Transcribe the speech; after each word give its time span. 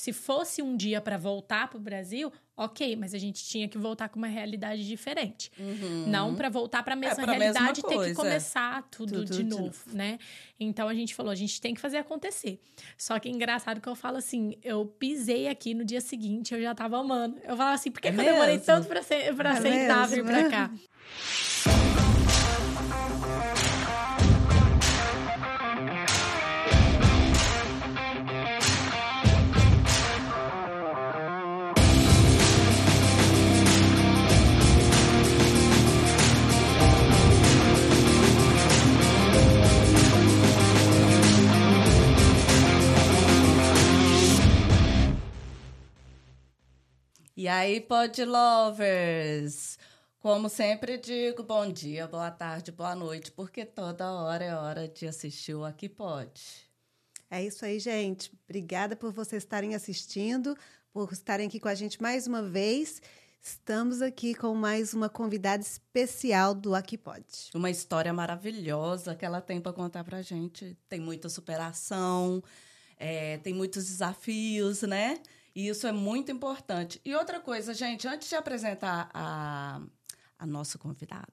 se 0.00 0.14
fosse 0.14 0.62
um 0.62 0.74
dia 0.76 0.98
para 0.98 1.18
voltar 1.18 1.68
para 1.68 1.76
o 1.76 1.80
Brasil, 1.80 2.32
ok, 2.56 2.96
mas 2.96 3.12
a 3.12 3.18
gente 3.18 3.44
tinha 3.44 3.68
que 3.68 3.76
voltar 3.76 4.08
com 4.08 4.16
uma 4.18 4.28
realidade 4.28 4.86
diferente. 4.86 5.52
Uhum. 5.58 6.06
Não 6.08 6.34
para 6.34 6.48
voltar 6.48 6.82
para 6.82 6.94
a 6.94 6.96
mesma 6.96 7.26
realidade 7.26 7.80
e 7.80 7.82
ter 7.82 7.98
que 7.98 8.10
é. 8.10 8.14
começar 8.14 8.82
tudo, 8.90 9.12
Tudo 9.12 9.24
de 9.26 9.36
de 9.38 9.44
novo, 9.44 9.62
novo. 9.64 9.82
né? 9.92 10.18
Então 10.58 10.88
a 10.88 10.94
gente 10.94 11.14
falou, 11.14 11.30
a 11.30 11.34
gente 11.34 11.60
tem 11.60 11.74
que 11.74 11.80
fazer 11.80 11.98
acontecer. 11.98 12.58
Só 12.96 13.18
que 13.18 13.28
é 13.28 13.32
engraçado 13.32 13.78
que 13.78 13.88
eu 13.88 13.94
falo 13.94 14.16
assim, 14.16 14.56
eu 14.64 14.86
pisei 14.86 15.48
aqui 15.48 15.74
no 15.74 15.84
dia 15.84 16.00
seguinte, 16.00 16.54
eu 16.54 16.62
já 16.62 16.74
tava 16.74 16.98
amando. 16.98 17.36
Eu 17.44 17.54
falava 17.56 17.74
assim, 17.74 17.90
por 17.90 18.00
que, 18.00 18.08
É 18.08 18.12
que 18.12 18.18
eu 18.20 18.24
demorei 18.24 18.58
tanto 18.58 18.88
pra 18.88 19.00
É 19.00 19.52
aceitar 19.52 20.06
vir 20.08 20.24
mesmo? 20.24 20.30
pra 20.30 20.48
cá? 20.50 22.09
E 47.40 47.48
aí, 47.48 47.80
Pod 47.80 48.22
Lovers? 48.22 49.78
Como 50.18 50.50
sempre 50.50 50.98
digo, 50.98 51.42
bom 51.42 51.72
dia, 51.72 52.06
boa 52.06 52.30
tarde, 52.30 52.70
boa 52.70 52.94
noite, 52.94 53.32
porque 53.32 53.64
toda 53.64 54.12
hora 54.12 54.44
é 54.44 54.54
hora 54.54 54.86
de 54.86 55.06
assistir 55.06 55.54
o 55.54 55.64
Aqui 55.64 55.88
Pode. 55.88 56.68
É 57.30 57.42
isso 57.42 57.64
aí, 57.64 57.78
gente. 57.78 58.30
Obrigada 58.44 58.94
por 58.94 59.10
vocês 59.10 59.42
estarem 59.42 59.74
assistindo, 59.74 60.54
por 60.92 61.10
estarem 61.14 61.46
aqui 61.46 61.58
com 61.58 61.68
a 61.68 61.74
gente 61.74 62.02
mais 62.02 62.26
uma 62.26 62.42
vez. 62.42 63.00
Estamos 63.40 64.02
aqui 64.02 64.34
com 64.34 64.54
mais 64.54 64.92
uma 64.92 65.08
convidada 65.08 65.62
especial 65.62 66.54
do 66.54 66.74
Aqui 66.74 66.98
Pode. 66.98 67.48
Uma 67.54 67.70
história 67.70 68.12
maravilhosa 68.12 69.14
que 69.14 69.24
ela 69.24 69.40
tem 69.40 69.62
para 69.62 69.72
contar 69.72 70.04
pra 70.04 70.20
gente. 70.20 70.76
Tem 70.90 71.00
muita 71.00 71.30
superação, 71.30 72.44
é, 72.98 73.38
tem 73.38 73.54
muitos 73.54 73.86
desafios, 73.86 74.82
né? 74.82 75.22
E 75.60 75.68
isso 75.68 75.86
é 75.86 75.92
muito 75.92 76.32
importante. 76.32 76.98
E 77.04 77.14
outra 77.14 77.38
coisa, 77.38 77.74
gente, 77.74 78.08
antes 78.08 78.30
de 78.30 78.34
apresentar 78.34 79.10
a, 79.12 79.78
a 80.38 80.46
nossa 80.46 80.78
convidada, 80.78 81.30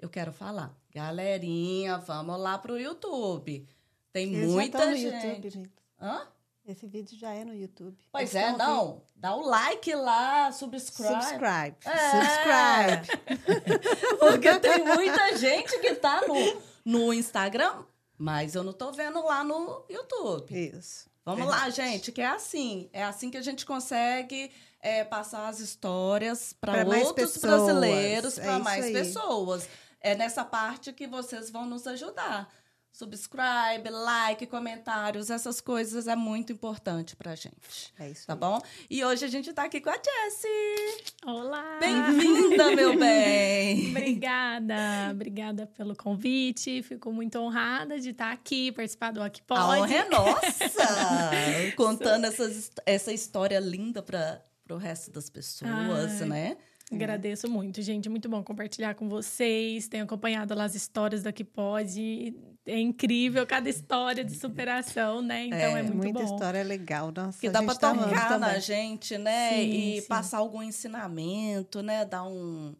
eu 0.00 0.08
quero 0.08 0.32
falar. 0.32 0.74
Galerinha, 0.90 1.98
vamos 1.98 2.40
lá 2.40 2.56
pro 2.56 2.80
YouTube. 2.80 3.68
Tem 4.10 4.34
Eles 4.34 4.48
já 4.48 4.54
muita 4.54 4.86
no 4.86 4.96
gente. 4.96 5.26
YouTube, 5.26 5.50
gente. 5.50 5.70
Hã? 6.00 6.26
Esse 6.64 6.86
vídeo 6.86 7.18
já 7.18 7.34
é 7.34 7.44
no 7.44 7.54
YouTube. 7.54 7.94
Pois 8.10 8.34
Eles 8.34 8.54
é, 8.54 8.56
não. 8.56 9.02
Dá 9.14 9.34
o 9.34 9.42
like 9.42 9.94
lá, 9.94 10.50
subscribe. 10.50 11.12
Subscribe. 11.12 11.76
É. 11.84 13.04
Subscribe. 13.04 14.16
Porque 14.18 14.60
tem 14.60 14.82
muita 14.82 15.36
gente 15.36 15.78
que 15.78 15.94
tá 15.94 16.22
no, 16.26 16.62
no 16.86 17.12
Instagram, 17.12 17.84
mas 18.16 18.54
eu 18.54 18.64
não 18.64 18.72
tô 18.72 18.92
vendo 18.92 19.22
lá 19.22 19.44
no 19.44 19.84
YouTube. 19.90 20.54
Isso. 20.58 21.06
Vamos 21.28 21.44
Verdade. 21.44 21.62
lá, 21.62 21.70
gente, 21.70 22.10
que 22.10 22.22
é 22.22 22.26
assim. 22.26 22.88
É 22.90 23.04
assim 23.04 23.30
que 23.30 23.36
a 23.36 23.42
gente 23.42 23.66
consegue 23.66 24.50
é, 24.80 25.04
passar 25.04 25.46
as 25.46 25.60
histórias 25.60 26.54
para 26.58 26.86
outros 26.86 27.36
brasileiros, 27.36 28.38
É 28.38 28.42
para 28.44 28.58
mais 28.60 28.90
pessoas. 28.90 29.68
É 30.00 30.14
nessa 30.14 30.42
parte 30.42 30.90
que 30.90 31.06
vocês 31.06 31.50
vão 31.50 31.66
nos 31.66 31.86
ajudar. 31.86 32.50
Subscribe, 32.92 33.88
like, 33.90 34.44
comentários, 34.46 35.30
essas 35.30 35.60
coisas 35.60 36.08
é 36.08 36.16
muito 36.16 36.52
importante 36.52 37.14
pra 37.14 37.34
gente. 37.36 37.92
É 37.98 38.10
isso 38.10 38.26
Tá 38.26 38.32
aí. 38.32 38.38
bom? 38.40 38.60
E 38.90 39.04
hoje 39.04 39.24
a 39.24 39.28
gente 39.28 39.52
tá 39.52 39.64
aqui 39.64 39.80
com 39.80 39.90
a 39.90 39.92
Jessie. 39.94 41.04
Olá! 41.24 41.78
Bem-vinda, 41.78 42.74
meu 42.74 42.98
bem! 42.98 43.90
Obrigada, 43.90 44.74
obrigada 45.12 45.66
pelo 45.76 45.94
convite. 45.94 46.82
Fico 46.82 47.12
muito 47.12 47.38
honrada 47.38 48.00
de 48.00 48.10
estar 48.10 48.32
aqui, 48.32 48.72
participar 48.72 49.12
do 49.12 49.22
Aqui 49.22 49.42
Pode. 49.42 49.60
A 49.60 49.68
honra 49.78 49.94
é 49.94 50.08
nossa! 50.08 51.30
Contando 51.76 52.24
essas, 52.24 52.72
essa 52.84 53.12
história 53.12 53.60
linda 53.60 54.02
para 54.02 54.42
o 54.70 54.76
resto 54.76 55.12
das 55.12 55.30
pessoas, 55.30 56.22
Ai. 56.22 56.28
né? 56.28 56.56
Agradeço 56.90 57.48
muito, 57.50 57.82
gente. 57.82 58.08
Muito 58.08 58.30
bom 58.30 58.42
compartilhar 58.42 58.94
com 58.94 59.08
vocês. 59.10 59.86
Tenho 59.88 60.04
acompanhado 60.04 60.54
lá 60.54 60.64
as 60.64 60.74
histórias 60.74 61.22
do 61.22 61.28
Aqui 61.28 61.44
Pode. 61.44 62.34
É 62.70 62.78
incrível 62.78 63.46
cada 63.46 63.68
história 63.70 64.22
de 64.22 64.34
superação, 64.34 65.22
né? 65.22 65.46
Então 65.46 65.58
é, 65.58 65.80
É, 65.80 65.82
muito 65.82 65.96
Muita 65.96 66.18
bom. 66.22 66.34
história 66.34 66.62
legal. 66.62 67.10
Nossa, 67.10 67.40
Que 67.40 67.48
dá 67.48 67.62
para 67.62 67.74
tá 67.74 67.94
tocar 67.94 68.38
na 68.38 68.46
também. 68.48 68.60
gente, 68.60 69.16
né? 69.16 69.50
Sim, 69.54 69.70
e 69.70 70.00
sim. 70.02 70.06
passar 70.06 70.38
algum 70.38 70.62
ensinamento, 70.62 71.82
né? 71.82 72.04
Dar 72.04 72.24
um, 72.24 72.74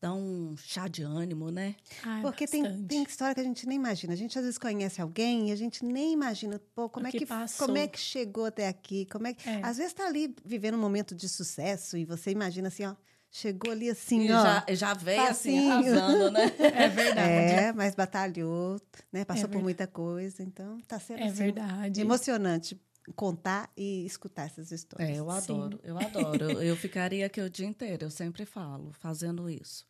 dar 0.00 0.12
um 0.14 0.54
chá 0.56 0.86
de 0.86 1.02
ânimo, 1.02 1.50
né? 1.50 1.74
Ai, 2.04 2.22
Porque 2.22 2.46
tem, 2.46 2.62
bastante. 2.62 2.84
tem 2.86 3.02
história 3.02 3.34
que 3.34 3.40
a 3.40 3.44
gente 3.44 3.66
nem 3.66 3.76
imagina. 3.76 4.12
A 4.12 4.16
gente 4.16 4.38
às 4.38 4.44
vezes 4.44 4.58
conhece 4.58 5.00
alguém 5.02 5.48
e 5.48 5.52
a 5.52 5.56
gente 5.56 5.84
nem 5.84 6.12
imagina, 6.12 6.60
pô, 6.74 6.88
como, 6.88 7.06
O 7.06 7.08
é 7.08 7.10
que 7.12 7.18
que, 7.18 7.26
passou. 7.26 7.66
como 7.66 7.78
é 7.78 7.86
que 7.88 7.98
chegou 7.98 8.44
até 8.44 8.68
aqui? 8.68 9.06
Como 9.06 9.26
é 9.26 9.34
que... 9.34 9.48
É. 9.48 9.60
Às 9.64 9.76
vezes 9.76 9.92
tá 9.92 10.06
ali 10.06 10.34
vivendo 10.44 10.74
um 10.76 10.80
momento 10.80 11.14
de 11.14 11.28
sucesso 11.28 11.96
e 11.96 12.04
você 12.04 12.30
imagina 12.30 12.68
assim, 12.68 12.84
ó, 12.86 12.94
chegou 13.32 13.70
ali 13.72 13.88
assim, 13.90 14.28
E 14.28 14.32
ó. 14.32 14.42
já, 14.42 14.66
já 14.74 14.94
veio 14.94 15.22
assim, 15.28 15.56
facinho. 15.56 15.72
arrasando, 15.72 16.30
né? 16.30 16.46
É 16.74 16.88
verdade. 16.88 17.54
É, 17.54 17.72
mas 17.72 17.94
batalhou, 17.94 18.80
né? 19.10 19.24
Passou 19.24 19.48
por 19.48 19.48
verdade. 19.48 19.64
muita 19.64 19.86
coisa, 19.86 20.42
então 20.42 20.78
tá 20.82 21.00
sendo 21.00 21.22
É 21.22 21.26
assim, 21.28 21.44
verdade. 21.44 22.00
emocionante 22.00 22.80
contar 23.16 23.68
e 23.76 24.04
escutar 24.06 24.46
essas 24.46 24.70
histórias. 24.70 25.10
É, 25.10 25.16
eu 25.18 25.28
Sim. 25.30 25.54
adoro, 25.54 25.80
eu 25.82 25.98
adoro. 25.98 26.44
Eu, 26.44 26.62
eu 26.62 26.76
ficaria 26.76 27.26
aqui 27.26 27.40
o 27.40 27.50
dia 27.50 27.66
inteiro, 27.66 28.04
eu 28.04 28.10
sempre 28.10 28.44
falo, 28.44 28.92
fazendo 28.92 29.48
isso. 29.50 29.84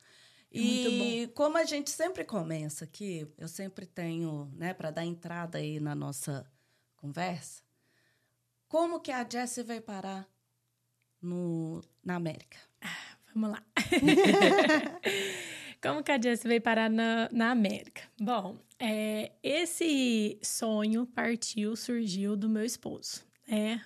É 0.54 0.58
E 0.58 1.30
como 1.34 1.58
a 1.58 1.64
gente 1.64 1.90
sempre 1.90 2.24
começa 2.24 2.84
aqui, 2.84 3.26
eu 3.38 3.48
sempre 3.48 3.86
tenho, 3.86 4.50
né, 4.54 4.72
para 4.72 4.90
dar 4.90 5.04
entrada 5.04 5.58
aí 5.58 5.80
na 5.80 5.94
nossa 5.94 6.44
conversa, 6.96 7.62
como 8.68 9.00
que 9.00 9.10
a 9.12 9.26
Jessie 9.28 9.62
veio 9.62 9.82
parar 9.82 10.26
no, 11.20 11.80
na 12.04 12.16
América? 12.16 12.58
Vamos 13.34 13.50
lá. 13.50 13.62
Como 15.82 16.02
que 16.02 16.12
a 16.12 16.20
Jessie 16.20 16.46
veio 16.46 16.60
parar 16.60 16.88
na, 16.88 17.28
na 17.32 17.50
América? 17.50 18.02
Bom, 18.20 18.56
é, 18.78 19.32
esse 19.42 20.38
sonho 20.40 21.06
partiu, 21.06 21.74
surgiu 21.74 22.36
do 22.36 22.48
meu 22.48 22.64
esposo. 22.64 23.24
É, 23.48 23.80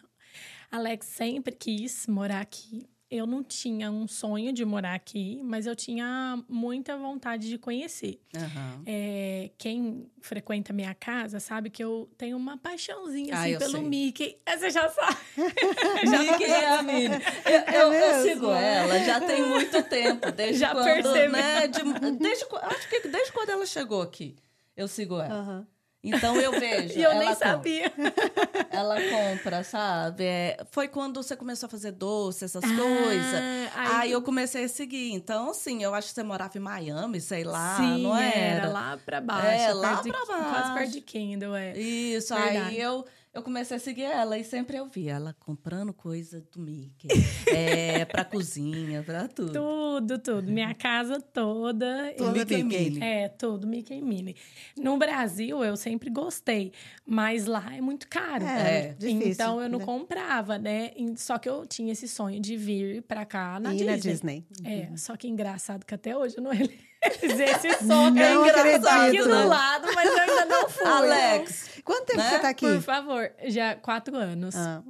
Alex 0.70 1.06
sempre 1.06 1.54
quis 1.54 2.06
morar 2.06 2.40
aqui. 2.40 2.86
Eu 3.08 3.24
não 3.24 3.44
tinha 3.44 3.88
um 3.88 4.08
sonho 4.08 4.52
de 4.52 4.64
morar 4.64 4.94
aqui, 4.94 5.40
mas 5.44 5.64
eu 5.64 5.76
tinha 5.76 6.42
muita 6.48 6.96
vontade 6.98 7.48
de 7.48 7.56
conhecer. 7.56 8.20
Aham. 8.36 8.82
É, 8.84 9.50
quem 9.56 10.10
frequenta 10.20 10.72
minha 10.72 10.92
casa 10.92 11.38
sabe 11.38 11.70
que 11.70 11.84
eu 11.84 12.10
tenho 12.18 12.36
uma 12.36 12.58
paixãozinha 12.58 13.32
Ah, 13.32 13.42
assim, 13.42 13.50
eu 13.50 13.58
pelo 13.60 13.70
sei. 13.72 13.82
Mickey. 13.82 14.38
Ah, 14.44 14.56
Você 14.58 14.70
já 14.70 14.88
sabe. 14.88 15.16
Mickey 16.18 16.44
é 16.44 16.66
a 16.68 16.82
Minnie. 16.82 17.08
Eu, 17.44 17.52
eu- 17.60 17.80
eu 17.80 17.90
mesmo? 17.90 18.22
sigo 18.34 18.50
ela 18.52 18.98
já 18.98 19.20
tem 19.20 19.42
muito 19.50 19.82
tempo, 19.84 20.32
desde 20.32 20.58
Já 20.58 20.72
quando, 20.72 20.86
percebi. 21.12 21.32
né, 21.32 21.68
de- 21.68 22.10
desde, 22.18 22.44
acho 22.62 22.88
que 22.88 23.06
desde 23.08 23.32
quando 23.32 23.50
ela 23.50 23.66
chegou 23.66 24.02
aqui, 24.02 24.34
eu 24.76 24.88
sigo 24.88 25.14
ela. 25.20 25.32
Aham. 25.32 25.66
Então 26.06 26.40
eu 26.40 26.52
vejo. 26.52 26.98
E 26.98 27.02
eu 27.02 27.14
nem 27.16 27.28
compra. 27.28 27.48
sabia. 27.48 27.92
Ela 28.70 28.96
compra, 29.00 29.64
sabe? 29.64 30.24
É, 30.24 30.56
foi 30.70 30.88
quando 30.88 31.22
você 31.22 31.34
começou 31.36 31.66
a 31.66 31.70
fazer 31.70 31.92
doce, 31.92 32.44
essas 32.44 32.64
coisas. 32.64 33.40
Ah, 33.74 33.98
Aí 34.00 34.12
eu 34.12 34.22
comecei 34.22 34.64
a 34.64 34.68
seguir. 34.68 35.12
Então, 35.12 35.50
assim, 35.50 35.82
eu 35.82 35.94
acho 35.94 36.08
que 36.08 36.14
você 36.14 36.22
morava 36.22 36.56
em 36.56 36.60
Miami, 36.60 37.20
sei 37.20 37.44
lá, 37.44 37.76
Sim, 37.76 38.02
não 38.02 38.16
era? 38.16 38.36
era 38.38 38.68
lá 38.68 38.98
pra 39.04 39.20
baixo. 39.20 39.46
É, 39.48 39.72
lá 39.72 39.94
de- 39.94 40.10
pra 40.10 40.20
Quase 40.26 40.42
baixo. 40.52 40.74
perto 40.74 40.90
de 40.92 41.00
Kendall, 41.00 41.56
é. 41.56 41.76
Isso, 41.78 42.34
Verdade. 42.34 42.58
aí 42.58 42.80
eu, 42.80 43.04
eu 43.36 43.42
comecei 43.42 43.76
a 43.76 43.80
seguir 43.80 44.04
ela 44.04 44.38
e 44.38 44.42
sempre 44.44 44.78
eu 44.78 44.86
via 44.86 45.12
ela 45.12 45.36
comprando 45.38 45.92
coisa 45.92 46.40
do 46.52 46.58
Mickey. 46.58 47.06
é, 47.54 48.02
pra 48.06 48.24
cozinha, 48.24 49.02
pra 49.02 49.28
tudo. 49.28 49.52
Tudo, 49.52 50.18
tudo. 50.18 50.50
Minha 50.50 50.74
casa 50.74 51.20
toda. 51.20 52.14
Tudo 52.16 52.32
Mickey 52.32 52.54
e. 52.54 52.64
Minnie. 52.64 53.02
É, 53.02 53.28
tudo 53.28 53.66
Mickey 53.66 53.98
e 53.98 54.02
Minnie. 54.02 54.36
No 54.78 54.96
Brasil, 54.96 55.62
eu 55.62 55.76
sempre 55.76 56.08
gostei, 56.08 56.72
mas 57.04 57.44
lá 57.44 57.74
é 57.74 57.80
muito 57.82 58.08
caro. 58.08 58.44
É, 58.46 58.94
difícil, 58.94 59.32
Então, 59.32 59.60
eu 59.60 59.68
não 59.68 59.80
né? 59.80 59.84
comprava, 59.84 60.56
né? 60.58 60.92
Só 61.16 61.36
que 61.38 61.48
eu 61.48 61.66
tinha 61.66 61.92
esse 61.92 62.08
sonho 62.08 62.40
de 62.40 62.56
vir 62.56 63.02
pra 63.02 63.26
cá 63.26 63.60
na 63.60 63.74
e 63.74 63.76
Disney. 63.76 63.90
na 63.90 63.96
Disney. 63.96 64.46
É, 64.64 64.96
só 64.96 65.14
que 65.14 65.28
engraçado 65.28 65.84
que 65.84 65.94
até 65.94 66.16
hoje 66.16 66.38
eu 66.38 66.42
não 66.42 66.52
realizei 66.56 66.85
esse 67.06 67.78
sonho. 67.86 68.10
Não 68.10 68.22
é 68.22 68.34
engraçado. 68.50 69.08
Aqui 69.08 69.22
do 69.22 69.48
lado, 69.48 69.88
mas 69.94 70.10
eu 70.10 70.20
ainda 70.20 70.44
não 70.46 70.68
fui. 70.68 70.86
Alex, 70.86 71.70
Quanto 71.84 72.06
tempo 72.06 72.18
Né? 72.18 72.30
você 72.30 72.38
tá 72.40 72.48
aqui? 72.48 72.66
Por 72.66 72.82
favor, 72.82 73.30
já 73.46 73.74
quatro 73.76 74.16
anos. 74.16 74.54
Ah, 74.56 74.82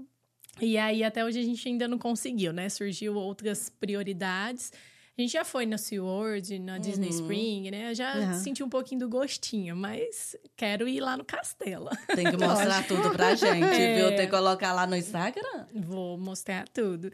E 0.60 0.78
aí, 0.78 1.04
até 1.04 1.24
hoje, 1.24 1.38
a 1.38 1.42
gente 1.42 1.68
ainda 1.68 1.86
não 1.86 1.98
conseguiu, 1.98 2.52
né? 2.52 2.68
Surgiu 2.70 3.14
outras 3.14 3.68
prioridades. 3.68 4.72
A 5.18 5.22
gente 5.22 5.32
já 5.32 5.44
foi 5.46 5.64
na 5.64 5.78
SeaWorld, 5.78 6.58
na 6.58 6.76
Disney 6.76 7.08
Spring, 7.08 7.70
né? 7.70 7.90
Eu 7.90 7.94
já 7.94 8.14
Uhum. 8.18 8.34
senti 8.34 8.62
um 8.62 8.68
pouquinho 8.68 9.00
do 9.00 9.08
gostinho, 9.08 9.74
mas 9.74 10.36
quero 10.54 10.86
ir 10.86 11.00
lá 11.00 11.16
no 11.16 11.24
castelo. 11.24 11.88
Tem 12.14 12.30
que 12.30 12.36
mostrar 12.76 12.86
tudo 12.86 13.10
pra 13.12 13.34
gente, 13.34 13.64
É. 13.64 13.96
viu? 13.96 14.08
Tem 14.14 14.26
que 14.26 14.30
colocar 14.30 14.74
lá 14.74 14.86
no 14.86 14.94
Instagram. 14.94 15.66
Vou 15.74 16.18
mostrar 16.18 16.68
tudo. 16.68 17.10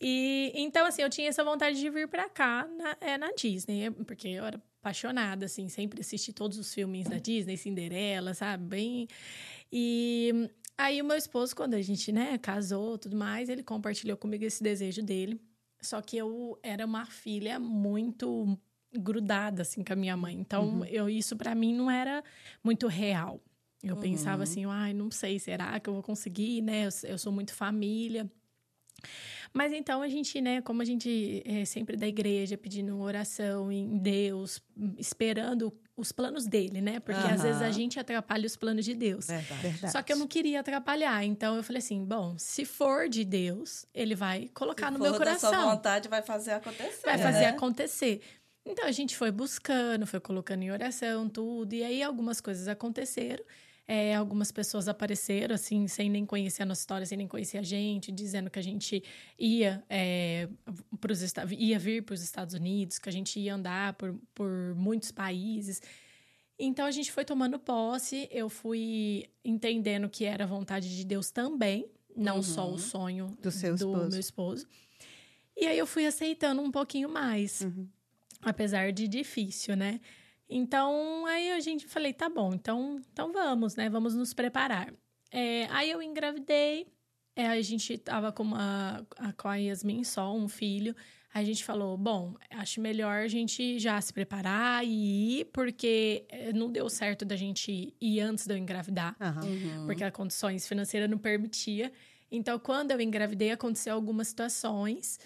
E 0.00 0.50
então, 0.56 0.84
assim, 0.84 1.02
eu 1.02 1.08
tinha 1.10 1.28
essa 1.28 1.44
vontade 1.44 1.78
de 1.78 1.88
vir 1.90 2.08
pra 2.08 2.28
cá 2.28 2.66
na, 2.76 2.96
é, 3.00 3.16
na 3.16 3.30
Disney, 3.32 3.88
porque 4.04 4.26
eu 4.26 4.44
era 4.44 4.60
apaixonada, 4.80 5.46
assim, 5.46 5.68
sempre 5.68 6.00
assisti 6.00 6.32
todos 6.32 6.58
os 6.58 6.74
filmes 6.74 7.08
da 7.08 7.18
Disney, 7.18 7.56
Cinderela, 7.56 8.34
sabe? 8.34 8.64
Bem. 8.64 9.08
E 9.72 10.50
aí 10.76 11.00
o 11.00 11.04
meu 11.04 11.16
esposo, 11.16 11.54
quando 11.54 11.74
a 11.74 11.80
gente, 11.82 12.10
né, 12.10 12.36
casou 12.36 12.98
tudo 12.98 13.16
mais, 13.16 13.48
ele 13.48 13.62
compartilhou 13.62 14.16
comigo 14.16 14.44
esse 14.44 14.60
desejo 14.62 15.02
dele. 15.02 15.40
Só 15.84 16.00
que 16.00 16.16
eu 16.16 16.58
era 16.62 16.84
uma 16.84 17.06
filha 17.06 17.58
muito 17.60 18.58
grudada, 18.92 19.62
assim, 19.62 19.82
com 19.84 19.92
a 19.92 19.96
minha 19.96 20.16
mãe. 20.16 20.34
Então, 20.34 20.84
eu, 20.86 21.08
isso 21.08 21.36
pra 21.36 21.54
mim 21.54 21.74
não 21.74 21.90
era 21.90 22.22
muito 22.62 22.86
real. 22.86 23.40
Eu 23.82 23.96
pensava 23.96 24.44
assim, 24.44 24.64
ai, 24.64 24.94
não 24.94 25.10
sei, 25.10 25.38
será 25.38 25.78
que 25.78 25.90
eu 25.90 25.94
vou 25.94 26.02
conseguir, 26.02 26.62
né? 26.62 26.86
Eu, 26.86 27.10
eu 27.10 27.18
sou 27.18 27.30
muito 27.30 27.52
família. 27.52 28.30
Mas 29.54 29.72
então 29.72 30.02
a 30.02 30.08
gente, 30.08 30.40
né, 30.40 30.60
como 30.60 30.82
a 30.82 30.84
gente 30.84 31.40
é 31.46 31.64
sempre 31.64 31.96
da 31.96 32.08
igreja, 32.08 32.58
pedindo 32.58 33.00
oração 33.00 33.70
em 33.70 33.98
Deus, 33.98 34.60
esperando 34.98 35.72
os 35.96 36.10
planos 36.10 36.44
dele, 36.44 36.80
né? 36.80 36.98
Porque 36.98 37.24
às 37.24 37.40
vezes 37.40 37.62
a 37.62 37.70
gente 37.70 38.00
atrapalha 38.00 38.46
os 38.46 38.56
planos 38.56 38.84
de 38.84 38.96
Deus. 38.96 39.28
Verdade. 39.28 39.62
Verdade. 39.62 39.92
Só 39.92 40.02
que 40.02 40.12
eu 40.12 40.16
não 40.16 40.26
queria 40.26 40.58
atrapalhar, 40.58 41.24
então 41.24 41.54
eu 41.54 41.62
falei 41.62 41.78
assim: 41.78 42.04
bom, 42.04 42.36
se 42.36 42.64
for 42.64 43.08
de 43.08 43.24
Deus, 43.24 43.86
ele 43.94 44.16
vai 44.16 44.50
colocar 44.52 44.86
Se 44.86 44.92
no 44.94 44.98
for 44.98 45.04
meu 45.04 45.12
da 45.12 45.38
sua 45.38 45.50
coração 45.50 45.70
vontade, 45.70 46.08
vai 46.08 46.22
fazer 46.22 46.50
acontecer. 46.50 47.02
vai 47.04 47.18
fazer 47.18 47.40
né? 47.40 47.48
acontecer. 47.50 48.20
Então 48.66 48.86
a 48.86 48.92
gente 48.92 49.16
foi 49.16 49.30
buscando, 49.30 50.04
foi 50.04 50.18
colocando 50.18 50.64
em 50.64 50.72
oração, 50.72 51.28
tudo, 51.28 51.74
e 51.74 51.84
aí 51.84 52.02
algumas 52.02 52.40
coisas 52.40 52.66
aconteceram. 52.66 53.44
É, 53.86 54.14
algumas 54.14 54.50
pessoas 54.50 54.88
apareceram, 54.88 55.54
assim, 55.54 55.86
sem 55.88 56.08
nem 56.08 56.24
conhecer 56.24 56.62
a 56.62 56.66
nossa 56.66 56.80
história, 56.80 57.04
sem 57.06 57.18
nem 57.18 57.28
conhecer 57.28 57.58
a 57.58 57.62
gente, 57.62 58.10
dizendo 58.10 58.48
que 58.48 58.58
a 58.58 58.62
gente 58.62 59.02
ia, 59.38 59.84
é, 59.90 60.48
pros, 60.98 61.20
ia 61.58 61.78
vir 61.78 62.02
para 62.02 62.14
os 62.14 62.22
Estados 62.22 62.54
Unidos, 62.54 62.98
que 62.98 63.08
a 63.10 63.12
gente 63.12 63.38
ia 63.38 63.54
andar 63.54 63.92
por, 63.94 64.14
por 64.34 64.74
muitos 64.74 65.10
países. 65.12 65.82
Então 66.58 66.86
a 66.86 66.90
gente 66.90 67.12
foi 67.12 67.26
tomando 67.26 67.58
posse, 67.58 68.26
eu 68.30 68.48
fui 68.48 69.26
entendendo 69.44 70.08
que 70.08 70.24
era 70.24 70.46
vontade 70.46 70.96
de 70.96 71.04
Deus 71.04 71.30
também, 71.30 71.86
não 72.16 72.42
só 72.42 72.70
o 72.70 72.78
sonho 72.78 73.36
Do 73.42 73.50
seu 73.50 73.74
esposo. 73.74 74.08
meu 74.10 74.20
esposo. 74.20 74.66
E 75.56 75.66
aí 75.66 75.76
eu 75.78 75.86
fui 75.86 76.06
aceitando 76.06 76.62
um 76.62 76.70
pouquinho 76.70 77.08
mais, 77.10 77.60
Uhum. 77.60 77.86
apesar 78.40 78.92
de 78.92 79.06
difícil, 79.06 79.76
né? 79.76 80.00
Então 80.56 81.26
aí 81.26 81.50
a 81.50 81.58
gente 81.58 81.84
falei, 81.88 82.12
tá 82.12 82.28
bom, 82.28 82.54
então, 82.54 83.00
então 83.12 83.32
vamos, 83.32 83.74
né? 83.74 83.90
Vamos 83.90 84.14
nos 84.14 84.32
preparar. 84.32 84.94
É, 85.32 85.66
aí 85.70 85.90
eu 85.90 86.00
engravidei, 86.00 86.86
é, 87.34 87.48
a 87.48 87.60
gente 87.60 87.98
tava 87.98 88.30
com, 88.30 88.44
uma, 88.44 89.04
a- 89.18 89.32
com 89.32 89.48
a 89.48 89.56
Yasmin 89.56 90.04
só, 90.04 90.32
um 90.32 90.46
filho. 90.48 90.94
A 91.32 91.42
gente 91.42 91.64
falou, 91.64 91.98
bom, 91.98 92.34
acho 92.50 92.80
melhor 92.80 93.24
a 93.24 93.26
gente 93.26 93.80
já 93.80 94.00
se 94.00 94.12
preparar 94.12 94.84
e 94.86 95.40
ir, 95.40 95.44
porque 95.46 96.24
eh, 96.28 96.52
não 96.52 96.70
deu 96.70 96.88
certo 96.88 97.24
da 97.24 97.34
gente 97.34 97.92
ir 98.00 98.20
antes 98.20 98.46
de 98.46 98.54
eu 98.54 98.56
engravidar 98.56 99.16
Aham. 99.20 99.44
Uhum. 99.44 99.86
porque 99.86 100.04
as 100.04 100.12
condições 100.12 100.68
financeiras 100.68 101.10
não 101.10 101.18
permitia. 101.18 101.92
Então, 102.30 102.56
quando 102.60 102.92
eu 102.92 103.00
engravidei, 103.00 103.50
aconteceu 103.50 103.96
algumas 103.96 104.28
situações 104.28 105.18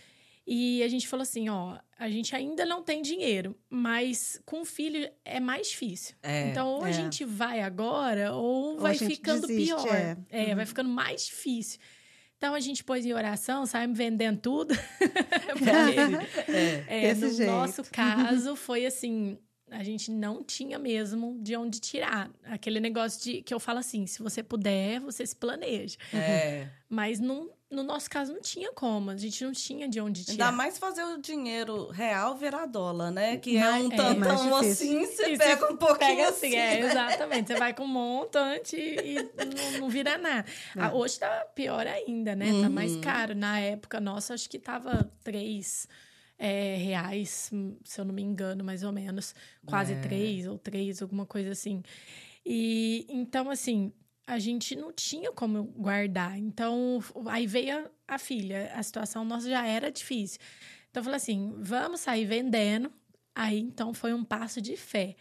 e 0.50 0.82
a 0.82 0.88
gente 0.88 1.06
falou 1.06 1.22
assim, 1.22 1.50
ó, 1.50 1.76
a 1.98 2.08
gente 2.08 2.34
ainda 2.34 2.64
não 2.64 2.82
tem 2.82 3.02
dinheiro, 3.02 3.54
mas 3.68 4.40
com 4.46 4.64
filho 4.64 5.06
é 5.22 5.38
mais 5.38 5.68
difícil. 5.68 6.16
É. 6.22 6.48
então, 6.48 6.66
ou 6.68 6.84
a 6.84 6.88
é. 6.88 6.92
gente 6.92 7.22
vai 7.24 7.60
agora 7.60 8.32
ou, 8.32 8.72
Ou 8.72 8.78
a 8.78 8.80
vai 8.80 8.94
ficando 8.96 9.46
desiste, 9.46 9.74
pior. 9.74 9.94
é. 9.94 10.16
É, 10.30 10.54
vai 10.54 10.64
ficando 10.64 10.88
mais 10.88 11.26
difícil. 11.26 11.78
Então 12.38 12.54
a 12.54 12.60
gente 12.60 12.82
pôs 12.82 13.04
em 13.04 13.12
oração, 13.12 13.66
saímos 13.66 13.98
vendendo 13.98 14.40
tudo. 14.40 14.72
Porque, 15.58 16.50
É. 16.52 16.84
é, 16.86 17.00
Desse 17.14 17.20
no 17.26 17.30
jeito. 17.32 17.50
nosso 17.50 17.82
caso, 17.90 18.56
foi 18.56 18.86
assim: 18.86 19.36
a 19.70 19.82
gente 19.82 20.10
não 20.10 20.42
tinha 20.44 20.78
mesmo 20.78 21.36
de 21.42 21.56
onde 21.56 21.80
tirar. 21.80 22.30
Aquele 22.44 22.80
negócio 22.80 23.20
de 23.22 23.42
que 23.42 23.52
eu 23.52 23.60
falo 23.60 23.80
assim: 23.80 24.06
se 24.06 24.22
você 24.22 24.42
puder, 24.42 25.00
você 25.00 25.26
se 25.26 25.36
planeja. 25.36 25.96
É. 26.14 26.68
Mas 26.88 27.18
não, 27.20 27.50
no 27.70 27.82
nosso 27.82 28.08
caso 28.08 28.32
não 28.32 28.40
tinha 28.40 28.72
como, 28.72 29.10
a 29.10 29.16
gente 29.16 29.44
não 29.44 29.52
tinha 29.52 29.86
de 29.88 30.00
onde 30.00 30.20
Ainda 30.20 30.32
tirar. 30.32 30.52
mais 30.52 30.78
fazer 30.78 31.04
o 31.04 31.18
dinheiro 31.18 31.88
real 31.90 32.34
virar 32.36 32.64
dólar, 32.66 33.10
né? 33.10 33.36
Que 33.36 33.56
é 33.56 33.60
Mas- 33.60 33.84
um 33.84 33.92
é, 33.92 33.96
tantão 33.96 34.44
mais 34.50 34.66
difícil. 34.66 35.00
assim, 35.02 35.06
você 35.06 35.32
E 35.34 35.38
pega 35.38 35.72
um 35.72 35.76
pouquinho 35.76 35.98
Pega 36.16 36.28
assim. 36.30 36.46
assim, 36.48 36.56
é, 36.56 36.80
né? 36.80 36.86
exatamente. 36.90 37.46
Você 37.48 37.54
vai 37.58 37.74
com 37.74 37.84
um 37.84 37.88
montante 37.88 38.76
e 38.76 39.14
não, 39.16 39.80
não 39.80 39.88
vira 39.90 40.16
nada. 40.16 40.46
Ah, 40.76 40.92
hoje 40.94 41.18
tá 41.18 41.44
pior 41.54 41.86
ainda, 41.86 42.34
né? 42.34 42.46
Tá 42.62 42.70
mais 42.70 42.92
Uhum. 42.94 43.00
caro. 43.02 43.34
Na 43.34 43.60
época 43.60 44.00
nossa, 44.00 44.32
acho 44.34 44.48
que 44.48 44.58
tava 44.58 45.10
três 45.22 45.86
é, 46.38 46.76
reais, 46.76 47.50
se 47.84 48.00
eu 48.00 48.04
não 48.04 48.14
me 48.14 48.22
engano, 48.22 48.62
mais 48.64 48.82
ou 48.84 48.92
menos. 48.92 49.34
Quase 49.66 49.92
É. 49.92 50.00
três 50.00 50.46
ou 50.46 50.56
três, 50.56 51.02
alguma 51.02 51.26
coisa 51.26 51.50
assim. 51.50 51.82
E 52.46 53.04
então, 53.10 53.50
assim, 53.50 53.92
a 54.28 54.38
gente 54.38 54.76
não 54.76 54.92
tinha 54.92 55.32
como 55.32 55.64
guardar. 55.64 56.38
Então, 56.38 57.02
aí 57.26 57.46
veio 57.46 57.78
a, 58.06 58.14
a 58.14 58.18
filha. 58.18 58.70
A 58.74 58.82
situação 58.82 59.24
nossa 59.24 59.48
já 59.48 59.66
era 59.66 59.90
difícil. 59.90 60.38
Então, 60.90 61.00
eu 61.00 61.04
falei 61.04 61.16
assim: 61.16 61.54
vamos 61.58 62.00
sair 62.00 62.26
vendendo. 62.26 62.92
Aí, 63.34 63.58
então, 63.58 63.94
foi 63.94 64.12
um 64.12 64.22
passo 64.22 64.60
de 64.60 64.76
fé. 64.76 65.16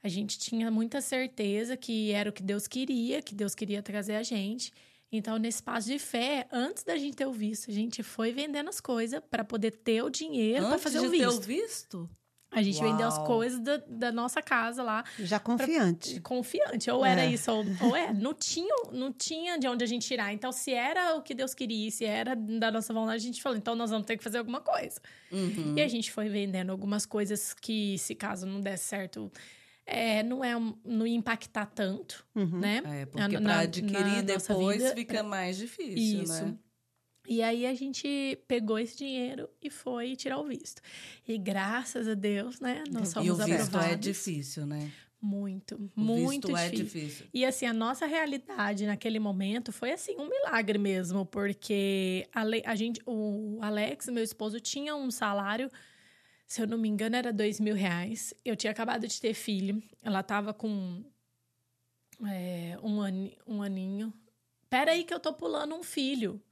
A 0.00 0.08
gente 0.08 0.38
tinha 0.38 0.70
muita 0.70 1.00
certeza 1.00 1.76
que 1.76 2.12
era 2.12 2.30
o 2.30 2.32
que 2.32 2.42
Deus 2.42 2.68
queria, 2.68 3.20
que 3.20 3.34
Deus 3.34 3.52
queria 3.54 3.82
trazer 3.82 4.14
a 4.14 4.22
gente. 4.22 4.72
Então, 5.10 5.38
nesse 5.38 5.62
passo 5.62 5.88
de 5.88 5.98
fé, 5.98 6.46
antes 6.50 6.84
da 6.84 6.96
gente 6.96 7.16
ter 7.16 7.26
o 7.26 7.32
visto, 7.32 7.68
a 7.68 7.74
gente 7.74 8.02
foi 8.02 8.32
vendendo 8.32 8.68
as 8.70 8.80
coisas 8.80 9.20
para 9.28 9.44
poder 9.44 9.72
ter 9.72 10.02
o 10.02 10.08
dinheiro 10.08 10.64
para 10.66 10.74
Antes 10.74 10.82
fazer 10.84 11.00
de 11.00 11.06
o 11.06 11.10
ter 11.10 11.18
visto. 11.18 11.38
o 11.38 11.40
visto? 11.40 12.10
A 12.52 12.62
gente 12.62 12.80
vendeu 12.82 13.08
as 13.08 13.16
Uau. 13.16 13.26
coisas 13.26 13.58
da, 13.60 13.78
da 13.88 14.12
nossa 14.12 14.42
casa 14.42 14.82
lá 14.82 15.02
Já 15.18 15.40
confiante. 15.40 16.20
confiante. 16.20 16.90
Ou 16.90 17.04
era 17.04 17.22
É. 17.22 17.30
isso, 17.30 17.50
ou, 17.50 17.64
ou 17.80 17.96
é. 17.96 18.12
Não 18.12 18.34
tinha, 18.34 18.74
não 18.92 19.10
tinha 19.12 19.58
de 19.58 19.66
onde 19.66 19.82
a 19.82 19.86
gente 19.86 20.06
tirar. 20.06 20.32
Então, 20.32 20.52
se 20.52 20.70
era 20.72 21.14
o 21.16 21.22
que 21.22 21.34
Deus 21.34 21.54
queria, 21.54 21.90
se 21.90 22.04
era 22.04 22.36
da 22.36 22.70
nossa 22.70 22.92
vontade, 22.92 23.16
a 23.16 23.26
gente 23.26 23.42
falou, 23.42 23.56
então 23.56 23.74
nós 23.74 23.90
vamos 23.90 24.06
ter 24.06 24.16
que 24.18 24.22
fazer 24.24 24.38
alguma 24.38 24.60
coisa. 24.60 25.00
Uhum. 25.30 25.74
E 25.76 25.80
a 25.80 25.88
gente 25.88 26.12
foi 26.12 26.28
vendendo 26.28 26.70
algumas 26.70 27.06
coisas 27.06 27.54
que, 27.54 27.96
se 27.98 28.14
caso 28.14 28.44
não 28.46 28.60
der 28.60 28.76
certo, 28.76 29.32
é, 29.86 30.22
não 30.22 30.44
é 30.44 30.56
um- 30.56 30.74
não 30.84 31.06
ia 31.06 31.16
impactar 31.16 31.66
tanto, 31.66 32.24
Uhum. 32.34 32.60
né? 32.60 32.82
É, 32.84 33.06
porque 33.06 33.38
na- 33.38 33.40
para 33.40 33.58
adquirir 33.60 34.16
na 34.16 34.20
depois 34.20 34.76
vida, 34.82 34.94
fica 34.94 35.22
mais 35.22 35.56
difícil, 35.56 36.22
Isso. 36.24 36.44
né? 36.44 36.54
E 37.26 37.40
aí 37.42 37.66
a 37.66 37.74
gente 37.74 38.38
pegou 38.48 38.78
esse 38.78 38.96
dinheiro 38.98 39.48
e 39.62 39.70
foi 39.70 40.16
tirar 40.16 40.38
o 40.38 40.44
visto. 40.46 40.82
E 41.26 41.38
graças 41.38 42.08
a 42.08 42.14
Deus, 42.14 42.58
né, 42.60 42.82
nós 42.90 43.08
E 43.10 43.12
somos 43.12 43.30
o 43.40 43.44
visto 43.44 43.62
aprovados. 43.68 43.92
é 43.92 43.96
difícil, 43.96 44.66
né? 44.66 44.90
Muito, 45.20 45.76
O 45.96 46.00
muito 46.00 46.48
visto 46.48 46.56
é 46.56 46.68
difícil. 46.68 46.84
difícil. 47.00 47.26
E 47.32 47.44
assim, 47.44 47.64
a 47.64 47.72
nossa 47.72 48.06
realidade 48.06 48.84
naquele 48.86 49.20
momento 49.20 49.70
foi 49.70 49.92
assim, 49.92 50.16
um 50.18 50.28
milagre 50.28 50.78
mesmo, 50.78 51.24
porque 51.24 52.28
a, 52.34 52.42
a 52.66 52.74
gente, 52.74 53.00
o 53.06 53.56
Alex, 53.62 54.08
meu 54.08 54.24
esposo, 54.24 54.58
tinha 54.58 54.96
um 54.96 55.12
salário, 55.12 55.70
se 56.44 56.60
eu 56.60 56.66
não 56.66 56.76
me 56.76 56.88
engano, 56.88 57.14
era 57.14 57.32
dois 57.32 57.60
mil 57.60 57.76
reais. 57.76 58.34
Eu 58.44 58.56
tinha 58.56 58.72
acabado 58.72 59.06
de 59.06 59.20
ter 59.20 59.32
filho, 59.32 59.80
ela 60.02 60.24
tava 60.24 60.52
com 60.52 61.04
é, 62.26 62.76
um, 62.82 63.00
ani, 63.00 63.38
um 63.46 63.62
aninho. 63.62 64.12
Pera 64.68 64.90
aí 64.90 65.04
que 65.04 65.14
eu 65.14 65.20
tô 65.20 65.32
pulando 65.32 65.74
um 65.76 65.84
filho. 65.84 66.42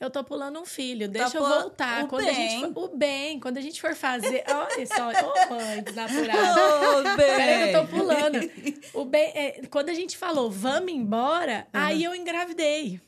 Eu 0.00 0.10
tô 0.10 0.22
pulando 0.22 0.60
um 0.60 0.64
filho, 0.64 1.08
deixa 1.08 1.36
eu 1.36 1.42
pulando 1.42 1.60
voltar. 1.62 2.04
o 2.04 2.08
quando 2.08 2.28
a 2.28 2.32
gente 2.32 2.60
bem. 2.60 2.72
for, 2.72 2.84
o 2.84 2.96
bem, 2.96 3.40
quando 3.40 3.58
a 3.58 3.60
gente 3.60 3.80
for 3.80 3.94
fazer. 3.94 4.44
Olha 4.48 4.86
só, 4.86 5.08
ô 5.10 5.54
mãe 5.54 5.82
desaturada. 5.82 6.58
Ô, 6.98 7.02
bem! 7.02 7.16
Peraí 7.16 7.72
eu 7.72 7.80
tô 7.80 7.88
pulando. 7.88 8.38
O 8.94 9.04
bem, 9.04 9.32
é, 9.34 9.66
quando 9.68 9.88
a 9.88 9.94
gente 9.94 10.16
falou, 10.16 10.50
vamos 10.50 10.92
embora, 10.92 11.66
aí 11.72 12.04
eu 12.04 12.14
engravidei. 12.14 13.00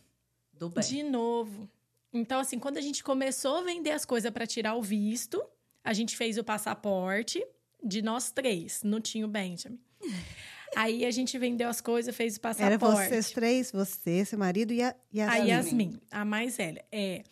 Do 0.52 0.68
bem. 0.68 0.84
De 0.84 1.02
novo. 1.02 1.68
Então, 2.12 2.40
assim, 2.40 2.58
quando 2.58 2.76
a 2.76 2.80
gente 2.80 3.04
começou 3.04 3.58
a 3.58 3.62
vender 3.62 3.92
as 3.92 4.04
coisas 4.04 4.30
para 4.30 4.46
tirar 4.46 4.74
o 4.74 4.82
visto, 4.82 5.42
a 5.84 5.92
gente 5.92 6.16
fez 6.16 6.36
o 6.38 6.44
passaporte 6.44 7.44
de 7.82 8.02
nós 8.02 8.30
três. 8.30 8.82
Não 8.82 9.00
tinha 9.00 9.24
o 9.24 9.28
Benjamin. 9.28 9.78
Aí 10.76 11.04
a 11.04 11.10
gente 11.10 11.36
vendeu 11.38 11.68
as 11.68 11.80
coisas, 11.80 12.14
fez 12.14 12.36
o 12.36 12.40
Era 12.46 12.78
passaporte. 12.78 13.08
vocês 13.08 13.30
três, 13.30 13.72
você, 13.72 14.24
seu 14.24 14.38
marido 14.38 14.72
e 14.72 14.82
a, 14.82 14.94
e 15.12 15.20
a 15.20 15.30
A 15.30 15.36
Yasmin. 15.36 15.48
Yasmin, 15.50 16.00
a 16.10 16.24
mais 16.24 16.56
velha. 16.56 16.84
É. 16.92 17.22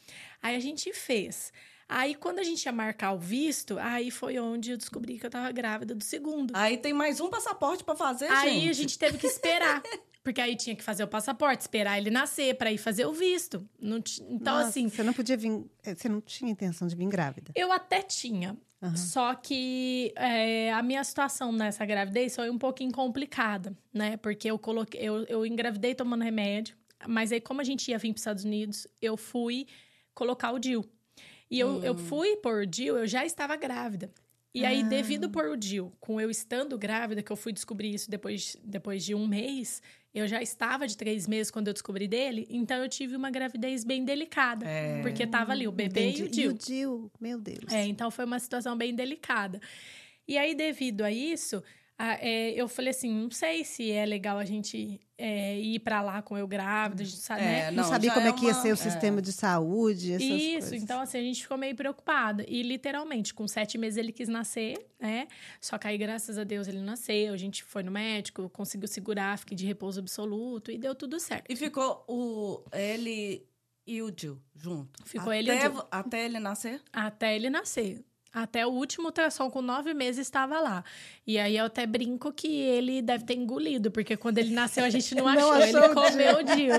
Aí 0.42 0.56
a 0.56 0.60
gente 0.60 0.92
fez. 0.92 1.52
Aí, 1.88 2.14
quando 2.14 2.38
a 2.38 2.42
gente 2.42 2.66
ia 2.66 2.72
marcar 2.72 3.12
o 3.12 3.18
visto, 3.18 3.78
aí 3.78 4.10
foi 4.10 4.38
onde 4.38 4.72
eu 4.72 4.76
descobri 4.76 5.18
que 5.18 5.24
eu 5.24 5.30
tava 5.30 5.50
grávida 5.50 5.94
do 5.94 6.04
segundo. 6.04 6.52
Aí 6.54 6.76
tem 6.76 6.92
mais 6.92 7.18
um 7.18 7.30
passaporte 7.30 7.82
pra 7.82 7.96
fazer, 7.96 8.26
Aí 8.30 8.60
gente. 8.60 8.68
a 8.70 8.72
gente 8.74 8.98
teve 8.98 9.16
que 9.16 9.26
esperar. 9.26 9.82
Porque 10.28 10.42
aí 10.42 10.54
tinha 10.56 10.76
que 10.76 10.84
fazer 10.84 11.02
o 11.02 11.08
passaporte, 11.08 11.62
esperar 11.62 11.96
ele 11.96 12.10
nascer 12.10 12.54
para 12.54 12.70
ir 12.70 12.76
fazer 12.76 13.06
o 13.06 13.14
visto. 13.14 13.66
Não 13.80 13.98
t... 13.98 14.22
Então, 14.28 14.56
Nossa, 14.56 14.68
assim. 14.68 14.86
Você 14.86 15.02
não 15.02 15.14
podia 15.14 15.38
vir. 15.38 15.64
eh, 15.82 15.94
Você 15.94 16.06
não 16.06 16.20
tinha 16.20 16.50
intenção 16.50 16.86
de 16.86 16.94
vir 16.94 17.08
grávida. 17.08 17.50
Eu 17.54 17.72
até 17.72 18.02
tinha. 18.02 18.54
Aham. 18.82 18.94
Só 18.94 19.34
que 19.34 20.12
é, 20.16 20.70
a 20.70 20.82
minha 20.82 21.02
situação 21.02 21.50
nessa 21.50 21.86
gravidez 21.86 22.36
foi 22.36 22.50
um 22.50 22.58
pouquinho 22.58 22.92
complicada, 22.92 23.74
né? 23.90 24.18
Porque 24.18 24.50
eu 24.50 24.58
coloquei, 24.58 25.00
eu, 25.00 25.24
eu 25.24 25.46
engravidei 25.46 25.94
tomando 25.94 26.22
remédio, 26.22 26.76
mas 27.06 27.32
aí, 27.32 27.40
como 27.40 27.62
a 27.62 27.64
gente 27.64 27.90
ia 27.90 27.96
vir 27.96 28.08
para 28.12 28.16
os 28.16 28.20
Estados 28.20 28.44
Unidos, 28.44 28.86
eu 29.00 29.16
fui 29.16 29.66
colocar 30.12 30.52
o 30.52 30.58
DIL. 30.58 30.84
E 31.50 31.58
eu, 31.58 31.82
eu 31.82 31.96
fui 31.96 32.36
por 32.36 32.66
DIL, 32.66 32.98
eu 32.98 33.06
já 33.06 33.24
estava 33.24 33.56
grávida. 33.56 34.12
E 34.54 34.64
aí, 34.64 34.82
devido 34.82 35.30
por 35.30 35.46
o 35.46 35.56
DIL, 35.56 35.92
com 36.00 36.20
eu 36.20 36.30
estando 36.30 36.76
grávida, 36.76 37.22
que 37.22 37.30
eu 37.30 37.36
fui 37.36 37.52
descobrir 37.52 37.94
isso 37.94 38.10
depois, 38.10 38.56
depois 38.64 39.04
de 39.04 39.14
um 39.14 39.26
mês, 39.26 39.80
eu 40.14 40.26
já 40.26 40.42
estava 40.42 40.86
de 40.86 40.96
três 40.96 41.26
meses 41.26 41.50
quando 41.50 41.68
eu 41.68 41.72
descobri 41.72 42.08
dele, 42.08 42.46
então 42.50 42.78
eu 42.78 42.88
tive 42.88 43.14
uma 43.14 43.30
gravidez 43.30 43.84
bem 43.84 44.04
delicada. 44.04 44.66
É. 44.66 45.00
Porque 45.02 45.26
tava 45.26 45.52
ali 45.52 45.68
o 45.68 45.72
bebê 45.72 46.10
e 46.10 46.22
o 46.22 46.26
Entendi. 46.26 46.28
DIL. 46.28 46.44
E 46.44 46.48
o 46.48 46.54
Dil, 46.54 47.12
meu 47.20 47.40
Deus. 47.40 47.72
É, 47.72 47.86
então 47.86 48.10
foi 48.10 48.24
uma 48.24 48.38
situação 48.38 48.76
bem 48.76 48.94
delicada. 48.94 49.60
E 50.26 50.36
aí, 50.36 50.54
devido 50.54 51.02
a 51.02 51.10
isso, 51.10 51.62
a- 51.98 52.14
é, 52.20 52.50
eu 52.52 52.68
falei 52.68 52.90
assim: 52.90 53.12
não 53.12 53.30
sei 53.30 53.64
se 53.64 53.90
é 53.90 54.06
legal 54.06 54.38
a 54.38 54.44
gente 54.44 55.00
é, 55.18 55.58
ir 55.58 55.80
pra 55.80 56.00
lá 56.00 56.22
com 56.22 56.38
eu 56.38 56.46
grávida, 56.46 57.02
a 57.02 57.04
gente 57.04 57.18
sabe, 57.18 57.42
né? 57.42 57.70
não, 57.72 57.82
Não, 57.82 57.90
sabia 57.90 58.10
já 58.10 58.14
como 58.14 58.26
é 58.26 58.30
é 58.30 58.32
que 58.32 58.44
ia 58.44 58.52
uma- 58.52 58.62
ser 58.62 58.70
o 58.70 58.72
é. 58.74 58.76
sistema 58.76 59.20
de 59.20 59.32
saúde, 59.32 60.12
essas 60.12 60.22
Isso, 60.28 60.50
coisas. 60.68 60.72
então 60.82 61.00
assim, 61.00 61.18
a 61.18 61.22
gente 61.22 61.42
ficou 61.42 61.58
meio 61.58 61.74
preocupada. 61.74 62.44
E 62.46 62.62
literalmente, 62.62 63.34
com 63.34 63.48
sete 63.48 63.76
meses 63.76 63.96
ele 63.96 64.12
quis 64.12 64.28
nascer, 64.28 64.78
né? 65.00 65.26
Só 65.60 65.76
que 65.76 65.88
aí, 65.88 65.98
graças 65.98 66.38
a 66.38 66.44
Deus, 66.44 66.68
ele 66.68 66.80
nasceu, 66.80 67.34
a 67.34 67.36
gente 67.36 67.64
foi 67.64 67.82
no 67.82 67.90
médico, 67.90 68.48
conseguiu 68.50 68.86
segurar, 68.86 69.36
fiquei 69.38 69.56
de 69.56 69.66
repouso 69.66 69.98
absoluto 69.98 70.70
e 70.70 70.78
deu 70.78 70.94
tudo 70.94 71.18
certo. 71.18 71.46
E 71.50 71.56
ficou 71.56 72.04
o 72.06 72.62
ele 72.72 73.44
e 73.84 74.00
o 74.02 74.12
Gil 74.16 74.38
junto. 74.54 75.02
Ficou 75.04 75.30
até, 75.32 75.38
ele 75.40 75.50
e 75.50 75.56
o 75.56 75.60
Gil. 75.60 75.82
Até 75.90 76.24
ele 76.26 76.38
nascer? 76.38 76.80
Até 76.92 77.34
ele 77.34 77.50
nascer. 77.50 78.04
Até 78.42 78.66
o 78.66 78.70
último 78.70 79.06
ultrassom 79.06 79.50
com 79.50 79.60
nove 79.62 79.94
meses 79.94 80.26
estava 80.26 80.60
lá. 80.60 80.84
E 81.26 81.38
aí 81.38 81.56
eu 81.56 81.66
até 81.66 81.86
brinco 81.86 82.32
que 82.32 82.48
ele 82.62 83.02
deve 83.02 83.24
ter 83.24 83.34
engolido, 83.34 83.90
porque 83.90 84.16
quando 84.16 84.38
ele 84.38 84.50
nasceu 84.54 84.84
a 84.84 84.90
gente 84.90 85.14
não 85.14 85.24
Não 85.28 85.52
achou, 85.52 85.52
achou 85.52 85.84
ele 85.84 85.94
comeu 85.94 86.36
o 86.38 86.42
Dil. 86.42 86.74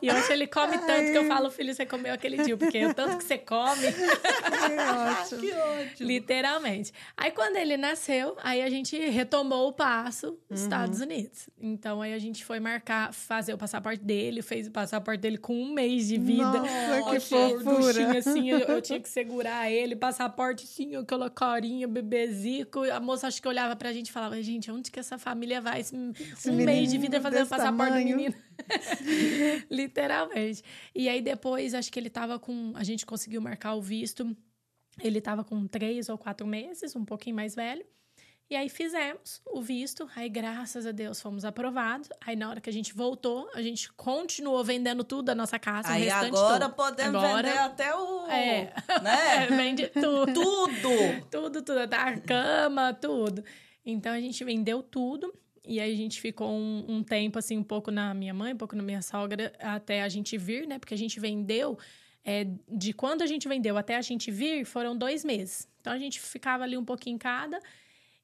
e 0.00 0.10
hoje 0.10 0.32
ele 0.32 0.46
come 0.46 0.78
tanto 0.78 1.10
que 1.10 1.18
eu 1.18 1.26
falo, 1.26 1.50
filho, 1.50 1.74
você 1.74 1.84
comeu 1.84 2.14
aquele 2.14 2.42
Dil, 2.44 2.56
porque 2.56 2.86
o 2.86 2.94
tanto 2.94 3.18
que 3.18 3.24
você 3.24 3.38
come, 3.38 3.86
É 4.70 5.20
ótimo. 5.20 5.40
Que 5.40 5.52
ótimo. 5.52 6.08
literalmente. 6.08 6.92
Aí 7.16 7.30
quando 7.30 7.56
ele 7.56 7.76
nasceu, 7.76 8.36
aí 8.42 8.62
a 8.62 8.70
gente 8.70 8.96
retomou 8.96 9.68
o 9.68 9.72
passo 9.72 10.38
dos 10.48 10.60
Estados 10.62 11.00
Unidos. 11.00 11.48
Então 11.60 12.02
aí 12.02 12.14
a 12.14 12.18
gente 12.18 12.44
foi 12.44 12.60
marcar, 12.60 13.12
fazer 13.12 13.54
o 13.54 13.58
passaporte 13.58 14.02
dele, 14.04 14.42
fez 14.42 14.66
o 14.68 14.70
passaporte 14.70 15.20
dele 15.20 15.38
com 15.38 15.54
um 15.54 15.72
mês 15.72 16.06
de 16.08 16.18
vida. 16.18 16.44
Nossa, 16.44 17.10
que 17.10 17.20
fofura. 17.20 17.62
gorduchinho, 17.64 18.18
assim, 18.18 18.50
eu, 18.50 18.58
eu 18.60 18.82
tinha 18.82 19.00
que 19.00 19.08
segurar 19.08 19.70
ele, 19.70 19.96
passaporte, 19.96 20.49
sim, 20.58 20.96
aquela 20.96 21.30
carinha, 21.30 21.86
bebezico. 21.86 22.80
A 22.84 23.00
moça 23.00 23.26
acho 23.26 23.40
que 23.40 23.48
olhava 23.48 23.74
pra 23.76 23.92
gente 23.92 24.08
e 24.08 24.12
falava, 24.12 24.40
gente, 24.42 24.70
onde 24.70 24.90
que 24.90 24.98
essa 24.98 25.18
família 25.18 25.60
vai? 25.60 25.80
Esse, 25.80 25.94
um 25.94 26.12
menino 26.46 26.64
mês 26.64 26.90
de 26.90 26.98
vida 26.98 27.20
fazendo 27.20 27.48
passaporte 27.48 27.92
do 27.92 27.98
tamanho." 27.98 28.16
menino. 28.16 28.34
Literalmente. 29.70 30.62
E 30.94 31.08
aí 31.08 31.20
depois, 31.20 31.74
acho 31.74 31.90
que 31.90 31.98
ele 31.98 32.10
tava 32.10 32.38
com. 32.38 32.72
A 32.76 32.84
gente 32.84 33.06
conseguiu 33.06 33.40
marcar 33.40 33.74
o 33.74 33.82
visto. 33.82 34.36
Ele 35.02 35.20
tava 35.20 35.42
com 35.44 35.66
três 35.66 36.08
ou 36.08 36.18
quatro 36.18 36.46
meses, 36.46 36.94
um 36.94 37.04
pouquinho 37.04 37.36
mais 37.36 37.54
velho. 37.54 37.84
E 38.50 38.56
aí 38.56 38.68
fizemos 38.68 39.40
o 39.46 39.62
visto, 39.62 40.10
aí 40.16 40.28
graças 40.28 40.84
a 40.84 40.90
Deus 40.90 41.20
fomos 41.22 41.44
aprovados. 41.44 42.08
Aí 42.20 42.34
na 42.34 42.50
hora 42.50 42.60
que 42.60 42.68
a 42.68 42.72
gente 42.72 42.92
voltou, 42.92 43.48
a 43.54 43.62
gente 43.62 43.92
continuou 43.92 44.64
vendendo 44.64 45.04
tudo 45.04 45.26
da 45.26 45.36
nossa 45.36 45.56
casa, 45.56 45.88
o 45.88 45.92
Aí 45.92 46.02
restante 46.02 46.36
agora 46.36 46.64
todo. 46.64 46.74
podemos 46.74 47.22
Agora- 47.22 47.48
vender 47.48 47.58
até 47.60 47.94
o. 47.94 48.26
É. 48.26 48.72
Né? 49.02 49.46
Vende 49.56 49.86
tudo. 49.86 50.34
Tudo! 50.34 50.88
tudo, 51.30 51.62
tudo, 51.62 51.86
da 51.86 52.18
cama, 52.18 52.92
tudo. 52.92 53.44
Então 53.86 54.12
a 54.12 54.20
gente 54.20 54.42
vendeu 54.42 54.82
tudo. 54.82 55.32
E 55.64 55.78
aí 55.78 55.92
a 55.92 55.96
gente 55.96 56.20
ficou 56.20 56.50
um, 56.50 56.84
um 56.88 57.02
tempo, 57.04 57.38
assim, 57.38 57.56
um 57.56 57.62
pouco 57.62 57.92
na 57.92 58.12
minha 58.14 58.34
mãe, 58.34 58.52
um 58.52 58.56
pouco 58.56 58.74
na 58.74 58.82
minha 58.82 59.00
sogra, 59.02 59.52
até 59.60 60.02
a 60.02 60.08
gente 60.08 60.36
vir, 60.36 60.66
né? 60.66 60.80
Porque 60.80 60.94
a 60.94 60.98
gente 60.98 61.20
vendeu, 61.20 61.78
é, 62.24 62.48
de 62.68 62.92
quando 62.92 63.22
a 63.22 63.26
gente 63.26 63.46
vendeu 63.46 63.76
até 63.76 63.94
a 63.94 64.02
gente 64.02 64.28
vir, 64.32 64.64
foram 64.64 64.96
dois 64.96 65.24
meses. 65.24 65.68
Então 65.80 65.92
a 65.92 65.98
gente 65.98 66.18
ficava 66.18 66.64
ali 66.64 66.76
um 66.76 66.84
pouquinho 66.84 67.14
em 67.14 67.18
cada. 67.18 67.60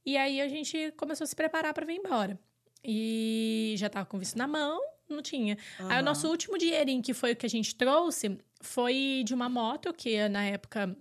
E 0.07 0.17
aí 0.17 0.41
a 0.41 0.49
gente 0.49 0.93
começou 0.93 1.25
a 1.25 1.29
se 1.29 1.37
preparar 1.37 1.75
para 1.75 1.85
vir 1.85 1.97
embora. 1.97 2.39
E 2.83 3.75
já 3.77 3.91
tava 3.91 4.07
com 4.07 4.19
visto 4.19 4.39
na 4.39 4.47
mão, 4.47 4.81
não 5.09 5.21
tinha. 5.21 5.59
Aí 5.81 6.01
o 6.01 6.05
nosso 6.05 6.29
último 6.29 6.57
dinheirinho, 6.57 7.03
que 7.03 7.13
foi 7.13 7.33
o 7.33 7.37
que 7.37 7.45
a 7.45 7.51
gente 7.51 7.75
trouxe, 7.75 8.39
foi 8.61 9.23
de 9.27 9.35
uma 9.35 9.49
moto, 9.49 9.93
que 9.93 10.29
na 10.29 10.45
época 10.45 10.97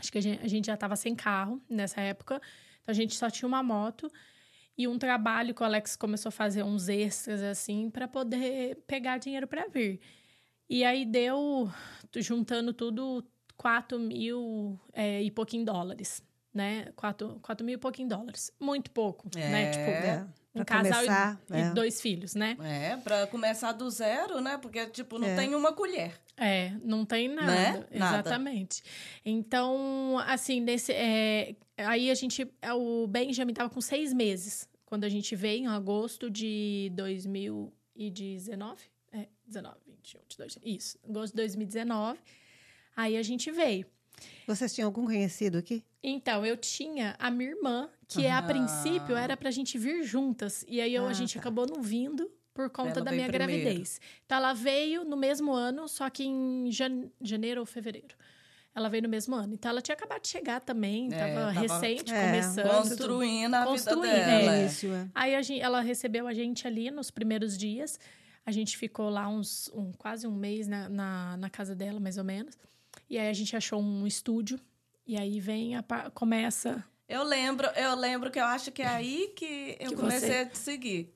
Acho 0.00 0.10
que 0.10 0.18
a 0.18 0.22
gente, 0.22 0.42
a 0.42 0.48
gente 0.48 0.66
já 0.66 0.74
estava 0.74 0.96
sem 0.96 1.14
carro 1.14 1.60
nessa 1.68 2.00
época. 2.00 2.40
Então 2.82 2.92
a 2.92 2.94
gente 2.94 3.14
só 3.14 3.28
tinha 3.28 3.46
uma 3.46 3.62
moto 3.62 4.10
e 4.76 4.88
um 4.88 4.98
trabalho 4.98 5.54
que 5.54 5.62
o 5.62 5.64
Alex 5.64 5.94
começou 5.94 6.30
a 6.30 6.32
fazer 6.32 6.62
uns 6.62 6.88
extras 6.88 7.42
assim 7.42 7.90
para 7.90 8.08
poder 8.08 8.76
pegar 8.86 9.18
dinheiro 9.18 9.46
para 9.46 9.68
vir. 9.68 10.00
E 10.68 10.82
aí 10.84 11.04
deu, 11.04 11.70
juntando 12.16 12.72
tudo, 12.72 13.22
4 13.56 13.98
mil 13.98 14.80
é, 14.92 15.22
e 15.22 15.30
pouquinho 15.30 15.66
dólares, 15.66 16.22
né? 16.52 16.92
4, 16.96 17.38
4 17.42 17.64
mil 17.64 17.74
e 17.76 17.78
pouquinho 17.78 18.08
dólares. 18.08 18.50
Muito 18.58 18.90
pouco, 18.90 19.28
né? 19.34 19.62
É. 19.64 19.70
Tipo, 19.70 19.90
É, 19.90 20.26
um 20.54 20.58
pra 20.58 20.64
casal 20.64 21.02
e- 21.04 21.06
começar, 21.06 21.40
e, 21.50 21.56
é. 21.56 21.70
dois 21.70 22.00
filhos, 22.00 22.34
né? 22.34 22.56
É, 22.60 22.96
pra 22.96 23.26
começar 23.28 23.72
do 23.72 23.88
zero, 23.90 24.40
né? 24.40 24.58
Porque, 24.58 24.86
tipo, 24.86 25.18
não 25.18 25.28
É. 25.28 25.36
tem 25.36 25.54
uma 25.54 25.72
colher. 25.72 26.12
É, 26.36 26.72
não 26.82 27.04
tem 27.04 27.28
nada. 27.28 27.46
Né? 27.46 27.72
Nada. 27.92 28.18
Exatamente. 28.20 28.82
Então, 29.24 30.18
assim, 30.26 30.60
nesse, 30.60 30.92
é, 30.92 31.54
aí 31.76 32.10
a 32.10 32.14
gente. 32.14 32.50
O 32.76 33.06
Benjamin 33.06 33.52
tava 33.54 33.70
com 33.70 33.80
seis 33.80 34.12
meses 34.12 34.68
quando 34.86 35.04
a 35.04 35.08
gente 35.08 35.36
veio, 35.36 35.64
em 35.64 35.66
agosto 35.68 36.28
de 36.30 36.90
2019. 36.94 38.82
É, 39.12 39.26
19, 39.46 39.76
21, 39.86 40.20
22. 40.20 40.58
Isso, 40.64 40.98
agosto 41.08 41.32
de 41.32 41.36
2019. 41.36 42.18
Aí 42.96 43.16
a 43.16 43.22
gente 43.22 43.50
veio. 43.50 43.86
Vocês 44.46 44.74
tinham 44.74 44.86
algum 44.88 45.04
conhecido 45.04 45.58
aqui? 45.58 45.84
Então, 46.02 46.44
eu 46.46 46.56
tinha 46.56 47.14
a 47.18 47.30
minha 47.30 47.50
irmã, 47.50 47.88
que 48.08 48.26
a 48.26 48.38
Ah. 48.38 48.42
princípio 48.42 49.16
era 49.16 49.36
pra 49.36 49.50
gente 49.50 49.76
vir 49.78 50.02
juntas. 50.02 50.64
E 50.68 50.80
aí 50.80 50.94
eu- 50.94 51.06
a 51.06 51.10
Ah, 51.10 51.12
gente 51.12 51.34
tá. 51.34 51.40
acabou 51.40 51.66
não 51.66 51.82
vindo 51.82 52.30
por 52.54 52.68
conta 52.70 52.98
Ela 52.98 53.04
da 53.04 53.12
minha 53.12 53.28
primeiro. 53.28 53.52
gravidez. 53.62 54.00
Então, 54.26 54.38
ela 54.38 54.52
veio 54.52 55.04
no 55.04 55.16
mesmo 55.16 55.52
ano, 55.52 55.88
só 55.88 56.08
que 56.10 56.24
em 56.24 56.70
jan- 56.72 57.08
janeiro 57.20 57.60
ou 57.60 57.66
fevereiro. 57.66 58.14
Ela 58.74 58.88
veio 58.88 59.02
no 59.02 59.08
mesmo 59.08 59.34
ano. 59.34 59.54
Então, 59.54 59.68
ela 59.70 59.82
tinha 59.82 59.94
acabado 59.96 60.22
de 60.22 60.28
chegar 60.28 60.60
também, 60.60 61.08
É, 61.12 61.18
tava, 61.18 61.34
tava- 61.34 61.50
recente, 61.80 62.12
É, 62.12 62.24
começando. 62.26 62.68
Construindo 62.70 63.54
a 63.54 63.64
Construindo, 63.64 64.02
vida 64.02 64.16
é. 64.16 64.38
dela. 64.40 64.56
é. 64.56 64.66
Isso, 64.66 64.86
é. 64.86 65.08
Aí 65.14 65.34
a 65.34 65.42
gente- 65.42 65.60
ela 65.60 65.80
recebeu 65.80 66.26
a 66.26 66.32
gente 66.34 66.66
ali 66.66 66.90
nos 66.90 67.10
primeiros 67.10 67.58
dias. 67.58 67.98
A 68.46 68.52
gente 68.52 68.76
ficou 68.76 69.10
lá 69.10 69.28
uns 69.28 69.68
um- 69.74 69.92
quase 69.92 70.26
um 70.26 70.34
mês 70.34 70.66
na, 70.68 70.88
na, 70.88 71.36
na 71.36 71.50
casa 71.50 71.74
dela, 71.74 71.98
mais 72.00 72.16
ou 72.16 72.24
menos. 72.24 72.56
E 73.10 73.18
aí 73.18 73.28
a 73.28 73.32
gente 73.32 73.56
achou 73.56 73.82
um 73.82 74.06
estúdio. 74.06 74.58
E 75.06 75.16
aí 75.18 75.40
vem 75.40 75.74
a 75.76 75.82
começa 76.14 76.84
Eu 77.08 77.24
lembro, 77.24 77.66
eu 77.74 77.96
lembro 77.96 78.30
que 78.30 78.38
eu 78.38 78.44
acho 78.44 78.70
que 78.70 78.80
é 78.82 78.86
aí 78.86 79.32
que 79.36 79.76
eu 79.80 79.90
Que 79.90 79.96
comecei 79.96 80.28
você- 80.28 80.36
a 80.36 80.46
te 80.46 80.58
seguir. 80.58 81.12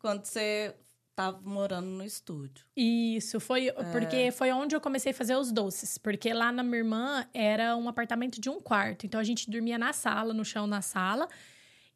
quando 0.00 0.24
você 0.24 0.74
tava 1.14 1.40
morando 1.42 1.86
no 1.86 2.04
estúdio. 2.04 2.64
Isso, 2.76 3.38
foi 3.38 3.70
porque 3.92 4.30
foi 4.32 4.50
onde 4.52 4.74
eu 4.74 4.80
comecei 4.80 5.12
a 5.12 5.14
fazer 5.14 5.36
os 5.36 5.52
doces. 5.52 5.96
Porque 5.98 6.32
lá 6.32 6.50
na 6.50 6.62
minha 6.64 6.78
irmã 6.78 7.26
era 7.32 7.76
um 7.76 7.88
apartamento 7.88 8.40
de 8.40 8.48
um 8.50 8.60
quarto. 8.60 9.06
Então 9.06 9.20
a 9.20 9.24
gente 9.24 9.48
dormia 9.48 9.78
na 9.78 9.92
sala, 9.92 10.34
no 10.34 10.44
chão 10.44 10.66
na 10.66 10.82
sala. 10.82 11.28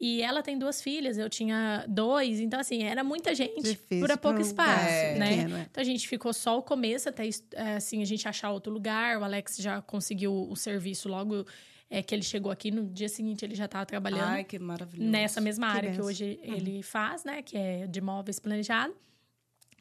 E 0.04 0.20
ela 0.20 0.42
tem 0.42 0.58
duas 0.58 0.82
filhas, 0.82 1.16
eu 1.16 1.30
tinha 1.30 1.84
dois. 1.88 2.40
Então, 2.40 2.58
assim, 2.58 2.82
era 2.82 3.04
muita 3.04 3.36
gente 3.36 3.62
Difícil 3.62 4.04
por 4.04 4.18
pouco 4.18 4.40
espaço, 4.40 4.82
lugar 4.82 5.16
né? 5.16 5.28
pequeno, 5.36 5.56
é. 5.58 5.66
Então 5.70 5.80
a 5.80 5.84
gente 5.84 6.08
ficou 6.08 6.32
só 6.32 6.58
o 6.58 6.62
começo 6.62 7.08
até 7.08 7.28
é, 7.52 7.76
assim, 7.76 8.02
a 8.02 8.04
gente 8.04 8.26
achar 8.26 8.50
outro 8.50 8.72
lugar. 8.72 9.18
O 9.18 9.22
Alex 9.22 9.58
já 9.58 9.80
conseguiu 9.80 10.48
o 10.50 10.56
serviço 10.56 11.08
logo 11.08 11.46
é, 11.88 12.02
que 12.02 12.12
ele 12.12 12.24
chegou 12.24 12.50
aqui. 12.50 12.72
No 12.72 12.84
dia 12.84 13.08
seguinte 13.08 13.44
ele 13.44 13.54
já 13.54 13.66
estava 13.66 13.86
trabalhando 13.86 14.24
Ai, 14.24 14.42
que 14.42 14.58
maravilhoso. 14.58 15.08
nessa 15.08 15.40
mesma 15.40 15.70
Que 15.70 15.76
área 15.76 15.90
que 15.90 15.96
benção. 15.98 16.08
hoje 16.10 16.40
ele 16.42 16.82
faz, 16.82 17.22
né? 17.22 17.40
Que 17.40 17.56
é 17.56 17.86
de 17.86 18.00
móveis 18.00 18.40
planejado. 18.40 18.92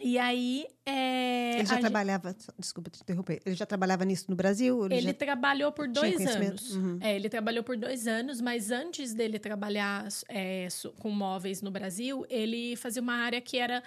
E 0.03 0.17
aí. 0.17 0.65
É, 0.85 1.59
Ele 1.59 1.65
já 1.65 1.77
trabalhava, 1.77 2.35
desculpa 2.57 2.89
te 2.89 3.01
interromper, 3.01 3.41
ele 3.45 3.55
já 3.55 3.65
trabalhava 3.65 4.03
nisso 4.03 4.25
no 4.29 4.35
Brasil? 4.35 4.85
Ele, 4.85 4.95
Ele 4.95 5.07
já... 5.07 5.13
trabalhou 5.13 5.71
por 5.71 5.87
dois 5.87 6.25
anos. 6.25 6.75
Uhum. 6.75 6.97
É, 7.01 7.15
ele 7.15 7.29
trabalhou 7.29 7.63
por 7.63 7.77
dois 7.77 8.07
anos, 8.07 8.41
mas 8.41 8.71
antes 8.71 9.13
dele 9.13 9.37
trabalhar 9.37 10.07
é, 10.27 10.67
com 10.99 11.09
móveis 11.11 11.61
no 11.61 11.69
Brasil, 11.69 12.25
ele 12.29 12.75
fazia 12.75 13.01
uma 13.01 13.13
área 13.13 13.39
que 13.39 13.57
era 13.57 13.83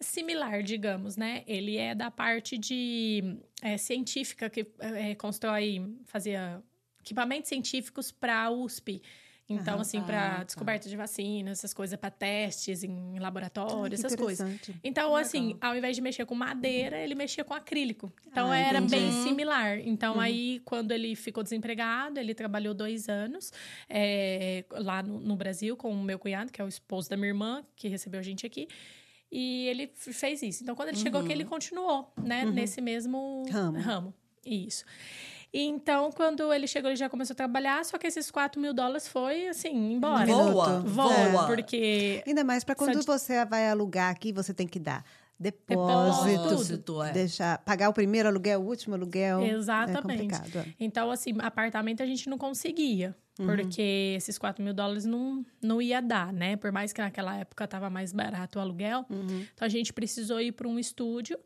similar, 0.00 0.62
digamos, 0.62 1.16
né? 1.16 1.42
Ele 1.46 1.76
é 1.76 1.94
da 1.94 2.10
parte 2.10 2.58
de 2.58 3.38
é, 3.62 3.78
científica 3.78 4.50
que 4.50 4.66
é, 4.78 5.14
constrói, 5.14 5.96
fazia 6.04 6.62
equipamentos 7.00 7.48
científicos 7.48 8.12
para 8.12 8.44
a 8.44 8.50
USP. 8.50 9.02
Então, 9.46 9.78
assim, 9.78 9.98
Ah, 9.98 10.02
para 10.04 10.36
tá. 10.38 10.44
descoberta 10.44 10.88
de 10.88 10.96
vacina, 10.96 11.50
essas 11.50 11.74
coisas, 11.74 11.98
para 11.98 12.10
testes 12.10 12.82
em 12.82 13.18
laboratório, 13.18 13.92
Ah, 13.94 13.98
essas 13.98 14.16
coisas. 14.16 14.48
Então, 14.82 15.04
Legal. 15.08 15.16
assim, 15.16 15.56
ao 15.60 15.76
invés 15.76 15.94
de 15.96 16.00
mexer 16.00 16.24
com 16.24 16.34
madeira, 16.34 16.96
ele 16.98 17.14
mexia 17.14 17.44
com 17.44 17.52
acrílico. 17.52 18.10
Então, 18.26 18.50
Ah, 18.50 18.56
era 18.56 18.78
entendi. 18.78 19.02
bem 19.02 19.12
similar. 19.22 19.78
Então, 19.80 20.18
aí, 20.18 20.60
quando 20.64 20.92
ele 20.92 21.14
ficou 21.14 21.42
desempregado, 21.42 22.18
ele 22.18 22.34
trabalhou 22.34 22.72
dois 22.72 23.06
anos 23.08 23.52
é, 23.88 24.64
lá 24.70 25.02
no, 25.02 25.20
no 25.20 25.36
Brasil 25.36 25.76
com 25.76 25.90
o 25.92 26.02
meu 26.02 26.18
cunhado, 26.18 26.50
que 26.50 26.62
é 26.62 26.64
o 26.64 26.68
esposo 26.68 27.10
da 27.10 27.16
minha 27.16 27.28
irmã, 27.28 27.62
que 27.76 27.86
recebeu 27.86 28.20
a 28.20 28.22
gente 28.22 28.46
aqui. 28.46 28.66
E 29.30 29.66
ele 29.66 29.90
fez 29.94 30.42
isso. 30.42 30.62
Então, 30.62 30.74
quando 30.74 30.88
ele 30.88 30.96
chegou 30.98 31.20
aqui, 31.20 31.32
ele 31.32 31.44
continuou, 31.44 32.10
né? 32.22 32.44
Nesse 32.46 32.80
mesmo 32.80 33.44
Ramo. 33.50 33.78
ramo. 33.80 34.14
Isso. 34.46 34.84
E 35.54 35.62
então, 35.62 36.10
quando 36.10 36.52
ele 36.52 36.66
chegou, 36.66 36.90
ele 36.90 36.96
já 36.96 37.08
começou 37.08 37.32
a 37.32 37.36
trabalhar, 37.36 37.84
só 37.84 37.96
que 37.96 38.08
esses 38.08 38.28
4 38.28 38.60
mil 38.60 38.74
dólares 38.74 39.06
foi, 39.06 39.46
assim, 39.46 39.92
embora. 39.92 40.26
Minuto. 40.26 40.52
Voa, 40.52 40.80
Voa, 40.80 41.28
voa. 41.30 41.46
porque 41.46 42.24
Ainda 42.26 42.42
mais 42.42 42.64
para 42.64 42.74
quando 42.74 43.00
você 43.04 43.44
vai 43.44 43.70
alugar 43.70 44.10
aqui, 44.10 44.32
você 44.32 44.52
tem 44.52 44.66
que 44.66 44.80
dar 44.80 45.04
Depósito. 45.38 46.26
depósito, 46.26 47.02
é. 47.02 47.12
deixar, 47.12 47.58
pagar 47.58 47.88
o 47.88 47.92
primeiro 47.92 48.28
aluguel, 48.28 48.60
o 48.62 48.66
último 48.66 48.96
aluguel. 48.96 49.42
Exatamente. 49.42 49.98
É 49.98 50.02
complicado. 50.02 50.58
é. 50.58 50.74
Então, 50.80 51.10
assim, 51.10 51.34
apartamento 51.38 52.02
a 52.02 52.06
gente 52.06 52.28
não 52.28 52.36
conseguia. 52.38 53.16
Porque 53.36 54.14
esses 54.16 54.38
4 54.38 54.62
mil 54.62 54.72
dólares 54.72 55.04
não, 55.04 55.44
não 55.60 55.82
ia 55.82 56.00
dar, 56.00 56.32
né? 56.32 56.56
Por 56.56 56.70
mais 56.70 56.92
que 56.92 57.00
naquela 57.00 57.36
época 57.36 57.66
tava 57.66 57.90
mais 57.90 58.12
barato 58.12 58.58
o 58.58 58.62
aluguel. 58.62 59.04
Então, 59.10 59.66
a 59.66 59.68
gente 59.68 59.92
precisou 59.92 60.40
ir 60.40 60.52
para 60.52 60.68
um 60.68 60.78
estúdio, 60.78 61.36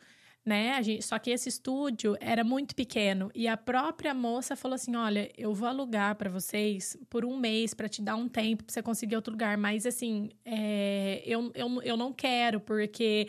né? 0.49 0.83
Gente, 0.83 1.05
só 1.05 1.19
que 1.19 1.31
esse 1.31 1.49
estúdio 1.51 2.17
era 2.21 2.43
muito 2.43 2.75
pequeno. 2.75 3.31
E 3.35 3.47
a 3.47 3.57
própria 3.57 4.15
moça 4.15 4.57
falou 4.57 4.75
assim: 4.77 4.97
olha, 4.97 5.31
eu 5.37 5.53
vou 5.53 5.69
alugar 5.69 6.15
para 6.17 6.31
vocês 6.31 6.97
por 7.11 7.25
um 7.25 7.37
mês 7.37 7.75
para 7.75 7.87
te 7.89 8.01
dar 8.01 8.17
um 8.17 8.27
tempo 8.27 8.65
para 8.65 8.73
você 8.73 8.83
conseguir 8.83 9.15
outro 9.17 9.33
lugar. 9.33 9.59
Mas, 9.59 9.85
assim, 9.85 10.31
é, 10.45 11.23
eu, 11.27 11.53
eu, 11.55 11.83
eu 11.83 11.97
não 11.99 12.13
quero, 12.15 12.61
porque 12.61 13.29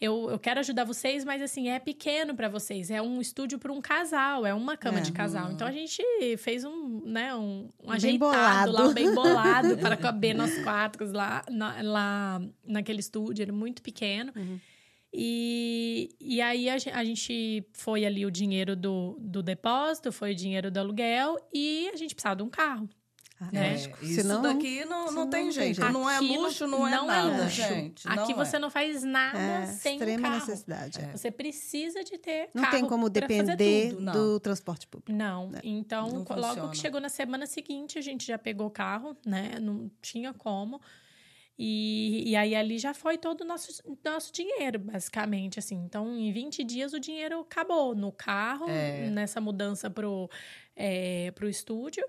eu, 0.00 0.28
eu 0.28 0.38
quero 0.40 0.58
ajudar 0.58 0.82
vocês, 0.84 1.24
mas 1.24 1.40
assim, 1.40 1.68
é 1.68 1.78
pequeno 1.78 2.34
para 2.34 2.48
vocês. 2.48 2.90
É 2.90 3.00
um 3.00 3.20
estúdio 3.20 3.58
para 3.60 3.72
um 3.72 3.80
casal, 3.80 4.44
é 4.44 4.52
uma 4.52 4.76
cama 4.76 4.98
É. 4.98 5.02
de 5.02 5.12
casal. 5.12 5.52
Então 5.52 5.68
a 5.68 5.72
gente 5.72 6.02
fez 6.38 6.64
um, 6.64 7.00
né, 7.06 7.32
um, 7.34 7.68
um 7.82 7.90
ajeitado 7.92 8.32
lá, 8.32 8.64
bolado. 8.66 8.90
um 8.90 8.92
bem 8.94 9.14
bolado 9.14 9.76
para 9.78 9.96
caber 9.96 10.34
nós 10.34 10.58
quatro 10.64 11.10
lá, 11.12 11.44
na, 11.48 11.80
lá 11.82 12.42
naquele 12.66 12.98
estúdio, 12.98 13.42
era 13.42 13.52
muito 13.52 13.80
pequeno. 13.82 14.32
E, 15.12 16.14
e 16.20 16.40
aí 16.40 16.68
a, 16.68 16.78
gen- 16.78 16.92
a 16.92 17.02
gente 17.04 17.64
foi 17.72 18.04
ali 18.04 18.26
o 18.26 18.30
dinheiro 18.30 18.76
do, 18.76 19.16
do 19.20 19.42
depósito, 19.42 20.12
foi 20.12 20.32
o 20.32 20.34
dinheiro 20.34 20.70
do 20.70 20.78
aluguel 20.78 21.36
e 21.52 21.88
a 21.92 21.96
gente 21.96 22.14
precisava 22.14 22.36
de 22.36 22.42
um 22.42 22.50
carro. 22.50 22.88
Ah, 23.38 23.50
É, 23.52 23.70
lógico. 23.72 24.02
Isso 24.04 24.22
Senão, 24.22 24.40
daqui 24.40 24.84
não, 24.86 25.12
não, 25.12 25.28
tem 25.28 25.44
não 25.44 25.52
jeito. 25.52 25.80
Não 25.92 26.08
é 26.08 26.20
luxo, 26.20 26.66
não, 26.66 26.86
é 26.86 26.90
nada, 26.90 27.42
luxo. 27.44 27.50
gente. 27.50 28.08
Aqui 28.08 28.32
não 28.32 28.36
você 28.44 28.56
é. 28.56 28.58
não 28.58 28.70
faz 28.70 29.02
nada 29.02 29.38
é 29.38 29.66
sem 29.66 29.92
um 29.92 29.96
extrema 29.96 30.22
carro. 30.28 30.34
necessidade. 30.40 30.98
é. 31.00 31.12
Você 31.14 31.30
precisa 31.30 32.02
de 32.02 32.16
ter 32.16 32.48
Não 32.54 32.62
carro 32.62 32.76
tem 32.76 32.86
como 32.86 33.10
depender 33.10 33.90
tudo. 33.90 34.00
Não. 34.02 34.12
do 34.14 34.40
transporte 34.40 34.86
público. 34.86 35.12
Não, 35.12 35.50
então 35.62 36.06
Não 36.08 36.18
logo 36.20 36.34
funciona. 36.44 36.70
que 36.70 36.78
chegou 36.78 36.98
na 37.00 37.10
semana 37.10 37.46
seguinte 37.46 37.98
a 37.98 38.02
gente 38.02 38.26
já 38.26 38.38
pegou 38.38 38.68
o 38.68 38.70
carro, 38.70 39.14
né? 39.26 39.58
Não 39.60 39.90
tinha 40.00 40.32
como. 40.32 40.80
E, 41.58 42.30
e 42.30 42.36
aí 42.36 42.54
ali 42.54 42.78
já 42.78 42.92
foi 42.92 43.16
todo 43.16 43.40
o 43.40 43.44
nosso, 43.44 43.82
nosso 44.04 44.32
dinheiro, 44.32 44.78
basicamente, 44.78 45.58
assim. 45.58 45.76
Então, 45.76 46.14
em 46.14 46.30
20 46.30 46.62
dias 46.64 46.92
o 46.92 47.00
dinheiro 47.00 47.40
acabou 47.40 47.94
no 47.94 48.12
carro, 48.12 48.68
É. 48.68 49.08
nessa 49.10 49.40
mudança 49.40 49.88
pro, 49.88 50.28
é, 50.74 51.30
pro 51.30 51.48
estúdio. 51.48 52.04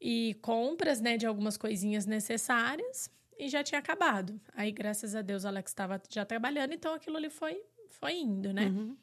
E 0.00 0.34
compras, 0.42 1.00
né, 1.00 1.16
de 1.16 1.26
algumas 1.26 1.56
coisinhas 1.56 2.06
necessárias. 2.06 3.10
E 3.38 3.48
já 3.48 3.62
tinha 3.64 3.78
acabado. 3.80 4.40
Aí, 4.54 4.70
graças 4.70 5.14
a 5.14 5.20
Deus, 5.22 5.44
o 5.44 5.48
Alex 5.48 5.70
estava 5.70 6.00
já 6.08 6.24
trabalhando. 6.24 6.72
Então, 6.72 6.94
aquilo 6.94 7.16
ali 7.16 7.28
foi, 7.30 7.60
foi 7.90 8.14
indo, 8.14 8.52
né? 8.52 8.66
Uhum. 8.66 8.96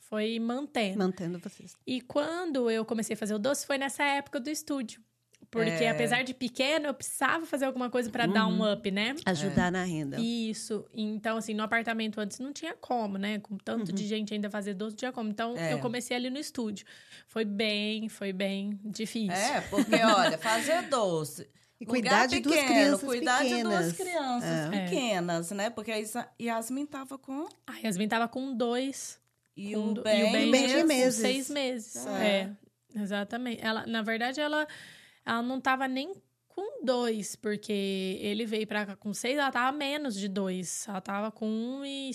Foi 0.00 0.38
mantendo. 0.38 0.98
Mantendo 0.98 1.38
vocês. 1.38 1.76
E 1.86 2.00
quando 2.00 2.70
eu 2.70 2.84
comecei 2.84 3.14
a 3.14 3.16
fazer 3.16 3.34
o 3.34 3.38
doce, 3.38 3.66
foi 3.66 3.78
nessa 3.78 4.04
época 4.04 4.38
do 4.40 4.50
estúdio. 4.50 5.02
Porque 5.50 5.84
É. 5.84 5.90
apesar 5.90 6.22
de 6.22 6.34
pequeno, 6.34 6.86
eu 6.88 6.94
precisava 6.94 7.46
fazer 7.46 7.64
alguma 7.66 7.88
coisa 7.88 8.10
para 8.10 8.26
dar 8.26 8.46
um 8.46 8.70
up, 8.72 8.90
né? 8.90 9.14
Ajudar 9.24 9.70
na 9.72 9.84
renda. 9.84 10.18
Isso. 10.20 10.84
Então, 10.92 11.36
assim, 11.36 11.54
no 11.54 11.62
apartamento 11.62 12.20
antes 12.20 12.38
não 12.38 12.52
tinha 12.52 12.74
como, 12.74 13.16
né? 13.16 13.38
Com 13.38 13.56
tanto 13.56 13.92
de 13.92 14.06
gente 14.06 14.34
ainda 14.34 14.50
fazer 14.50 14.74
doce, 14.74 14.92
não 14.92 14.98
tinha 14.98 15.12
como. 15.12 15.30
Então, 15.30 15.56
É. 15.56 15.72
eu 15.72 15.78
comecei 15.78 16.16
ali 16.16 16.28
no 16.30 16.38
estúdio. 16.38 16.84
Foi 17.28 17.44
bem, 17.44 18.08
foi 18.08 18.32
bem 18.32 18.78
difícil. 18.84 19.32
É, 19.32 19.60
porque, 19.62 19.94
olha, 19.96 20.36
fazer 20.38 20.82
doce. 20.88 21.48
E 21.80 21.84
cuidar 21.84 22.26
de 22.26 22.40
duas 22.40 22.58
crianças 22.64 23.00
cuidar 23.02 23.42
de 23.44 23.62
duas 23.62 23.92
pequenas. 23.92 23.92
crianças 24.40 24.72
É. 24.74 24.80
pequenas, 24.84 25.50
né? 25.50 25.68
Porque 25.70 25.92
a 25.92 25.96
Yasmin 26.40 26.86
tava 26.86 27.18
com. 27.18 27.46
A 27.66 27.76
Yasmin 27.84 28.08
tava 28.08 28.26
com 28.28 28.54
dois. 28.56 29.18
E 29.54 29.74
com 29.74 29.90
o 29.92 30.02
Ben, 30.02 30.20
e 30.20 30.24
o 30.28 30.32
Ben, 30.32 30.48
o 30.48 30.50
Ben 30.52 30.80
com 30.82 30.86
meses. 30.88 31.14
seis 31.20 31.50
meses. 31.50 32.06
É. 32.06 32.50
É. 32.94 33.00
exatamente. 33.00 33.62
Ela, 33.64 33.86
na 33.86 34.00
verdade, 34.02 34.40
ela, 34.40 34.66
ela 35.26 35.42
não 35.42 35.60
tava 35.60 35.86
nem 35.88 36.14
com 36.48 36.82
dois, 36.84 37.36
porque 37.36 38.18
ele 38.22 38.46
veio 38.46 38.66
pra 38.66 38.86
cá 38.86 38.96
com 38.96 39.12
seis, 39.12 39.36
ela 39.36 39.50
tava 39.52 39.76
menos 39.76 40.14
de 40.14 40.28
dois. 40.28 40.86
Ela 40.88 41.00
tava 41.02 41.30
com 41.30 41.46
um 41.46 41.84
e, 41.84 42.10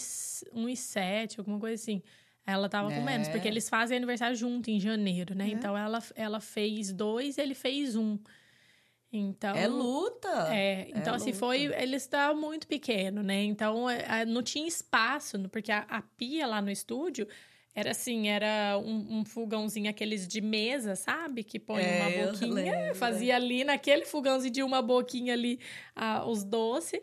um 0.53 0.67
e 0.67 0.75
sete, 0.75 1.39
alguma 1.39 1.59
coisa 1.59 1.75
assim. 1.75 2.01
Ela 2.47 2.67
tava 2.67 2.87
com 2.89 2.95
É. 2.95 3.01
menos, 3.05 3.27
porque 3.27 3.47
eles 3.47 3.69
fazem 3.69 3.97
aniversário 3.97 4.35
junto 4.35 4.71
em 4.71 4.79
janeiro, 4.79 5.35
né? 5.35 5.45
É. 5.45 5.51
Então 5.51 5.77
ela, 5.77 5.99
ela 6.15 6.39
fez 6.39 6.91
dois, 6.91 7.37
ele 7.37 7.53
fez 7.53 7.95
um. 7.95 8.17
Então. 9.13 9.55
É 9.55 9.67
luta. 9.67 10.47
É, 10.55 10.89
então 10.89 11.13
assim, 11.13 11.27
luta. 11.31 11.37
foi. 11.39 11.65
Ele 11.65 11.97
estava 11.97 12.33
muito 12.33 12.65
pequeno, 12.65 13.21
né? 13.21 13.43
Então 13.43 13.89
é, 13.89 14.21
é, 14.21 14.25
não 14.25 14.41
tinha 14.41 14.67
espaço, 14.67 15.37
porque 15.49 15.71
a, 15.71 15.79
a 15.87 16.01
pia 16.01 16.47
lá 16.47 16.61
no 16.61 16.71
estúdio 16.71 17.27
era 17.73 17.91
assim, 17.91 18.27
era 18.27 18.77
um, 18.77 19.19
um 19.19 19.25
fogãozinho 19.25 19.89
aqueles 19.89 20.27
de 20.27 20.41
mesa, 20.41 20.95
sabe? 20.95 21.43
Que 21.43 21.57
põe 21.59 21.81
É, 21.83 22.01
uma 22.01 22.25
boquinha, 22.31 22.53
lembro. 22.53 22.95
fazia 22.95 23.35
ali 23.35 23.63
naquele 23.63 24.05
fogãozinho 24.05 24.53
de 24.53 24.63
uma 24.63 24.81
boquinha 24.81 25.33
ali 25.33 25.59
ah, 25.95 26.25
os 26.27 26.43
doces. 26.43 26.99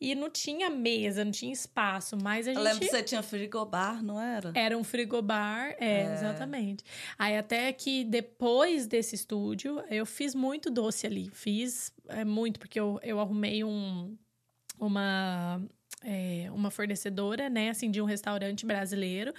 E 0.00 0.16
não 0.16 0.28
tinha 0.28 0.68
mesa, 0.68 1.24
não 1.24 1.30
tinha 1.30 1.52
espaço, 1.52 2.16
mas 2.20 2.48
a 2.48 2.50
Eu 2.50 2.54
gente. 2.56 2.64
lembro 2.64 2.80
que 2.80 2.86
você 2.90 3.02
tinha 3.04 3.22
frigobar, 3.22 4.02
não 4.02 4.20
era? 4.20 4.50
Era 4.52 4.76
um 4.76 4.82
frigobar, 4.82 5.76
é, 5.78 6.12
exatamente. 6.12 6.82
Aí 7.16 7.36
até 7.36 7.72
que 7.72 8.02
depois 8.02 8.88
desse 8.88 9.14
estúdio, 9.14 9.80
eu 9.88 10.04
fiz 10.04 10.34
muito 10.34 10.70
doce 10.70 11.06
ali. 11.06 11.30
Fiz 11.32 11.92
é, 12.08 12.24
muito, 12.24 12.58
porque 12.58 12.80
eu, 12.80 12.98
eu 13.04 13.20
arrumei 13.20 13.62
um, 13.62 14.16
uma, 14.76 15.62
é, 16.04 16.48
uma 16.52 16.70
fornecedora, 16.70 17.48
né, 17.48 17.70
assim, 17.70 17.90
de 17.90 18.00
um 18.00 18.04
restaurante 18.04 18.64
brasileiro, 18.66 19.32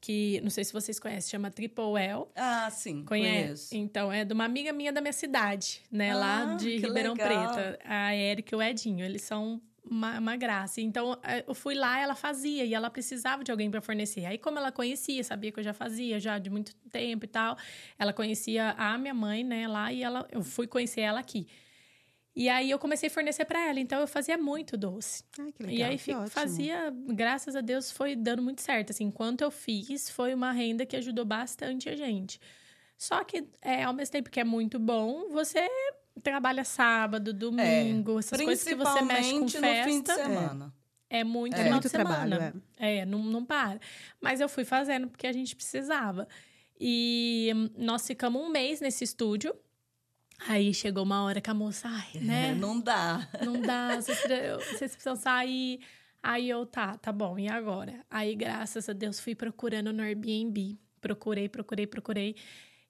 que 0.00 0.40
não 0.42 0.50
sei 0.50 0.64
se 0.64 0.72
vocês 0.72 0.98
conhecem, 0.98 1.30
chama 1.30 1.50
Triple 1.50 1.96
L. 1.98 2.24
Ah, 2.34 2.68
sim. 2.70 3.04
Conhece? 3.04 3.44
Conheço. 3.44 3.76
Então, 3.76 4.12
é 4.12 4.24
de 4.24 4.32
uma 4.32 4.44
amiga 4.44 4.72
minha 4.72 4.92
da 4.92 5.00
minha 5.00 5.12
cidade, 5.12 5.82
né? 5.90 6.10
Ah, 6.10 6.16
lá 6.16 6.44
de 6.54 6.76
Ribeirão 6.78 7.14
legal. 7.14 7.54
Preto. 7.54 7.78
A 7.84 8.14
Erika 8.14 8.54
e 8.54 8.58
o 8.58 8.62
Edinho. 8.62 9.04
Eles 9.04 9.22
são 9.22 9.60
uma, 9.88 10.18
uma 10.18 10.36
graça. 10.36 10.80
Então, 10.80 11.18
eh, 11.22 11.44
eu 11.46 11.54
fui 11.54 11.74
lá, 11.74 11.98
ela 11.98 12.14
fazia. 12.14 12.64
E 12.64 12.74
ela 12.74 12.90
precisava 12.90 13.42
de 13.42 13.50
alguém 13.50 13.70
para 13.70 13.80
fornecer. 13.80 14.26
Aí, 14.26 14.38
como 14.38 14.58
ela 14.58 14.72
conhecia, 14.72 15.22
sabia 15.22 15.52
que 15.52 15.60
eu 15.60 15.64
já 15.64 15.72
fazia 15.72 16.18
já 16.18 16.38
de 16.38 16.50
muito 16.50 16.74
tempo 16.90 17.24
e 17.24 17.28
tal. 17.28 17.56
Ela 17.98 18.12
conhecia 18.12 18.70
a 18.72 18.98
minha 18.98 19.14
mãe, 19.14 19.44
né? 19.44 19.66
Lá. 19.68 19.92
E 19.92 20.02
ela, 20.02 20.26
eu 20.30 20.42
fui 20.42 20.66
conhecer 20.66 21.02
ela 21.02 21.20
aqui. 21.20 21.46
E 22.36 22.50
aí, 22.50 22.70
eu 22.70 22.78
comecei 22.78 23.08
a 23.08 23.10
fornecer 23.10 23.46
para 23.46 23.66
ela. 23.66 23.80
Então, 23.80 23.98
eu 23.98 24.06
fazia 24.06 24.36
muito 24.36 24.76
doce. 24.76 25.24
Ah, 25.40 25.48
que 25.56 25.62
legal. 25.62 25.78
E 25.78 25.82
aí 25.82 25.98
que 25.98 26.12
fazia, 26.28 26.92
graças 27.08 27.56
a 27.56 27.62
Deus, 27.62 27.90
foi 27.90 28.14
dando 28.14 28.42
muito 28.42 28.60
certo. 28.60 28.90
Assim, 28.90 29.04
enquanto 29.04 29.40
eu 29.40 29.50
fiz, 29.50 30.10
foi 30.10 30.34
uma 30.34 30.52
renda 30.52 30.84
que 30.84 30.94
ajudou 30.96 31.24
bastante 31.24 31.88
a 31.88 31.96
gente. 31.96 32.38
Só 32.98 33.24
que, 33.24 33.42
é, 33.62 33.84
ao 33.84 33.94
mesmo 33.94 34.12
tempo 34.12 34.28
que 34.30 34.38
é 34.38 34.44
muito 34.44 34.78
bom, 34.78 35.30
você 35.30 35.66
trabalha 36.22 36.62
sábado, 36.64 37.32
domingo, 37.32 38.18
essas 38.18 38.38
coisas 38.40 38.64
que 38.64 38.74
você 38.74 39.02
mexe 39.02 39.32
com 39.32 39.40
Principalmente 39.40 39.78
no 39.78 39.84
fim 39.84 40.00
de 40.02 40.06
festa. 40.06 40.22
semana. 40.22 40.74
É 41.08 41.22
muito 41.24 41.54
É 41.54 41.58
final 41.58 41.72
muito 41.72 41.82
de 41.84 41.88
semana. 41.88 42.36
trabalho, 42.36 42.62
É, 42.76 43.06
não, 43.06 43.22
não 43.22 43.44
para. 43.44 43.80
Mas 44.20 44.40
eu 44.40 44.48
fui 44.48 44.64
fazendo 44.64 45.08
porque 45.08 45.26
a 45.26 45.32
gente 45.32 45.54
precisava. 45.56 46.26
E 46.78 47.50
hum, 47.54 47.70
nós 47.78 48.06
ficamos 48.06 48.42
um 48.42 48.48
mês 48.50 48.80
nesse 48.80 49.04
estúdio. 49.04 49.54
Aí 50.48 50.72
chegou 50.74 51.02
uma 51.02 51.22
hora 51.22 51.40
que 51.40 51.50
a 51.50 51.54
moça, 51.54 51.88
ai, 51.88 52.20
né? 52.20 52.50
É, 52.50 52.54
não 52.54 52.80
dá. 52.80 53.28
Não 53.44 53.60
dá, 53.60 53.96
vocês, 53.96 54.18
vocês 54.20 54.92
precisam 54.92 55.16
sair. 55.16 55.80
Aí 56.22 56.48
eu, 56.48 56.66
tá, 56.66 56.98
tá 56.98 57.12
bom, 57.12 57.38
e 57.38 57.48
agora? 57.48 58.04
Aí, 58.10 58.34
graças 58.34 58.88
a 58.88 58.92
Deus, 58.92 59.20
fui 59.20 59.34
procurando 59.34 59.92
no 59.92 60.02
Airbnb. 60.02 60.78
Procurei, 61.00 61.48
procurei, 61.48 61.86
procurei. 61.86 62.36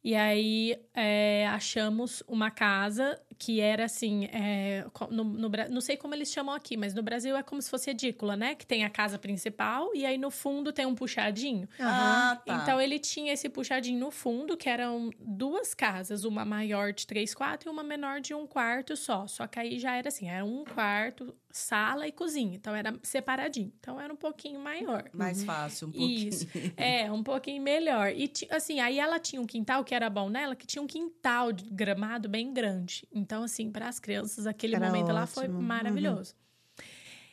E 0.02 0.14
aí, 0.14 0.76
é, 0.94 1.46
achamos 1.48 2.22
uma 2.26 2.50
casa 2.50 3.20
que 3.38 3.60
era 3.60 3.84
assim, 3.84 4.26
é, 4.26 4.84
no, 5.10 5.24
no 5.24 5.50
não 5.70 5.80
sei 5.80 5.96
como 5.96 6.14
eles 6.14 6.30
chamam 6.30 6.54
aqui, 6.54 6.76
mas 6.76 6.94
no 6.94 7.02
Brasil 7.02 7.36
é 7.36 7.42
como 7.42 7.60
se 7.60 7.68
fosse 7.68 7.90
edícula, 7.90 8.36
né? 8.36 8.54
Que 8.54 8.66
tem 8.66 8.84
a 8.84 8.90
casa 8.90 9.18
principal 9.18 9.90
e 9.94 10.06
aí 10.06 10.16
no 10.16 10.30
fundo 10.30 10.72
tem 10.72 10.86
um 10.86 10.94
puxadinho. 10.94 11.68
Ah, 11.78 12.40
tá. 12.44 12.54
Então 12.62 12.80
ele 12.80 12.98
tinha 12.98 13.32
esse 13.32 13.48
puxadinho 13.48 13.98
no 13.98 14.10
fundo, 14.10 14.56
que 14.56 14.68
eram 14.68 15.10
duas 15.18 15.74
casas, 15.74 16.24
uma 16.24 16.44
maior 16.44 16.92
de 16.92 17.06
três 17.06 17.34
quartos 17.34 17.66
e 17.66 17.70
uma 17.70 17.82
menor 17.82 18.20
de 18.20 18.34
um 18.34 18.46
quarto 18.46 18.96
só. 18.96 19.26
Só 19.26 19.46
que 19.46 19.58
aí 19.58 19.78
já 19.78 19.94
era 19.94 20.08
assim, 20.08 20.28
era 20.28 20.44
um 20.44 20.64
quarto, 20.64 21.34
sala 21.56 22.06
e 22.06 22.12
cozinha. 22.12 22.54
Então 22.54 22.74
era 22.74 22.94
separadinho. 23.02 23.72
Então 23.80 24.00
era 24.00 24.12
um 24.12 24.16
pouquinho 24.16 24.60
maior. 24.60 25.04
Mais 25.12 25.42
fácil, 25.42 25.88
um 25.88 25.92
pouquinho. 25.92 26.28
Isso. 26.28 26.46
É, 26.76 27.10
um 27.10 27.22
pouquinho 27.22 27.62
melhor. 27.62 28.12
E 28.14 28.30
assim, 28.50 28.80
aí 28.80 28.98
ela 28.98 29.18
tinha 29.18 29.40
um 29.40 29.46
quintal 29.46 29.82
que 29.84 29.94
era 29.94 30.10
bom 30.10 30.28
nela, 30.28 30.54
que 30.54 30.66
tinha 30.66 30.82
um 30.82 30.86
quintal 30.86 31.52
de 31.52 31.64
gramado 31.70 32.28
bem 32.28 32.52
grande. 32.52 33.06
Então, 33.12 33.42
assim, 33.42 33.70
para 33.70 33.88
as 33.88 33.98
crianças, 33.98 34.46
aquele 34.46 34.76
Era 34.76 34.86
momento 34.86 35.12
lá 35.12 35.26
foi 35.26 35.44
ótimo. 35.44 35.62
maravilhoso. 35.62 36.34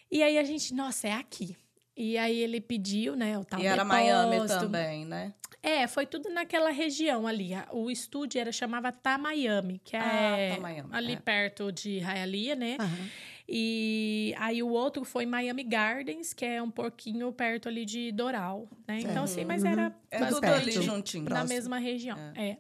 E 0.10 0.22
aí 0.22 0.38
a 0.38 0.44
gente, 0.44 0.74
nossa, 0.74 1.08
é 1.08 1.14
aqui. 1.14 1.56
E 1.96 2.18
aí 2.18 2.40
ele 2.40 2.60
pediu, 2.60 3.16
né, 3.16 3.38
o 3.38 3.44
tal 3.44 3.60
E 3.60 3.66
era 3.66 3.84
Miami 3.84 4.32
depósito. 4.32 4.60
também, 4.62 5.06
né? 5.06 5.34
É, 5.62 5.88
foi 5.88 6.06
tudo 6.06 6.30
naquela 6.30 6.72
região 6.72 7.26
ali. 7.26 7.52
O 7.72 7.90
estúdio 7.90 8.40
era 8.42 8.52
chamava 8.52 8.92
Tá 8.92 9.18
Miami, 9.18 9.80
que 9.84 9.96
Ah, 9.96 10.36
é 10.38 10.56
Tá 10.56 10.62
Miami, 10.62 10.90
ali 10.92 11.14
é. 11.14 11.16
perto 11.18 11.72
de 11.72 12.00
Hialeah, 12.00 12.56
né? 12.56 12.78
Aham. 12.80 13.10
E 13.48 14.34
aí 14.38 14.64
o 14.64 14.70
outro 14.70 15.04
foi 15.04 15.26
Miami 15.26 15.64
Gardens, 15.64 16.34
que 16.34 16.46
é 16.46 16.62
um 16.62 16.72
pouquinho 16.72 17.32
perto 17.34 17.68
ali 17.68 17.86
de 17.86 18.12
Doral, 18.12 18.70
né? 18.88 19.00
Então 19.02 19.24
assim, 19.26 19.44
mas 19.46 19.64
era 19.66 19.94
É 20.10 20.26
Tudo 20.26 20.46
ali 20.46 20.72
juntinho. 20.72 21.24
na 21.26 21.30
próximo. 21.32 21.50
mesma 21.50 21.78
região, 21.78 22.18
é. 22.36 22.58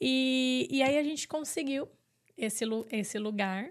E, 0.00 0.66
e 0.70 0.82
aí 0.82 0.98
a 0.98 1.02
gente 1.02 1.28
conseguiu 1.28 1.88
esse, 2.36 2.64
lu- 2.64 2.86
esse 2.90 3.18
lugar. 3.18 3.70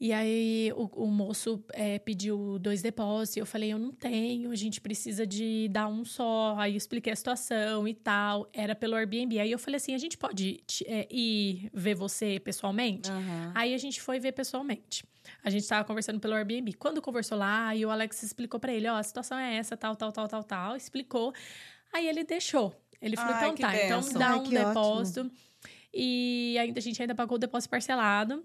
E 0.00 0.14
aí 0.14 0.72
o, 0.74 1.04
o 1.04 1.06
moço 1.08 1.62
é, 1.74 1.98
pediu 1.98 2.58
dois 2.58 2.80
depósitos. 2.80 3.36
E 3.36 3.40
eu 3.40 3.44
falei, 3.44 3.70
eu 3.70 3.78
não 3.78 3.92
tenho, 3.92 4.50
a 4.50 4.54
gente 4.56 4.80
precisa 4.80 5.26
de 5.26 5.68
dar 5.68 5.88
um 5.88 6.06
só. 6.06 6.54
Aí 6.58 6.72
eu 6.72 6.76
expliquei 6.78 7.12
a 7.12 7.16
situação 7.16 7.86
e 7.86 7.92
tal. 7.92 8.48
Era 8.50 8.74
pelo 8.74 8.94
Airbnb. 8.94 9.38
Aí 9.38 9.52
eu 9.52 9.58
falei 9.58 9.76
assim, 9.76 9.94
a 9.94 9.98
gente 9.98 10.16
pode 10.16 10.62
te- 10.66 10.86
é, 10.88 11.06
ir 11.10 11.68
ver 11.74 11.94
você 11.94 12.40
pessoalmente? 12.40 13.10
Aham. 13.10 13.52
Aí 13.54 13.74
a 13.74 13.78
gente 13.78 14.00
foi 14.00 14.18
ver 14.18 14.32
pessoalmente. 14.32 15.04
A 15.44 15.50
gente 15.50 15.68
tava 15.68 15.84
conversando 15.84 16.18
pelo 16.18 16.32
Airbnb. 16.32 16.72
Quando 16.72 17.02
conversou 17.02 17.36
lá, 17.36 17.68
aí 17.68 17.84
o 17.84 17.90
Alex 17.90 18.22
explicou 18.22 18.58
pra 18.58 18.72
ele, 18.72 18.88
ó, 18.88 18.96
a 18.96 19.02
situação 19.02 19.36
é 19.36 19.56
essa, 19.56 19.76
tal, 19.76 19.94
tal, 19.94 20.10
tal, 20.12 20.26
tal, 20.26 20.42
tal, 20.42 20.76
explicou. 20.76 21.34
Aí 21.92 22.08
ele 22.08 22.24
deixou. 22.24 22.74
Ele 23.02 23.16
falou, 23.16 23.34
Ai, 23.34 23.48
então 23.50 23.56
tá, 23.56 23.76
então 23.76 24.12
dá 24.18 24.28
Ai, 24.30 24.38
um 24.38 24.42
que 24.44 24.56
ótimo. 24.56 24.64
depósito. 24.64 25.30
E 25.92 26.56
ainda 26.58 26.78
a 26.78 26.82
gente 26.82 27.02
ainda 27.02 27.14
pagou 27.14 27.36
o 27.36 27.38
depósito 27.38 27.70
parcelado. 27.70 28.42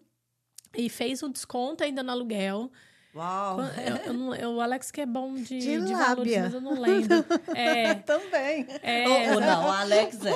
E 0.78 0.90
fez 0.90 1.22
um 1.24 1.32
desconto 1.32 1.84
ainda 1.84 2.04
no 2.04 2.12
aluguel. 2.12 2.72
Uau. 3.16 3.60
Eu, 4.06 4.36
eu 4.36 4.50
o 4.56 4.62
Alex 4.62 4.92
que 4.92 5.00
é 5.02 5.06
bom 5.06 5.36
de, 5.36 5.58
De 5.58 5.86
de 5.86 5.94
valores, 5.94 6.38
mas 6.38 6.54
eu 6.54 6.62
não 6.62 6.80
lembro. 6.80 7.26
É, 7.56 7.94
Também. 7.94 8.68
é, 8.84 9.08
Ou, 9.08 9.36
ou 9.36 9.42
não, 9.42 9.66
o 9.68 9.72
Alex 9.72 10.18
é. 10.26 10.32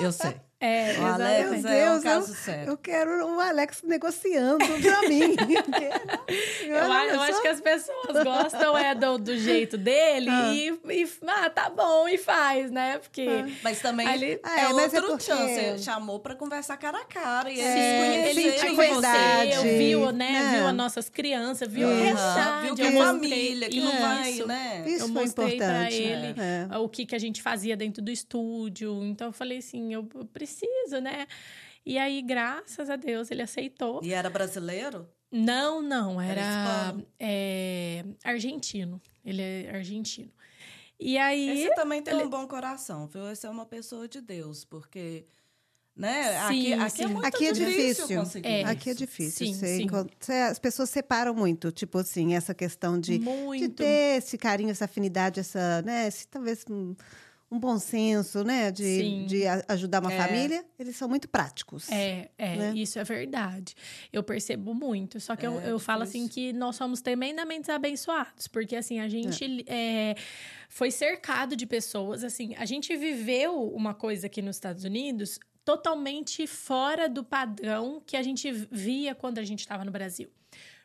Eu 0.00 0.10
sei. 0.10 0.34
É, 0.62 0.96
O 1.00 1.04
Alex 1.06 1.52
exatamente. 1.52 1.66
é 1.66 1.90
um 1.90 1.92
Deus, 1.92 2.02
caso 2.04 2.34
sério. 2.34 2.70
Eu 2.70 2.76
quero 2.76 3.26
o 3.36 3.40
Alex 3.40 3.82
negociando 3.84 4.58
pra 4.64 5.08
mim. 5.08 5.34
Eu, 6.66 6.90
a- 6.92 7.06
eu 7.06 7.20
acho 7.20 7.42
que 7.42 7.48
as 7.48 7.60
pessoas 7.60 8.24
gostam 8.24 8.76
é 8.78 8.94
do, 8.94 9.18
do 9.18 9.36
jeito 9.36 9.76
dele 9.76 10.28
Ah. 10.30 10.54
e, 10.54 10.68
e 10.90 11.08
ah, 11.26 11.50
tá 11.50 11.68
bom, 11.68 12.08
e 12.08 12.16
faz, 12.16 12.70
né? 12.70 12.98
Porque 12.98 13.26
Mas 13.62 13.80
também 13.80 14.06
Ali- 14.06 14.40
é, 14.44 14.60
É, 14.60 14.72
mas 14.72 14.94
é 14.94 15.00
outro 15.00 15.18
porque- 15.18 15.24
chance. 15.24 15.82
Chamou 15.84 16.20
pra 16.20 16.34
conversar 16.34 16.76
cara 16.76 16.98
a 16.98 17.04
cara. 17.04 17.50
E 17.50 17.58
eles 17.60 18.36
ele 18.36 18.52
sentiu 18.52 18.76
conheceu, 18.76 19.00
verdade, 19.00 19.68
viu, 19.76 20.12
né? 20.12 20.12
né? 20.12 20.54
Viu 20.56 20.66
as 20.68 20.74
nossas 20.74 21.08
crianças, 21.08 21.68
viu 21.68 21.86
a 21.86 21.90
Aham, 21.90 22.00
realidade. 22.02 22.66
Viu 22.66 22.74
que 22.76 22.82
eu 22.82 22.86
é 22.86 22.92
família, 23.04 23.68
que 23.68 23.80
não 23.80 24.00
vai, 24.00 24.30
isso. 24.30 24.46
né? 24.46 24.84
Isso 24.86 25.04
eu 25.04 25.08
foi 25.08 25.22
mostrei 25.22 25.56
pra 25.56 25.66
importante. 25.66 25.94
ele 26.02 26.34
É. 26.72 26.78
o 26.78 26.88
que, 26.88 27.04
que 27.06 27.14
a 27.14 27.18
gente 27.18 27.42
fazia 27.42 27.76
dentro 27.76 28.02
do 28.02 28.10
estúdio. 28.10 29.04
Então 29.04 29.28
eu 29.28 29.32
falei 29.32 29.58
assim, 29.58 29.92
eu 29.92 30.08
eu 30.14 30.24
preciso, 30.52 31.00
né? 31.00 31.26
E 31.84 31.98
aí, 31.98 32.22
graças 32.22 32.88
a 32.88 32.96
Deus, 32.96 33.30
ele 33.30 33.42
aceitou. 33.42 34.00
E 34.02 34.12
era 34.12 34.30
brasileiro? 34.30 35.08
Não, 35.30 35.80
não, 35.80 36.20
Era 36.20 36.40
era, 36.40 36.96
é, 37.18 38.04
argentino. 38.22 39.00
Ele 39.24 39.40
é 39.40 39.70
argentino. 39.74 40.30
E 41.00 41.16
aí. 41.18 41.62
Esse 41.64 41.74
também 41.74 42.02
tem 42.02 42.14
ele- 42.14 42.24
um 42.24 42.30
bom 42.30 42.46
coração, 42.46 43.06
viu? 43.08 43.30
Esse 43.30 43.46
é 43.46 43.50
uma 43.50 43.64
pessoa 43.66 44.06
de 44.06 44.20
Deus, 44.20 44.64
porque, 44.64 45.24
né? 45.96 46.34
Sim, 46.48 46.72
aqui, 46.72 46.72
aqui 46.74 47.02
é 47.02 47.06
muito 47.06 47.26
Aqui 47.26 47.46
é 47.46 47.52
difícil, 47.52 47.76
difícil. 48.06 48.18
conseguir 48.20 48.48
É. 48.48 48.64
Aqui 48.64 48.90
é 48.90 48.94
difícil. 48.94 49.46
Sim, 49.46 49.54
você 49.54 49.76
sim. 49.78 49.82
encont- 49.84 50.10
você- 50.20 50.32
as 50.34 50.58
pessoas 50.58 50.90
separam 50.90 51.34
muito, 51.34 51.72
tipo 51.72 51.98
assim, 51.98 52.34
essa 52.34 52.54
questão 52.54 53.00
de, 53.00 53.18
de 53.18 53.68
ter 53.70 54.18
esse 54.18 54.36
carinho, 54.38 54.70
essa 54.70 54.84
afinidade, 54.84 55.40
essa, 55.40 55.82
né, 55.82 56.06
esse, 56.06 56.28
talvez 56.28 56.64
um, 57.52 57.58
bom 57.58 57.78
senso, 57.78 58.42
né, 58.42 58.70
de, 58.70 58.82
Sim. 58.82 59.26
de 59.26 59.42
ajudar 59.68 60.00
uma 60.00 60.12
É. 60.12 60.16
família. 60.16 60.64
Eles 60.78 60.96
são 60.96 61.08
muito 61.08 61.28
práticos. 61.28 61.90
É, 61.90 62.30
é, 62.38 62.56
né? 62.56 62.72
isso 62.74 62.98
é 62.98 63.04
verdade. 63.04 63.74
Eu 64.12 64.22
percebo 64.22 64.74
muito. 64.74 65.20
Só 65.20 65.36
que 65.36 65.46
eu, 65.46 65.60
É 65.60 65.70
eu 65.70 65.78
falo 65.78 66.04
difícil. 66.04 66.24
assim 66.26 66.32
que 66.32 66.52
nós 66.52 66.76
somos 66.76 67.00
tremendamente 67.00 67.70
abençoados. 67.70 68.48
Porque, 68.48 68.74
assim, 68.76 69.00
a 69.00 69.08
gente 69.08 69.64
é, 69.68 70.14
foi 70.68 70.90
cercado 70.90 71.54
de 71.54 71.66
pessoas. 71.66 72.24
Assim, 72.24 72.54
a 72.56 72.64
gente 72.64 72.96
viveu 72.96 73.68
uma 73.72 73.94
coisa 73.94 74.26
aqui 74.26 74.40
nos 74.42 74.56
Estados 74.56 74.84
Unidos 74.84 75.38
totalmente 75.64 76.46
fora 76.46 77.08
do 77.08 77.22
padrão 77.22 78.02
que 78.04 78.16
a 78.16 78.22
gente 78.22 78.50
via 78.70 79.14
quando 79.14 79.38
a 79.38 79.44
gente 79.44 79.60
estava 79.60 79.84
no 79.84 79.92
Brasil. 79.92 80.28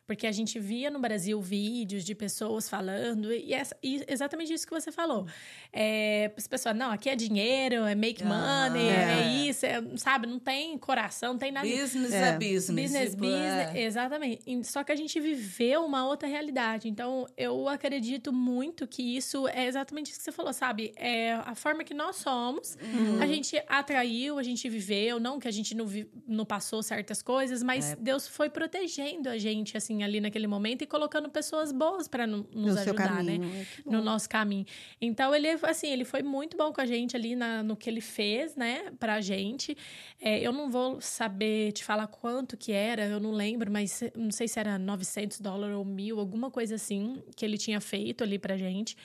Porque 0.07 0.25
a 0.25 0.31
gente 0.31 0.57
via 0.57 0.89
no 0.89 0.99
Brasil 0.99 1.39
vídeos 1.41 2.05
de 2.05 2.15
pessoas 2.15 2.69
falando, 2.69 3.31
e, 3.33 3.53
essa- 3.53 3.75
e 3.83 4.01
exatamente 4.07 4.53
isso 4.53 4.65
que 4.65 4.73
você 4.73 4.89
falou. 4.89 5.27
É, 5.73 6.31
as 6.37 6.47
pessoas, 6.47 6.73
não, 6.75 6.91
aqui 6.91 7.09
é 7.09 7.15
dinheiro, 7.15 7.83
é 7.85 7.93
make 7.93 8.23
Ah, 8.23 8.69
money, 8.69 8.87
é, 8.87 8.93
é. 8.93 9.27
isso, 9.49 9.65
é, 9.65 9.83
sabe? 9.97 10.25
Não 10.25 10.39
tem 10.39 10.77
coração, 10.77 11.33
não 11.33 11.37
tem 11.37 11.51
nada. 11.51 11.67
Business 11.67 12.13
É. 12.13 12.29
é, 12.29 12.31
business. 12.37 12.67
Business, 12.91 13.09
tipo, 13.11 13.21
business, 13.23 13.75
é. 13.75 13.81
exatamente. 13.81 14.63
Só 14.65 14.81
que 14.81 14.93
a 14.93 14.95
gente 14.95 15.19
viveu 15.19 15.83
uma 15.85 16.07
outra 16.07 16.27
realidade. 16.27 16.87
Então, 16.87 17.27
eu 17.35 17.67
acredito 17.67 18.31
muito 18.31 18.87
que 18.87 19.03
isso 19.17 19.45
é 19.49 19.65
exatamente 19.67 20.11
isso 20.11 20.19
que 20.19 20.23
você 20.23 20.31
falou, 20.31 20.53
sabe? 20.53 20.93
É 20.95 21.33
a 21.33 21.53
forma 21.53 21.83
que 21.83 21.93
nós 21.93 22.15
somos. 22.15 22.77
Uhum. 22.81 23.21
A 23.21 23.27
gente 23.27 23.61
atraiu, 23.67 24.39
a 24.39 24.43
gente 24.43 24.69
viveu, 24.69 25.19
não 25.19 25.37
que 25.37 25.49
a 25.49 25.51
gente 25.51 25.75
não, 25.75 25.85
vi- 25.85 26.09
não 26.25 26.45
passou 26.45 26.81
certas 26.81 27.21
coisas, 27.21 27.61
mas 27.61 27.91
É. 27.91 27.95
Deus 27.97 28.25
foi 28.25 28.49
protegendo 28.49 29.27
a 29.27 29.37
gente, 29.37 29.75
assim, 29.75 29.96
ali 30.03 30.19
naquele 30.19 30.47
momento 30.47 30.81
e 30.81 30.87
colocando 30.87 31.29
pessoas 31.29 31.71
boas 31.71 32.07
para 32.07 32.25
nos 32.27 32.45
no 32.53 32.79
ajudar, 32.79 33.23
né? 33.23 33.37
caminho. 33.37 33.53
É, 33.53 33.65
bom. 33.83 33.91
no 33.91 34.01
nosso 34.01 34.29
caminho. 34.29 34.65
Então, 34.99 35.33
ele, 35.33 35.49
assim, 35.63 35.87
ele 35.87 36.05
foi 36.05 36.21
muito 36.21 36.57
bom 36.57 36.71
com 36.71 36.81
a 36.81 36.85
gente 36.85 37.15
ali 37.15 37.35
na, 37.35 37.63
no 37.63 37.75
que 37.75 37.89
ele 37.89 38.01
fez, 38.01 38.55
né, 38.55 38.91
pra 38.99 39.21
gente. 39.21 39.77
É, 40.19 40.39
eu 40.39 40.51
não 40.51 40.69
vou 40.69 40.99
saber 41.01 41.71
te 41.71 41.83
falar 41.83 42.07
quanto 42.07 42.57
que 42.57 42.71
era, 42.71 43.05
eu 43.05 43.19
não 43.19 43.31
lembro, 43.31 43.71
mas 43.71 44.01
não 44.15 44.31
sei 44.31 44.47
se 44.47 44.59
era 44.59 44.77
900 44.77 45.39
dólares 45.39 45.75
ou 45.75 45.85
mil, 45.85 46.19
alguma 46.19 46.49
coisa 46.49 46.75
assim, 46.75 47.21
que 47.35 47.45
ele 47.45 47.57
tinha 47.57 47.79
feito 47.79 48.23
ali 48.23 48.39
pra 48.39 48.57
gente. 48.57 48.97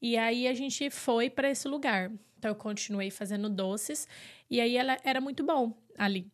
E 0.00 0.16
aí, 0.16 0.46
a 0.46 0.54
gente 0.54 0.90
foi 0.90 1.28
para 1.28 1.50
esse 1.50 1.66
lugar. 1.66 2.10
Então, 2.38 2.50
eu 2.52 2.54
continuei 2.54 3.10
fazendo 3.10 3.48
doces. 3.50 4.06
E 4.48 4.60
aí, 4.60 4.76
ela 4.76 4.96
era 5.02 5.20
muito 5.20 5.44
bom 5.44 5.76
ali. 5.96 6.30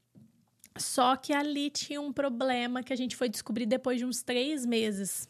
Só 0.76 1.16
que 1.16 1.32
ali 1.32 1.70
tinha 1.70 2.00
um 2.00 2.12
problema 2.12 2.82
que 2.82 2.92
a 2.92 2.96
gente 2.96 3.14
foi 3.14 3.28
descobrir 3.28 3.66
depois 3.66 3.98
de 3.98 4.04
uns 4.04 4.22
três 4.22 4.66
meses. 4.66 5.28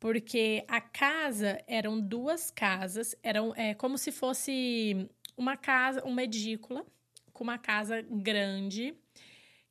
Porque 0.00 0.64
a 0.68 0.80
casa 0.80 1.62
eram 1.66 2.00
duas 2.00 2.50
casas, 2.50 3.14
eram 3.22 3.54
é, 3.54 3.74
como 3.74 3.98
se 3.98 4.10
fosse 4.10 5.08
uma 5.36 5.56
casa, 5.56 6.02
uma 6.04 6.22
edícula, 6.22 6.84
com 7.32 7.44
uma 7.44 7.58
casa 7.58 8.02
grande, 8.02 8.94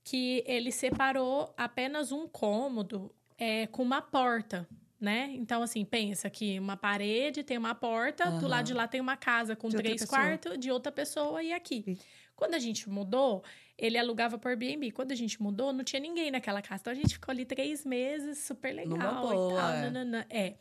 que 0.03 0.43
ele 0.45 0.71
separou 0.71 1.53
apenas 1.57 2.11
um 2.11 2.27
cômodo 2.27 3.13
é, 3.37 3.65
com 3.67 3.81
uma 3.81 4.01
porta. 4.01 4.67
Né? 5.01 5.31
Então, 5.35 5.61
assim, 5.61 5.83
pensa 5.83 6.29
que 6.29 6.57
uma 6.57 6.77
parede 6.77 7.43
tem 7.43 7.57
uma 7.57 7.75
porta, 7.75 8.25
do 8.31 8.37
Aham. 8.37 8.47
lado 8.47 8.65
de 8.65 8.73
lá 8.73 8.87
tem 8.87 9.01
uma 9.01 9.17
casa 9.17 9.55
com 9.55 9.67
De 9.67 9.75
três 9.75 10.05
quartos 10.05 10.57
de 10.57 10.71
outra 10.71 10.91
pessoa 10.91 11.43
e 11.43 11.51
aqui. 11.51 11.99
Quando 12.35 12.55
a 12.55 12.59
gente 12.59 12.89
mudou, 12.89 13.43
ele 13.77 13.97
alugava 13.97 14.37
por 14.37 14.49
Airbnb. 14.49 14.91
Quando 14.91 15.11
a 15.11 15.15
gente 15.15 15.41
mudou, 15.41 15.73
não 15.73 15.83
tinha 15.83 15.99
ninguém 15.99 16.31
naquela 16.31 16.61
casa. 16.61 16.81
Então 16.81 16.93
a 16.93 16.95
gente 16.95 17.13
ficou 17.15 17.31
ali 17.31 17.45
três 17.45 17.85
meses, 17.85 18.39
super 18.39 18.73
legal 18.73 18.97
Numa 18.97 19.33
e 19.33 19.37
boa, 19.37 19.61
tal. 19.61 19.71
é. 19.71 19.81
nananã. 19.89 20.25
É. 20.29 20.55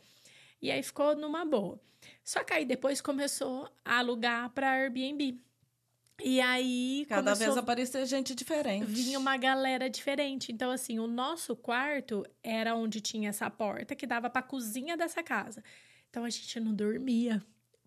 E 0.61 0.71
aí 0.71 0.81
ficou 0.83 1.15
numa 1.15 1.45
boa. 1.45 1.79
Só 2.23 2.43
que 2.43 2.53
aí 2.53 2.65
depois 2.65 3.01
começou 3.01 3.69
a 3.83 3.99
alugar 3.99 4.49
para 4.51 4.69
Airbnb. 4.71 5.39
E 6.23 6.39
aí 6.39 7.05
Cada 7.09 7.23
começou 7.23 7.45
vez 7.47 7.57
aparecia 7.57 8.05
gente 8.05 8.33
diferente. 8.33 8.85
vinha 8.85 9.19
uma 9.19 9.35
galera 9.35 9.89
diferente. 9.89 10.51
Então, 10.51 10.71
assim, 10.71 10.97
o 10.97 11.07
nosso 11.07 11.55
quarto 11.55 12.25
era 12.41 12.73
onde 12.75 13.01
tinha 13.01 13.29
essa 13.29 13.49
porta 13.49 13.95
que 13.95 14.07
dava 14.07 14.29
pra 14.29 14.41
cozinha 14.41 14.95
dessa 14.95 15.21
casa. 15.21 15.61
Então 16.09 16.23
a 16.23 16.29
gente 16.29 16.57
não 16.59 16.73
dormia. 16.73 17.43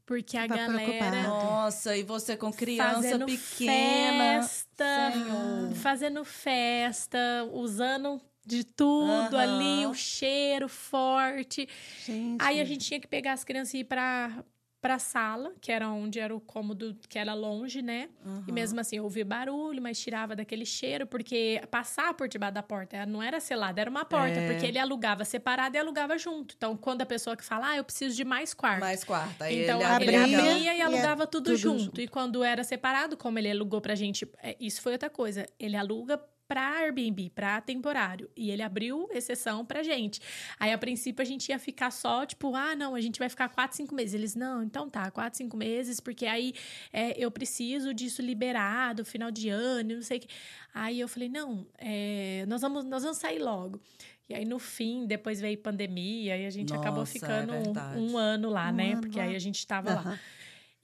Porque 0.09 0.39
a 0.39 0.49
Tava 0.49 0.57
galera 0.63 0.83
preocupada. 0.85 1.23
Nossa, 1.23 1.95
e 1.95 2.03
você 2.03 2.35
com 2.35 2.51
criança 2.51 2.95
fazendo 2.95 3.27
pequena. 3.27 4.43
festa, 4.43 5.13
Senhor. 5.13 5.75
fazendo 5.75 6.25
festa, 6.25 7.19
usando 7.53 8.19
de 8.47 8.65
tudo 8.65 9.37
Aham. 9.37 9.39
ali, 9.39 9.87
o 9.87 9.93
cheiro 9.93 10.67
forte. 10.67 11.69
Gente. 12.07 12.43
Aí 12.43 12.59
a 12.59 12.65
gente 12.65 12.87
tinha 12.87 12.99
que 12.99 13.07
pegar 13.07 13.35
as 13.35 13.45
crianças 13.45 13.75
e 13.75 13.81
ir 13.81 13.85
pra, 13.85 14.43
pra 14.81 14.99
sala, 14.99 15.53
que 15.61 15.73
era 15.73 15.89
onde 15.89 16.21
era 16.21 16.35
o 16.35 16.41
cômodo, 16.41 16.97
que 17.09 17.19
era 17.19 17.35
longe, 17.35 17.83
né? 17.83 18.09
E 18.47 18.53
mesmo 18.53 18.79
assim, 18.79 18.97
eu 18.97 19.05
ouvia 19.05 19.25
barulho, 19.25 19.83
mas 19.83 19.99
tirava 19.99 20.37
daquele 20.37 20.65
cheiro, 20.65 21.07
porque 21.07 21.61
passar 21.71 22.15
por 22.15 22.29
debaixo 22.29 22.55
da 22.55 22.63
porta 22.63 23.05
não 23.05 23.21
era 23.23 23.41
selada, 23.41 23.81
era 23.81 23.91
uma 23.91 24.05
porta, 24.05 24.39
É. 24.39 24.51
porque 24.53 24.65
ele 24.67 24.79
alugava 24.79 25.25
separado 25.25 25.77
e 25.77 25.81
alugava 25.81 26.17
junto. 26.17 26.55
Então, 26.57 26.77
quando 26.77 27.03
a 27.03 27.07
pessoa 27.07 27.37
que 27.37 27.45
fala, 27.45 27.71
ah, 27.71 27.77
eu 27.77 27.83
preciso 27.85 28.15
de 28.17 28.25
mais 28.25 28.55
quarto. 28.55 28.81
Mais 28.81 29.03
quarta. 29.03 29.47
Aí 29.47 29.65
Então, 29.65 29.81
ele 29.81 30.05
ele 30.05 30.17
abria. 30.17 30.23
abria, 30.41 30.75
e 30.75 30.79
e 30.79 30.83
alugava 30.83 31.27
tudo, 31.27 31.47
tudo 31.47 31.57
junto. 31.57 31.83
junto. 31.85 32.01
E 32.01 32.07
quando 32.07 32.45
era 32.45 32.63
separado, 32.63 33.17
como 33.17 33.39
ele 33.39 33.51
alugou 33.51 33.81
pra 33.81 33.95
gente, 33.97 34.31
é, 34.43 34.57
isso 34.61 34.81
foi 34.81 34.93
outra 34.93 35.11
coisa. 35.11 35.45
Ele 35.59 35.77
aluga 35.77 36.21
pra 36.49 36.79
Airbnb, 36.79 37.31
pra 37.35 37.61
temporário. 37.61 38.31
E 38.35 38.51
ele 38.51 38.63
abriu 38.63 39.07
exceção 39.13 39.65
pra 39.67 39.83
gente. 39.83 40.21
Aí, 40.59 40.73
a 40.73 40.79
princípio, 40.79 41.23
a 41.23 41.25
gente 41.27 41.51
ia 41.51 41.59
ficar 41.59 41.91
só, 41.91 42.25
tipo, 42.25 42.55
ah, 42.55 42.75
não, 42.75 42.95
a 42.95 43.01
gente 43.01 43.19
vai 43.19 43.29
ficar 43.29 43.51
quatro, 43.51 43.77
cinco 43.77 43.95
meses. 43.95 44.15
Eles, 44.15 44.35
não, 44.35 44.63
então 44.63 44.89
tá, 44.89 45.11
quatro, 45.11 45.37
cinco 45.37 45.57
meses, 45.57 46.01
porque 46.01 46.25
aí 46.27 46.55
é, 46.93 47.15
eu 47.23 47.31
preciso 47.31 47.93
disso 47.93 48.23
liberado, 48.23 49.05
final 49.05 49.31
de 49.31 49.51
ano, 49.51 49.97
não 49.97 50.03
sei 50.03 50.17
o 50.17 50.21
que. 50.23 50.29
Aí 50.75 50.99
eu 50.99 51.07
falei, 51.09 51.29
não, 51.29 51.67
é, 51.79 52.45
nós, 52.49 52.63
vamos, 52.63 52.85
nós 52.87 53.03
vamos 53.03 53.19
sair 53.19 53.39
logo. 53.39 53.81
E 54.29 54.35
aí, 54.35 54.45
no 54.45 54.59
fim, 54.59 55.07
depois 55.07 55.41
veio 55.41 55.57
pandemia, 55.59 56.37
e 56.37 56.45
a 56.47 56.51
gente 56.51 56.73
acabou 56.75 57.01
Nossa, 57.01 57.13
é 57.17 57.21
ficando 57.21 57.53
um- 57.55 57.63
verdade. 57.63 57.99
um 57.99 58.17
ano 58.19 58.51
lá, 58.51 58.69
Um 58.71 58.73
né? 58.75 58.93
ano 58.93 59.01
Porque 59.01 59.19
lá. 59.19 59.25
aí 59.25 59.35
a 59.35 59.39
gente 59.39 59.67
tava 59.67 59.95
lá. 59.95 60.19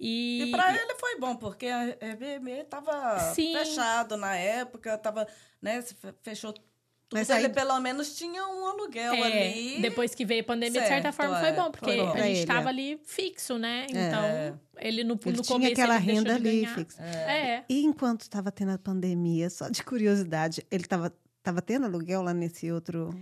E, 0.07 0.43
E 0.43 0.51
pra 0.51 0.71
ele 0.75 0.95
foi 0.97 1.19
bom, 1.19 1.35
porque 1.35 1.67
a 1.67 1.97
Airbnb 1.99 2.64
tava 2.64 3.19
Sim. 3.35 3.55
fechado 3.57 4.19
na 4.19 4.37
época, 4.37 4.99
tava, 4.99 5.27
né, 5.62 5.83
fechou 6.23 6.53
tudo. 6.53 6.67
Mas 7.12 7.31
ele 7.31 7.47
aí- 7.47 7.53
pelo 7.53 7.79
menos 7.81 8.14
tinha 8.17 8.47
um 8.47 8.67
aluguel 8.67 9.14
é, 9.14 9.23
ali. 9.23 9.81
depois 9.81 10.14
que 10.14 10.25
veio 10.27 10.43
a 10.43 10.45
pandemia, 10.45 10.81
de 10.83 10.87
certa 10.88 11.11
Certo, 11.12 11.17
forma, 11.17 11.38
foi 11.40 11.49
é, 11.49 11.53
bom, 11.53 11.71
porque 11.71 11.85
foi 11.87 11.97
bom. 11.97 12.12
a 12.12 12.17
gente 12.19 12.38
ele, 12.38 12.47
tava 12.47 12.67
é. 12.67 12.69
ali 12.69 13.01
fixo, 13.05 13.57
né? 13.57 13.87
É. 13.95 14.09
Então, 14.09 14.61
ele 14.79 15.05
no, 15.05 15.14
Ele 15.25 15.37
no 15.37 15.43
tinha 15.43 15.55
começo 15.57 15.73
aquela 15.73 15.97
ele 15.97 16.05
renda 16.12 16.35
ali 16.35 16.67
fixa. 16.67 17.03
É. 17.03 17.64
E 17.69 17.83
enquanto 17.85 18.23
estava 18.23 18.51
tendo 18.53 18.73
a 18.73 18.79
pandemia, 18.79 19.49
só 19.49 19.69
de 19.69 19.83
curiosidade, 19.85 20.67
ele 20.71 20.83
estava 20.85 21.11
tava 21.43 21.62
tendo 21.62 21.87
aluguel 21.87 22.21
lá 22.23 22.35
nesse 22.35 22.71
outro 22.73 23.14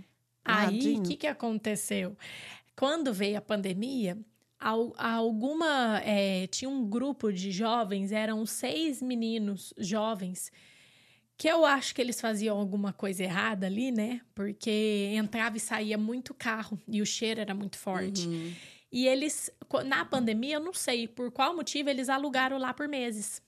Aí, 0.43 0.97
o 0.97 1.03
que, 1.03 1.15
que 1.15 1.27
aconteceu? 1.27 2.17
Quando 2.75 3.13
veio 3.13 3.37
a 3.37 3.41
pandemia, 3.41 4.17
alguma. 4.63 6.01
é, 6.03 6.47
tinha 6.47 6.69
um 6.69 6.87
grupo 6.87 7.31
de 7.31 7.51
jovens, 7.51 8.11
eram 8.11 8.45
seis 8.45 9.01
meninos 9.01 9.73
jovens, 9.77 10.51
que 11.37 11.47
eu 11.47 11.65
acho 11.65 11.93
que 11.93 12.01
eles 12.01 12.21
faziam 12.21 12.57
alguma 12.57 12.93
coisa 12.93 13.23
errada 13.23 13.65
ali, 13.65 13.91
né? 13.91 14.21
Porque 14.33 15.11
entrava 15.13 15.57
e 15.57 15.59
saía 15.59 15.97
muito 15.97 16.33
carro 16.33 16.79
e 16.87 17.01
o 17.01 17.05
cheiro 17.05 17.41
era 17.41 17.53
muito 17.53 17.77
forte. 17.77 18.27
Uhum. 18.27 18.53
E 18.91 19.07
eles, 19.07 19.49
na 19.85 20.05
pandemia, 20.05 20.57
eu 20.57 20.59
não 20.59 20.73
sei 20.73 21.07
por 21.07 21.31
qual 21.31 21.55
motivo, 21.55 21.89
eles 21.89 22.09
alugaram 22.09 22.59
lá 22.59 22.73
por 22.73 22.87
meses. 22.87 23.41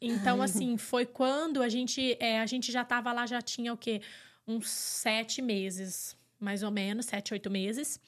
Então, 0.00 0.40
assim, 0.40 0.76
foi 0.76 1.04
quando 1.04 1.62
a 1.62 1.68
gente, 1.68 2.16
é, 2.20 2.40
a 2.40 2.46
gente 2.46 2.70
já 2.70 2.84
tava 2.84 3.12
lá, 3.12 3.26
já 3.26 3.42
tinha 3.42 3.72
o 3.72 3.76
quê? 3.76 4.00
Uns 4.46 4.68
sete 4.68 5.42
meses, 5.42 6.16
mais 6.38 6.62
ou 6.62 6.70
menos, 6.70 7.06
sete, 7.06 7.32
oito 7.32 7.50
meses. 7.50 8.00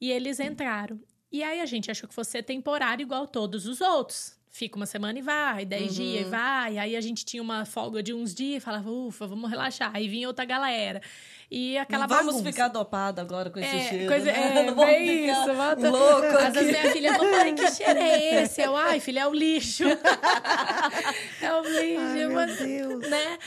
E 0.00 0.10
eles 0.10 0.40
entraram. 0.40 0.98
E 1.32 1.42
aí 1.42 1.60
a 1.60 1.66
gente 1.66 1.90
achou 1.90 2.08
que 2.08 2.14
fosse 2.14 2.42
temporário 2.42 3.02
igual 3.02 3.26
todos 3.26 3.66
os 3.66 3.80
outros. 3.80 4.38
Fica 4.52 4.74
uma 4.76 4.84
semana 4.86 5.16
e 5.16 5.22
vai, 5.22 5.64
dez 5.64 5.96
Uhum. 5.96 6.04
dias 6.04 6.26
e 6.26 6.30
vai. 6.30 6.76
Aí 6.76 6.96
a 6.96 7.00
gente 7.00 7.24
tinha 7.24 7.40
uma 7.40 7.64
folga 7.64 8.02
de 8.02 8.12
uns 8.12 8.34
dias, 8.34 8.64
falava, 8.64 8.90
ufa, 8.90 9.24
vamos 9.24 9.48
relaxar. 9.48 9.92
Aí 9.94 10.08
vinha 10.08 10.26
outra 10.26 10.44
galera. 10.44 11.00
E 11.48 11.78
aquela 11.78 12.08
Não 12.08 12.16
vamos 12.16 12.32
bagunça. 12.34 12.50
ficar 12.50 12.66
dopado 12.68 13.20
agora 13.20 13.48
com 13.48 13.60
esse 13.60 13.76
É, 13.76 13.88
cheiro, 13.88 14.08
coisa- 14.08 14.26
né? 14.32 14.62
é, 14.62 14.66
Não 14.66 14.74
vamos 14.74 14.92
ficar 14.92 15.02
isso, 15.02 15.54
bota- 15.54 15.90
louco 15.90 16.36
Às 16.38 16.54
vezes 16.54 16.70
minha 16.80 16.92
filha 16.92 17.12
não 17.12 17.30
mãe, 17.30 17.54
que 17.54 17.70
cheiro 17.70 17.98
é 18.00 18.42
esse? 18.42 18.60
Eu, 18.62 18.76
ai, 18.76 18.98
filha, 18.98 19.20
é 19.20 19.26
o 19.28 19.32
lixo. 19.34 19.84
é 21.42 21.52
o 21.54 21.62
lixo, 21.62 22.00
Ai, 22.00 22.14
meu 22.14 22.32
mas- 22.32 22.58
Deus. 22.58 23.08
né? 23.08 23.38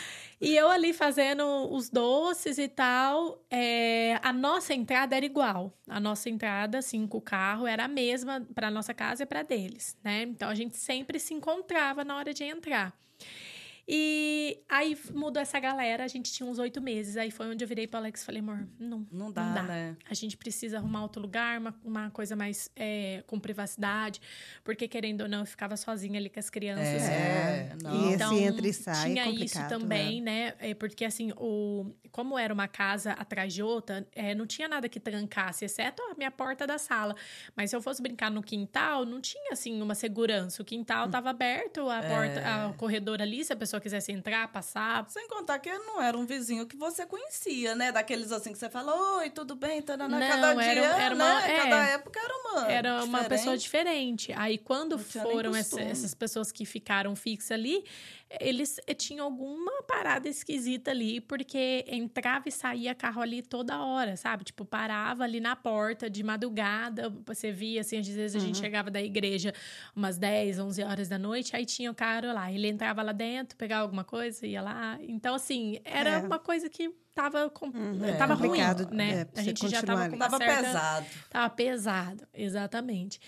E 0.45 0.57
eu 0.57 0.69
ali 0.69 0.91
fazendo 0.91 1.45
os 1.71 1.89
doces 1.89 2.57
e 2.57 2.67
tal, 2.67 3.41
é, 3.49 4.19
a 4.21 4.33
nossa 4.33 4.73
entrada 4.73 5.15
era 5.15 5.25
igual. 5.25 5.71
A 5.87 6.01
nossa 6.01 6.29
entrada, 6.29 6.79
assim, 6.79 7.07
com 7.07 7.19
o 7.19 7.21
carro, 7.21 7.65
era 7.65 7.85
a 7.85 7.87
mesma 7.87 8.45
para 8.53 8.69
nossa 8.69 8.93
casa 8.93 9.23
e 9.23 9.25
para 9.25 9.41
deles, 9.41 9.97
né? 10.03 10.23
Então 10.23 10.49
a 10.49 10.53
gente 10.53 10.75
sempre 10.75 11.17
se 11.17 11.33
encontrava 11.33 12.03
na 12.03 12.17
hora 12.17 12.33
de 12.33 12.43
entrar. 12.43 12.93
E 13.87 14.63
aí 14.69 14.97
mudou 15.13 15.41
essa 15.41 15.59
galera, 15.59 16.05
a 16.05 16.07
gente 16.07 16.31
tinha 16.31 16.47
uns 16.49 16.57
oito 16.57 16.79
meses. 16.81 17.17
Aí 17.17 17.29
foi 17.31 17.47
onde 17.51 17.63
eu 17.63 17.67
virei 17.67 17.85
pro 17.85 17.99
Alex 17.99 18.21
e 18.21 18.25
falei, 18.25 18.39
amor, 18.39 18.65
não, 18.79 19.05
Não 19.11 19.31
dá, 19.31 19.43
não 19.43 19.53
dá. 19.55 19.63
né? 19.63 19.97
A 20.09 20.13
gente 20.13 20.37
precisa 20.37 20.77
arrumar 20.77 21.01
outro 21.03 21.21
lugar, 21.21 21.59
uma, 21.59 21.75
uma 21.83 22.09
coisa 22.09 22.33
mais 22.35 22.71
é, 22.77 23.23
com 23.27 23.37
privacidade, 23.39 24.21
porque 24.63 24.87
querendo 24.87 25.21
ou 25.21 25.27
não, 25.27 25.39
eu 25.41 25.45
ficava 25.45 25.75
sozinha 25.75 26.17
ali 26.17 26.29
com 26.29 26.39
as 26.39 26.49
crianças. 26.49 27.03
É, 27.03 27.75
não. 27.81 28.11
E 28.11 28.13
Então, 28.13 28.33
esse 28.33 28.43
entra 28.43 28.67
e 28.67 28.73
sai 28.73 29.09
tinha 29.09 29.25
é 29.25 29.29
isso 29.31 29.67
também, 29.67 30.21
né? 30.21 30.53
É, 30.59 30.73
porque 30.73 31.03
assim, 31.03 31.33
o, 31.35 31.91
como 32.11 32.37
era 32.39 32.53
uma 32.53 32.69
casa 32.69 33.11
atrás 33.11 33.53
de 33.53 33.61
outra, 33.61 34.07
é, 34.15 34.33
não 34.33 34.47
tinha 34.47 34.67
nada 34.69 34.87
que 34.87 34.99
trancasse, 34.99 35.65
exceto 35.65 36.01
a 36.03 36.15
minha 36.15 36.31
porta 36.31 36.65
da 36.65 36.77
sala. 36.77 37.15
Mas 37.55 37.69
se 37.69 37.75
eu 37.75 37.81
fosse 37.81 38.01
brincar 38.01 38.31
no 38.31 38.41
quintal, 38.41 39.05
não 39.05 39.19
tinha 39.19 39.51
assim 39.51 39.81
uma 39.81 39.93
segurança. 39.95 40.61
O 40.61 40.65
quintal 40.65 41.07
estava 41.07 41.29
aberto, 41.31 41.89
a 41.89 42.01
porta, 42.01 42.47
a- 42.47 42.67
o 42.69 42.73
corredor 42.75 43.21
ali, 43.21 43.43
se 43.43 43.51
a 43.51 43.55
pessoa 43.55 43.72
quisesse 43.79 44.11
entrar, 44.11 44.47
passar. 44.51 45.05
Sem 45.09 45.27
contar 45.27 45.59
que 45.59 45.71
não 45.77 46.01
era 46.01 46.17
um 46.17 46.25
vizinho 46.25 46.65
que 46.65 46.75
você 46.75 47.05
conhecia, 47.05 47.75
né? 47.75 47.91
Daqueles 47.91 48.31
assim 48.31 48.51
que 48.51 48.57
você 48.57 48.69
fala, 48.69 48.93
oi, 49.17 49.29
tudo 49.29 49.55
bem? 49.55 49.81
Taraná. 49.81 50.19
Não, 50.19 50.27
cada 50.27 50.53
dia, 50.53 50.63
era- 50.65 51.01
era 51.03 51.15
uma- 51.15 51.39
né? 51.41 51.51
é. 51.53 51.57
Cada 51.57 51.83
época 51.89 52.19
era 52.19 52.33
uma 52.37 52.71
Era 52.71 52.93
uma 53.03 53.19
diferente. 53.19 53.29
pessoa 53.29 53.57
diferente. 53.57 54.33
Aí, 54.33 54.57
quando 54.57 54.97
foram 54.99 55.55
essa- 55.55 55.81
essas 55.81 56.13
pessoas 56.13 56.51
que 56.51 56.65
ficaram 56.65 57.15
fixas 57.15 57.51
ali, 57.51 57.83
eles 58.39 58.79
eh, 58.87 58.93
tinham 58.93 59.25
alguma 59.25 59.83
parada 59.83 60.27
esquisita 60.27 60.91
ali, 60.91 61.21
porque 61.21 61.85
entrava 61.87 62.47
e 62.49 62.51
saía 62.51 62.93
carro 62.95 63.21
ali 63.21 63.41
toda 63.41 63.79
hora, 63.83 64.15
sabe? 64.17 64.43
Tipo, 64.43 64.65
parava 64.65 65.23
ali 65.23 65.39
na 65.39 65.55
porta 65.55 66.09
de 66.09 66.23
madrugada. 66.23 67.09
Você 67.25 67.51
via, 67.51 67.81
assim, 67.81 67.97
às 67.99 68.07
vezes 68.07 68.35
a 68.35 68.39
gente 68.45 68.55
Uhum. 68.57 68.61
chegava 68.63 68.89
da 68.91 69.01
igreja 69.01 69.53
umas 69.95 70.17
10, 70.17 70.59
11 70.59 70.83
horas 70.83 71.07
da 71.07 71.17
noite, 71.19 71.55
aí 71.55 71.65
tinha 71.65 71.91
o 71.91 71.95
cara 71.95 72.33
lá. 72.33 72.51
Ele 72.51 72.67
entrava 72.67 73.01
lá 73.01 73.11
dentro, 73.11 73.57
pegava 73.57 73.83
alguma 73.83 74.03
coisa, 74.03 74.45
ia 74.47 74.61
lá. 74.61 74.97
Então, 75.01 75.35
assim, 75.35 75.79
era 75.83 76.09
É. 76.11 76.17
uma 76.19 76.39
coisa 76.39 76.69
que 76.69 76.89
tava, 77.13 77.49
com, 77.49 77.67
É, 78.03 78.13
tava 78.13 78.33
ruim, 78.33 78.49
complicado, 78.49 78.89
né? 78.91 79.27
é, 79.35 79.39
a 79.39 79.43
gente 79.43 79.67
já 79.69 79.83
tava 79.83 80.01
ali. 80.01 80.09
com 80.09 80.15
uma 80.15 80.25
Tava 80.29 80.37
certa... 80.43 80.63
pesado. 80.63 81.05
Tava 81.29 81.49
pesado, 81.51 82.27
exatamente. 82.33 83.19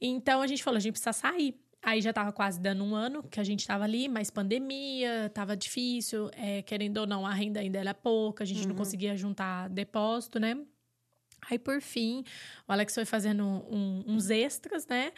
Então 0.00 0.40
a 0.42 0.46
gente 0.46 0.62
falou, 0.62 0.76
a 0.76 0.80
gente 0.80 0.92
precisa 0.92 1.12
sair. 1.12 1.54
Aí 1.84 2.00
já 2.00 2.12
tava 2.12 2.32
quase 2.32 2.60
dando 2.60 2.84
um 2.84 2.94
ano 2.94 3.22
que 3.24 3.40
a 3.40 3.44
gente 3.44 3.66
tava 3.66 3.82
ali, 3.84 4.08
mas 4.08 4.30
pandemia, 4.30 5.28
tava 5.34 5.56
difícil, 5.56 6.30
é, 6.34 6.62
querendo 6.62 6.98
ou 6.98 7.06
não, 7.06 7.26
a 7.26 7.32
renda 7.34 7.58
ainda 7.60 7.78
era 7.78 7.92
pouca, 7.92 8.44
a 8.44 8.46
gente 8.46 8.60
não 8.68 8.74
conseguia 8.76 9.16
juntar 9.16 9.68
depósito, 9.68 10.38
né? 10.38 10.56
Aí 11.50 11.58
por 11.58 11.80
fim, 11.80 12.22
o 12.68 12.72
Alex 12.72 12.94
foi 12.94 13.04
fazendo 13.04 13.44
um- 13.44 14.04
uns 14.06 14.30
extras, 14.30 14.86
né? 14.86 15.12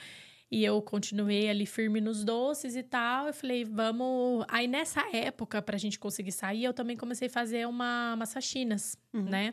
E 0.50 0.64
eu 0.64 0.80
continuei 0.80 1.50
ali 1.50 1.66
firme 1.66 2.00
nos 2.00 2.24
doces 2.24 2.76
e 2.76 2.82
tal. 2.82 3.26
Eu 3.26 3.34
falei, 3.34 3.64
vamos. 3.64 4.44
Aí 4.48 4.66
nessa 4.68 5.02
época, 5.14 5.60
pra 5.60 5.76
gente 5.76 5.98
conseguir 5.98 6.32
sair, 6.32 6.64
eu 6.64 6.72
também 6.72 6.96
comecei 6.96 7.28
a 7.28 7.30
fazer 7.30 7.66
uma, 7.66 8.14
umas 8.14 8.32
faxinas, 8.32 8.96
né? 9.12 9.52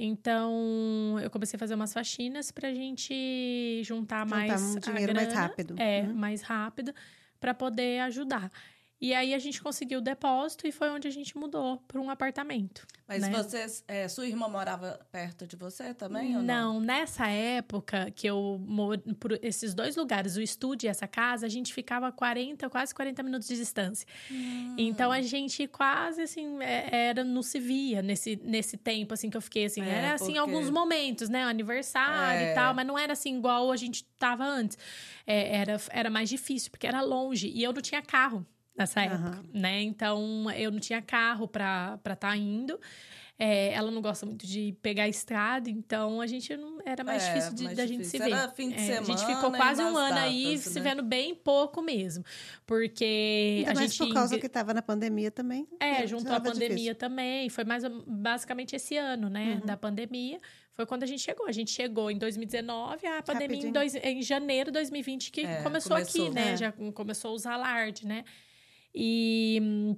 Então, 0.00 1.18
eu 1.20 1.28
comecei 1.28 1.56
a 1.56 1.58
fazer 1.58 1.74
umas 1.74 1.92
faxinas 1.92 2.52
pra 2.52 2.72
gente 2.72 3.82
juntar, 3.84 4.24
Juntar 4.24 4.36
mais 4.36 4.62
um 4.62 4.78
dinheiro 4.78 5.12
mais 5.12 5.26
grana. 5.28 5.42
rápido. 5.48 5.74
É, 5.76 6.02
Uhum. 6.02 6.14
mais 6.14 6.42
rápido, 6.42 6.94
pra 7.40 7.52
poder 7.52 8.00
ajudar. 8.02 8.50
E 9.00 9.14
aí 9.14 9.32
a 9.32 9.38
gente 9.38 9.62
conseguiu 9.62 10.00
o 10.00 10.02
depósito 10.02 10.66
e 10.66 10.72
foi 10.72 10.90
onde 10.90 11.06
a 11.06 11.10
gente 11.10 11.38
mudou 11.38 11.76
para 11.86 12.00
um 12.00 12.10
apartamento. 12.10 12.84
Mas 13.06 13.22
né? 13.22 13.30
vocês, 13.30 13.84
é, 13.86 14.08
sua 14.08 14.26
irmã 14.26 14.48
morava 14.48 14.98
perto 15.12 15.46
de 15.46 15.54
você 15.54 15.94
também 15.94 16.36
ou 16.36 16.42
não? 16.42 16.74
Não, 16.74 16.80
nessa 16.80 17.28
época 17.28 18.10
que 18.10 18.26
eu 18.26 18.60
moro 18.66 18.98
por 19.20 19.38
esses 19.40 19.72
dois 19.72 19.94
lugares, 19.94 20.36
o 20.36 20.42
estúdio 20.42 20.86
e 20.86 20.90
essa 20.90 21.06
casa, 21.06 21.46
a 21.46 21.48
gente 21.48 21.72
ficava 21.72 22.10
40, 22.10 22.68
quase 22.68 22.92
40 22.92 23.22
minutos 23.22 23.46
de 23.46 23.56
distância. 23.56 24.04
Hum. 24.30 24.74
Então 24.76 25.12
a 25.12 25.22
gente 25.22 25.68
quase 25.68 26.22
assim 26.22 26.60
é- 26.60 26.88
era 27.10 27.22
não 27.22 27.42
se 27.42 27.60
via 27.60 28.02
nesse, 28.02 28.34
nesse 28.42 28.76
tempo 28.76 29.14
assim 29.14 29.30
que 29.30 29.36
eu 29.36 29.40
fiquei 29.42 29.66
assim, 29.66 29.80
É, 29.80 29.88
era 29.90 30.14
assim 30.14 30.24
porque- 30.34 30.38
alguns 30.38 30.70
momentos, 30.70 31.28
né, 31.28 31.44
aniversário 31.44 32.40
É. 32.46 32.50
e 32.52 32.54
tal, 32.56 32.74
mas 32.74 32.84
não 32.86 32.98
era 32.98 33.12
assim 33.12 33.38
igual 33.38 33.70
a 33.70 33.76
gente 33.76 34.04
tava 34.18 34.44
antes. 34.44 34.76
É, 35.24 35.56
era 35.56 35.80
era 35.90 36.10
mais 36.10 36.28
difícil 36.28 36.70
porque 36.72 36.86
era 36.86 37.00
longe 37.00 37.46
e 37.48 37.62
eu 37.62 37.72
não 37.72 37.80
tinha 37.80 38.02
carro. 38.02 38.44
Nessa 38.78 39.02
época, 39.02 39.42
né? 39.52 39.82
Então 39.82 40.50
eu 40.52 40.70
não 40.70 40.78
tinha 40.78 41.02
carro 41.02 41.48
para 41.48 41.98
estar 42.04 42.16
tá 42.16 42.36
indo. 42.36 42.78
É, 43.40 43.72
ela 43.72 43.88
não 43.88 44.02
gosta 44.02 44.26
muito 44.26 44.44
de 44.44 44.76
pegar 44.82 45.08
estrada, 45.08 45.70
então 45.70 46.20
a 46.20 46.26
gente 46.26 46.56
não 46.56 46.80
era 46.84 47.04
mais 47.04 47.22
é, 47.22 47.34
difícil 47.34 47.54
de, 47.54 47.64
mais 47.64 47.76
da 47.76 47.84
difícil. 47.84 48.04
gente 48.04 48.24
se 48.24 48.30
ver. 48.30 48.36
Era 48.36 48.50
fim 48.50 48.68
de 48.70 48.74
é, 48.74 48.78
semana, 48.78 49.00
a 49.00 49.04
gente 49.04 49.26
ficou 49.26 49.52
quase 49.52 49.80
um 49.80 49.96
ano 49.96 50.08
datas, 50.08 50.24
aí 50.24 50.50
né? 50.50 50.56
se 50.56 50.80
vendo 50.80 51.04
bem 51.04 51.36
pouco 51.36 51.80
mesmo. 51.80 52.24
Porque 52.66 53.58
Ainda 53.58 53.70
a 53.70 53.74
mais 53.74 53.94
gente. 53.94 54.08
por 54.08 54.14
causa 54.14 54.36
que 54.40 54.46
estava 54.46 54.74
na 54.74 54.82
pandemia 54.82 55.30
também. 55.30 55.68
É, 55.78 56.04
juntou 56.04 56.32
a 56.32 56.40
tava 56.40 56.50
pandemia 56.50 56.68
difícil. 56.68 56.94
também. 56.96 57.48
Foi 57.48 57.62
mais 57.62 57.84
basicamente 58.08 58.74
esse 58.74 58.96
ano, 58.96 59.30
né? 59.30 59.60
Uhum. 59.60 59.66
Da 59.66 59.76
pandemia. 59.76 60.40
Foi 60.72 60.84
quando 60.84 61.04
a 61.04 61.06
gente 61.06 61.22
chegou. 61.22 61.46
A 61.46 61.52
gente 61.52 61.70
chegou 61.70 62.10
em 62.10 62.18
2019, 62.18 63.06
a 63.06 63.22
pandemia 63.22 63.68
em, 63.68 63.70
dois, 63.70 63.94
em 63.94 64.20
janeiro 64.20 64.72
de 64.72 64.74
2020 64.74 65.30
que 65.30 65.42
É, 65.42 65.62
começou, 65.62 65.92
começou. 65.92 66.26
aqui, 66.26 66.34
né? 66.34 66.54
É. 66.54 66.56
Já 66.56 66.72
começou 66.72 67.30
a 67.30 67.34
usar 67.34 67.52
alarde, 67.54 68.04
né? 68.04 68.24
E 69.00 69.96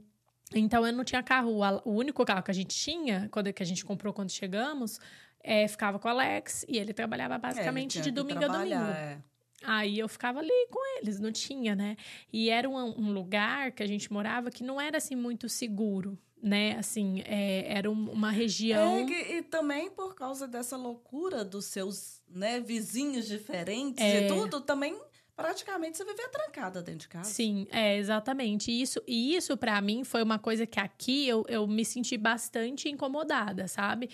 então 0.55 0.87
eu 0.87 0.93
não 0.93 1.05
tinha 1.05 1.23
carro. 1.23 1.61
O 1.87 1.91
único 1.93 2.23
carro 2.25 2.43
que 2.43 2.51
a 2.51 2.55
gente 2.55 2.77
tinha, 2.77 3.29
quando 3.33 3.51
que 3.53 3.63
a 3.63 3.67
gente 3.67 3.83
comprou 3.85 4.13
quando 4.13 4.31
chegamos, 4.31 5.01
é, 5.43 5.67
ficava 5.67 5.99
com 5.99 6.07
o 6.07 6.11
Alex 6.11 6.67
e 6.69 6.77
ele 6.77 6.93
trabalhava 6.93 7.35
É, 7.35 7.37
ele 7.37 7.43
basicamente 7.43 8.01
de 8.01 8.11
domingo 8.11 8.45
a 8.45 8.49
domingo. 8.49 8.75
é. 8.75 9.19
Aí 9.63 9.99
eu 9.99 10.09
ficava 10.09 10.41
ali 10.41 10.67
com 10.71 10.99
eles, 10.99 11.19
não 11.21 11.31
tinha, 11.33 11.75
né? 11.75 11.97
E 12.33 12.49
era 12.51 12.69
um, 12.69 12.77
um 12.77 13.13
lugar 13.13 13.73
que 13.73 13.83
a 13.83 13.87
gente 13.87 14.11
morava 14.13 14.51
que 14.51 14.63
não 14.63 14.81
era 14.81 14.97
assim 14.97 15.15
muito 15.15 15.49
seguro, 15.51 16.19
né? 16.43 16.77
Assim, 16.79 17.23
é, 17.27 17.71
era 17.71 17.91
um- 17.91 18.11
uma 18.11 18.31
região. 18.31 19.07
É, 19.09 19.37
e 19.37 19.43
também 19.43 19.91
por 19.91 20.15
causa 20.15 20.49
dessa 20.49 20.77
loucura 20.79 21.45
dos 21.45 21.67
seus 21.67 22.23
né, 22.27 22.59
vizinhos 22.61 23.29
diferentes 23.29 24.03
É. 24.03 24.25
e 24.25 24.29
tudo, 24.29 24.61
também 24.63 24.99
praticamente 25.41 25.97
você 25.97 26.05
vivia 26.05 26.29
trancada 26.29 26.83
dentro 26.83 27.01
de 27.01 27.09
casa. 27.09 27.31
Sim, 27.31 27.67
é 27.71 27.97
exatamente 27.97 28.71
isso. 28.71 29.03
E 29.07 29.35
isso 29.35 29.57
para 29.57 29.81
mim 29.81 30.05
foi 30.05 30.23
uma 30.23 30.39
coisa 30.39 30.67
que 30.67 30.79
aqui 30.79 31.27
eu, 31.27 31.45
eu 31.49 31.67
me 31.67 31.85
senti 31.85 32.17
bastante 32.17 32.89
incomodada, 32.89 33.67
sabe? 33.67 34.11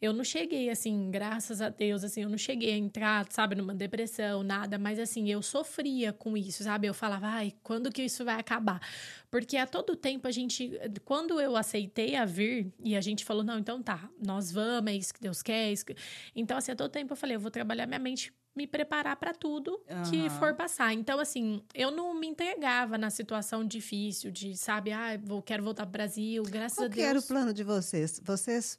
Eu 0.00 0.14
não 0.14 0.24
cheguei 0.24 0.70
assim, 0.70 1.10
graças 1.10 1.60
a 1.60 1.68
Deus, 1.68 2.02
assim, 2.02 2.22
eu 2.22 2.28
não 2.30 2.38
cheguei 2.38 2.72
a 2.72 2.76
entrar, 2.76 3.26
sabe, 3.30 3.54
numa 3.54 3.74
depressão, 3.74 4.42
nada, 4.42 4.78
mas 4.78 4.98
assim, 4.98 5.30
eu 5.30 5.42
sofria 5.42 6.10
com 6.10 6.34
isso, 6.36 6.64
sabe? 6.64 6.86
Eu 6.86 6.94
falava, 6.94 7.26
ai, 7.26 7.52
quando 7.62 7.92
que 7.92 8.02
isso 8.02 8.24
vai 8.24 8.40
acabar? 8.40 8.80
Porque 9.30 9.58
a 9.58 9.66
todo 9.66 9.94
tempo 9.94 10.26
a 10.26 10.30
gente, 10.30 10.72
quando 11.04 11.38
eu 11.38 11.54
aceitei 11.54 12.16
a 12.16 12.24
vir 12.24 12.72
e 12.82 12.96
a 12.96 13.00
gente 13.02 13.24
falou, 13.26 13.44
não, 13.44 13.58
então 13.58 13.82
tá, 13.82 14.08
nós 14.24 14.50
vamos, 14.50 14.90
é 14.90 14.96
isso 14.96 15.12
que 15.12 15.20
Deus 15.20 15.42
quer, 15.42 15.68
é 15.68 15.72
isso 15.72 15.84
que... 15.84 15.94
Então, 16.34 16.56
assim, 16.56 16.72
a 16.72 16.76
todo 16.76 16.90
tempo 16.90 17.12
eu 17.12 17.16
falei, 17.16 17.36
eu 17.36 17.40
vou 17.40 17.50
trabalhar 17.50 17.86
minha 17.86 17.98
mente, 17.98 18.32
me 18.54 18.66
preparar 18.66 19.16
para 19.16 19.32
tudo 19.32 19.80
que 20.08 20.26
Aham. 20.26 20.30
for 20.30 20.54
passar. 20.54 20.92
Então, 20.92 21.18
assim, 21.18 21.62
eu 21.74 21.90
não 21.90 22.14
me 22.14 22.26
entregava 22.26 22.98
na 22.98 23.10
situação 23.10 23.64
difícil 23.64 24.30
de, 24.30 24.56
sabe, 24.56 24.92
ah, 24.92 25.18
vou, 25.22 25.40
quero 25.42 25.62
voltar 25.62 25.84
pro 25.86 25.92
Brasil, 25.92 26.42
graças 26.42 26.78
Qual 26.78 26.86
a 26.86 26.90
que 26.90 26.96
Deus. 26.96 27.08
era 27.08 27.18
o 27.18 27.22
plano 27.22 27.52
de 27.54 27.62
vocês? 27.64 28.20
Vocês, 28.24 28.78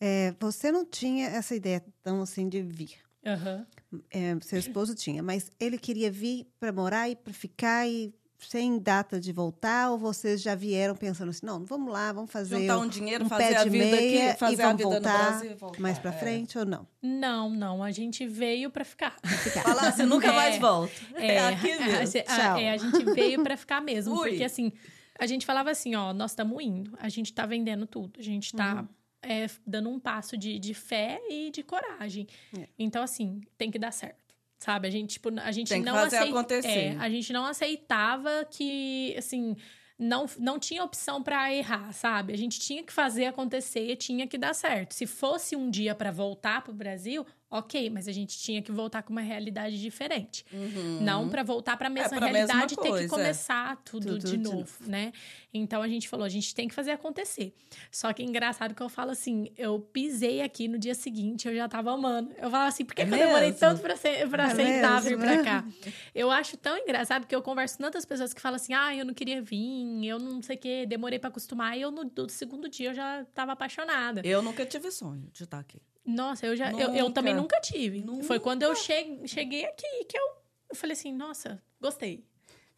é, 0.00 0.34
você 0.38 0.70
não 0.70 0.84
tinha 0.84 1.26
essa 1.26 1.54
ideia 1.54 1.84
tão 2.02 2.22
assim 2.22 2.48
de 2.48 2.62
vir. 2.62 2.96
Aham. 3.24 3.66
É, 4.10 4.38
seu 4.40 4.58
esposo 4.58 4.94
tinha, 4.94 5.22
mas 5.22 5.50
ele 5.58 5.78
queria 5.78 6.10
vir 6.10 6.46
para 6.60 6.72
morar 6.72 7.08
e 7.08 7.16
para 7.16 7.32
ficar 7.32 7.88
e 7.88 8.14
sem 8.38 8.78
data 8.78 9.18
de 9.20 9.32
voltar, 9.32 9.90
ou 9.90 9.98
vocês 9.98 10.42
já 10.42 10.54
vieram 10.54 10.94
pensando 10.94 11.30
assim, 11.30 11.44
não, 11.46 11.64
vamos 11.64 11.92
lá, 11.92 12.12
vamos 12.12 12.30
fazer 12.30 12.60
Juntar 12.60 12.78
um 12.78 12.88
dinheiro, 12.88 13.24
um 13.24 13.28
fazer 13.28 13.48
pé 13.48 13.56
a 13.56 13.64
de 13.64 13.70
vida 13.70 13.84
meia 13.84 14.30
aqui, 14.30 14.38
fazer 14.38 14.56
e 14.56 14.62
a 14.62 14.66
vamos 14.66 14.76
vida 14.78 14.90
voltar 14.90 15.18
no 15.24 15.30
Brasil 15.30 15.50
e 15.50 15.54
voltar. 15.54 15.80
mais 15.80 15.98
para 15.98 16.10
É. 16.10 16.18
frente 16.18 16.58
ou 16.58 16.64
não? 16.66 16.86
Não, 17.02 17.50
não, 17.50 17.82
a 17.82 17.90
gente 17.90 18.26
veio 18.26 18.70
para 18.70 18.84
ficar. 18.84 19.16
Falar 19.64 19.88
assim, 19.88 20.04
nunca 20.04 20.28
É. 20.28 20.32
mais 20.32 20.58
volta. 20.58 20.92
É, 21.14 21.26
É, 21.36 21.38
aqui 21.48 21.72
a, 21.72 21.86
mesmo. 21.86 22.20
a- 22.20 22.22
Tchau. 22.22 22.56
é, 22.58 22.70
a 22.72 22.76
gente 22.76 23.04
veio 23.14 23.42
para 23.42 23.56
ficar 23.56 23.80
mesmo, 23.80 24.14
Ui. 24.20 24.28
porque 24.30 24.44
assim, 24.44 24.72
a 25.18 25.26
gente 25.26 25.46
falava 25.46 25.70
assim, 25.70 25.94
ó, 25.94 26.12
nós 26.12 26.32
estamos 26.32 26.62
indo, 26.62 26.92
a 27.00 27.08
gente 27.08 27.32
tá 27.32 27.46
vendendo 27.46 27.86
tudo, 27.86 28.18
a 28.18 28.22
gente 28.22 28.52
tá 28.54 28.82
Uhum. 28.82 28.88
é, 29.22 29.46
dando 29.66 29.88
um 29.88 29.98
passo 29.98 30.36
de, 30.36 30.58
de 30.58 30.74
fé 30.74 31.20
e 31.30 31.50
de 31.50 31.62
coragem. 31.62 32.26
É. 32.56 32.68
Então, 32.78 33.02
assim, 33.02 33.40
tem 33.56 33.70
que 33.70 33.78
dar 33.78 33.92
certo. 33.92 34.25
Sabe, 34.58 34.88
a 34.88 34.90
gente, 34.90 35.10
tipo, 35.14 35.28
a 35.40 35.52
gente 35.52 35.68
Tem 35.68 35.80
que 35.82 35.86
não 35.86 35.94
fazer 35.94 36.16
acei- 36.16 36.30
acontecer. 36.30 36.68
é, 36.68 36.96
a 36.98 37.10
gente 37.10 37.32
não 37.32 37.44
aceitava 37.44 38.44
que, 38.50 39.14
assim, 39.18 39.54
não, 39.98 40.26
não 40.38 40.58
tinha 40.58 40.82
opção 40.82 41.22
pra 41.22 41.52
errar, 41.52 41.92
sabe? 41.92 42.32
A 42.32 42.36
gente 42.38 42.58
tinha 42.58 42.82
que 42.82 42.92
fazer 42.92 43.26
acontecer, 43.26 43.96
tinha 43.96 44.26
que 44.26 44.38
dar 44.38 44.54
certo. 44.54 44.92
Se 44.92 45.06
fosse 45.06 45.54
um 45.56 45.68
dia 45.70 45.94
pra 45.94 46.10
voltar 46.10 46.62
pro 46.62 46.72
Brasil, 46.72 47.24
ok, 47.50 47.88
mas 47.90 48.08
a 48.08 48.12
gente 48.12 48.36
tinha 48.38 48.60
que 48.60 48.72
voltar 48.72 49.02
com 49.02 49.12
uma 49.12 49.20
realidade 49.20 49.80
diferente. 49.80 50.44
Uhum. 50.52 51.00
Não 51.00 51.28
pra 51.28 51.42
voltar 51.42 51.76
pra 51.76 51.88
mesma 51.88 52.08
pra 52.10 52.20
mesma 52.32 52.54
realidade 52.54 52.74
e 52.74 52.76
ter 52.76 52.92
que 53.02 53.08
começar 53.08 53.76
tudo, 53.84 54.06
Tudo 54.08 54.18
de 54.18 54.30
de 54.32 54.36
novo, 54.38 54.56
novo. 54.58 54.74
né? 54.86 55.12
Então 55.54 55.80
a 55.80 55.88
gente 55.88 56.08
falou, 56.08 56.26
a 56.26 56.28
gente 56.28 56.54
tem 56.54 56.68
que 56.68 56.74
fazer 56.74 56.90
acontecer. 56.90 57.54
Só 57.90 58.12
que 58.12 58.22
é 58.22 58.24
engraçado 58.26 58.74
que 58.74 58.82
eu 58.82 58.88
falo 58.88 59.10
assim, 59.12 59.50
eu 59.56 59.78
pisei 59.80 60.42
aqui 60.42 60.68
no 60.68 60.78
dia 60.78 60.94
seguinte, 60.94 61.48
eu 61.48 61.54
já 61.54 61.68
tava 61.68 61.92
amando. 61.92 62.30
Eu 62.36 62.50
falava 62.50 62.68
assim, 62.68 62.84
por 62.84 62.94
que, 62.94 63.02
É 63.02 63.06
que 63.06 63.12
eu 63.14 63.18
demorei 63.18 63.52
tanto 63.52 63.80
pra, 63.80 63.96
ser, 63.96 64.28
pra 64.28 64.44
É 64.44 64.46
aceitar 64.52 65.00
vir 65.00 65.18
pra 65.18 65.42
cá? 65.42 65.64
Eu 66.14 66.30
acho 66.30 66.56
tão 66.56 66.76
engraçado 66.76 67.26
que 67.26 67.34
eu 67.34 67.42
converso 67.42 67.76
com 67.76 67.84
tantas 67.84 68.04
pessoas 68.04 68.32
que 68.34 68.40
falam 68.40 68.56
assim, 68.56 68.72
ah, 68.74 68.94
eu 68.94 69.04
não 69.04 69.12
queria 69.14 69.40
vir, 69.42 70.06
eu 70.06 70.18
não 70.18 70.42
sei 70.42 70.56
o 70.56 70.58
quê, 70.58 70.86
demorei 70.86 71.18
pra 71.18 71.28
acostumar. 71.28 71.76
E 71.76 71.82
eu, 71.82 71.90
no 71.90 72.04
do 72.04 72.28
segundo 72.30 72.68
dia, 72.68 72.90
eu 72.90 72.94
já 72.94 73.24
tava 73.34 73.52
apaixonada. 73.52 74.22
Eu 74.24 74.42
nunca 74.42 74.64
tive 74.64 74.90
sonho 74.90 75.28
de 75.32 75.44
estar 75.44 75.58
aqui. 75.58 75.80
Nossa, 76.06 76.46
eu 76.46 76.56
já 76.56 76.70
eu, 76.72 76.94
eu 76.94 77.10
também 77.10 77.34
Nunca. 77.34 77.56
nunca 77.56 77.60
tive. 77.60 78.04
Foi 78.22 78.38
quando 78.38 78.62
eu 78.62 78.74
che- 78.76 79.20
cheguei 79.26 79.64
aqui 79.64 80.04
que 80.08 80.16
eu, 80.16 80.24
eu 80.70 80.76
falei 80.76 80.92
assim, 80.92 81.12
nossa, 81.12 81.60
gostei. 81.80 82.24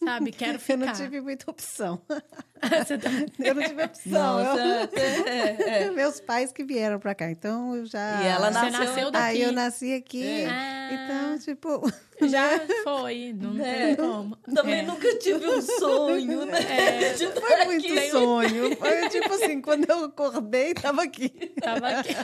Sabe, 0.02 0.32
quero 0.32 0.58
ficar. 0.58 0.72
Eu 0.80 0.86
não 0.86 0.92
tive 0.94 1.20
muita 1.20 1.50
opção. 1.50 2.00
Tá- 2.98 3.44
Eu 3.44 3.54
não 3.54 3.62
tive 3.62 3.84
opção. 3.84 4.38
Eu- 4.40 4.44
Nossa, 4.44 4.90
é, 4.98 5.82
é. 5.84 5.90
Meus 5.90 6.20
pais 6.20 6.52
que 6.52 6.64
vieram 6.64 6.98
para 6.98 7.14
cá, 7.14 7.30
então 7.30 7.76
eu 7.76 7.86
já. 7.86 8.22
E 8.22 8.26
ela 8.26 8.48
Você 8.52 8.70
nasceu- 8.70 8.84
nasceu 8.86 9.10
daqui. 9.10 9.24
Aí 9.26 9.42
eu 9.42 9.52
nasci 9.52 9.94
aqui. 9.94 10.44
Ah, 10.48 10.88
Então, 10.92 11.38
tipo, 11.38 11.92
já 12.28 12.48
foi, 12.82 13.34
não 13.36 13.62
É. 13.64 13.86
tem 13.86 13.96
como. 13.96 14.36
Também 14.54 14.80
É. 14.80 14.82
nunca 14.82 15.14
tive 15.18 15.46
um 15.46 15.60
sonho, 15.60 16.46
né? 16.46 16.58
É. 16.60 17.12
De 17.18 17.26
foi 17.26 17.52
estar 17.52 17.64
muito 17.66 17.86
aqui. 17.86 18.10
sonho. 18.10 18.76
Foi 18.76 19.08
tipo 19.10 19.32
assim, 19.34 19.60
quando 19.60 19.88
eu 19.88 20.04
acordei, 20.06 20.74
tava 20.74 21.02
aqui. 21.02 21.28
Tava 21.60 21.88
aqui. 21.88 22.14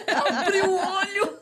Abri 0.41 0.61
o 0.63 0.75
olho 0.75 1.39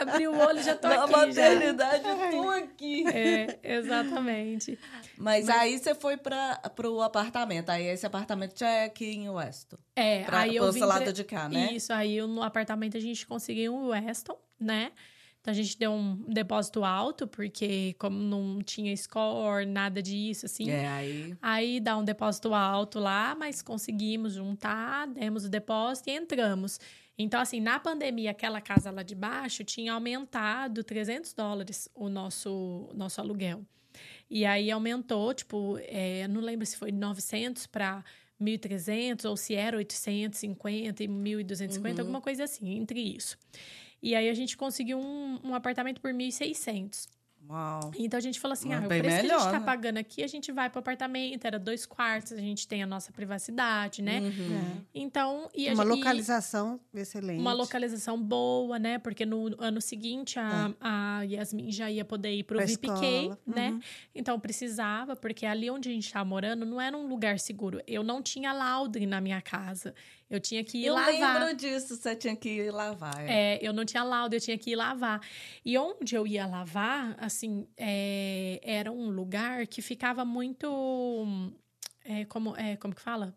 Abri 0.00 0.28
o 0.28 0.36
olho 0.38 0.62
já 0.62 0.74
tô 0.76 0.88
na 0.88 1.04
aqui 1.04 1.12
já. 1.12 1.18
maternidade, 1.18 2.02
eu 2.08 2.30
tô 2.42 2.48
aqui. 2.50 3.04
É, 3.08 3.58
exatamente. 3.62 4.78
Mas, 5.18 5.48
aí 5.48 5.78
você 5.78 5.94
foi 5.94 6.16
para 6.16 6.56
pro 6.74 7.00
apartamento. 7.02 7.68
Aí 7.70 7.79
esse 7.86 8.06
apartamento 8.06 8.58
já 8.58 8.68
é 8.68 8.84
aqui 8.84 9.06
em 9.06 9.28
Weston. 9.28 9.76
É, 9.96 10.24
Pra, 10.24 10.40
aí 10.40 10.56
eu 10.56 10.70
vim 10.72 10.80
lado 10.80 11.02
pra- 11.04 11.12
de 11.12 11.24
cá, 11.24 11.48
né? 11.48 11.72
Isso, 11.72 11.92
aí 11.92 12.16
eu- 12.16 12.26
no 12.28 12.42
apartamento 12.42 12.96
a 12.96 13.00
gente 13.00 13.26
conseguiu 13.26 13.74
um 13.74 13.88
Weston, 13.88 14.38
né? 14.58 14.92
Então 15.40 15.52
a 15.52 15.54
gente 15.54 15.78
deu 15.78 15.90
um 15.92 16.16
depósito 16.28 16.84
alto, 16.84 17.26
porque 17.26 17.94
como 17.98 18.18
não 18.18 18.60
tinha 18.60 18.94
score, 18.94 19.64
nada 19.64 20.02
disso, 20.02 20.44
assim. 20.44 20.68
É, 20.70 20.86
aí. 20.86 21.34
Aí 21.40 21.80
dá 21.80 21.96
um 21.96 22.04
depósito 22.04 22.52
alto 22.52 22.98
lá, 22.98 23.34
mas 23.34 23.62
conseguimos 23.62 24.34
juntar, 24.34 25.06
demos 25.08 25.46
o 25.46 25.48
depósito 25.48 26.10
e 26.10 26.12
entramos. 26.14 26.78
Então, 27.16 27.40
assim, 27.40 27.58
na 27.60 27.78
pandemia, 27.80 28.30
aquela 28.32 28.60
casa 28.60 28.90
lá 28.90 29.02
de 29.02 29.14
baixo 29.14 29.64
tinha 29.64 29.94
aumentado 29.94 30.84
300 30.84 31.32
dólares 31.32 31.88
o 31.94 32.08
nosso, 32.10 32.90
nosso 32.94 33.18
aluguel. 33.20 33.62
E 34.30 34.46
aí 34.46 34.70
aumentou, 34.70 35.34
tipo, 35.34 35.76
é, 35.82 36.28
não 36.28 36.40
lembro 36.40 36.64
se 36.64 36.76
foi 36.76 36.92
900 36.92 37.66
para 37.66 38.04
1.300 38.40 39.28
ou 39.28 39.36
se 39.36 39.54
era 39.54 39.76
850 39.76 41.02
e 41.02 41.08
1.250, 41.08 41.94
Uhum. 41.94 42.00
alguma 42.00 42.20
coisa 42.20 42.44
assim, 42.44 42.76
entre 42.76 43.00
isso. 43.00 43.36
E 44.02 44.14
aí 44.14 44.28
a 44.28 44.34
gente 44.34 44.56
conseguiu 44.56 44.98
um, 44.98 45.40
um 45.44 45.54
apartamento 45.54 46.00
por 46.00 46.12
1.600. 46.12 47.08
Uau. 47.50 47.90
Então 47.98 48.16
a 48.16 48.20
gente 48.20 48.38
falou 48.38 48.52
assim: 48.52 48.72
Ah, 48.72 48.78
o 48.78 48.88
bem 48.88 49.00
preço 49.00 49.16
que 49.16 49.20
a 49.20 49.22
melhor, 49.24 49.40
gente 49.40 49.50
tá 49.52 49.58
né? 49.58 49.66
pagando 49.66 49.96
aqui, 49.98 50.22
a 50.22 50.26
gente 50.28 50.52
vai 50.52 50.70
pro 50.70 50.78
apartamento, 50.78 51.44
era 51.44 51.58
dois 51.58 51.84
quartos, 51.84 52.32
a 52.32 52.36
gente 52.36 52.68
tem 52.68 52.80
a 52.82 52.86
nossa 52.86 53.10
privacidade, 53.10 54.02
né? 54.02 54.20
Uhum. 54.20 54.84
Então, 54.94 55.48
e 55.54 55.68
a 55.68 55.72
Uma 55.72 55.82
gente- 55.84 55.92
e 55.94 55.96
localização 55.98 56.80
excelente. 56.94 57.40
uma 57.40 57.52
localização 57.52 58.22
boa, 58.22 58.78
né? 58.78 58.98
Porque 58.98 59.26
no 59.26 59.54
ano 59.58 59.80
seguinte 59.80 60.38
a, 60.38 60.70
a 60.80 61.22
Yasmin 61.22 61.72
já 61.72 61.90
ia 61.90 62.04
poder 62.04 62.32
ir 62.32 62.44
pro 62.44 62.56
Pra 62.56 62.66
VPK, 62.66 62.92
escola, 63.22 63.38
né? 63.46 63.70
uhum. 63.70 63.80
Então 64.14 64.38
precisava, 64.38 65.16
porque 65.16 65.44
ali 65.44 65.68
onde 65.70 65.88
a 65.88 65.92
gente 65.92 66.12
tava 66.12 66.24
morando 66.24 66.64
não 66.64 66.80
era 66.80 66.96
um 66.96 67.08
lugar 67.08 67.38
seguro. 67.40 67.80
Eu 67.86 68.04
não 68.04 68.22
tinha 68.22 68.52
laundry 68.52 69.06
na 69.06 69.20
minha 69.20 69.40
casa. 69.42 69.92
Eu 70.30 70.38
tinha 70.38 70.62
que 70.62 70.78
ir 70.78 70.86
Eu 70.86 70.94
lavar. 70.94 71.40
lembro 71.40 71.56
disso, 71.56 71.96
você 71.96 72.14
tinha 72.14 72.36
que 72.36 72.48
ir 72.48 72.70
lavar. 72.70 73.28
É, 73.28 73.58
eu 73.60 73.72
não 73.72 73.84
tinha 73.84 74.04
laudo, 74.04 74.34
eu 74.36 74.40
tinha 74.40 74.56
que 74.56 74.70
ir 74.70 74.76
lavar. 74.76 75.20
E 75.64 75.76
onde 75.76 76.14
eu 76.14 76.24
ia 76.24 76.46
lavar, 76.46 77.16
assim, 77.18 77.66
é, 77.76 78.60
era 78.62 78.92
um 78.92 79.10
lugar 79.10 79.66
que 79.66 79.82
ficava 79.82 80.24
muito. 80.24 81.26
é, 82.04 82.24
como, 82.26 82.56
é, 82.56 82.76
como 82.76 82.94
que 82.94 83.02
fala? 83.02 83.34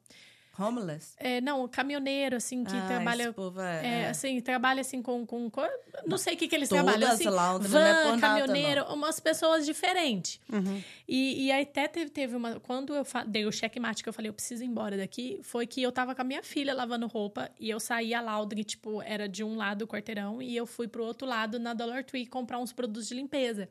Homeless? 0.58 1.14
É, 1.18 1.42
não, 1.42 1.68
caminhoneiro, 1.68 2.36
assim, 2.36 2.64
que 2.64 2.76
ah, 2.76 2.86
trabalha. 2.88 3.34
Povo 3.34 3.60
é, 3.60 3.86
É, 3.86 3.90
é. 4.04 4.10
assim, 4.10 4.40
trabalha 4.42 4.82
assim 4.82 5.02
com. 5.02 5.26
com, 5.26 5.50
com- 5.50 5.68
não 6.06 6.18
sei 6.18 6.36
o 6.36 6.38
que, 6.38 6.48
que 6.48 6.56
eles 6.56 6.70
Todas 6.70 6.84
trabalham. 6.84 7.12
Assim, 7.12 7.26
lá, 7.28 7.54
não 7.58 7.66
é 7.66 7.68
van, 7.70 8.16
nada, 8.18 8.22
caminhoneiro, 8.22 8.84
umas 8.94 9.20
pessoas 9.20 9.66
diferentes. 9.66 10.40
Uhum. 10.52 10.82
E, 11.08 11.46
e 11.46 11.52
aí 11.52 11.64
até 11.64 11.88
teve, 11.88 12.10
teve 12.12 12.36
uma. 12.36 12.60
Quando 12.60 12.94
eu 12.96 13.04
dei 13.28 13.46
o 13.46 13.52
checkmate 13.52 14.04
que 14.04 14.10
eu 14.10 14.14
falei, 14.14 14.30
eu 14.30 14.34
preciso 14.34 14.64
ir 14.64 14.68
embora 14.68 14.96
daqui, 14.96 15.40
foi 15.44 15.66
que 15.66 15.82
eu 15.82 15.92
tava 15.92 16.14
com 16.14 16.22
a 16.22 16.26
minha 16.26 16.44
filha 16.44 16.74
lavando 16.74 17.08
roupa 17.08 17.50
e 17.60 17.70
eu 17.70 17.80
saí 17.80 18.14
a 18.14 18.22
Laundry, 18.22 18.64
tipo, 18.64 19.02
era 19.02 19.28
de 19.28 19.44
um 19.44 19.56
lado 19.56 19.80
do 19.80 19.88
quarteirão 19.88 20.42
e 20.42 20.56
eu 20.56 20.66
fui 20.68 20.88
pro 20.88 21.04
outro 21.04 21.28
lado 21.28 21.60
na 21.60 21.74
Dollar 21.74 22.04
Tree 22.04 22.26
comprar 22.28 22.60
uns 22.60 22.72
produtos 22.72 23.08
de 23.08 23.16
limpeza. 23.16 23.68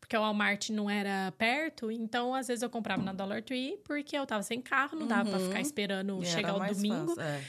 Porque 0.00 0.16
o 0.16 0.20
Walmart 0.20 0.70
não 0.70 0.90
era 0.90 1.32
perto, 1.38 1.90
então 1.90 2.34
às 2.34 2.48
vezes 2.48 2.62
eu 2.62 2.68
comprava 2.70 3.02
na 3.02 3.12
Dollar 3.12 3.42
Tree 3.42 3.78
porque 3.84 4.16
eu 4.18 4.26
tava 4.26 4.42
sem 4.42 4.60
carro, 4.60 4.98
não 4.98 5.06
dava 5.06 5.30
pra 5.30 5.38
Uhum. 5.38 5.46
ficar 5.46 5.60
esperando 5.60 6.22
E 6.22 6.23
chegar 6.24 6.54
o 6.54 6.74
domingo. 6.74 7.14
fácil, 7.14 7.22
é. 7.22 7.40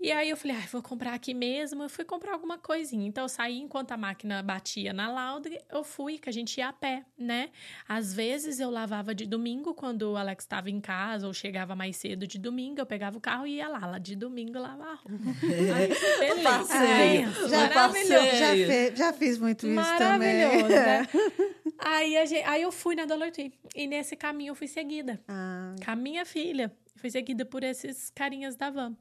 E 0.00 0.12
aí 0.12 0.30
eu 0.30 0.36
falei, 0.36 0.56
ah, 0.56 0.64
vou 0.70 0.80
comprar 0.80 1.12
aqui 1.12 1.34
mesmo. 1.34 1.82
Eu 1.82 1.88
fui 1.88 2.04
comprar 2.04 2.32
alguma 2.32 2.56
coisinha. 2.56 3.06
Então 3.08 3.24
eu 3.24 3.28
saí 3.28 3.58
enquanto 3.58 3.90
a 3.90 3.96
máquina 3.96 4.40
batia 4.44 4.92
na 4.92 5.10
Laundry, 5.10 5.58
eu 5.72 5.82
fui, 5.82 6.18
que 6.18 6.28
a 6.28 6.32
gente 6.32 6.56
ia 6.58 6.68
a 6.68 6.72
pé, 6.72 7.04
né? 7.18 7.50
Às 7.88 8.14
vezes 8.14 8.60
eu 8.60 8.70
lavava 8.70 9.12
de 9.12 9.26
domingo, 9.26 9.74
quando 9.74 10.12
o 10.12 10.16
Alex 10.16 10.44
estava 10.44 10.70
em 10.70 10.80
casa, 10.80 11.26
ou 11.26 11.34
chegava 11.34 11.74
mais 11.74 11.96
cedo 11.96 12.28
de 12.28 12.38
domingo, 12.38 12.80
eu 12.80 12.86
pegava 12.86 13.18
o 13.18 13.20
carro 13.20 13.44
e 13.44 13.56
ia 13.56 13.66
lá, 13.68 13.84
lá 13.86 13.98
de 13.98 14.14
domingo 14.14 14.58
lavar 14.58 14.86
a 14.86 14.94
roupa. 14.94 15.08
Aí, 15.74 15.88
beleza. 16.20 16.42
passeio, 16.42 17.28
um 17.28 17.48
Já, 17.48 17.58
maravilhoso. 17.68 18.36
já, 18.36 18.52
fe- 18.52 18.92
já 18.96 19.12
fiz 19.12 19.38
muito 19.38 19.66
isso 19.66 19.98
também. 19.98 20.44
Maravilhoso, 20.44 20.68
né? 20.68 21.08
aí, 21.78 22.16
a 22.16 22.24
gente- 22.24 22.44
aí 22.46 22.62
eu 22.62 22.70
fui 22.70 22.94
na 22.94 23.04
Dollar 23.04 23.32
Tree. 23.32 23.52
E 23.74 23.86
nesse 23.88 24.14
caminho 24.16 24.52
eu 24.52 24.54
fui 24.54 24.68
seguida 24.68 25.20
Ah, 25.26 25.74
com 25.84 25.90
a 25.90 25.96
minha 25.96 26.24
filha. 26.24 26.72
Fui 26.96 27.10
seguida 27.10 27.44
por 27.44 27.62
esses 27.64 28.10
carinhas 28.10 28.54
da 28.56 28.70
van. 28.70 28.96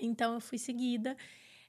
Então 0.00 0.34
eu 0.34 0.40
fui 0.40 0.58
seguida. 0.58 1.16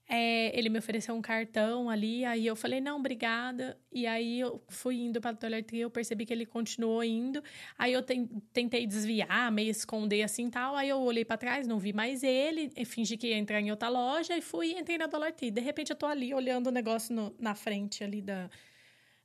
É, 0.10 0.58
ele 0.58 0.70
me 0.70 0.80
ofereceu 0.80 1.14
um 1.14 1.22
cartão 1.22 1.90
ali, 1.90 2.24
aí 2.24 2.48
eu 2.48 2.56
falei, 2.56 2.80
não, 2.80 2.98
obrigada. 2.98 3.78
E 3.92 4.08
aí 4.08 4.40
eu 4.40 4.64
fui 4.70 4.96
indo 5.02 5.20
para 5.20 5.32
a 5.32 5.34
Dollar 5.34 5.62
Tree, 5.64 5.82
eu 5.82 5.90
percebi 5.92 6.26
que 6.26 6.32
ele 6.32 6.46
continuou 6.46 7.04
indo. 7.04 7.44
Aí 7.78 7.92
eu 7.92 8.02
ten- 8.02 8.26
tentei 8.54 8.88
desviar, 8.88 9.52
meio 9.52 9.70
esconder 9.70 10.24
assim 10.24 10.50
tal. 10.50 10.76
Aí 10.78 10.88
eu 10.88 11.00
olhei 11.02 11.26
para 11.26 11.38
trás, 11.38 11.68
não 11.68 11.78
vi 11.78 11.92
mais 11.92 12.24
ele, 12.24 12.72
fingi 12.86 13.18
que 13.18 13.28
ia 13.28 13.38
entrar 13.38 13.60
em 13.60 13.70
outra 13.70 13.90
loja 13.90 14.38
e 14.38 14.42
fui 14.42 14.72
entrei 14.80 14.98
na 14.98 15.08
Dollar 15.08 15.34
Tree. 15.34 15.52
De 15.52 15.60
repente 15.62 15.90
eu 15.92 15.96
tô 15.98 16.06
ali 16.06 16.34
olhando 16.34 16.68
o 16.68 16.72
negócio 16.72 17.14
no- 17.14 17.36
na 17.38 17.54
frente 17.54 18.02
ali 18.04 18.22
da 18.22 18.50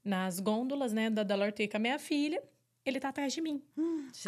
nas 0.05 0.41
gôndolas, 0.41 0.93
né, 0.93 1.11
da 1.11 1.23
Dollar 1.23 1.53
Tree 1.53 1.69
com 1.69 1.77
a 1.77 1.81
minha 1.81 1.99
filha. 1.99 2.43
Ele 2.85 2.99
tá 2.99 3.11
atrás 3.11 3.33
de 3.33 3.41
mim. 3.41 3.63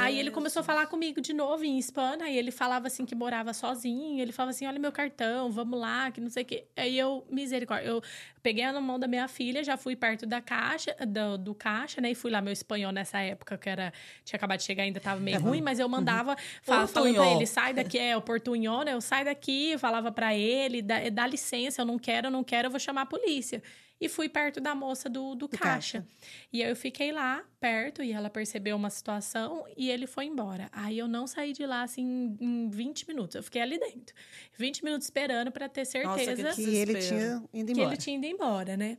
Aí 0.01 0.19
ele 0.19 0.31
começou 0.31 0.61
a 0.61 0.63
falar 0.63 0.87
comigo 0.87 1.21
de 1.21 1.33
novo 1.33 1.65
em 1.65 1.77
hispana, 1.77 2.29
e 2.29 2.39
ele 2.39 2.53
falava 2.53 2.87
assim 2.87 3.05
que 3.05 3.15
morava 3.15 3.53
sozinho, 3.53 4.21
ele 4.23 4.31
falava 4.31 4.51
assim: 4.51 4.65
olha 4.67 4.79
meu 4.79 4.93
cartão, 4.93 5.51
vamos 5.51 5.79
lá, 5.79 6.11
que 6.13 6.21
não 6.21 6.31
sei 6.31 6.45
o 6.45 6.47
quê. 6.47 6.65
Aí 6.77 6.97
eu, 6.97 7.27
misericórdia, 7.29 7.89
eu 7.89 8.01
peguei 8.43 8.65
na 8.71 8.81
mão 8.81 8.97
da 8.99 9.09
minha 9.09 9.27
filha, 9.27 9.65
já 9.65 9.77
fui 9.77 9.97
perto 9.97 10.25
da 10.25 10.41
caixa, 10.41 10.95
do, 11.07 11.37
do 11.37 11.55
caixa, 11.55 12.01
né? 12.01 12.13
E 12.13 12.15
fui 12.15 12.31
lá, 12.31 12.41
meu 12.41 12.53
espanhol 12.53 12.93
nessa 12.93 13.19
época, 13.19 13.59
que 13.59 13.69
era, 13.69 13.93
tinha 14.25 14.37
acabado 14.37 14.59
de 14.59 14.65
chegar, 14.65 14.85
ainda 14.85 15.01
tava 15.01 15.21
meio 15.21 15.37
ruim, 15.41 15.61
mas 15.61 15.81
eu 15.81 15.89
mandava, 15.89 16.37
fa- 16.63 16.77
falando 16.93 17.15
pra 17.17 17.25
ele, 17.35 17.47
sai 17.47 17.75
daqui, 17.75 17.99
é, 17.99 18.17
o 18.17 18.23
portunhol, 18.23 18.85
né? 18.85 18.93
Eu 18.95 19.01
saio 19.01 19.25
daqui, 19.25 19.73
eu 19.73 19.79
falava 19.81 20.13
pra 20.13 20.33
ele, 20.35 20.81
dá, 20.81 20.97
dá 21.11 21.27
licença, 21.27 21.83
eu 21.83 21.87
não 21.87 21.99
quero, 21.99 22.29
eu 22.29 22.31
não 22.31 22.45
quero, 22.45 22.67
eu 22.69 22.71
vou 22.71 22.79
chamar 22.79 23.03
a 23.03 23.07
polícia. 23.07 23.61
E 24.05 24.09
fui 24.09 24.29
perto 24.29 24.61
da 24.61 24.75
moça 24.75 25.09
do, 25.09 25.35
do, 25.35 25.49
caixa. 25.49 26.01
caixa. 26.01 26.07
E 26.53 26.63
aí 26.63 26.69
eu 26.69 26.77
fiquei 26.77 27.11
lá, 27.11 27.43
perto, 27.59 28.03
e 28.03 28.13
ela 28.13 28.29
percebeu 28.29 28.77
uma 28.77 28.91
situação 28.91 29.65
e 29.79 29.91
ele 29.91 30.07
foi 30.07 30.27
embora. 30.27 30.69
Aí 30.73 30.99
eu 30.99 31.09
não 31.09 31.27
saí 31.27 31.55
de 31.55 31.65
lá, 31.65 31.83
assim, 31.83 32.37
em 32.39 32.69
20 32.69 33.09
minutos. 33.09 33.35
Eu 33.35 33.43
fiquei 33.43 33.63
ali 33.63 33.79
dentro. 33.79 34.15
20 34.59 34.85
minutos 34.85 35.07
esperando 35.07 35.51
pra 35.51 35.71
ter 35.71 35.89
Nossa, 36.05 36.19
que 36.19 36.25
certeza 36.27 36.55
que 36.55 36.77
ele 36.77 36.99
tinha 36.99 37.43
ido 37.55 37.67
que 37.67 37.73
embora. 37.73 37.89
ele 37.89 37.97
tinha 37.97 38.17
ido 38.19 38.27
embora, 38.27 38.77
né? 38.77 38.99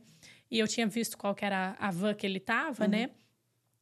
E 0.50 0.58
eu 0.58 0.66
tinha 0.66 0.88
visto 0.88 1.16
qual 1.16 1.36
que 1.36 1.44
era 1.44 1.76
a 1.78 1.90
van 1.92 2.12
que 2.12 2.26
ele 2.26 2.40
tava, 2.40 2.88
né? 2.88 3.10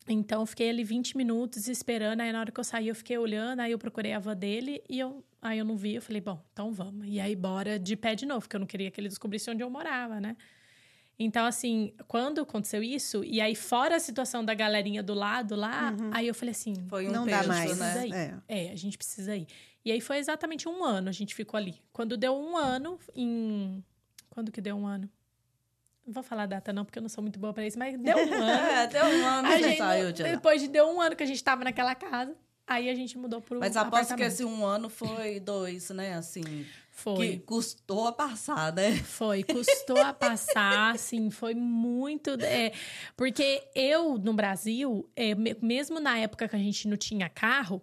Então, 0.06 0.42
eu 0.42 0.46
fiquei 0.46 0.68
ali 0.68 0.84
20 0.84 1.16
minutos 1.16 1.68
esperando. 1.68 2.20
Aí, 2.20 2.30
na 2.30 2.40
hora 2.40 2.52
que 2.52 2.60
eu 2.60 2.64
saí, 2.64 2.88
eu 2.88 2.94
fiquei 2.94 3.16
olhando. 3.16 3.60
Aí, 3.60 3.72
eu 3.72 3.78
procurei 3.78 4.12
a 4.12 4.18
van 4.18 4.36
dele 4.36 4.82
e 4.90 4.98
eu, 4.98 5.24
aí 5.40 5.58
eu 5.58 5.64
não 5.64 5.74
vi. 5.74 5.94
Eu 5.94 6.02
falei, 6.02 6.20
bom, 6.20 6.38
então 6.52 6.70
vamos. 6.70 7.06
E 7.08 7.18
aí, 7.18 7.34
bora 7.34 7.78
de 7.78 7.96
pé 7.96 8.14
de 8.14 8.26
novo, 8.26 8.40
porque 8.40 8.56
eu 8.56 8.60
não 8.60 8.66
queria 8.66 8.90
que 8.90 9.00
ele 9.00 9.08
descobrisse 9.08 9.50
onde 9.50 9.62
eu 9.62 9.70
morava, 9.70 10.20
né? 10.20 10.36
Então, 11.18 11.46
assim, 11.46 11.94
quando 12.08 12.40
aconteceu 12.40 12.82
isso, 12.82 13.22
e 13.24 13.40
aí, 13.40 13.54
fora 13.54 13.96
a 13.96 14.00
situação 14.00 14.44
da 14.44 14.52
galerinha 14.52 15.02
do 15.02 15.14
lado 15.14 15.54
lá, 15.54 15.94
aí 16.12 16.26
eu 16.26 16.34
falei 16.34 16.50
assim: 16.50 16.74
Foi 16.88 17.06
um 17.08 17.12
Não 17.12 17.24
peso, 17.24 17.42
dá 17.42 17.46
mais. 17.46 17.78
né? 17.78 17.92
Precisa 17.92 18.06
ir. 18.06 18.14
É. 18.48 18.66
é, 18.66 18.70
a 18.72 18.76
gente 18.76 18.98
precisa 18.98 19.36
ir. 19.36 19.46
E 19.84 19.92
aí 19.92 20.00
foi 20.00 20.16
exatamente 20.16 20.68
um 20.68 20.82
ano 20.82 21.10
a 21.10 21.12
gente 21.12 21.34
ficou 21.34 21.58
ali. 21.58 21.80
Quando 21.92 22.16
deu 22.16 22.34
um 22.34 22.56
ano, 22.56 22.98
em. 23.14 23.84
Quando 24.30 24.50
que 24.50 24.60
deu 24.60 24.76
um 24.76 24.86
ano? 24.86 25.08
Não 26.06 26.12
vou 26.12 26.22
falar 26.22 26.42
a 26.42 26.46
data, 26.46 26.72
não, 26.72 26.84
porque 26.84 26.98
eu 26.98 27.02
não 27.02 27.08
sou 27.08 27.22
muito 27.22 27.38
boa 27.38 27.52
pra 27.52 27.66
isso, 27.66 27.78
mas 27.78 27.98
deu 27.98 28.16
um 28.16 28.34
ano. 28.34 28.66
É, 28.66 28.86
deu 28.86 29.04
um 29.04 29.26
ano 29.26 29.48
a 29.48 29.58
gente, 29.58 29.78
saiu 29.78 30.12
de 30.12 30.22
depois 30.22 30.60
de 30.60 30.68
deu 30.68 30.86
um 30.88 31.00
ano 31.00 31.14
que 31.14 31.22
a 31.22 31.26
gente 31.26 31.42
tava 31.42 31.64
naquela 31.64 31.94
casa, 31.94 32.34
aí 32.66 32.90
a 32.90 32.94
gente 32.94 33.16
mudou 33.16 33.40
pro. 33.40 33.60
Mas 33.60 33.76
aposto 33.76 34.16
que 34.16 34.22
esse 34.22 34.44
um 34.44 34.66
ano 34.66 34.88
foi 34.90 35.38
dois, 35.38 35.90
né? 35.90 36.14
Assim, 36.14 36.66
Foi. 36.96 37.16
que 37.32 37.38
custou 37.40 38.06
a 38.06 38.12
passar, 38.12 38.72
né? 38.72 38.94
Foi, 38.96 39.42
custou 39.42 39.98
a 40.00 40.12
passar, 40.12 40.94
assim, 40.94 41.28
foi 41.28 41.52
muito. 41.54 42.30
é, 42.40 42.72
porque 43.16 43.62
eu, 43.74 44.16
no 44.16 44.32
Brasil, 44.32 45.10
é, 45.16 45.34
me- 45.34 45.56
mesmo 45.60 45.98
na 45.98 46.16
época 46.18 46.48
que 46.48 46.54
a 46.56 46.58
gente 46.58 46.86
não 46.88 46.96
tinha 46.96 47.28
carro, 47.28 47.82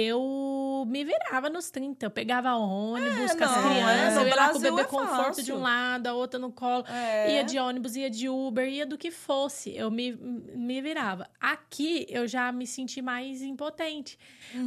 eu 0.00 0.84
me 0.86 1.04
virava 1.04 1.50
nos 1.50 1.70
30. 1.70 2.06
Eu 2.06 2.10
pegava 2.10 2.54
ônibus 2.54 3.32
É, 3.32 3.36
com 3.36 3.44
as 3.44 3.56
não, 3.56 3.70
crianças, 3.70 3.98
é, 3.98 4.14
no 4.14 4.20
eu 4.20 4.28
ia 4.28 4.34
lá 4.36 4.50
com 4.50 4.58
o 4.58 4.60
bebê 4.60 4.80
é 4.80 4.84
conforto 4.84 5.42
de 5.42 5.52
um 5.52 5.58
lado, 5.60 6.06
a 6.06 6.14
outra 6.14 6.38
no 6.38 6.52
colo. 6.52 6.84
É. 6.88 7.34
Ia 7.34 7.44
de 7.44 7.58
ônibus, 7.58 7.96
ia 7.96 8.08
de 8.08 8.28
Uber, 8.28 8.68
ia 8.68 8.86
do 8.86 8.96
que 8.96 9.10
fosse. 9.10 9.74
Eu 9.76 9.90
me, 9.90 10.12
me 10.12 10.80
virava. 10.80 11.28
Aqui, 11.40 12.06
eu 12.08 12.28
já 12.28 12.52
me 12.52 12.66
senti 12.66 13.02
mais 13.02 13.42
impotente. 13.42 14.18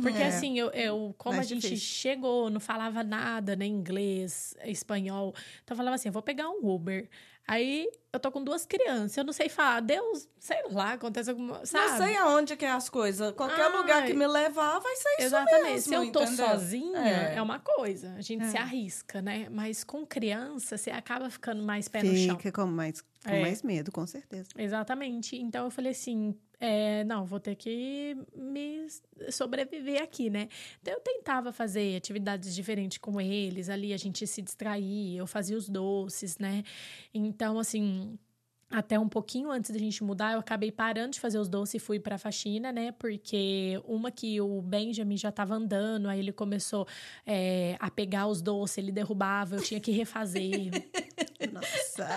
Porque, 0.01 0.17
É. 0.21 0.27
assim, 0.27 0.59
eu, 0.59 0.69
eu 0.71 1.15
como 1.17 1.37
Mais 1.37 1.47
a 1.47 1.49
gente 1.49 1.61
difícil. 1.61 1.87
chegou, 1.87 2.49
não 2.49 2.59
falava 2.59 3.03
nada, 3.03 3.55
nem 3.55 3.71
inglês, 3.71 4.55
espanhol. 4.65 5.33
Então, 5.63 5.73
eu 5.73 5.77
falava 5.77 5.95
assim, 5.95 6.09
eu 6.09 6.13
vou 6.13 6.21
pegar 6.21 6.49
um 6.49 6.59
Uber. 6.67 7.07
Aí, 7.47 7.89
eu 8.13 8.19
tô 8.19 8.31
com 8.31 8.43
duas 8.43 8.65
crianças. 8.65 9.17
Eu 9.17 9.23
não 9.25 9.33
sei 9.33 9.49
falar, 9.49 9.81
Deus, 9.81 10.27
sei 10.39 10.57
lá, 10.71 10.93
acontece 10.93 11.29
alguma... 11.31 11.65
Sabe? 11.65 11.89
Não 11.91 11.97
sei 11.97 12.15
aonde 12.17 12.55
que 12.55 12.63
é 12.63 12.71
as 12.71 12.87
coisas. 12.89 13.33
Qualquer 13.33 13.69
Ai. 13.69 13.77
lugar 13.77 14.05
que 14.05 14.13
me 14.13 14.25
levar 14.25 14.79
vai 14.79 14.95
ser 14.95 15.09
isso 15.17 15.21
Exatamente. 15.23 15.63
mesmo, 15.63 15.89
Se 15.89 15.93
eu 15.95 16.11
tô 16.11 16.23
entendeu? 16.23 16.45
sozinha, 16.47 16.97
É. 16.99 17.35
é. 17.35 17.41
uma 17.41 17.59
coisa. 17.59 18.13
A 18.17 18.21
gente 18.21 18.45
se 18.47 18.55
É. 18.55 18.59
arrisca, 18.61 19.21
né? 19.21 19.47
Mas 19.51 19.83
com 19.83 20.05
criança, 20.05 20.77
você 20.77 20.91
acaba 20.91 21.29
ficando 21.29 21.61
mais 21.63 21.87
pé 21.89 22.03
no 22.03 22.15
chão. 22.15 22.37
Fica 22.37 22.51
com 22.63 22.67
mais, 22.67 23.01
com 23.01 23.07
É. 23.29 23.41
mais 23.41 23.61
medo, 23.63 23.91
com 23.91 24.05
certeza. 24.07 24.49
Exatamente. 24.57 25.35
Então 25.35 25.65
eu 25.65 25.71
falei 25.71 25.91
assim: 25.91 26.33
é, 26.61 27.03
não, 27.05 27.25
vou 27.25 27.39
ter 27.39 27.55
que 27.55 28.15
me 28.35 28.85
sobreviver 29.31 29.99
aqui, 29.99 30.29
né? 30.29 30.47
Então 30.79 30.93
eu 30.93 30.99
tentava 30.99 31.51
fazer 31.51 31.95
atividades 31.97 32.53
diferentes 32.53 32.99
com 32.99 33.19
eles, 33.19 33.67
ali 33.67 33.91
a 33.91 33.97
gente 33.97 34.27
se 34.27 34.43
distraía, 34.43 35.17
eu 35.17 35.25
fazia 35.25 35.57
os 35.57 35.67
doces, 35.67 36.37
né? 36.37 36.63
Então, 37.13 37.57
assim. 37.59 38.17
Até 38.73 38.97
um 38.97 39.09
pouquinho 39.09 39.51
antes 39.51 39.69
da 39.69 39.77
gente 39.77 40.01
mudar, 40.01 40.31
eu 40.31 40.39
acabei 40.39 40.71
parando 40.71 41.11
de 41.11 41.19
fazer 41.19 41.37
os 41.37 41.49
doces 41.49 41.75
e 41.75 41.79
fui 41.79 41.99
pra 41.99 42.17
faxina, 42.17 42.71
né? 42.71 42.93
Porque 42.93 43.77
uma 43.83 44.09
que 44.09 44.39
o 44.39 44.61
Benjamin 44.61 45.17
já 45.17 45.29
tava 45.29 45.55
andando, 45.55 46.07
aí 46.07 46.19
ele 46.19 46.31
começou 46.31 46.87
é, 47.25 47.75
a 47.81 47.91
pegar 47.91 48.27
os 48.27 48.41
doces, 48.41 48.77
ele 48.77 48.93
derrubava, 48.93 49.57
eu 49.57 49.61
tinha 49.61 49.77
que 49.77 49.91
refazer. 49.91 50.71
Nossa. 51.51 52.07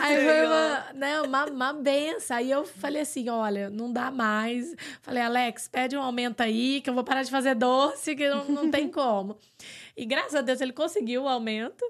Aí 0.00 0.24
foi 0.24 0.46
uma, 0.46 0.86
né, 0.94 1.20
uma, 1.22 1.44
uma 1.46 1.72
benção. 1.72 2.36
Aí 2.36 2.50
eu 2.50 2.64
falei 2.64 3.02
assim: 3.02 3.28
olha, 3.28 3.70
não 3.70 3.92
dá 3.92 4.10
mais. 4.10 4.74
Falei, 5.02 5.22
Alex, 5.22 5.68
pede 5.68 5.96
um 5.96 6.02
aumento 6.02 6.40
aí, 6.42 6.80
que 6.80 6.90
eu 6.90 6.94
vou 6.94 7.04
parar 7.04 7.22
de 7.22 7.30
fazer 7.30 7.54
doce, 7.54 8.14
que 8.14 8.28
não, 8.28 8.44
não 8.46 8.70
tem 8.70 8.88
como. 8.88 9.36
E 9.96 10.06
graças 10.06 10.34
a 10.34 10.40
Deus 10.40 10.60
ele 10.60 10.72
conseguiu 10.72 11.24
o 11.24 11.28
aumento. 11.28 11.84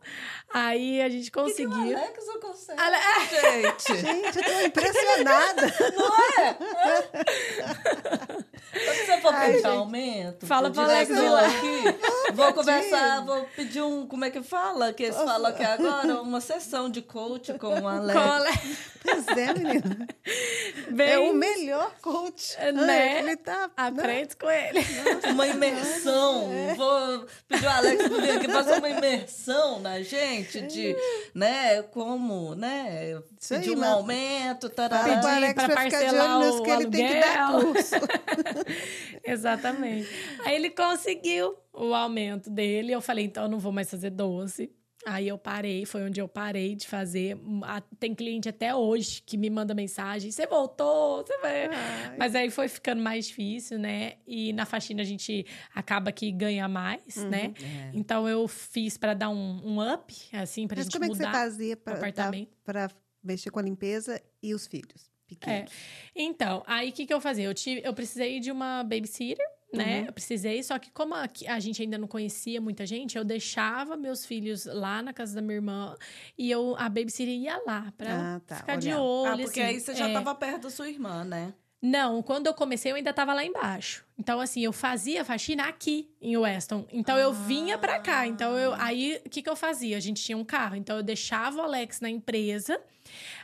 Aí 0.52 1.00
a 1.00 1.08
gente 1.08 1.26
Que 1.26 1.30
que 1.30 1.38
o 1.38 1.42
conseguiu. 1.44 1.96
Alex 1.96 2.26
não 2.26 2.40
consegue, 2.40 2.80
Ale- 2.80 3.62
gente. 3.62 3.96
Gente, 4.00 4.38
eu 4.38 4.44
tô 4.44 4.60
impressionada. 4.66 5.62
Se 8.72 9.04
você 9.06 9.20
for 9.20 9.34
pedir 9.34 9.52
gente. 9.54 9.66
aumento, 9.66 10.46
Fala 10.46 10.70
pro 10.70 10.82
Alex 10.82 11.10
aqui, 11.10 12.32
vou 12.34 12.52
conversar, 12.54 13.24
vou 13.24 13.44
pedir 13.56 13.82
um, 13.82 14.06
como 14.06 14.24
é 14.24 14.30
que 14.30 14.42
fala? 14.42 14.92
Que 14.92 15.04
eles 15.04 15.16
falam 15.16 15.46
aqui 15.50 15.64
agora, 15.64 16.22
uma 16.22 16.40
sessão 16.40 16.88
de 16.88 17.02
coach 17.02 17.52
com 17.54 17.80
o 17.80 17.88
Alex. 17.88 18.18
Cole- 18.20 18.90
Pois 19.02 19.26
é, 19.28 19.54
menina. 19.54 20.06
Bem, 20.90 21.08
É 21.08 21.18
o 21.18 21.32
melhor 21.32 21.90
coach. 22.02 22.54
Né? 22.74 23.12
Ai, 23.14 23.18
Ele 23.20 23.36
tá... 23.36 23.62
né? 23.68 23.70
aprende 23.74 24.36
com 24.36 24.50
ele. 24.50 24.78
Uma 25.32 25.46
imersão. 25.46 26.50
Vou 26.76 27.26
pedir 27.48 27.64
o 27.64 27.70
Alex 27.70 28.08
vir 28.08 28.30
aqui 28.32 28.48
fazer 28.52 28.74
uma 28.74 28.88
imersão 28.90 29.80
na 29.80 30.02
gente 30.02 30.60
de, 30.60 30.94
né, 31.34 31.80
como, 31.84 32.54
né, 32.54 33.18
Isso 33.40 33.54
pedir 33.54 33.70
aí, 33.70 33.76
um 33.76 33.80
mas- 33.80 33.90
aumento, 33.90 34.68
tarará. 34.68 35.02
Pedir 35.14 35.26
Alex 35.28 35.54
pra 35.54 35.64
pra 35.68 35.76
ficar 35.84 35.98
de 35.98 36.04
parcelar 36.04 36.40
o 36.40 36.62
que 36.62 36.70
ele 36.70 36.86
tem 36.90 37.08
que 37.08 37.20
dar 37.20 37.40
aluguel. 37.40 37.72
curso. 37.72 37.94
Exatamente. 39.24 40.08
Aí 40.44 40.54
ele 40.54 40.70
conseguiu 40.70 41.56
o 41.72 41.94
aumento 41.94 42.50
dele. 42.50 42.92
Eu 42.92 43.00
falei, 43.00 43.24
então 43.24 43.44
eu 43.44 43.48
não 43.48 43.58
vou 43.58 43.72
mais 43.72 43.90
fazer 43.90 44.10
doce. 44.10 44.70
Aí 45.06 45.28
eu 45.28 45.38
parei, 45.38 45.86
foi 45.86 46.02
onde 46.04 46.20
eu 46.20 46.28
parei 46.28 46.74
de 46.74 46.86
fazer. 46.86 47.38
Tem 47.98 48.14
cliente 48.14 48.50
até 48.50 48.74
hoje 48.74 49.22
que 49.22 49.38
me 49.38 49.48
manda 49.48 49.74
mensagem: 49.74 50.30
você 50.30 50.46
voltou, 50.46 51.24
você 51.24 51.38
vai. 51.38 51.66
Ai. 51.68 52.16
Mas 52.18 52.34
aí 52.34 52.50
foi 52.50 52.68
ficando 52.68 53.02
mais 53.02 53.26
difícil, 53.28 53.78
né? 53.78 54.14
E 54.26 54.52
na 54.52 54.66
faxina 54.66 55.00
a 55.00 55.04
gente 55.04 55.46
acaba 55.74 56.12
que 56.12 56.30
ganha 56.30 56.68
mais, 56.68 57.16
uhum. 57.16 57.30
né? 57.30 57.54
É. 57.62 57.90
Então 57.94 58.28
eu 58.28 58.46
fiz 58.46 58.98
para 58.98 59.14
dar 59.14 59.30
um, 59.30 59.60
um, 59.64 59.92
up, 59.92 60.14
assim, 60.34 60.68
pra 60.68 60.76
Mas 60.76 60.84
gente 60.84 60.98
como 60.98 61.06
mudar. 61.06 61.24
Como 61.24 61.36
é 61.36 61.40
que 61.40 61.50
você 61.50 61.50
fazia 61.50 61.76
para 62.62 62.90
mexer 63.24 63.50
com 63.50 63.58
a 63.58 63.62
limpeza 63.62 64.20
e 64.42 64.52
os 64.52 64.66
filhos? 64.66 65.09
Pequenos. 65.30 65.72
É. 65.72 65.74
Então, 66.14 66.62
aí 66.66 66.90
o 66.90 66.92
que, 66.92 67.06
que 67.06 67.14
eu 67.14 67.20
fazia? 67.20 67.44
Eu, 67.44 67.54
tive, 67.54 67.80
eu 67.84 67.94
precisei 67.94 68.40
de 68.40 68.50
uma 68.50 68.82
babysitter 68.82 69.46
né? 69.72 70.00
Uhum. 70.00 70.06
Eu 70.06 70.12
precisei, 70.12 70.62
só 70.62 70.78
que 70.78 70.90
como 70.90 71.14
a, 71.14 71.28
a, 71.48 71.60
gente 71.60 71.80
ainda 71.82 71.96
não 71.96 72.08
conhecia 72.08 72.60
muita 72.60 72.84
gente, 72.84 73.16
eu 73.16 73.24
deixava 73.24 73.96
meus 73.96 74.26
filhos 74.26 74.66
lá 74.66 75.02
na 75.02 75.12
casa 75.12 75.34
da 75.34 75.40
minha 75.40 75.56
irmã 75.56 75.96
e 76.36 76.50
eu 76.50 76.74
a 76.76 76.88
babysitter 76.88 77.28
ia 77.28 77.62
lá 77.64 77.92
pra 77.96 78.36
ah, 78.36 78.40
tá, 78.40 78.56
ficar 78.56 78.72
olhar. 78.72 78.80
de 78.80 78.94
olho. 78.94 79.32
Ah, 79.32 79.36
porque 79.36 79.60
assim, 79.60 79.70
aí 79.70 79.80
você 79.80 79.94
já 79.94 80.08
estava 80.08 80.30
é... 80.32 80.34
perto 80.34 80.62
da 80.62 80.70
sua 80.70 80.88
irmã, 80.88 81.24
né? 81.24 81.54
Não, 81.82 82.22
quando 82.22 82.46
eu 82.46 82.52
comecei 82.52 82.92
eu 82.92 82.96
ainda 82.96 83.10
estava 83.10 83.32
lá 83.32 83.44
embaixo. 83.44 84.04
Então 84.18 84.40
assim, 84.40 84.60
eu 84.60 84.72
fazia 84.72 85.24
faxina 85.24 85.64
aqui 85.64 86.10
em 86.20 86.36
Weston. 86.36 86.84
Então 86.92 87.16
ah. 87.16 87.20
eu 87.20 87.32
vinha 87.32 87.78
para 87.78 87.98
cá. 88.00 88.26
Então 88.26 88.58
eu 88.58 88.74
aí 88.74 89.20
o 89.24 89.30
que 89.30 89.40
que 89.40 89.48
eu 89.48 89.56
fazia? 89.56 89.96
A 89.96 90.00
gente 90.00 90.22
tinha 90.22 90.36
um 90.36 90.44
carro, 90.44 90.74
então 90.74 90.96
eu 90.96 91.02
deixava 91.02 91.58
o 91.58 91.62
Alex 91.62 92.00
na 92.00 92.10
empresa 92.10 92.80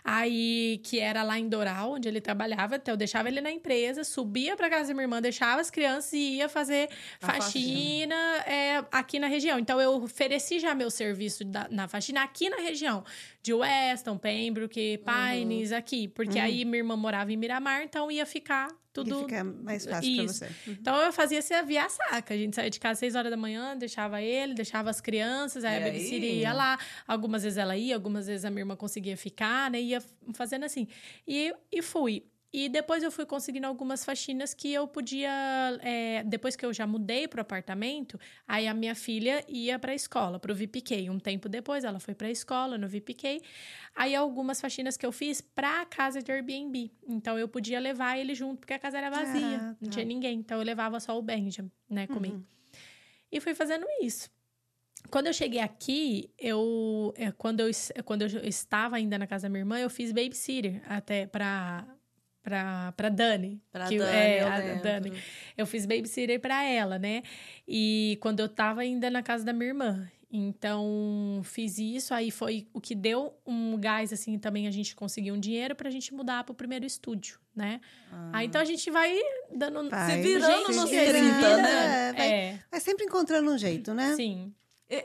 Aí, 0.04 0.80
que 0.84 1.00
era 1.00 1.22
lá 1.22 1.38
em 1.38 1.48
Doral, 1.48 1.92
onde 1.92 2.08
ele 2.08 2.20
trabalhava, 2.20 2.76
então 2.76 2.94
eu 2.94 2.98
deixava 2.98 3.28
ele 3.28 3.40
na 3.40 3.50
empresa, 3.50 4.04
subia 4.04 4.56
para 4.56 4.70
casa 4.70 4.88
da 4.88 4.94
minha 4.94 5.04
irmã, 5.04 5.20
deixava 5.20 5.60
as 5.60 5.70
crianças 5.70 6.12
e 6.12 6.36
ia 6.36 6.48
fazer 6.48 6.88
a 7.20 7.26
faxina 7.26 8.14
é, 8.46 8.84
aqui 8.92 9.18
na 9.18 9.26
região. 9.26 9.58
Então 9.58 9.80
eu 9.80 10.02
ofereci 10.02 10.58
já 10.58 10.74
meu 10.74 10.90
serviço 10.90 11.44
da, 11.44 11.66
na 11.70 11.88
faxina 11.88 12.22
aqui 12.22 12.48
na 12.48 12.58
região, 12.58 13.04
de 13.42 13.52
Weston, 13.52 14.16
Pembroke, 14.18 14.98
Pines, 14.98 15.70
uhum. 15.70 15.76
aqui, 15.76 16.08
porque 16.08 16.38
uhum. 16.38 16.44
aí 16.44 16.64
minha 16.64 16.78
irmã 16.78 16.96
morava 16.96 17.32
em 17.32 17.36
Miramar, 17.36 17.82
então 17.82 18.10
ia 18.10 18.26
ficar 18.26 18.68
tudo. 19.04 19.20
E 19.20 19.22
fica 19.24 19.44
mais 19.44 19.84
fácil 19.84 20.16
para 20.16 20.26
você. 20.26 20.44
Uhum. 20.46 20.76
Então 20.80 20.96
eu 21.02 21.12
fazia 21.12 21.38
essa 21.38 21.62
via 21.62 21.88
saca. 21.88 22.34
A 22.34 22.36
gente 22.36 22.54
saía 22.56 22.70
de 22.70 22.80
casa 22.80 22.92
às 22.92 22.98
6 22.98 23.14
horas 23.14 23.30
da 23.30 23.36
manhã, 23.36 23.76
deixava 23.76 24.22
ele, 24.22 24.54
deixava 24.54 24.90
as 24.90 25.00
crianças, 25.00 25.64
aí 25.64 25.74
e 25.74 25.82
a 25.82 25.86
babysitter 25.86 26.34
ia 26.34 26.52
lá. 26.52 26.78
Algumas 27.06 27.42
vezes 27.42 27.58
ela 27.58 27.76
ia, 27.76 27.94
algumas 27.94 28.26
vezes 28.26 28.44
a 28.44 28.50
minha 28.50 28.62
irmã 28.62 28.76
conseguia 28.76 29.16
ficar, 29.16 29.70
né? 29.70 29.80
Ia 29.80 30.02
fazendo 30.32 30.64
assim. 30.64 30.86
E, 31.26 31.54
e 31.70 31.82
fui. 31.82 32.24
E 32.52 32.68
depois 32.68 33.02
eu 33.02 33.10
fui 33.10 33.26
conseguindo 33.26 33.66
algumas 33.66 34.04
faxinas 34.04 34.54
que 34.54 34.72
eu 34.72 34.86
podia. 34.86 35.30
É, 35.82 36.22
depois 36.24 36.56
que 36.56 36.64
eu 36.64 36.72
já 36.72 36.86
mudei 36.86 37.28
para 37.28 37.38
o 37.38 37.42
apartamento, 37.42 38.18
aí 38.46 38.66
a 38.66 38.72
minha 38.72 38.94
filha 38.94 39.44
ia 39.48 39.78
para 39.78 39.92
a 39.92 39.94
escola, 39.94 40.38
para 40.38 40.52
o 40.52 40.54
VPK. 40.54 41.10
Um 41.10 41.18
tempo 41.18 41.48
depois 41.48 41.84
ela 41.84 41.98
foi 42.00 42.14
para 42.14 42.28
a 42.28 42.30
escola 42.30 42.78
no 42.78 42.88
VPK. 42.88 43.42
Aí 43.94 44.14
algumas 44.14 44.60
faxinas 44.60 44.96
que 44.96 45.04
eu 45.04 45.12
fiz 45.12 45.40
para 45.40 45.82
a 45.82 45.86
casa 45.86 46.22
de 46.22 46.30
Airbnb. 46.30 46.90
Então 47.08 47.38
eu 47.38 47.48
podia 47.48 47.80
levar 47.80 48.18
ele 48.18 48.34
junto, 48.34 48.60
porque 48.60 48.74
a 48.74 48.78
casa 48.78 48.98
era 48.98 49.10
vazia, 49.10 49.56
ah, 49.56 49.74
tá. 49.74 49.76
não 49.80 49.90
tinha 49.90 50.04
ninguém. 50.04 50.38
Então 50.38 50.58
eu 50.58 50.64
levava 50.64 51.00
só 51.00 51.18
o 51.18 51.22
Benjamin, 51.22 51.70
né, 51.90 52.06
comigo. 52.06 52.36
Uhum. 52.36 52.44
E 53.30 53.40
fui 53.40 53.54
fazendo 53.54 53.86
isso. 54.00 54.30
Quando 55.10 55.26
eu 55.26 55.32
cheguei 55.32 55.60
aqui, 55.60 56.30
eu 56.38 57.12
é, 57.16 57.30
quando 57.32 57.60
eu 57.60 57.70
quando 58.04 58.22
eu 58.22 58.28
estava 58.44 58.96
ainda 58.96 59.18
na 59.18 59.26
casa 59.26 59.44
da 59.44 59.48
minha 59.48 59.60
irmã, 59.60 59.78
eu 59.78 59.90
fiz 59.90 60.10
babysitter 60.10 60.82
até 60.88 61.26
para 61.26 61.86
pra, 62.46 62.92
pra 62.92 63.08
Dani. 63.08 63.60
Pra 63.72 63.88
que, 63.88 63.98
Dani, 63.98 64.16
é, 64.16 64.42
eu 64.42 64.46
a. 64.46 64.74
Dani. 64.80 65.12
Eu 65.58 65.66
fiz 65.66 65.84
babysitter 65.84 66.40
pra 66.40 66.62
ela, 66.62 66.96
né? 66.96 67.24
E 67.66 68.16
quando 68.20 68.38
eu 68.38 68.48
tava 68.48 68.82
ainda 68.82 69.10
na 69.10 69.20
casa 69.20 69.44
da 69.44 69.52
minha 69.52 69.70
irmã. 69.70 70.08
Então, 70.30 71.40
fiz 71.44 71.78
isso, 71.78 72.12
aí 72.12 72.30
foi 72.30 72.68
o 72.72 72.80
que 72.80 72.94
deu 72.94 73.36
um 73.46 73.78
gás, 73.78 74.12
assim, 74.12 74.38
também 74.38 74.66
a 74.66 74.70
gente 74.70 74.94
conseguiu 74.94 75.34
um 75.34 75.40
dinheiro 75.40 75.74
pra 75.74 75.88
gente 75.88 76.12
mudar 76.12 76.44
pro 76.44 76.52
primeiro 76.52 76.84
estúdio, 76.84 77.38
né? 77.54 77.80
Ah. 78.12 78.30
Aí, 78.34 78.46
então, 78.46 78.60
a 78.60 78.64
gente 78.64 78.90
vai 78.90 79.16
dando... 79.54 79.88
Vai. 79.88 80.10
Se 80.10 80.22
virando 80.22 80.72
nos 80.72 80.90
30, 80.90 81.56
né? 81.56 82.12
Vai, 82.12 82.28
é. 82.28 82.60
vai 82.70 82.80
sempre 82.80 83.04
encontrando 83.06 83.50
um 83.50 83.56
jeito, 83.56 83.94
né? 83.94 84.14
Sim. 84.14 84.52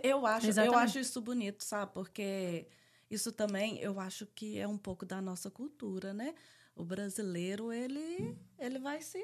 Eu 0.03 0.25
acho, 0.25 0.59
eu 0.59 0.75
acho 0.75 0.99
isso 0.99 1.21
bonito, 1.21 1.63
sabe? 1.63 1.93
Porque 1.93 2.67
isso 3.09 3.31
também, 3.31 3.79
eu 3.79 3.99
acho 3.99 4.25
que 4.25 4.57
é 4.57 4.67
um 4.67 4.77
pouco 4.77 5.05
da 5.05 5.21
nossa 5.21 5.49
cultura, 5.51 6.13
né? 6.13 6.33
O 6.75 6.83
brasileiro, 6.83 7.71
ele, 7.71 8.37
ele 8.59 8.79
vai 8.79 9.01
se. 9.01 9.23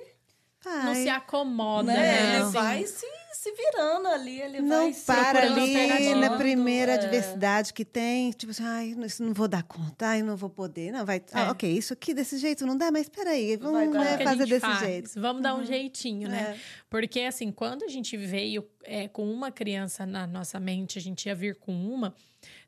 Não 0.65 0.95
se 0.95 1.07
acomoda, 1.07 1.93
né? 1.93 1.99
né? 1.99 2.35
Ele 2.35 2.43
assim. 2.43 2.51
vai 2.51 2.85
se, 2.85 3.05
se 3.31 3.51
virando 3.53 4.07
ali, 4.07 4.41
ele 4.41 4.59
não 4.59 4.85
vai 4.85 4.93
se 4.93 5.05
para 5.05 5.43
ali 5.43 6.13
na 6.15 6.35
primeira 6.35 6.93
é. 6.93 6.95
adversidade 6.95 7.71
que 7.71 7.85
tem, 7.85 8.31
tipo 8.31 8.51
assim, 8.51 8.65
ai, 8.65 8.95
isso 9.05 9.23
não 9.23 9.33
vou 9.33 9.47
dar 9.47 9.63
conta, 9.63 10.07
ai, 10.07 10.23
não 10.23 10.35
vou 10.35 10.49
poder. 10.49 10.91
Não, 10.91 11.05
vai. 11.05 11.23
Ah, 11.31 11.41
é. 11.41 11.43
Ah, 11.45 11.51
ok, 11.51 11.71
isso 11.71 11.93
aqui 11.93 12.13
desse 12.13 12.37
jeito 12.37 12.65
não 12.65 12.75
dá, 12.75 12.91
mas 12.91 13.07
peraí, 13.07 13.55
vamos 13.55 13.93
né, 13.93 14.17
fazer 14.17 14.45
desse 14.45 14.59
faz. 14.59 14.79
jeito. 14.79 15.11
Vamos 15.15 15.37
uhum. 15.37 15.41
dar 15.41 15.55
um 15.55 15.59
uhum. 15.59 15.65
jeitinho, 15.65 16.27
né? 16.27 16.57
É. 16.57 16.59
Porque, 16.89 17.21
assim, 17.21 17.51
quando 17.51 17.83
a 17.83 17.87
gente 17.87 18.17
veio 18.17 18.67
é, 18.83 19.07
com 19.07 19.31
uma 19.31 19.51
criança 19.51 20.05
na 20.05 20.27
nossa 20.27 20.59
mente, 20.59 20.97
a 20.97 21.01
gente 21.01 21.27
ia 21.27 21.35
vir 21.35 21.55
com 21.55 21.71
uma. 21.71 22.13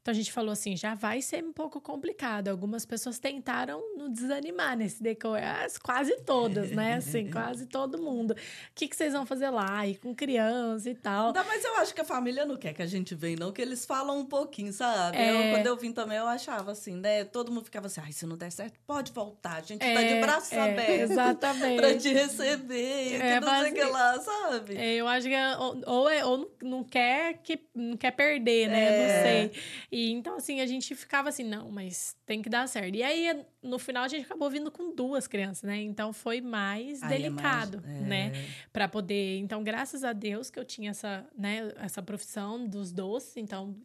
Então 0.09 0.15
a 0.15 0.23
gente 0.23 0.31
falou 0.31 0.51
assim, 0.51 0.75
já 0.75 0.95
vai 0.95 1.21
ser 1.21 1.43
um 1.43 1.53
pouco 1.53 1.79
complicado. 1.79 2.47
Algumas 2.47 2.83
pessoas 2.83 3.19
tentaram 3.19 3.79
nos 3.95 4.11
desanimar 4.11 4.75
nesse 4.75 5.03
decorar, 5.03 5.67
ah, 5.67 5.79
quase 5.83 6.19
todas, 6.21 6.71
né? 6.71 6.95
Assim, 6.95 7.29
quase 7.31 7.67
todo 7.67 8.01
mundo. 8.01 8.31
O 8.31 8.35
que, 8.73 8.87
que 8.87 8.95
vocês 8.95 9.13
vão 9.13 9.23
fazer 9.23 9.51
lá? 9.51 9.85
E 9.85 9.93
com 9.95 10.15
criança 10.15 10.89
e 10.89 10.95
tal. 10.95 11.31
Não, 11.31 11.45
mas 11.45 11.63
eu 11.63 11.75
acho 11.75 11.93
que 11.93 12.01
a 12.01 12.03
família 12.05 12.43
não 12.43 12.57
quer 12.57 12.73
que 12.73 12.81
a 12.81 12.87
gente 12.87 13.13
venha, 13.13 13.37
não, 13.39 13.51
que 13.51 13.61
eles 13.61 13.85
falam 13.85 14.17
um 14.17 14.25
pouquinho, 14.25 14.73
sabe? 14.73 15.15
É... 15.15 15.29
Eu, 15.29 15.55
quando 15.55 15.67
eu 15.67 15.77
vim 15.77 15.91
também, 15.91 16.17
eu 16.17 16.25
achava 16.25 16.71
assim, 16.71 16.95
né? 16.95 17.23
Todo 17.23 17.51
mundo 17.51 17.65
ficava 17.65 17.85
assim, 17.85 18.01
ai, 18.03 18.11
se 18.11 18.25
não 18.25 18.35
der 18.35 18.51
certo, 18.51 18.79
pode 18.87 19.11
voltar. 19.11 19.57
A 19.57 19.61
gente 19.61 19.83
é, 19.83 19.93
tá 19.93 20.01
de 20.01 20.21
braço 20.21 20.55
é, 20.55 20.71
aberto. 20.71 21.11
Exatamente. 21.11 21.77
pra 21.77 21.95
te 21.95 22.11
receber, 22.11 23.13
é, 23.13 23.39
não 23.39 23.61
sei 23.61 23.71
o 23.71 23.73
que 23.75 23.83
lá, 23.83 24.19
sabe? 24.19 24.75
É, 24.75 24.95
eu 24.95 25.07
acho 25.07 25.27
que 25.27 25.35
é, 25.35 25.55
ou, 25.55 25.81
ou, 25.85 26.09
é, 26.09 26.25
ou 26.25 26.51
não 26.63 26.83
quer 26.83 27.37
que 27.43 27.59
não 27.75 27.95
quer 27.95 28.11
perder, 28.11 28.69
né? 28.69 28.89
Não 28.89 29.05
é. 29.05 29.23
sei. 29.23 29.51
E 29.91 29.98
então, 30.11 30.37
assim, 30.37 30.61
a 30.61 30.65
gente 30.65 30.93
ficava 30.95 31.29
assim, 31.29 31.43
não, 31.43 31.71
mas 31.71 32.15
tem 32.25 32.41
que 32.41 32.49
dar 32.49 32.67
certo. 32.67 32.95
E 32.95 33.03
aí, 33.03 33.43
no 33.61 33.79
final, 33.79 34.03
a 34.03 34.07
gente 34.07 34.25
acabou 34.25 34.49
vindo 34.49 34.69
com 34.71 34.93
duas 34.93 35.27
crianças, 35.27 35.63
né? 35.63 35.77
Então, 35.81 36.13
foi 36.13 36.41
mais 36.41 37.01
aí 37.03 37.09
delicado, 37.09 37.81
é 37.83 37.87
mais, 37.87 38.01
é... 38.01 38.05
né? 38.05 38.31
Para 38.71 38.87
poder... 38.87 39.39
Então, 39.39 39.63
graças 39.63 40.03
a 40.03 40.13
Deus 40.13 40.49
que 40.49 40.59
eu 40.59 40.65
tinha 40.65 40.91
essa, 40.91 41.25
né, 41.37 41.71
essa 41.77 42.01
profissão 42.01 42.67
dos 42.67 42.91
doces. 42.91 43.37
Então, 43.37 43.75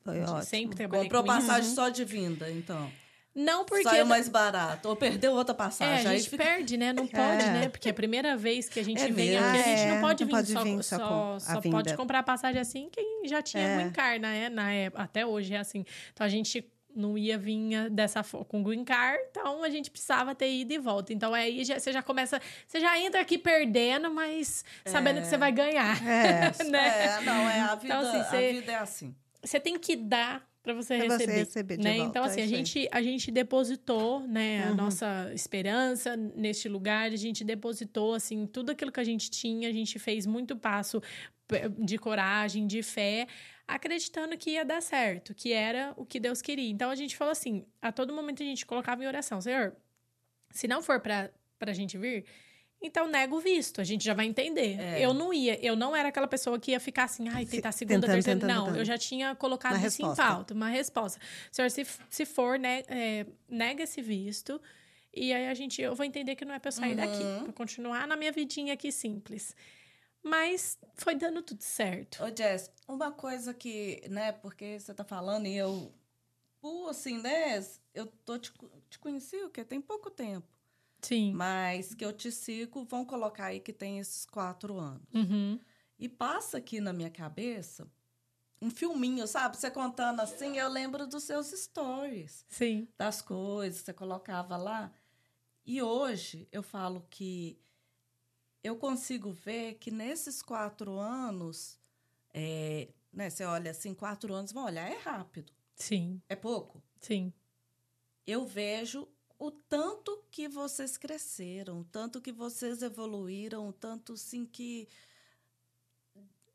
sempre 0.42 0.76
trabalhei 0.76 1.04
Comprou 1.04 1.22
com 1.22 1.28
passagem 1.28 1.66
isso. 1.66 1.74
só 1.74 1.88
de 1.88 2.04
vinda, 2.04 2.50
então. 2.50 2.90
Não 3.34 3.64
porque. 3.64 3.82
Saiu 3.82 4.06
mais 4.06 4.28
barato. 4.28 4.88
Ou 4.88 4.94
perdeu 4.94 5.32
outra 5.32 5.54
passagem. 5.54 6.06
É, 6.06 6.08
a 6.08 6.16
gente 6.16 6.30
fica... 6.30 6.44
perde, 6.44 6.76
né? 6.76 6.92
Não 6.92 7.06
pode, 7.06 7.44
é. 7.44 7.50
né? 7.50 7.68
Porque 7.68 7.88
é 7.88 7.90
a 7.90 7.94
primeira 7.94 8.36
vez 8.36 8.68
que 8.68 8.78
a 8.78 8.84
gente 8.84 9.02
é 9.02 9.10
vem 9.10 9.36
aqui, 9.36 9.58
a 9.58 9.62
gente 9.62 9.86
não 9.92 10.00
pode, 10.00 10.24
não 10.24 10.28
vir, 10.28 10.34
pode 10.36 10.52
só, 10.52 10.62
vir 10.62 10.82
só, 10.84 10.98
só, 10.98 11.38
só 11.40 11.60
pode 11.60 11.96
comprar 11.96 12.22
passagem 12.22 12.60
assim 12.60 12.88
quem 12.90 13.22
já 13.26 13.42
tinha 13.42 13.62
é. 13.62 13.76
green 13.76 13.90
card, 13.90 14.20
né? 14.20 14.48
Na 14.48 14.72
época, 14.72 15.02
até 15.02 15.26
hoje 15.26 15.54
é 15.54 15.58
assim. 15.58 15.84
Então 16.12 16.24
a 16.24 16.30
gente 16.30 16.64
não 16.94 17.18
ia 17.18 17.36
vir 17.36 17.90
dessa 17.90 18.22
com 18.22 18.62
green 18.62 18.84
card, 18.84 19.18
então 19.30 19.64
a 19.64 19.68
gente 19.68 19.90
precisava 19.90 20.34
ter 20.34 20.52
ido 20.52 20.72
e 20.72 20.78
volta. 20.78 21.12
Então 21.12 21.34
aí 21.34 21.64
já, 21.64 21.78
você 21.78 21.92
já 21.92 22.02
começa, 22.02 22.40
você 22.66 22.78
já 22.78 22.98
entra 23.00 23.20
aqui 23.20 23.36
perdendo, 23.36 24.12
mas 24.12 24.64
sabendo 24.86 25.20
que 25.20 25.26
você 25.26 25.36
vai 25.36 25.50
ganhar. 25.50 26.00
É, 26.06 26.52
né? 26.70 27.04
é 27.04 27.20
não, 27.22 27.50
é 27.50 27.60
a 27.60 27.74
vida, 27.74 27.94
então, 27.94 28.08
assim, 28.08 28.30
você, 28.30 28.36
a 28.36 28.52
vida 28.52 28.72
é 28.72 28.76
assim. 28.76 29.14
Você 29.42 29.58
tem 29.58 29.76
que 29.78 29.96
dar 29.96 30.46
para 30.64 30.72
você 30.72 30.96
pra 30.96 31.04
receber, 31.04 31.32
você 31.32 31.38
receber 31.40 31.78
né? 31.78 31.96
Volta, 31.98 32.08
então 32.08 32.24
assim, 32.24 32.40
a 32.40 32.46
gente 32.46 32.88
a 32.90 33.02
gente 33.02 33.30
depositou, 33.30 34.26
né, 34.26 34.64
uhum. 34.64 34.72
a 34.72 34.74
nossa 34.74 35.30
esperança 35.34 36.16
neste 36.16 36.70
lugar, 36.70 37.12
a 37.12 37.16
gente 37.16 37.44
depositou 37.44 38.14
assim 38.14 38.46
tudo 38.46 38.72
aquilo 38.72 38.90
que 38.90 38.98
a 38.98 39.04
gente 39.04 39.30
tinha, 39.30 39.68
a 39.68 39.72
gente 39.72 39.98
fez 39.98 40.24
muito 40.24 40.56
passo 40.56 41.02
de 41.78 41.98
coragem, 41.98 42.66
de 42.66 42.82
fé, 42.82 43.28
acreditando 43.68 44.38
que 44.38 44.52
ia 44.52 44.64
dar 44.64 44.80
certo, 44.80 45.34
que 45.34 45.52
era 45.52 45.92
o 45.98 46.06
que 46.06 46.18
Deus 46.18 46.40
queria. 46.40 46.70
Então 46.70 46.90
a 46.90 46.94
gente 46.94 47.14
falou 47.14 47.32
assim, 47.32 47.66
a 47.82 47.92
todo 47.92 48.14
momento 48.14 48.42
a 48.42 48.46
gente 48.46 48.64
colocava 48.64 49.04
em 49.04 49.06
oração, 49.06 49.42
Senhor, 49.42 49.76
se 50.50 50.66
não 50.66 50.80
for 50.80 50.98
para 50.98 51.30
a 51.60 51.72
gente 51.74 51.98
vir, 51.98 52.24
então 52.84 53.08
nega 53.08 53.34
o 53.34 53.40
visto, 53.40 53.80
a 53.80 53.84
gente 53.84 54.04
já 54.04 54.12
vai 54.12 54.26
entender. 54.26 54.78
É. 54.78 55.00
Eu 55.00 55.14
não 55.14 55.32
ia, 55.32 55.58
eu 55.64 55.74
não 55.74 55.96
era 55.96 56.10
aquela 56.10 56.28
pessoa 56.28 56.60
que 56.60 56.72
ia 56.72 56.78
ficar 56.78 57.04
assim, 57.04 57.30
ai, 57.30 57.46
tentar 57.46 57.72
segunda, 57.72 58.02
tentando, 58.02 58.14
terceira. 58.14 58.40
Tentando, 58.40 58.54
não, 58.54 58.64
tentando. 58.66 58.78
eu 58.78 58.84
já 58.84 58.98
tinha 58.98 59.34
colocado 59.34 59.72
uma 59.72 59.78
isso 59.78 60.02
resposta. 60.02 60.22
em 60.22 60.26
pauta, 60.26 60.54
uma 60.54 60.68
resposta. 60.68 61.20
Senhor, 61.50 61.70
se, 61.70 61.86
se 62.10 62.26
for, 62.26 62.58
né, 62.58 62.82
é, 62.86 63.24
nega 63.48 63.84
esse 63.84 64.02
visto. 64.02 64.60
E 65.14 65.32
aí 65.32 65.46
a 65.46 65.54
gente, 65.54 65.80
eu 65.80 65.94
vou 65.94 66.04
entender 66.04 66.36
que 66.36 66.44
não 66.44 66.54
é 66.54 66.58
pra 66.58 66.68
eu 66.68 66.72
sair 66.72 66.90
uhum. 66.90 66.96
daqui, 66.96 67.44
pra 67.44 67.52
continuar 67.54 68.06
na 68.06 68.16
minha 68.16 68.32
vidinha 68.32 68.74
aqui 68.74 68.92
simples. 68.92 69.56
Mas 70.22 70.78
foi 70.94 71.14
dando 71.14 71.40
tudo 71.40 71.62
certo. 71.62 72.22
Ô, 72.22 72.36
Jess, 72.36 72.70
uma 72.86 73.12
coisa 73.12 73.54
que, 73.54 74.02
né, 74.10 74.32
porque 74.32 74.78
você 74.78 74.92
tá 74.92 75.04
falando 75.04 75.46
e 75.46 75.56
eu, 75.56 75.90
assim, 76.90 77.18
né, 77.22 77.64
eu 77.94 78.06
tô 78.26 78.38
te, 78.38 78.52
te 78.90 78.98
conheci 78.98 79.36
o 79.36 79.48
quê? 79.48 79.64
Tem 79.64 79.80
pouco 79.80 80.10
tempo. 80.10 80.53
Sim. 81.04 81.32
Mas 81.32 81.94
que 81.94 82.04
eu 82.04 82.12
te 82.12 82.32
sigo, 82.32 82.84
vão 82.84 83.04
colocar 83.04 83.46
aí 83.46 83.60
que 83.60 83.72
tem 83.72 83.98
esses 83.98 84.24
quatro 84.24 84.78
anos. 84.78 85.06
Uhum. 85.14 85.60
E 85.98 86.08
passa 86.08 86.58
aqui 86.58 86.80
na 86.80 86.92
minha 86.92 87.10
cabeça 87.10 87.88
um 88.60 88.70
filminho, 88.70 89.26
sabe? 89.26 89.56
Você 89.56 89.70
contando 89.70 90.20
assim, 90.20 90.56
eu 90.56 90.68
lembro 90.68 91.06
dos 91.06 91.24
seus 91.24 91.48
stories. 91.48 92.46
Sim. 92.48 92.88
Das 92.96 93.20
coisas 93.20 93.80
que 93.80 93.86
você 93.86 93.92
colocava 93.92 94.56
lá. 94.56 94.90
E 95.66 95.82
hoje 95.82 96.48
eu 96.50 96.62
falo 96.62 97.06
que 97.10 97.60
eu 98.62 98.76
consigo 98.76 99.32
ver 99.32 99.74
que 99.74 99.90
nesses 99.90 100.40
quatro 100.40 100.98
anos, 100.98 101.78
é, 102.32 102.88
né, 103.12 103.28
você 103.28 103.44
olha 103.44 103.70
assim, 103.70 103.94
quatro 103.94 104.32
anos, 104.32 104.52
vão 104.52 104.64
olhar, 104.64 104.90
é 104.90 104.96
rápido. 104.96 105.52
Sim. 105.74 106.22
É 106.28 106.34
pouco? 106.34 106.82
Sim. 107.00 107.32
Eu 108.26 108.46
vejo 108.46 109.06
o 109.38 109.50
tanto 109.50 110.22
que 110.30 110.48
vocês 110.48 110.96
cresceram, 110.96 111.80
o 111.80 111.84
tanto 111.84 112.20
que 112.20 112.32
vocês 112.32 112.82
evoluíram, 112.82 113.68
o 113.68 113.72
tanto 113.72 114.16
sim 114.16 114.46
que 114.46 114.88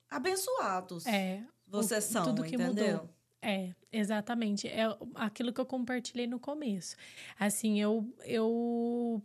abençoados. 0.10 1.06
É. 1.06 1.44
Vocês 1.68 2.06
o, 2.06 2.12
são, 2.12 2.24
tudo 2.24 2.44
que 2.44 2.56
entendeu? 2.56 2.98
mudou. 2.98 3.10
É, 3.42 3.74
exatamente. 3.92 4.68
É 4.68 4.84
aquilo 5.16 5.54
que 5.54 5.62
eu 5.62 5.66
compartilhei 5.66 6.28
no 6.28 6.40
começo. 6.40 6.96
Assim, 7.38 7.80
eu, 7.80 8.06
eu 8.26 9.22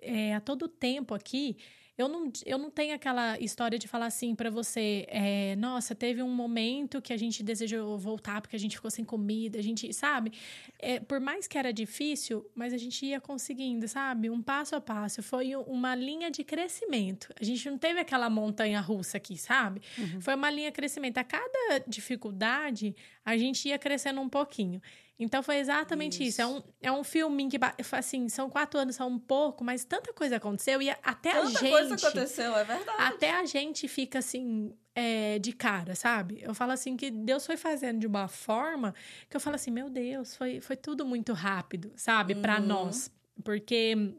é, 0.00 0.34
a 0.34 0.40
todo 0.40 0.68
tempo 0.68 1.14
aqui, 1.14 1.56
eu 1.96 2.08
não, 2.08 2.32
eu 2.44 2.58
não 2.58 2.70
tenho 2.70 2.92
aquela 2.92 3.38
história 3.38 3.78
de 3.78 3.86
falar 3.86 4.06
assim 4.06 4.34
para 4.34 4.50
você, 4.50 5.06
é, 5.08 5.54
nossa, 5.56 5.94
teve 5.94 6.22
um 6.22 6.28
momento 6.28 7.00
que 7.00 7.12
a 7.12 7.16
gente 7.16 7.42
desejou 7.42 7.96
voltar 7.96 8.40
porque 8.40 8.56
a 8.56 8.58
gente 8.58 8.74
ficou 8.76 8.90
sem 8.90 9.04
comida, 9.04 9.60
a 9.60 9.62
gente, 9.62 9.92
sabe? 9.92 10.32
É, 10.80 10.98
por 10.98 11.20
mais 11.20 11.46
que 11.46 11.56
era 11.56 11.72
difícil, 11.72 12.44
mas 12.52 12.72
a 12.72 12.76
gente 12.76 13.06
ia 13.06 13.20
conseguindo, 13.20 13.86
sabe? 13.86 14.28
Um 14.28 14.42
passo 14.42 14.74
a 14.74 14.80
passo. 14.80 15.22
Foi 15.22 15.54
uma 15.54 15.94
linha 15.94 16.32
de 16.32 16.42
crescimento. 16.42 17.32
A 17.40 17.44
gente 17.44 17.70
não 17.70 17.78
teve 17.78 18.00
aquela 18.00 18.28
montanha 18.28 18.80
russa 18.80 19.18
aqui, 19.18 19.36
sabe? 19.38 19.80
Uhum. 19.96 20.20
Foi 20.20 20.34
uma 20.34 20.50
linha 20.50 20.70
de 20.70 20.74
crescimento. 20.74 21.18
A 21.18 21.24
cada 21.24 21.78
dificuldade, 21.86 22.94
a 23.24 23.36
gente 23.36 23.68
ia 23.68 23.78
crescendo 23.78 24.20
um 24.20 24.28
pouquinho. 24.28 24.82
Então 25.18 25.42
foi 25.42 25.56
exatamente 25.58 26.22
isso. 26.22 26.40
isso. 26.40 26.42
É, 26.42 26.46
um, 26.46 26.62
é 26.82 26.92
um 26.92 27.04
filminho 27.04 27.48
que, 27.48 27.58
assim, 27.92 28.28
são 28.28 28.50
quatro 28.50 28.78
anos, 28.80 28.96
são 28.96 29.08
um 29.08 29.18
pouco, 29.18 29.62
mas 29.62 29.84
tanta 29.84 30.12
coisa 30.12 30.36
aconteceu 30.36 30.82
e 30.82 30.90
até 30.90 31.32
tanta 31.32 31.46
a 31.46 31.50
gente. 31.50 31.70
coisa 31.70 31.94
aconteceu, 31.94 32.56
é 32.56 32.64
verdade. 32.64 33.02
Até 33.02 33.30
a 33.32 33.44
gente 33.44 33.86
fica 33.88 34.18
assim. 34.18 34.72
É, 34.96 35.40
de 35.40 35.52
cara, 35.52 35.96
sabe? 35.96 36.38
Eu 36.40 36.54
falo 36.54 36.70
assim 36.70 36.96
que 36.96 37.10
Deus 37.10 37.44
foi 37.44 37.56
fazendo 37.56 37.98
de 37.98 38.06
uma 38.06 38.28
forma 38.28 38.94
que 39.28 39.36
eu 39.36 39.40
falo 39.40 39.56
assim, 39.56 39.72
meu 39.72 39.90
Deus, 39.90 40.36
foi, 40.36 40.60
foi 40.60 40.76
tudo 40.76 41.04
muito 41.04 41.32
rápido, 41.32 41.90
sabe? 41.96 42.34
Uhum. 42.34 42.40
Para 42.42 42.60
nós. 42.60 43.10
Porque 43.42 44.14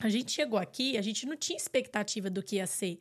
a 0.00 0.08
gente 0.08 0.32
chegou 0.32 0.58
aqui, 0.58 0.98
a 0.98 1.02
gente 1.02 1.26
não 1.26 1.36
tinha 1.36 1.56
expectativa 1.56 2.28
do 2.28 2.42
que 2.42 2.56
ia 2.56 2.66
ser 2.66 2.98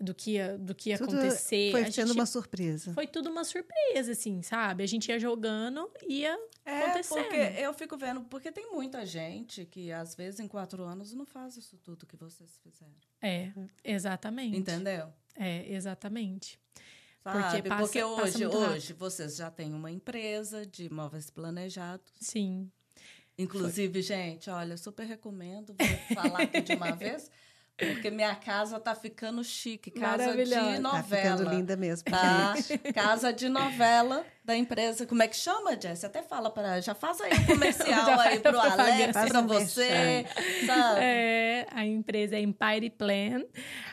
do 0.00 0.14
que 0.14 0.32
ia, 0.32 0.58
do 0.58 0.74
que 0.74 0.90
ia 0.90 0.98
tudo 0.98 1.16
acontecer. 1.16 1.70
Foi 1.70 1.90
sendo 1.90 2.12
uma 2.12 2.26
surpresa. 2.26 2.92
Foi 2.92 3.06
tudo 3.06 3.30
uma 3.30 3.44
surpresa, 3.44 4.12
assim, 4.12 4.42
sabe? 4.42 4.82
A 4.82 4.86
gente 4.86 5.08
ia 5.08 5.18
jogando, 5.18 5.90
ia 6.08 6.38
é, 6.64 6.84
acontecendo. 6.84 7.22
porque 7.22 7.36
eu 7.36 7.74
fico 7.74 7.96
vendo, 7.96 8.22
porque 8.22 8.50
tem 8.50 8.72
muita 8.72 9.04
gente 9.06 9.64
que, 9.66 9.92
às 9.92 10.14
vezes, 10.14 10.40
em 10.40 10.48
quatro 10.48 10.82
anos, 10.82 11.12
não 11.12 11.26
faz 11.26 11.56
isso 11.56 11.76
tudo 11.78 12.06
que 12.06 12.16
vocês 12.16 12.58
fizeram. 12.62 12.94
É, 13.22 13.52
exatamente. 13.82 14.56
Entendeu? 14.56 15.12
É, 15.36 15.72
exatamente. 15.72 16.58
Sabe? 17.22 17.42
Porque, 17.42 17.68
passa, 17.68 17.82
porque 17.82 18.04
hoje, 18.04 18.46
hoje 18.46 18.92
vocês 18.92 19.36
já 19.36 19.50
têm 19.50 19.72
uma 19.72 19.90
empresa 19.90 20.66
de 20.66 20.84
imóveis 20.84 21.30
planejados. 21.30 22.12
Sim. 22.20 22.70
Inclusive, 23.36 23.94
Foi. 23.94 24.02
gente, 24.02 24.48
olha, 24.50 24.76
super 24.76 25.04
recomendo, 25.06 25.74
vou 25.74 26.16
falar 26.16 26.42
aqui 26.42 26.60
de 26.60 26.74
uma 26.74 26.92
vez. 26.94 27.30
Porque 27.76 28.10
minha 28.10 28.34
casa 28.36 28.78
tá 28.78 28.94
ficando 28.94 29.42
chique. 29.42 29.90
Casa 29.90 30.34
de 30.34 30.54
novela. 30.78 30.90
Tá 30.90 31.02
ficando 31.02 31.50
linda 31.50 31.76
mesmo. 31.76 32.10
Tá? 32.10 32.54
Casa 32.94 33.32
de 33.32 33.48
novela 33.48 34.24
da 34.44 34.54
empresa. 34.54 35.06
Como 35.06 35.22
é 35.22 35.28
que 35.28 35.36
chama, 35.36 35.80
Jess? 35.80 36.04
Até 36.04 36.22
fala 36.22 36.50
para 36.50 36.80
Já 36.80 36.94
faz 36.94 37.20
aí 37.20 37.32
o 37.42 37.46
comercial 37.46 38.20
aí 38.20 38.38
pro 38.38 38.60
Alex, 38.60 39.12
para 39.12 39.40
você. 39.40 40.26
Sabe? 40.66 41.00
É, 41.00 41.66
a 41.70 41.84
empresa 41.84 42.36
é 42.36 42.40
Empire 42.40 42.90
Plan. 42.90 43.42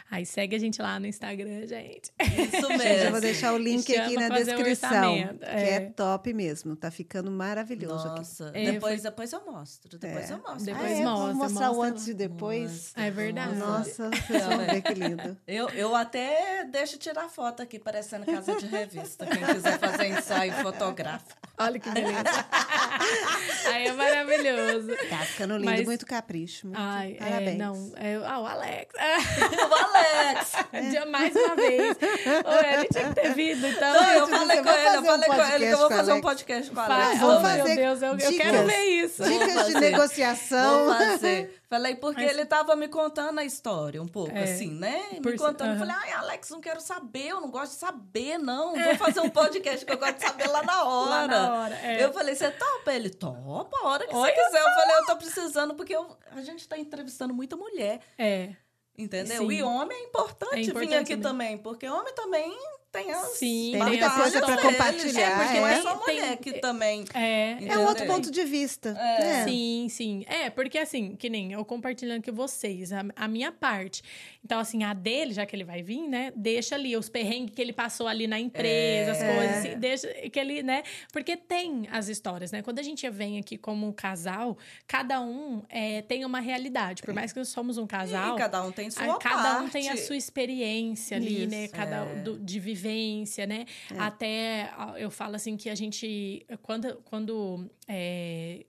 Aí 0.10 0.26
segue 0.26 0.58
a 0.58 0.60
gente 0.60 0.82
lá 0.82 1.00
no 1.00 1.08
Instagram, 1.08 1.66
gente. 1.66 2.12
Isso 2.20 2.68
mesmo. 2.78 3.06
Eu 3.06 3.12
vou 3.12 3.22
deixar 3.22 3.54
o 3.54 3.58
link 3.58 3.96
aqui 3.96 4.16
na 4.16 4.28
descrição. 4.28 5.16
Que 5.40 5.46
é. 5.46 5.74
é. 5.76 5.80
top 5.92 6.34
mesmo. 6.34 6.76
Tá 6.76 6.92
ficando 6.92 7.32
maravilhoso 7.32 8.08
Nossa. 8.08 8.50
aqui. 8.50 8.60
É, 8.60 8.72
depois, 8.74 9.02
foi... 9.02 9.10
depois 9.10 9.32
eu 9.32 9.46
mostro. 9.46 9.98
Depois 9.98 10.30
é. 10.30 10.34
eu 10.34 10.38
mostro. 10.40 10.66
Depois 10.66 11.00
ah, 11.00 11.04
mostra. 11.04 11.34
Vou 11.34 11.36
mostrar 11.36 11.72
o 11.72 11.82
antes 11.82 12.08
e 12.10 12.14
depois. 12.14 12.72
Nossa. 12.72 13.08
É 13.08 13.10
verdade. 13.10 13.56
Nossa, 13.56 14.10
vocês 14.10 14.46
vão 14.46 14.58
ver 14.58 14.82
que 14.82 14.94
lindo. 14.94 15.38
Eu, 15.48 15.70
eu 15.70 15.96
até 15.96 16.66
deixo 16.66 16.98
tirar 16.98 17.30
foto 17.30 17.62
aqui, 17.62 17.80
parecendo 17.80 18.26
casa 18.26 18.58
de 18.58 18.66
revista. 18.66 19.26
Quem 19.26 19.46
quiser 19.46 19.80
fazer 19.80 20.08
ensaio 20.08 20.41
fotográfico. 20.50 21.42
Olha 21.58 21.80
que 21.80 21.90
beleza. 21.92 22.24
Aí 23.72 23.88
é 23.88 23.94
maravilhoso. 23.94 24.88
Tá 25.10 25.18
ficando 25.18 25.58
lindo, 25.58 25.70
Mas... 25.70 25.86
muito 25.86 26.06
capricho. 26.08 26.68
Muito 26.68 26.80
Ai, 26.80 27.18
parabéns. 27.20 27.50
É, 27.50 27.58
não, 27.58 27.94
é, 27.98 28.16
ah, 28.26 28.40
o 28.40 28.48
Alex. 28.48 28.94
o 28.98 29.74
Alex. 29.74 30.54
É. 30.74 31.06
Mais 31.06 31.36
uma 31.36 31.56
vez. 31.56 31.98
Ô, 31.98 32.76
ele 32.76 32.88
tinha 32.88 33.10
que 33.10 33.14
ter 33.14 33.34
vindo, 33.36 33.68
então. 33.68 33.94
Não, 33.94 34.12
eu 34.12 34.28
falei 34.28 34.64
com 34.64 34.70
ele, 34.70 34.98
eu 34.98 35.04
falei 35.04 35.30
um 35.30 35.34
com 35.34 35.54
ele 35.54 35.68
que 35.68 35.74
eu 35.74 35.78
vou 35.78 35.90
fazer 35.90 36.14
um 36.14 36.22
podcast 36.22 36.72
com 36.72 36.78
o 36.78 36.84
Alex. 36.84 37.20
Vou 37.20 37.42
fazer 37.42 37.64
meu 37.64 37.76
Deus, 37.76 38.02
eu, 38.02 38.16
dicas, 38.16 38.32
eu 38.32 38.40
quero 38.40 38.66
ver 38.66 38.84
isso. 38.86 39.24
Dicas 39.24 39.68
de 39.68 39.74
negociação. 39.80 40.86
Vou 40.86 40.96
fazer. 40.96 41.61
Falei, 41.72 41.96
porque 41.96 42.22
Mas... 42.22 42.32
ele 42.32 42.46
tava 42.46 42.76
me 42.76 42.90
contando 42.90 43.40
a 43.40 43.46
história 43.46 44.04
um 44.04 44.08
pouco, 44.08 44.36
é, 44.36 44.44
assim, 44.44 44.72
né? 44.72 45.04
Me 45.14 45.22
por... 45.22 45.38
contando. 45.38 45.80
Falei, 45.80 45.96
ai, 46.00 46.12
Alex, 46.12 46.50
não 46.50 46.60
quero 46.60 46.82
saber, 46.82 47.28
eu 47.28 47.40
não 47.40 47.50
gosto 47.50 47.72
de 47.72 47.78
saber, 47.78 48.38
não. 48.38 48.76
Vou 48.76 48.96
fazer 48.98 49.22
um 49.22 49.30
podcast 49.30 49.86
que 49.86 49.94
eu 49.94 49.98
gosto 49.98 50.16
de 50.18 50.22
saber 50.22 50.48
lá 50.48 50.64
na 50.64 50.84
hora. 50.84 51.10
Lá 51.10 51.28
na 51.30 51.54
hora 51.56 51.76
é. 51.82 52.04
Eu 52.04 52.12
falei, 52.12 52.36
você 52.36 52.52
topa? 52.52 52.92
Ele, 52.94 53.10
topa, 53.10 53.78
a 53.78 53.88
hora 53.88 54.06
que 54.06 54.14
Olha 54.14 54.34
você 54.34 54.44
quiser. 54.44 54.62
Só. 54.62 54.68
Eu 54.68 54.74
falei, 54.76 54.96
eu 54.98 55.06
tô 55.06 55.16
precisando, 55.16 55.74
porque 55.74 55.96
eu... 55.96 56.18
a 56.32 56.42
gente 56.42 56.68
tá 56.68 56.78
entrevistando 56.78 57.34
muita 57.34 57.56
mulher. 57.56 58.02
É. 58.18 58.54
Entendeu? 58.98 59.38
Sim. 59.38 59.52
E 59.54 59.64
homem 59.64 59.98
é 59.98 60.04
importante, 60.04 60.56
é 60.56 60.62
importante 60.64 60.90
vir 60.90 60.96
aqui 60.96 61.16
também, 61.16 61.58
porque 61.58 61.88
homem 61.88 62.14
também 62.14 62.54
tem 62.92 63.10
as 63.10 63.38
Sim, 63.38 63.72
tem 63.72 63.84
muita 63.84 64.10
coisa 64.10 64.42
para 64.42 64.58
compartilhar. 64.58 65.22
É, 65.22 65.36
porque 65.36 65.58
é. 65.58 65.62
não 65.62 65.68
é 65.68 65.82
só 65.82 65.96
mulher 65.96 66.38
que 66.38 66.54
também. 66.60 67.06
É, 67.14 67.58
é 67.66 67.78
um 67.78 67.88
outro 67.88 68.06
ponto 68.06 68.30
de 68.30 68.44
vista. 68.44 68.90
É. 68.90 69.20
Né? 69.20 69.46
Sim, 69.46 69.88
sim. 69.90 70.26
É, 70.28 70.50
porque 70.50 70.78
assim, 70.78 71.16
que 71.16 71.30
nem 71.30 71.54
eu 71.54 71.64
compartilhando 71.64 72.24
com 72.24 72.34
vocês, 72.34 72.92
a, 72.92 73.06
a, 73.16 73.28
minha 73.28 73.52
parte. 73.52 74.04
Então, 74.44 74.60
assim, 74.60 74.84
a 74.84 74.94
dele, 74.94 75.34
já 75.34 75.46
que 75.46 75.56
ele 75.56 75.64
vai 75.64 75.82
vir, 75.82 76.08
né? 76.08 76.34
Deixa 76.36 76.76
ali 76.76 76.98
os 76.98 77.08
perrengues 77.08 77.56
que 77.56 77.62
ele 77.62 77.72
passou 77.72 78.08
ali 78.08 78.28
na 78.28 78.40
empresa, 78.40 79.12
as 79.12 79.22
é. 79.22 79.36
coisas, 79.36 79.58
assim, 79.58 79.80
deixa 79.80 80.08
que 80.30 80.40
ele, 80.40 80.62
né? 80.62 80.84
Porque 81.14 81.38
tem 81.38 81.88
as 81.92 82.10
histórias, 82.10 82.52
né? 82.52 82.62
Quando 82.62 82.80
a 82.80 82.84
gente 82.84 83.10
vem 83.10 83.40
aqui 83.40 83.58
como 83.58 83.94
casal, 83.94 84.58
cada 84.86 85.22
um 85.22 85.64
é, 85.70 86.02
tem 86.02 86.26
uma 86.26 86.42
realidade. 86.42 87.02
Por 87.04 87.14
mais 87.14 87.32
que 87.32 87.44
somos 87.46 87.78
um 87.78 87.88
casal. 87.88 88.36
E 88.36 88.38
cada 88.38 88.62
um 88.64 88.72
tem 88.72 88.90
sua 88.92 89.16
a, 89.16 89.18
Cada 89.18 89.62
um 89.62 89.70
tem 89.70 89.90
a 89.90 89.96
sua 89.96 90.18
experiência 90.18 91.16
ali, 91.16 91.44
Isso, 91.44 91.50
né? 91.50 91.68
Cada 91.70 92.04
é. 92.04 92.16
do, 92.16 92.38
de 92.38 92.60
viver 92.60 92.81
vivência, 92.82 93.46
né? 93.46 93.66
É. 93.94 94.00
Até 94.00 94.74
eu 94.98 95.12
falo 95.12 95.36
assim 95.36 95.56
que 95.56 95.70
a 95.70 95.76
gente, 95.76 96.46
quando, 96.62 96.96
quando 97.06 97.70
é, 97.88 98.66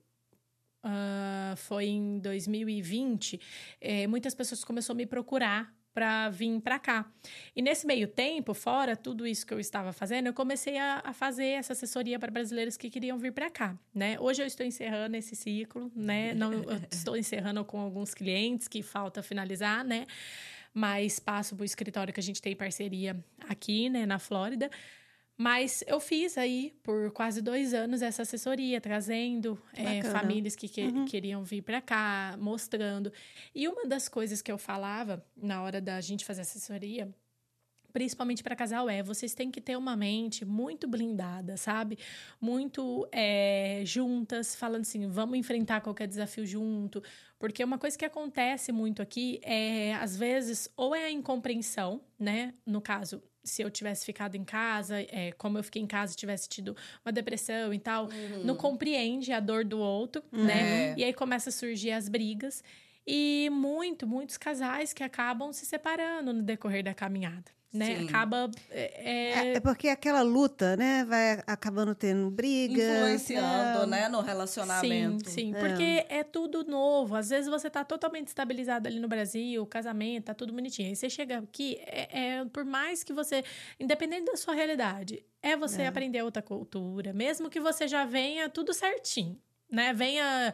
uh, 0.85 1.55
foi 1.57 1.85
em 1.85 2.19
2020, 2.19 3.39
é, 3.81 4.07
muitas 4.07 4.35
pessoas 4.35 4.63
começaram 4.63 4.95
a 4.95 4.99
me 4.99 5.05
procurar 5.05 5.73
para 5.93 6.29
vir 6.29 6.59
para 6.59 6.79
cá. 6.79 7.05
E 7.55 7.61
nesse 7.61 7.85
meio 7.85 8.07
tempo, 8.07 8.53
fora 8.55 8.95
tudo 8.95 9.27
isso 9.27 9.45
que 9.45 9.53
eu 9.53 9.59
estava 9.59 9.93
fazendo, 9.93 10.25
eu 10.27 10.33
comecei 10.33 10.77
a, 10.77 11.01
a 11.03 11.13
fazer 11.13 11.45
essa 11.45 11.73
assessoria 11.73 12.17
para 12.17 12.31
brasileiros 12.31 12.75
que 12.75 12.89
queriam 12.89 13.17
vir 13.19 13.31
para 13.31 13.49
cá, 13.49 13.77
né? 13.93 14.19
Hoje 14.19 14.41
eu 14.41 14.47
estou 14.47 14.65
encerrando 14.65 15.15
esse 15.15 15.35
ciclo, 15.35 15.91
né? 15.95 16.33
Não, 16.33 16.51
estou 16.91 17.15
encerrando 17.15 17.63
com 17.63 17.79
alguns 17.79 18.13
clientes 18.15 18.67
que 18.67 18.81
falta 18.81 19.21
finalizar, 19.21 19.85
né? 19.85 20.07
Mas 20.73 21.19
passo 21.19 21.55
para 21.55 21.63
o 21.63 21.65
escritório 21.65 22.13
que 22.13 22.19
a 22.19 22.23
gente 22.23 22.41
tem 22.41 22.55
parceria 22.55 23.23
aqui, 23.47 23.89
né, 23.89 24.05
na 24.05 24.19
Flórida. 24.19 24.69
Mas 25.35 25.83
eu 25.87 25.99
fiz 25.99 26.37
aí 26.37 26.73
por 26.83 27.11
quase 27.11 27.41
dois 27.41 27.73
anos 27.73 28.01
essa 28.01 28.21
assessoria, 28.21 28.79
trazendo 28.79 29.59
é, 29.73 30.03
famílias 30.03 30.55
que, 30.55 30.67
que 30.67 30.81
uhum. 30.83 31.05
queriam 31.05 31.43
vir 31.43 31.63
para 31.63 31.81
cá, 31.81 32.37
mostrando. 32.39 33.11
E 33.53 33.67
uma 33.67 33.85
das 33.85 34.07
coisas 34.07 34.41
que 34.41 34.51
eu 34.51 34.57
falava 34.57 35.25
na 35.35 35.63
hora 35.63 35.81
da 35.81 35.99
gente 36.01 36.23
fazer 36.23 36.41
assessoria 36.41 37.13
principalmente 37.93 38.43
para 38.43 38.55
casal, 38.55 38.89
é 38.89 39.03
vocês 39.03 39.35
têm 39.35 39.51
que 39.51 39.61
ter 39.61 39.77
uma 39.77 39.95
mente 39.95 40.43
muito 40.43 40.87
blindada, 40.87 41.55
sabe? 41.55 41.99
Muito 42.41 43.07
é, 43.11 43.83
juntas, 43.85 44.55
falando 44.55 44.81
assim, 44.81 45.07
vamos 45.07 45.37
enfrentar 45.37 45.79
qualquer 45.79 46.07
desafio 46.07 46.45
junto. 46.45 47.01
Porque 47.37 47.63
uma 47.63 47.77
coisa 47.77 47.97
que 47.97 48.03
acontece 48.03 48.71
muito 48.71 49.01
aqui 49.01 49.39
é, 49.43 49.93
às 49.93 50.17
vezes, 50.17 50.67
ou 50.75 50.95
é 50.95 51.05
a 51.05 51.11
incompreensão, 51.11 52.01
né? 52.19 52.55
No 52.65 52.81
caso, 52.81 53.21
se 53.43 53.61
eu 53.61 53.69
tivesse 53.69 54.05
ficado 54.05 54.35
em 54.35 54.43
casa, 54.43 54.99
é, 54.99 55.31
como 55.37 55.59
eu 55.59 55.63
fiquei 55.63 55.81
em 55.81 55.87
casa, 55.87 56.15
tivesse 56.15 56.49
tido 56.49 56.75
uma 57.05 57.11
depressão 57.11 57.73
e 57.73 57.79
tal, 57.79 58.05
uhum. 58.05 58.43
não 58.43 58.55
compreende 58.55 59.31
a 59.31 59.39
dor 59.39 59.63
do 59.63 59.77
outro, 59.77 60.23
uhum. 60.31 60.45
né? 60.45 60.91
É. 60.91 60.95
E 60.97 61.03
aí 61.03 61.13
começa 61.13 61.49
a 61.49 61.53
surgir 61.53 61.91
as 61.91 62.09
brigas. 62.09 62.63
E 63.05 63.49
muito, 63.51 64.07
muitos 64.07 64.37
casais 64.37 64.93
que 64.93 65.03
acabam 65.03 65.51
se 65.51 65.65
separando 65.65 66.33
no 66.33 66.41
decorrer 66.41 66.83
da 66.83 66.93
caminhada 66.93 67.51
né? 67.73 67.97
Sim. 67.97 68.07
Acaba. 68.07 68.51
É, 68.69 69.49
É, 69.49 69.53
é 69.55 69.59
porque 69.59 69.89
aquela 69.89 70.21
luta, 70.21 70.77
né, 70.77 71.03
vai 71.05 71.41
acabando 71.47 71.95
tendo 71.95 72.29
briga. 72.29 72.81
Influenciando, 72.81 73.83
é, 73.83 73.87
né, 73.87 74.09
no 74.09 74.21
relacionamento. 74.21 75.29
Sim, 75.29 75.51
sim. 75.51 75.55
É. 75.55 75.59
Porque 75.59 76.05
é 76.09 76.23
tudo 76.23 76.63
novo. 76.63 77.15
Às 77.15 77.29
vezes 77.29 77.49
você 77.49 77.69
tá 77.69 77.83
totalmente 77.83 78.27
estabilizado 78.27 78.87
ali 78.87 78.99
no 78.99 79.07
Brasil, 79.07 79.65
casamento, 79.65 80.25
tá 80.25 80.33
tudo 80.33 80.53
bonitinho. 80.53 80.89
Aí 80.89 80.95
você 80.95 81.09
chega 81.09 81.39
aqui, 81.39 81.77
é, 81.81 82.37
é- 82.39 82.45
por 82.45 82.63
mais 82.63 83.03
que 83.03 83.11
você. 83.13 83.43
Independente 83.79 84.25
da 84.25 84.37
sua 84.37 84.53
realidade, 84.53 85.23
é 85.41 85.57
você 85.57 85.81
É. 85.83 85.87
aprender 85.87 86.21
outra 86.21 86.41
cultura. 86.41 87.11
Mesmo 87.13 87.49
que 87.49 87.59
você 87.59 87.87
já 87.87 88.05
venha 88.05 88.47
tudo 88.49 88.73
certinho. 88.73 89.39
Né, 89.73 89.91
venha 89.91 90.53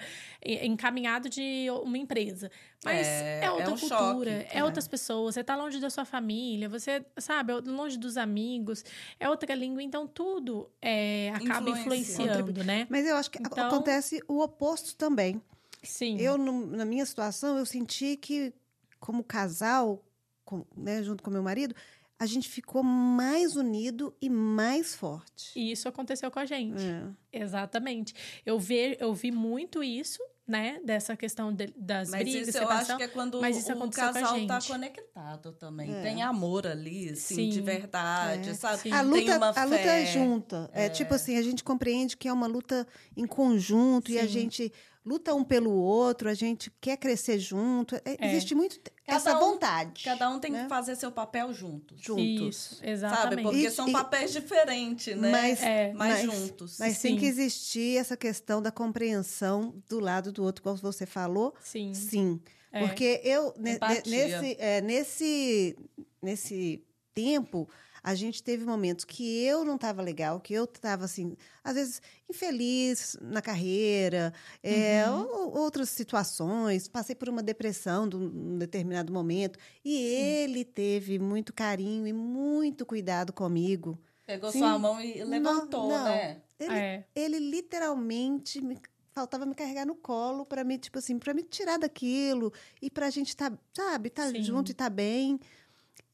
encaminhado 0.63 1.27
de 1.29 1.67
uma 1.83 1.97
empresa. 1.97 2.49
Mas 2.85 3.05
É, 3.05 3.41
é, 3.41 3.45
é 3.45 3.51
outra 3.51 3.73
um 3.73 3.77
cultura, 3.77 4.41
choque. 4.41 4.57
é, 4.57 4.63
outras 4.63 4.87
pessoas, 4.87 5.35
você 5.35 5.43
tá 5.43 5.57
longe 5.57 5.77
da 5.81 5.89
sua 5.89 6.05
família, 6.05 6.69
você, 6.69 7.05
sabe, 7.17 7.51
é 7.51 7.55
longe 7.57 7.97
dos 7.97 8.15
amigos, 8.15 8.85
é 9.19 9.27
outra 9.29 9.53
língua, 9.53 9.83
então 9.83 10.07
tudo 10.07 10.71
é, 10.81 11.31
acaba 11.35 11.69
Influencia. 11.69 12.23
influenciando, 12.23 12.63
né? 12.63 12.87
Mas 12.89 13.05
eu 13.05 13.17
acho 13.17 13.29
que 13.29 13.39
Então- 13.39 13.67
acontece 13.67 14.21
o 14.25 14.39
oposto 14.41 14.95
também. 14.95 15.41
Sim. 15.83 16.17
Eu, 16.17 16.37
no- 16.37 16.65
na 16.67 16.85
minha 16.85 17.05
situação, 17.05 17.57
eu 17.57 17.65
senti 17.65 18.15
que, 18.15 18.53
como 19.01 19.21
casal, 19.21 20.01
com- 20.45 20.65
né, 20.77 21.03
junto 21.03 21.21
com 21.21 21.29
meu 21.29 21.43
marido, 21.43 21.75
a 22.19 22.25
gente 22.25 22.49
ficou 22.49 22.83
mais 22.83 23.55
unido 23.55 24.13
e 24.21 24.29
mais 24.29 24.93
forte. 24.93 25.51
E 25.55 25.71
isso 25.71 25.87
aconteceu 25.87 26.29
com 26.29 26.39
a 26.39 26.45
gente. 26.45 26.83
É. 27.31 27.39
Exatamente. 27.43 28.13
Eu, 28.45 28.59
ve, 28.59 28.97
eu 28.99 29.13
vi 29.13 29.31
muito 29.31 29.81
isso, 29.81 30.19
né? 30.45 30.81
Dessa 30.83 31.15
questão 31.15 31.53
de- 31.53 31.73
das 31.77 32.09
Mas 32.09 32.23
brigas, 32.23 32.47
isso 32.49 32.57
eu 32.57 32.61
separação. 32.63 32.95
acho 32.95 32.97
que 32.97 33.03
é 33.03 33.07
quando 33.07 33.39
mas 33.39 33.55
isso 33.57 33.69
o 33.69 33.73
aconteceu 33.73 34.07
com 34.07 34.13
casal 34.13 34.47
tá 34.47 34.59
conectado 34.61 35.53
também. 35.53 35.93
É. 35.93 36.01
Tem 36.01 36.21
amor 36.23 36.65
ali, 36.67 37.09
assim, 37.11 37.35
Sim. 37.35 37.49
de 37.49 37.61
verdade, 37.61 38.49
É. 38.49 38.53
sabe? 38.53 38.79
Sim. 38.81 38.91
A 38.91 38.97
Tem 39.03 39.07
luta, 39.07 39.37
uma 39.37 39.49
a 39.51 39.63
luta 39.63 39.75
é 39.77 40.05
fé. 40.05 40.11
junta. 40.11 40.69
É. 40.73 40.89
tipo 40.89 41.13
assim, 41.13 41.37
a 41.37 41.41
gente 41.41 41.63
compreende 41.63 42.17
que 42.17 42.27
é 42.27 42.33
uma 42.33 42.47
luta 42.47 42.85
em 43.15 43.25
conjunto 43.27 44.11
e 44.11 44.17
a 44.17 44.23
Sim. 44.23 44.27
gente 44.27 44.73
luta 45.09 45.33
um 45.33 45.43
pelo 45.43 45.71
outro, 45.71 46.29
a 46.29 46.33
gente 46.35 46.71
quer 46.79 46.97
crescer 46.97 47.39
junto. 47.39 47.95
É, 47.95 48.01
É. 48.19 48.27
Existe 48.27 48.53
muito 48.53 48.79
Cada 49.05 49.17
essa 49.17 49.35
um- 49.37 49.39
vontade. 49.39 50.03
Cada 50.03 50.29
um 50.29 50.39
tem 50.39 50.51
né? 50.51 50.63
que 50.63 50.69
fazer 50.69 50.95
seu 50.95 51.11
papel 51.11 51.51
juntos. 51.51 51.99
juntos. 51.99 52.55
Isso, 52.57 52.75
Sabe? 52.75 52.89
exatamente. 52.91 53.41
Porque 53.43 53.57
E- 53.67 53.71
são 53.71 53.89
e- 53.89 53.91
papéis 53.91 54.31
diferentes, 54.31 55.17
né? 55.17 55.31
Mas- 55.31 55.63
É, 55.63 55.93
mas, 55.93 56.23
mas- 56.25 56.39
juntos. 56.41 56.77
Mas 56.79 56.99
tem 57.01 57.13
Sim. 57.15 57.19
que 57.19 57.25
existir 57.25 57.97
essa 57.97 58.15
questão 58.15 58.61
da 58.61 58.71
compreensão 58.71 59.73
do 59.89 59.99
lado 59.99 60.31
do 60.31 60.43
outro, 60.43 60.61
como 60.61 60.77
você 60.77 61.05
falou. 61.07 61.53
Sim. 61.63 61.93
Sim. 61.95 62.39
É. 62.71 62.85
Porque 62.85 63.19
eu, 63.23 63.51
Empatia. 63.57 64.03
nesse, 64.05 64.55
é, 64.59 64.79
nesse, 64.81 65.75
nesse 66.21 66.83
tempo, 67.15 67.67
a 68.03 68.15
gente 68.15 68.41
teve 68.43 68.65
momentos 68.65 69.05
que 69.05 69.43
eu 69.43 69.63
não 69.65 69.75
estava 69.75 70.01
legal, 70.01 70.39
que 70.39 70.53
eu 70.53 70.63
estava, 70.65 71.05
assim, 71.05 71.35
às 71.63 71.75
vezes 71.75 72.01
infeliz 72.29 73.17
na 73.21 73.41
carreira, 73.41 74.33
é, 74.63 75.03
Uhum. 75.09 75.27
ou- 75.27 75.57
outras 75.57 75.89
situações, 75.89 76.87
passei 76.87 77.15
por 77.15 77.29
uma 77.29 77.43
depressão 77.43 78.07
de 78.07 78.15
um 78.17 78.57
determinado 78.57 79.11
momento, 79.11 79.57
e 79.83 79.95
ele 79.95 80.63
teve 80.65 81.19
muito 81.19 81.53
carinho 81.53 82.07
e 82.07 82.13
muito 82.13 82.85
cuidado 82.85 83.33
comigo. 83.33 83.99
Pegou 84.25 84.51
Sim. 84.51 84.59
sua 84.59 84.77
mão 84.77 85.01
e 85.01 85.23
levantou, 85.23 85.87
não. 85.89 86.03
né? 86.05 86.41
Ele, 86.59 86.77
É. 86.77 87.03
ele 87.15 87.39
literalmente 87.39 88.61
me, 88.61 88.77
faltava 89.13 89.45
me 89.45 89.55
carregar 89.55 89.85
no 89.85 89.95
colo 89.95 90.45
para 90.45 90.63
me 90.63 90.77
tipo 90.77 90.99
assim 90.99 91.17
para 91.17 91.33
me 91.33 91.41
tirar 91.43 91.77
daquilo 91.79 92.53
e 92.81 92.89
para 92.89 93.07
a 93.07 93.09
gente 93.09 93.35
tá 93.35 93.51
sabe 93.75 94.09
tá 94.09 94.29
Sim. 94.29 94.43
junto 94.43 94.71
e 94.71 94.73
tá 94.73 94.89
bem 94.89 95.39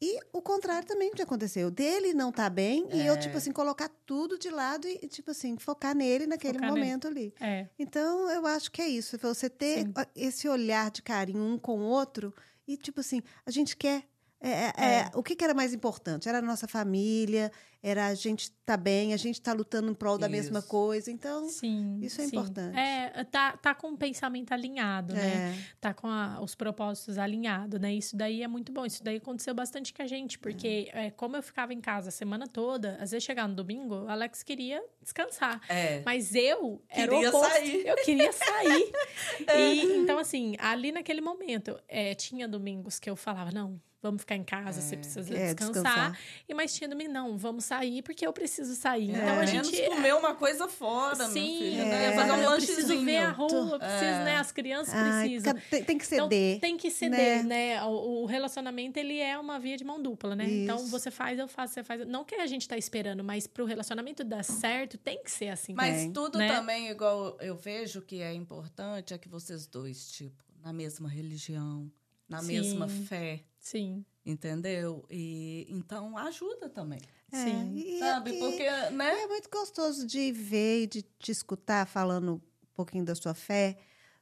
e 0.02 0.20
o 0.34 0.42
contrário 0.42 0.88
também 0.88 1.12
que 1.14 1.22
aconteceu 1.22 1.72
dele 1.72 2.14
não 2.14 2.32
tá 2.32 2.50
bem 2.50 2.88
e 2.92 3.06
eu 3.06 3.14
É. 3.14 3.18
tipo 3.18 3.38
assim 3.38 3.52
colocar 3.52 3.90
tudo 4.06 4.38
de 4.38 4.50
lado 4.50 4.88
e 4.88 5.08
tipo 5.08 5.32
assim 5.32 5.58
focar 5.58 5.96
nele 5.96 6.28
naquele 6.28 6.56
Focar 6.60 6.74
nele. 6.74 6.86
momento 6.86 7.08
ali 7.08 7.34
É. 7.40 7.68
então 7.80 8.30
eu 8.30 8.46
acho 8.46 8.72
que 8.72 8.82
é 8.82 8.88
isso 8.88 9.18
você 9.18 9.50
ter 9.50 9.84
Sim. 9.84 9.94
esse 10.16 10.48
olhar 10.50 10.92
de 10.92 11.02
carinho 11.02 11.42
um 11.44 11.58
com 11.58 11.80
o 11.80 11.84
outro 11.84 12.34
e 12.68 12.76
tipo 12.78 13.00
assim 13.00 13.22
a 13.46 13.52
gente 13.52 13.76
quer 13.78 14.04
é, 14.50 14.52
é, 14.52 14.74
É. 14.78 15.00
é, 15.00 15.12
o 15.16 15.24
que, 15.24 15.36
que 15.36 15.44
era 15.44 15.54
mais 15.54 15.74
importante? 15.74 16.28
Era 16.30 16.40
a 16.40 16.42
nossa 16.42 16.68
família, 16.68 17.52
era 17.82 18.08
a 18.08 18.16
gente 18.16 18.44
estar 18.46 18.78
bem, 18.78 19.14
a 19.14 19.18
gente 19.18 19.36
estar 19.36 19.54
lutando 19.54 19.92
em 19.92 19.94
prol 19.94 20.18
da 20.18 20.28
mesma 20.28 20.60
Isso. 20.60 20.68
coisa. 20.68 21.12
Então, 21.12 21.48
Sim. 21.50 22.00
Isso 22.02 22.20
é 22.20 22.24
sim. 22.24 22.36
importante. 22.36 22.76
É, 22.78 23.24
tá, 23.26 23.56
tá 23.58 23.76
com 23.76 23.92
o 23.92 23.98
pensamento 23.98 24.52
alinhado, 24.52 25.14
né? 25.14 25.54
é, 25.56 25.76
Tá 25.80 25.94
com 25.94 26.08
a- 26.08 26.40
os 26.42 26.56
propósitos 26.56 27.18
alinhados, 27.20 27.80
né? 27.80 27.94
Isso 27.94 28.16
daí 28.18 28.42
é 28.42 28.48
muito 28.48 28.72
bom. 28.72 28.86
Isso 28.86 29.04
daí 29.04 29.18
aconteceu 29.18 29.54
bastante 29.54 29.94
com 29.94 30.02
a 30.02 30.08
gente, 30.08 30.40
porque 30.40 30.90
é, 30.94 31.12
como 31.12 31.36
eu 31.36 31.44
ficava 31.44 31.74
em 31.74 31.82
casa 31.82 32.10
a 32.10 32.12
semana 32.12 32.48
toda, 32.48 32.96
às 33.00 33.12
vezes 33.12 33.24
chegava 33.24 33.48
no 33.48 33.56
domingo, 33.56 33.94
o 34.06 34.10
Alex 34.10 34.42
queria 34.42 34.84
descansar. 35.02 35.62
É. 35.70 36.02
Mas 36.04 36.34
eu 36.34 36.82
era 36.90 37.12
Queria 37.12 37.28
o 37.28 37.30
oposto. 37.38 37.52
sair. 37.54 37.88
Eu 37.88 37.96
queria 38.04 38.32
sair. 38.32 38.92
E, 39.56 39.98
então, 39.98 40.18
assim, 40.18 40.56
ali 40.60 40.92
naquele 40.92 41.22
momento, 41.22 41.80
é, 41.88 42.14
tinha 42.16 42.48
domingos 42.48 43.00
que 43.00 43.10
eu 43.10 43.16
falava, 43.16 43.52
não, 43.52 43.80
vamos 44.06 44.22
ficar 44.22 44.36
em 44.36 44.44
casa, 44.44 44.82
você 44.82 44.96
precisa 44.98 45.22
é, 45.36 45.54
descansar. 45.54 45.74
descansar. 45.84 46.20
E 46.48 46.54
mais 46.54 46.74
tinha 46.74 46.88
domingo, 46.88 47.12
não, 47.12 47.38
vamos 47.38 47.66
sair 47.66 48.02
porque 48.04 48.26
eu 48.26 48.32
preciso 48.32 48.76
sair. 48.76 49.10
É, 49.12 49.18
Então 49.18 49.30
a 49.30 49.46
menos 49.46 49.68
gente. 49.70 49.90
comer 49.90 50.14
uma 50.16 50.36
coisa 50.36 50.68
fora, 50.68 51.18
meu 51.18 51.28
Sim, 51.28 51.58
filho. 51.60 51.82
é, 51.82 51.86
né? 51.86 52.12
Fazer 52.16 52.32
um 52.32 52.36
eu 52.38 52.52
preciso 52.52 52.78
lanchezinho. 52.82 53.06
ver 53.06 53.18
a 53.18 53.32
rua, 53.32 53.50
eu 53.74 53.80
preciso, 53.80 54.04
É. 54.04 54.24
né? 54.24 54.38
As 54.38 54.52
crianças 54.52 54.94
ai, 54.94 55.30
precisam. 55.30 55.54
tem, 55.70 55.84
tem 55.84 55.98
que 55.98 56.06
Então, 56.06 56.30
ceder. 56.30 56.60
tem 56.60 56.78
que 56.78 56.92
ceder, 56.92 57.44
né? 57.44 57.84
O, 57.84 58.24
o 58.24 58.26
relacionamento, 58.26 58.98
ele 58.98 59.20
é 59.20 59.38
uma 59.38 59.60
via 59.60 59.76
de 59.78 59.84
mão 59.84 60.02
dupla, 60.02 60.36
né? 60.36 60.46
Então, 60.48 60.78
Isso. 60.78 60.88
você 60.90 61.10
faz, 61.10 61.40
eu 61.40 61.48
faço, 61.48 61.74
você 61.74 61.84
faz. 61.84 62.06
Não 62.08 62.24
que 62.24 62.36
a 62.36 62.46
gente 62.46 62.68
tá 62.68 62.78
esperando, 62.78 63.24
mas 63.24 63.48
pro 63.48 63.66
relacionamento 63.66 64.24
dar 64.24 64.44
certo, 64.44 64.98
tem 64.98 65.22
que 65.24 65.32
ser 65.32 65.50
assim. 65.50 65.74
Mas 65.74 66.12
tudo 66.14 66.38
né? 66.38 66.48
também, 66.48 66.90
igual 66.90 67.38
eu 67.42 67.56
vejo 67.56 68.02
que 68.02 68.22
é 68.22 68.34
importante, 68.34 69.14
é 69.14 69.18
que 69.18 69.28
vocês 69.28 69.66
dois, 69.68 70.12
tipo, 70.12 70.36
na 70.64 70.72
mesma 70.74 71.08
religião, 71.10 71.92
na 72.28 72.42
Sim. 72.42 72.48
mesma 72.48 72.88
fé, 72.88 73.44
Sim, 73.60 74.06
entendeu? 74.26 75.06
E 75.10 75.66
então 75.70 76.18
ajuda 76.18 76.70
também. 76.70 77.00
É, 77.32 77.38
sim. 77.38 77.74
e- 77.76 78.00
Sabe? 78.00 78.32
e- 78.32 78.40
Porque, 78.40 78.64
né? 78.92 79.24
é 79.24 79.28
muito 79.28 79.50
gostoso 79.50 80.06
de 80.06 80.32
ver 80.32 80.84
e 80.84 80.88
de 80.88 81.02
te 81.02 81.32
escutar 81.32 81.86
falando 81.88 82.36
um 82.36 82.42
pouquinho 82.74 83.04
da 83.06 83.16
sua 83.16 83.34
fé, 83.34 83.78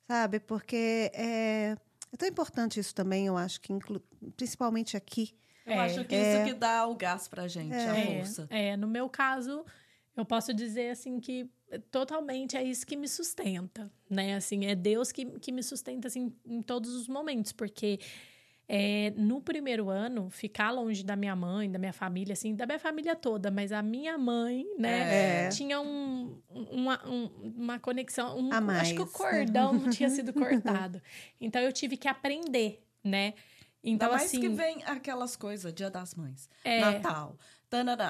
sabe? 0.07 0.39
Porque 0.39 1.11
é, 1.13 1.75
é 2.11 2.17
tão 2.17 2.27
importante 2.27 2.79
isso 2.79 2.93
também, 2.95 3.27
eu 3.27 3.37
acho 3.37 3.59
que, 3.61 3.73
inclu- 3.73 4.01
principalmente 4.35 4.95
aqui. 4.97 5.35
Eu 5.65 5.73
É, 5.73 5.79
acho 5.79 6.03
que 6.05 6.15
isso 6.15 6.43
que 6.43 6.53
dá 6.53 6.85
o 6.87 6.95
gás 6.95 7.27
pra 7.27 7.47
gente, 7.47 7.75
a 7.75 7.95
É, 7.95 8.15
força. 8.17 8.47
é, 8.49 8.75
no 8.77 8.87
meu 8.87 9.09
caso, 9.09 9.65
eu 10.15 10.25
posso 10.25 10.53
dizer 10.53 10.89
assim 10.91 11.19
que 11.19 11.49
totalmente 11.91 12.55
é 12.57 12.63
isso 12.63 12.85
que 12.85 12.95
me 12.95 13.07
sustenta, 13.07 13.91
né? 14.09 14.35
Assim, 14.35 14.65
é 14.65 14.75
Deus 14.75 15.11
que, 15.11 15.25
que 15.39 15.51
me 15.51 15.63
sustenta 15.63 16.07
assim 16.07 16.33
em 16.45 16.61
todos 16.61 16.93
os 16.95 17.07
momentos, 17.07 17.51
porque 17.51 17.99
é, 18.67 19.11
no 19.17 19.41
primeiro 19.41 19.89
ano, 19.89 20.29
ficar 20.29 20.71
longe 20.71 21.03
da 21.03 21.15
minha 21.15 21.35
mãe, 21.35 21.69
da 21.69 21.77
minha 21.77 21.91
família, 21.93 22.33
assim, 22.33 22.55
da 22.55 22.65
minha 22.65 22.79
família 22.79 23.15
toda, 23.15 23.51
mas 23.51 23.71
a 23.71 23.81
minha 23.81 24.17
mãe, 24.17 24.65
né, 24.79 25.45
É. 25.45 25.49
tinha 25.49 25.81
um, 25.81 26.39
uma, 26.49 27.05
um- 27.07 27.53
uma 27.57 27.79
conexão, 27.79 28.37
um, 28.39 28.51
acho 28.71 28.95
que 28.95 29.01
o 29.01 29.07
cordão 29.07 29.73
não 29.73 29.89
tinha 29.91 30.09
sido 30.09 30.31
cortado. 30.33 31.01
Então 31.41 31.61
eu 31.61 31.73
tive 31.73 31.97
que 31.97 32.07
aprender, 32.07 32.81
né? 33.03 33.33
Então, 33.85 34.07
Ainda 34.07 34.17
mais 34.17 34.29
assim, 34.29 34.39
que 34.39 34.47
vem 34.47 34.81
aquelas 34.85 35.35
coisas, 35.35 35.73
Dia 35.73 35.89
das 35.89 36.15
Mães, 36.15 36.49
É. 36.63 36.79
Natal. 36.79 37.37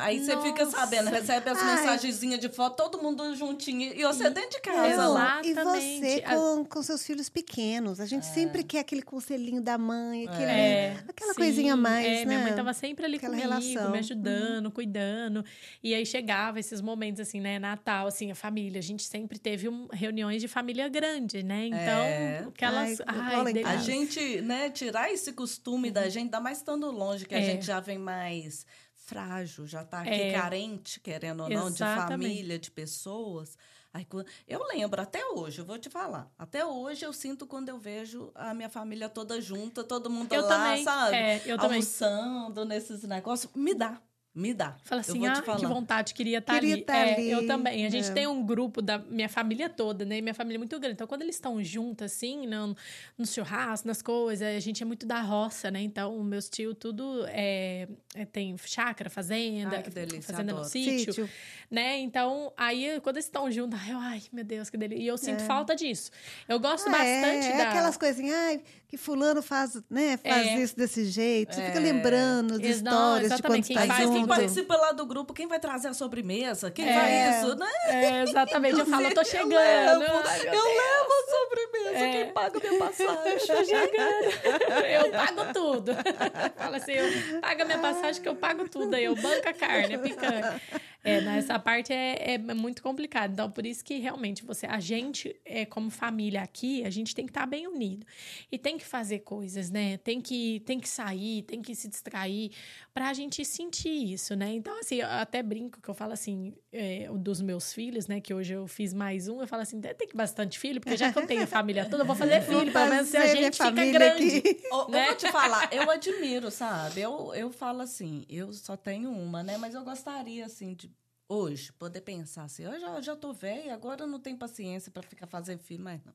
Aí 0.01 0.19
você 0.19 0.35
fica 0.41 0.65
Nossa. 0.65 0.77
sabendo, 0.77 1.09
recebe 1.09 1.49
as 1.49 1.57
Ai. 1.57 1.75
mensagenzinhas 1.75 2.39
de 2.39 2.49
foto, 2.49 2.75
todo 2.75 3.01
mundo 3.01 3.35
juntinho. 3.35 3.93
E 3.93 4.03
você 4.03 4.29
dentro 4.29 4.49
de 4.51 4.59
casa 4.61 4.87
Exato. 4.93 5.13
lá. 5.13 5.41
E 5.43 5.53
você 5.53 6.21
com, 6.21 6.65
com 6.65 6.81
seus 6.83 7.05
filhos 7.05 7.29
pequenos. 7.29 7.99
A 7.99 8.05
gente 8.05 8.25
sempre 8.25 8.63
quer 8.63 8.79
aquele 8.79 9.01
conselhinho 9.01 9.61
da 9.61 9.77
mãe, 9.77 10.27
aquele, 10.27 10.43
É, 10.51 10.97
aquela 11.07 11.33
sim, 11.33 11.39
coisa 11.39 11.73
a 11.73 11.77
mais, 11.77 12.05
é, 12.05 12.19
né? 12.19 12.25
Minha 12.25 12.39
mãe 12.39 12.53
tava 12.53 12.73
sempre 12.73 13.05
ali 13.05 13.17
Aquela 13.17 13.35
comigo, 13.37 13.49
relação. 13.49 13.91
me 13.91 13.99
ajudando, 13.99 14.69
cuidando. 14.71 15.45
E 15.81 15.93
aí 15.93 16.05
chegava 16.05 16.59
esses 16.59 16.81
momentos, 16.81 17.21
assim, 17.21 17.39
né? 17.39 17.57
Natal, 17.59 18.07
assim, 18.07 18.31
a 18.31 18.35
família. 18.35 18.79
A 18.79 18.83
gente 18.83 19.03
sempre 19.03 19.39
teve 19.39 19.69
um- 19.69 19.87
reuniões 19.93 20.41
de 20.41 20.47
família 20.47 20.89
grande, 20.89 21.41
né? 21.43 21.67
Então, 21.67 21.77
É. 21.79 22.45
aquelas... 22.47 23.01
Ai, 23.07 23.35
Ai. 23.57 23.63
A 23.63 23.77
gente, 23.77 24.41
né, 24.41 24.69
tirar 24.69 25.11
esse 25.11 25.31
costume 25.33 25.89
da 25.91 26.03
gente, 26.09 26.23
ainda 26.23 26.39
mais 26.39 26.57
estando 26.57 26.89
longe, 26.91 27.25
que 27.25 27.35
a 27.35 27.39
É. 27.39 27.43
gente 27.43 27.65
já 27.65 27.79
vem 27.79 27.97
mais 27.97 28.65
frágil, 29.13 29.67
já 29.67 29.83
tá 29.83 30.01
aqui 30.01 30.09
É. 30.11 30.31
carente, 30.31 30.99
querendo 30.99 31.43
ou 31.43 31.49
não, 31.49 31.69
de 31.71 31.77
família, 31.77 32.57
de 32.57 32.71
pessoas. 32.71 33.57
Aí, 33.93 34.07
eu 34.47 34.63
lembro, 34.73 34.99
até 34.99 35.23
hoje, 35.27 35.59
eu 35.61 35.65
vou 35.65 35.77
te 35.77 35.87
falar, 35.87 36.31
até 36.37 36.65
hoje 36.65 37.05
eu 37.05 37.13
sinto 37.13 37.45
quando 37.45 37.69
eu 37.69 37.77
vejo 37.77 38.31
a 38.33 38.51
minha 38.51 38.69
família 38.69 39.07
toda 39.07 39.39
junta, 39.39 39.83
todo 39.83 40.09
mundo 40.09 40.33
Eu 40.33 40.41
lá, 40.41 40.47
também, 40.47 40.83
sabe? 40.83 41.15
é, 41.15 41.41
eu 41.45 41.57
também. 41.59 41.77
Almoçando 41.77 42.65
nesses 42.65 43.03
negócios, 43.03 43.53
me 43.53 43.75
dá. 43.75 44.01
Me 44.35 44.51
dá. 44.51 44.75
Fala 44.83 45.01
assim, 45.01 45.27
ah, 45.27 45.33
que 45.41 45.45
falar. 45.45 45.67
vontade, 45.67 46.11
queria 46.15 46.39
estar 46.39 46.55
Queria 46.55 46.73
ali. 46.73 46.83
tá 46.83 46.97
É, 46.97 47.13
ali, 47.13 47.29
Eu 47.29 47.45
também. 47.45 47.85
A 47.85 47.89
gente 47.89 48.09
é. 48.09 48.13
tem 48.13 48.25
um 48.25 48.43
grupo 48.43 48.81
da 48.81 48.97
minha 48.97 49.29
família 49.29 49.69
toda, 49.69 50.03
né? 50.05 50.21
Minha 50.21 50.33
família 50.33 50.57
é 50.57 50.57
muito 50.57 50.79
grande. 50.79 50.95
Então, 50.95 51.05
quando 51.05 51.21
eles 51.21 51.35
estão 51.35 51.63
juntos, 51.63 52.03
assim, 52.05 52.47
no, 52.47 52.75
no 53.15 53.27
churrasco, 53.27 53.87
nas 53.87 54.01
coisas, 54.01 54.47
a 54.47 54.59
gente 54.59 54.81
é 54.81 54.85
muito 54.87 55.05
da 55.05 55.21
roça, 55.21 55.69
né? 55.69 55.81
Então, 55.83 56.23
meus 56.23 56.49
tios, 56.49 56.75
tudo 56.79 57.25
é, 57.27 57.87
é- 58.15 58.25
tem 58.25 58.55
chácara, 58.65 59.07
fazenda, 59.07 59.75
Ai, 59.77 59.83
que 59.83 59.91
delícia, 59.91 60.23
fazenda 60.23 60.51
no 60.51 60.57
adoro. 60.59 60.67
sítio, 60.71 61.13
Sítio. 61.13 61.29
né? 61.69 61.99
Então, 61.99 62.51
aí, 62.57 62.99
quando 63.03 63.17
eles 63.17 63.25
estão 63.25 63.51
juntos, 63.51 63.79
ai, 63.83 63.91
eu, 63.93 63.97
ai, 63.99 64.21
meu 64.33 64.43
Deus, 64.43 64.67
que 64.67 64.77
delícia. 64.77 65.03
E 65.03 65.05
eu 65.05 65.17
sinto 65.17 65.41
É. 65.43 65.45
falta 65.45 65.75
disso. 65.75 66.09
Eu 66.49 66.59
gosto 66.59 66.87
Ah, 66.87 66.91
bastante 66.91 67.45
é, 67.45 67.51
é 67.51 67.57
da... 67.57 67.69
aquelas 67.69 67.97
coisinhas, 67.97 68.35
ai, 68.35 68.61
que 68.87 68.97
fulano 68.97 69.41
faz, 69.43 69.79
né, 69.89 70.17
faz 70.17 70.47
É. 70.47 70.59
isso 70.59 70.75
desse 70.75 71.05
jeito. 71.05 71.53
Você 71.53 71.65
fica 71.67 71.77
É. 71.77 71.81
lembrando 71.81 72.59
de 72.59 72.67
não, 72.67 72.71
histórias 72.75 73.35
de 73.35 73.41
quando 73.43 73.63
quem 73.63 73.75
está 73.75 73.87
faz 73.93 74.09
quem 74.27 74.35
participa 74.35 74.75
lá 74.75 74.91
do 74.91 75.05
grupo, 75.05 75.33
quem 75.33 75.47
vai 75.47 75.59
trazer 75.59 75.87
a 75.89 75.93
sobremesa? 75.93 76.71
Quem 76.71 76.87
É. 76.89 76.93
vai 76.93 77.29
isso, 77.39 77.55
né? 77.55 77.67
É, 77.87 78.21
exatamente. 78.23 78.79
Eu 78.79 78.85
falo, 78.85 79.03
eu 79.07 79.13
tô 79.13 79.21
Eu 79.21 79.25
chegando. 79.25 79.49
levo, 79.55 80.03
Ai, 80.25 80.39
eu 80.47 80.51
levo 80.65 81.13
a 81.13 81.31
sobremesa, 81.31 82.05
É. 82.05 82.11
quem 82.11 82.33
paga 82.33 82.59
minha 82.59 82.79
passagem? 82.79 83.37
Tô 83.47 83.63
chegando. 83.65 84.83
Eu 84.85 85.11
pago 85.11 85.53
tudo. 85.53 85.91
Fala 86.57 86.77
assim, 86.77 86.93
eu 86.93 87.41
paga 87.41 87.65
minha 87.65 87.79
passagem 87.79 88.21
que 88.21 88.29
eu 88.29 88.35
pago 88.35 88.67
tudo 88.69 88.93
aí. 88.95 89.03
Eu 89.05 89.15
banco 89.15 89.47
a 89.47 89.53
carne, 89.53 89.95
é 89.95 89.97
picanha. 89.97 90.61
É, 91.03 91.19
nessa 91.19 91.59
parte 91.59 91.91
é, 91.91 92.35
é 92.35 92.37
muito 92.37 92.81
complicado. 92.81 93.33
Então, 93.33 93.51
por 93.51 93.65
isso 93.65 93.83
que 93.83 93.99
realmente 93.99 94.43
você, 94.43 94.65
a 94.65 94.79
gente, 94.79 95.35
é, 95.43 95.65
como 95.65 95.89
família 95.89 96.41
aqui, 96.41 96.83
a 96.85 96.89
gente 96.89 97.13
tem 97.13 97.25
que 97.25 97.31
estar 97.31 97.45
bem 97.45 97.67
unido. 97.67 98.05
E 98.49 98.57
tem 98.57 98.77
que 98.77 98.85
fazer 98.85 99.19
coisas, 99.19 99.69
né? 99.69 99.97
Tem 99.97 100.21
que, 100.21 100.61
tem 100.61 100.79
que 100.79 100.87
sair, 100.87 101.43
tem 101.43 101.61
que 101.61 101.75
se 101.75 101.89
distrair 101.89 102.51
pra 102.93 103.13
gente 103.13 103.43
sentir 103.43 104.13
isso, 104.13 104.35
né? 104.35 104.53
Então, 104.53 104.79
assim, 104.79 104.95
eu 104.95 105.07
até 105.07 105.43
brinco 105.43 105.81
que 105.81 105.89
eu 105.89 105.93
falo 105.93 106.13
assim, 106.13 106.53
é, 106.71 107.09
dos 107.13 107.41
meus 107.41 107.73
filhos, 107.73 108.07
né? 108.07 108.21
Que 108.21 108.33
hoje 108.33 108.53
eu 108.53 108.65
fiz 108.67 108.93
mais 108.93 109.27
um, 109.27 109.41
eu 109.41 109.47
falo 109.47 109.63
assim, 109.63 109.81
tem 109.81 110.07
que 110.07 110.15
bastante 110.15 110.57
filho, 110.57 110.79
porque 110.79 110.95
já 110.95 111.11
que 111.11 111.19
eu 111.19 111.27
tenho 111.27 111.43
a 111.43 111.47
família 111.47 111.85
toda, 111.85 112.03
eu 112.03 112.07
vou 112.07 112.15
fazer 112.15 112.41
filho, 112.43 112.71
pelo 112.71 112.89
menos 112.89 113.09
se 113.09 113.17
a 113.17 113.27
gente 113.27 113.57
fica 113.57 113.71
grande. 113.71 114.37
aqui. 114.37 114.61
Ô, 114.71 114.87
Né? 114.89 115.03
Eu 115.03 115.07
vou 115.07 115.15
te 115.15 115.31
falar, 115.31 115.73
eu 115.73 115.89
admiro, 115.89 116.49
sabe? 116.49 117.01
Eu, 117.01 117.33
eu 117.35 117.51
falo 117.51 117.81
assim, 117.81 118.25
eu 118.29 118.53
só 118.53 118.77
tenho 118.77 119.11
uma, 119.11 119.43
né? 119.43 119.57
Mas 119.57 119.75
eu 119.75 119.83
gostaria, 119.83 120.45
assim, 120.45 120.73
de 120.73 120.92
hoje 121.29 121.71
poder 121.73 122.01
pensar 122.01 122.43
assim, 122.43 122.63
eu 122.63 122.79
já, 122.79 123.01
já 123.01 123.15
tô 123.15 123.33
velha, 123.33 123.73
agora 123.73 124.03
eu 124.03 124.07
não 124.07 124.19
tenho 124.19 124.37
paciência 124.37 124.91
pra 124.91 125.01
ficar 125.01 125.25
fazendo 125.27 125.59
filho, 125.59 125.83
mas 125.83 125.99
não. 126.05 126.13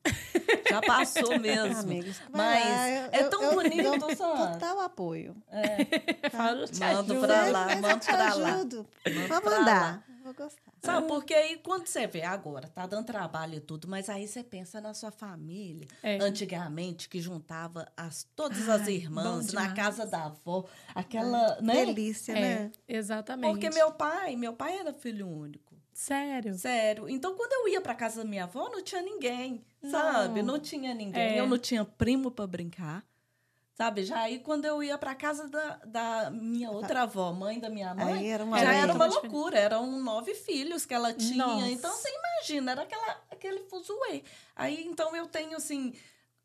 Já 0.69 0.81
passou 0.81 1.37
mesmo. 1.39 1.77
Amigos, 1.79 2.21
Mas 2.31 2.63
lá, 2.65 2.89
eu- 2.89 3.09
é 3.11 3.23
eu- 3.23 3.29
tão 3.29 3.43
eu 3.43 3.53
bonito, 3.55 3.97
dou 3.99 4.15
sabe? 4.15 4.53
Total 4.53 4.79
apoio. 4.81 5.35
Eu 6.21 6.29
falo, 6.31 6.65
te 6.67 6.79
Mando 6.79 7.13
ajudo. 7.13 7.27
pra 7.27 7.45
lá, 7.47 7.65
mando 7.75 7.87
eu 7.87 7.99
pra 7.99 8.33
lá. 8.35 8.51
Mando 8.51 8.87
Vou 9.27 9.27
pra 9.41 9.41
mandar. 9.41 10.03
Vou 10.29 10.35
gostar. 10.35 10.71
Sabe, 10.83 11.07
porque 11.07 11.33
aí 11.33 11.57
quando 11.57 11.87
você 11.87 12.05
vê 12.05 12.21
agora, 12.21 12.67
tá 12.67 12.85
dando 12.85 13.05
trabalho 13.05 13.55
e 13.55 13.59
tudo, 13.59 13.87
mas 13.87 14.09
aí 14.09 14.27
você 14.27 14.43
pensa 14.43 14.79
na 14.79 14.93
sua 14.93 15.09
família. 15.09 15.87
É. 16.03 16.19
Antigamente, 16.21 17.09
que 17.09 17.19
juntava 17.19 17.91
as, 17.97 18.27
todas 18.35 18.69
as 18.69 18.83
Ai, 18.83 18.93
irmãs 18.93 19.47
bom 19.47 19.53
na 19.53 19.73
casa 19.73 20.05
da 20.05 20.25
avó, 20.25 20.65
aquela, 20.93 21.59
né? 21.61 21.83
Delícia, 21.85 22.33
É, 22.33 22.41
né? 22.41 22.71
exatamente. 22.87 23.51
Porque 23.51 23.71
meu 23.71 23.91
pai, 23.91 24.35
meu 24.35 24.53
pai 24.53 24.77
era 24.77 24.93
filho 24.93 25.27
único. 25.27 25.75
Sério. 25.91 26.53
Sério. 26.53 27.09
Então, 27.09 27.35
quando 27.35 27.51
eu 27.51 27.73
ia 27.73 27.81
pra 27.81 27.95
casa 27.95 28.23
da 28.23 28.29
minha 28.29 28.43
avó, 28.43 28.69
não 28.69 28.83
tinha 28.83 29.01
ninguém, 29.01 29.65
sabe? 29.89 30.43
Não. 30.43 30.53
Não 30.53 30.59
tinha 30.59 30.93
ninguém. 30.93 31.21
É. 31.21 31.39
Eu 31.39 31.47
não 31.47 31.57
tinha 31.57 31.83
primo 31.83 32.29
pra 32.29 32.45
brincar. 32.45 33.03
Sabe? 33.79 34.03
Já 34.03 34.19
aí, 34.19 34.39
quando 34.39 34.65
eu 34.65 34.83
ia 34.83 34.97
pra 34.97 35.15
casa 35.15 35.47
da, 35.47 35.79
da 35.85 36.29
minha 36.29 36.69
outra 36.69 37.03
avó, 37.03 37.31
mãe 37.31 37.61
da 37.61 37.69
minha 37.69 37.95
mãe, 37.95 38.13
Aí 38.13 38.27
era 38.27 38.43
uma 38.43 38.59
já 38.59 38.71
lei. 38.71 38.77
era 38.81 38.93
uma 38.93 39.07
diferente. 39.07 39.31
loucura. 39.31 39.57
Eram 39.57 39.89
nove 40.01 40.35
filhos 40.35 40.85
que 40.85 40.93
ela 40.93 41.13
tinha. 41.13 41.47
Nossa. 41.47 41.69
Então, 41.69 41.89
você 41.89 42.09
imagina, 42.09 42.71
era 42.73 42.81
aquela, 42.81 43.21
aquele 43.31 43.59
fuzuê. 43.69 44.21
Aí, 44.53 44.85
então, 44.85 45.15
eu 45.15 45.25
tenho, 45.27 45.55
assim... 45.55 45.93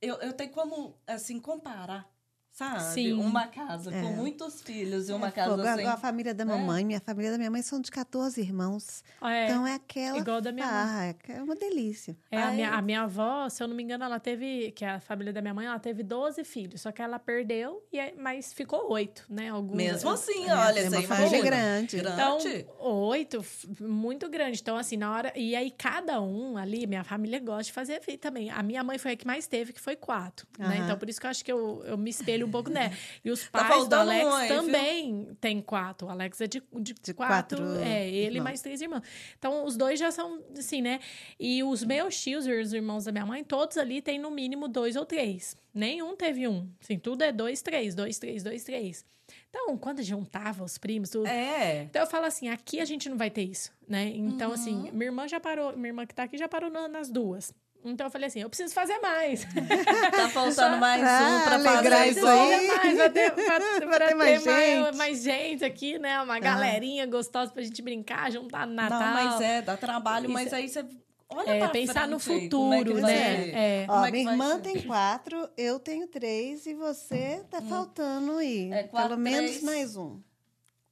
Eu, 0.01 0.15
eu 0.19 0.33
tenho 0.33 0.51
como, 0.51 0.97
assim, 1.09 1.41
comparar, 1.41 2.09
sabe? 2.55 2.81
Sim. 2.95 3.13
Uma 3.15 3.47
casa 3.49 3.93
É. 3.95 4.01
com 4.01 4.09
muitos 4.13 4.63
filhos 4.63 5.09
e 5.09 5.13
uma 5.13 5.29
É 5.29 5.31
casa 5.33 5.73
assim... 5.75 5.85
A, 5.85 5.95
a 5.95 5.97
família 5.97 6.33
da 6.33 6.45
né? 6.45 6.55
mamãe, 6.57 6.85
minha 6.85 7.01
família 7.01 7.33
da 7.33 7.37
minha 7.37 7.51
mãe 7.51 7.61
são 7.63 7.81
de 7.81 7.91
14 7.91 8.41
irmãos. 8.41 9.03
É, 9.23 9.45
então 9.47 9.67
é 9.67 9.75
aquela 9.75 10.19
igual 10.19 10.41
da 10.41 10.53
minha 10.53 10.67
mãe. 10.67 11.17
é 11.29 11.43
uma 11.43 11.57
delícia. 11.57 12.17
é, 12.31 12.41
a, 12.41 12.51
minha, 12.53 12.71
a 12.71 12.81
minha 12.81 13.03
avó, 13.03 13.49
se 13.49 13.63
eu 13.63 13.67
não 13.69 13.75
me 13.75 13.83
engano, 13.83 14.05
ela 14.05 14.21
teve, 14.21 14.71
que 14.73 14.85
é 14.85 14.91
a 14.91 15.01
família 15.01 15.33
da 15.33 15.43
minha 15.43 15.53
mãe, 15.53 15.67
ela 15.67 15.79
teve 15.79 16.03
12 16.03 16.45
filhos, 16.45 16.81
só 16.81 16.93
que 16.93 17.03
ela 17.03 17.19
perdeu, 17.19 17.85
e 17.93 17.99
aí- 17.99 18.15
mas 18.17 18.53
ficou 18.53 18.91
oito, 18.93 19.25
né? 19.29 19.51
Alguns, 19.51 19.77
Mesmo 19.77 20.11
assim, 20.11 20.49
É, 20.49 20.55
olha, 20.55 20.81
é 20.81 20.89
uma 20.89 21.03
família 21.03 21.27
imagina. 21.39 21.43
grande. 21.45 21.97
Então, 21.99 22.39
Grande. 22.39 22.67
oito, 22.79 23.45
muito 23.81 24.29
grande. 24.29 24.61
Então, 24.61 24.77
assim, 24.77 24.97
na 24.97 25.13
hora. 25.13 25.33
E 25.37 25.57
aí, 25.57 25.71
cada 25.71 26.21
um 26.21 26.57
ali, 26.57 26.87
minha 26.87 27.03
família 27.05 27.41
gosta 27.41 27.65
de 27.65 27.73
fazer 27.73 28.01
também. 28.21 28.51
A 28.51 28.63
minha 28.63 28.85
mãe 28.85 28.97
foi 28.99 29.13
a 29.13 29.17
que 29.17 29.27
mais 29.27 29.47
teve, 29.47 29.73
que 29.73 29.81
foi 29.81 29.97
quatro. 29.97 30.47
Né? 30.59 30.67
Aham. 30.67 30.85
Então, 30.85 30.99
por 30.99 31.09
isso 31.09 31.21
que 31.21 31.27
eu 31.27 31.31
acho 31.31 31.45
que 31.45 31.51
eu, 31.53 31.83
eu 31.87 31.99
me 31.99 32.11
espelho 32.11 32.44
um 32.45 32.51
pouco 32.51 32.71
nela. 32.71 32.93
E 33.25 33.31
os 33.31 33.49
Tá 33.49 33.65
pais 33.65 33.89
do 33.89 33.95
Alex 33.95 34.25
um 34.27 34.33
aí, 34.35 34.49
viu? 34.49 34.57
também 34.57 35.29
tem 35.41 35.61
quatro. 35.61 36.07
O 36.09 36.11
Alex 36.11 36.41
é 36.41 36.47
de, 36.47 36.63
de, 36.75 36.95
De 36.95 37.15
quatro. 37.15 37.59
quatro 37.59 37.79
é, 37.83 38.09
ele 38.09 38.37
irmãos. 38.37 38.45
mais 38.45 38.61
três 38.61 38.81
irmãos. 38.81 39.03
Então, 39.39 39.65
os 39.65 39.77
dois 39.77 39.99
já 39.99 40.11
são, 40.11 40.43
assim, 40.57 40.81
né? 40.83 41.01
E 41.39 41.63
os 41.63 41.83
meus 41.85 42.21
tios, 42.21 42.47
os 42.47 42.73
irmãos 42.73 43.05
da 43.05 43.13
minha 43.13 43.27
mãe, 43.27 43.43
todos 43.45 43.77
ali 43.79 44.01
têm 44.03 44.19
no 44.19 44.31
mínimo 44.31 44.69
dois 44.69 44.97
ou 44.97 45.05
três. 45.05 45.57
Nenhum 45.73 46.15
teve 46.17 46.47
um. 46.47 46.69
Assim, 46.81 46.99
tudo 46.99 47.23
é 47.23 47.33
dois, 47.33 47.63
três, 47.63 47.95
dois, 47.95 48.19
três, 48.19 48.43
dois, 48.43 48.63
três. 48.65 49.05
Então, 49.49 49.77
quando 49.79 50.03
juntava 50.03 50.63
os 50.65 50.77
primos, 50.77 51.11
tudo, 51.11 51.27
É. 51.27 51.85
então 51.85 52.03
eu 52.03 52.07
falo 52.07 52.27
assim, 52.27 52.49
aqui 52.49 52.79
a 52.81 52.85
gente 52.85 53.09
não 53.09 53.17
vai 53.17 53.31
ter 53.31 53.43
isso, 53.43 53.73
né? 53.89 54.09
Então, 54.15 54.49
Uhum. 54.49 54.55
assim, 54.55 54.91
minha 54.93 55.07
irmã 55.07 55.27
já 55.27 55.41
parou, 55.41 55.75
minha 55.77 55.89
irmã 55.89 56.05
que 56.07 56.15
tá 56.15 56.25
aqui 56.25 56.37
já 56.37 56.49
parou 56.49 56.71
na- 56.71 56.89
nas 56.89 57.09
duas. 57.11 57.53
Então 57.85 58.07
eu 58.07 58.11
falei 58.11 58.29
assim, 58.29 58.41
eu 58.41 58.49
preciso 58.49 58.73
fazer 58.73 58.99
mais. 59.01 59.45
Tá 60.15 60.29
faltando 60.31 60.79
mais 60.79 61.03
um 61.03 61.07
Ah, 61.07 61.43
pra 61.45 61.55
alegrar 61.73 62.09
isso 62.09 62.27
aí. 62.27 62.67
mais, 62.67 62.97
pra 62.97 63.11
ter, 63.11 63.31
pra, 63.33 63.87
pra 63.99 64.09
ter 64.09 64.15
mais 64.15 64.43
gente. 64.43 64.97
mais 64.97 65.23
gente 65.23 65.65
aqui, 65.65 65.99
né? 65.99 66.21
Uma 66.23 66.39
galerinha 66.39 67.07
gostosa 67.07 67.53
pra 67.53 67.63
gente 67.63 67.83
brincar, 67.83 68.31
juntar 68.33 68.67
no 68.67 68.73
Natal. 68.75 69.01
Não, 69.01 69.13
mas 69.13 69.41
é, 69.41 69.61
dá 69.63 69.77
trabalho, 69.77 70.25
Isso 70.25 70.33
mas 70.33 70.53
aí 70.53 70.69
você 70.69 70.85
olha 71.29 71.51
É, 71.51 71.59
pra 71.59 71.69
pensar 71.69 72.09
no 72.09 72.19
frente, 72.19 72.49
como 72.51 72.73
é 72.75 72.79
futuro, 72.79 73.01
né? 73.03 73.51
É. 73.83 73.87
Como 73.87 73.99
Ó, 74.01 74.07
é 74.07 74.11
minha 74.11 74.31
irmã 74.33 74.55
ser? 74.57 74.61
tem 74.63 74.83
quatro, 74.83 75.49
eu 75.57 75.79
tenho 75.79 76.07
três 76.07 76.65
e 76.67 76.75
você 76.75 77.43
tá 77.51 77.61
faltando 77.61 78.39
aí. 78.39 78.73
É, 78.73 78.85
quatro, 78.85 79.09
Pelo 79.11 79.21
menos 79.21 79.51
três. 79.51 79.63
mais 79.63 79.97
um. 79.97 80.21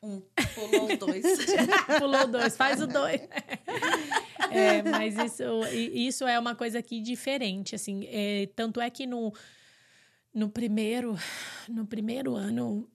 Um, 0.03 0.21
pulou 0.55 0.97
dois. 0.97 1.23
Pulou 1.99 2.27
dois, 2.27 2.57
faz 2.57 2.81
o 2.81 2.87
dois. 2.87 3.21
É, 4.51 4.83
mas 4.83 5.17
isso, 5.17 5.45
isso 5.73 6.27
é 6.27 6.39
uma 6.39 6.55
coisa 6.55 6.79
aqui 6.79 7.01
diferente, 7.01 7.75
assim. 7.75 8.07
é, 8.11 8.51
tanto 8.55 8.83
é 8.83 8.91
que 8.91 9.07
no, 9.07 9.33
no 10.35 10.51
primeiro 10.51 11.17
no 11.67 11.87
primeiro 11.87 12.35
ano, 12.35 12.87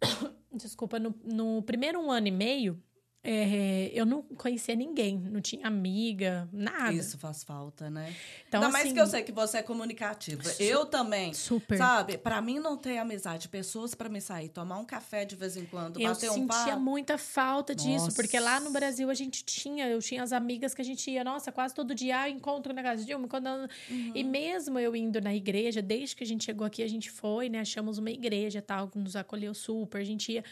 desculpa, 0.54 0.98
no, 0.98 1.14
no 1.22 1.60
primeiro 1.60 2.00
um 2.00 2.10
ano 2.10 2.28
e 2.28 2.30
meio, 2.30 2.82
é, 3.28 3.90
eu 3.92 4.06
não 4.06 4.22
conhecia 4.22 4.76
ninguém, 4.76 5.18
não 5.18 5.40
tinha 5.40 5.66
amiga, 5.66 6.48
nada. 6.52 6.92
Isso 6.92 7.18
faz 7.18 7.42
falta, 7.42 7.90
né? 7.90 8.14
Então, 8.46 8.60
Ainda 8.60 8.72
mais 8.72 8.84
assim, 8.86 8.94
que 8.94 9.00
eu 9.00 9.06
sei 9.06 9.22
que 9.24 9.32
você 9.32 9.58
é 9.58 9.62
comunicativa. 9.62 10.42
Eu 10.60 10.86
também. 10.86 11.34
Super. 11.34 11.76
Sabe? 11.76 12.18
Pra 12.18 12.40
mim 12.40 12.60
não 12.60 12.76
ter 12.76 12.98
amizade, 12.98 13.48
pessoas 13.48 13.94
pra 13.94 14.08
me 14.08 14.20
sair, 14.20 14.48
tomar 14.48 14.78
um 14.78 14.84
café 14.84 15.24
de 15.24 15.34
vez 15.34 15.56
em 15.56 15.64
quando, 15.64 16.00
Eu 16.00 16.10
bater 16.10 16.30
um 16.30 16.34
sentia 16.34 16.46
papo. 16.46 16.80
muita 16.80 17.18
falta 17.18 17.74
disso, 17.74 18.04
Nossa. 18.04 18.12
porque 18.16 18.38
lá 18.38 18.60
no 18.60 18.70
Brasil 18.70 19.10
a 19.10 19.14
gente 19.14 19.44
tinha, 19.44 19.88
eu 19.88 19.98
tinha 20.00 20.22
as 20.22 20.32
amigas 20.32 20.72
que 20.72 20.82
a 20.82 20.84
gente 20.84 21.10
ia, 21.10 21.24
nossa, 21.24 21.50
quase 21.50 21.74
todo 21.74 21.94
dia, 21.94 22.20
ah, 22.20 22.30
encontro 22.30 22.72
na 22.72 22.82
casa 22.82 23.04
de 23.04 23.12
uma, 23.14 23.26
quando 23.26 23.46
Uhum. 23.46 24.12
e 24.14 24.22
mesmo 24.24 24.78
eu 24.78 24.94
indo 24.94 25.20
na 25.20 25.34
igreja, 25.34 25.80
desde 25.82 26.14
que 26.14 26.22
a 26.22 26.26
gente 26.26 26.44
chegou 26.44 26.66
aqui, 26.66 26.82
a 26.82 26.88
gente 26.88 27.10
foi, 27.10 27.48
né, 27.48 27.60
achamos 27.60 27.98
uma 27.98 28.10
igreja, 28.10 28.60
tal, 28.62 28.88
que 28.88 28.98
nos 28.98 29.16
acolheu 29.16 29.54
super, 29.54 30.00
a 30.00 30.04
gente 30.04 30.32
ia, 30.32 30.44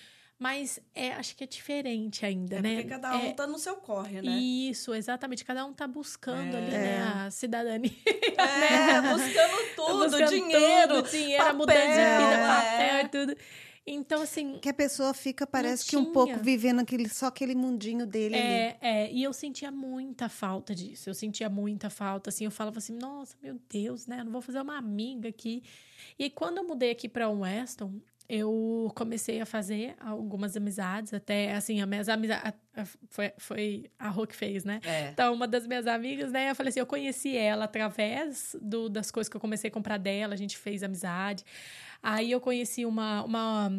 mas 0.45 0.78
é, 0.95 1.12
acho 1.14 1.34
que 1.34 1.42
é 1.42 1.47
diferente 1.47 2.26
ainda, 2.26 2.57
É 2.57 2.61
né? 2.61 2.74
porque 2.74 2.88
cada 2.90 3.16
um 3.16 3.20
É, 3.20 3.32
tá 3.32 3.47
no 3.47 3.59
seu 3.59 3.76
corre, 3.76 4.20
né? 4.20 4.36
Isso, 4.36 4.92
exatamente, 4.92 5.42
cada 5.42 5.64
um 5.64 5.72
tá 5.72 5.86
buscando 5.88 6.55
ali, 6.55 6.66
É. 6.66 6.78
né, 6.78 7.03
a 7.26 7.30
cidadania. 7.30 7.90
É, 8.36 9.01
buscando 9.01 9.74
tudo, 9.74 10.05
buscando 10.05 10.28
dinheiro. 10.30 10.97
tudo, 11.03 11.11
dinheiro, 11.11 11.45
papel, 11.45 11.57
mudança 11.57 11.80
de 11.80 12.24
vida, 12.24 12.34
é. 12.34 12.47
papel 12.47 13.01
e 13.01 13.09
tudo. 13.09 13.36
Então, 13.86 14.22
assim, 14.22 14.59
Que 14.61 14.68
a 14.70 14.74
pessoa 14.74 15.12
fica, 15.14 15.47
parece 15.47 15.86
que 15.86 15.97
um 15.97 16.07
pouco 16.12 16.38
vivendo 16.38 16.80
aquele, 16.80 17.09
só 17.09 17.26
aquele 17.26 17.55
mundinho 17.55 18.07
dele 18.07 18.34
ali. 18.34 18.47
É, 18.47 18.78
é, 18.80 19.12
e 19.12 19.22
eu 19.22 19.32
sentia 19.32 19.70
muita 19.70 20.28
falta 20.28 20.74
disso. 20.74 21.11
Eu 21.11 21.14
sentia 21.14 21.49
muita 21.51 21.90
falta, 21.90 22.30
assim. 22.30 22.45
Eu 22.47 22.51
falava 22.51 22.78
assim, 22.78 22.95
nossa, 22.97 23.36
meu 23.42 23.59
Deus, 23.68 24.07
né? 24.07 24.20
Eu 24.20 24.24
não 24.24 24.32
vou 24.32 24.40
fazer 24.40 24.61
uma 24.61 24.76
amiga 24.78 25.28
aqui. 25.28 25.62
E 26.18 26.24
aí, 26.24 26.30
quando 26.30 26.59
eu 26.59 26.64
mudei 26.66 26.90
aqui 26.90 27.09
para 27.11 27.28
Weston, 27.28 28.01
eu 28.29 28.91
comecei 28.95 29.41
a 29.41 29.47
fazer 29.47 29.95
algumas 30.01 30.57
amizades. 30.57 31.12
Até, 31.12 31.55
assim, 31.55 31.81
as 31.81 31.89
minhas 31.89 32.09
amizades... 32.09 32.53
Foi, 33.09 33.33
foi 33.39 33.91
a 33.99 34.09
Rô 34.09 34.27
que 34.27 34.35
fez, 34.35 34.64
né? 34.64 34.81
É. 34.85 35.11
Então, 35.11 35.33
uma 35.33 35.47
das 35.47 35.66
minhas 35.66 35.87
amigas, 35.87 36.33
né? 36.33 36.51
Eu 36.51 36.55
falei 36.55 36.70
assim, 36.70 36.81
eu 36.81 36.87
conheci 36.87 37.37
ela 37.37 37.64
através 37.66 38.57
do, 38.61 38.89
das 38.89 39.11
coisas 39.11 39.29
que 39.29 39.37
eu 39.37 39.41
comecei 39.41 39.68
a 39.68 39.72
comprar 39.72 39.99
dela. 39.99 40.35
A 40.35 40.37
gente 40.37 40.57
fez 40.57 40.83
amizade. 40.83 41.45
Aí, 42.03 42.31
eu 42.31 42.41
conheci 42.41 42.85
uma... 42.85 43.22
uma 43.25 43.70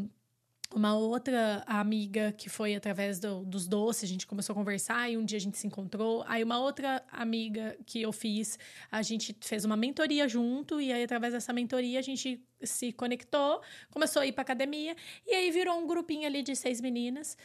uma 0.74 0.96
outra 0.98 1.64
amiga 1.68 2.34
que 2.38 2.50
foi 2.50 2.76
através 2.76 3.20
do- 3.20 3.46
dos 3.46 3.68
doces, 3.68 4.04
a 4.04 4.08
gente 4.12 4.28
começou 4.28 4.54
a 4.54 4.56
conversar 4.56 5.10
e 5.10 5.16
um 5.18 5.24
dia 5.24 5.38
a 5.38 5.42
gente 5.42 5.58
se 5.58 5.68
encontrou. 5.68 6.24
Aí 6.28 6.44
uma 6.44 6.60
outra 6.60 7.04
amiga 7.12 7.78
que 7.86 8.02
eu 8.02 8.12
fiz, 8.12 8.58
a 8.92 9.02
gente 9.02 9.36
fez 9.42 9.64
uma 9.64 9.78
mentoria 9.78 10.28
junto 10.28 10.82
e 10.82 10.92
aí 10.92 11.04
através 11.04 11.34
dessa 11.34 11.54
mentoria 11.54 12.00
a 12.00 12.02
gente 12.02 12.44
se 12.64 12.92
conectou, 12.92 13.62
começou 13.92 14.22
a 14.22 14.26
ir 14.26 14.32
pra 14.34 14.42
academia 14.42 14.96
e 15.26 15.34
aí 15.34 15.52
virou 15.52 15.78
um 15.80 15.88
grupinho 15.88 16.26
ali 16.26 16.42
de 16.42 16.56
seis 16.56 16.82
meninas. 16.82 17.38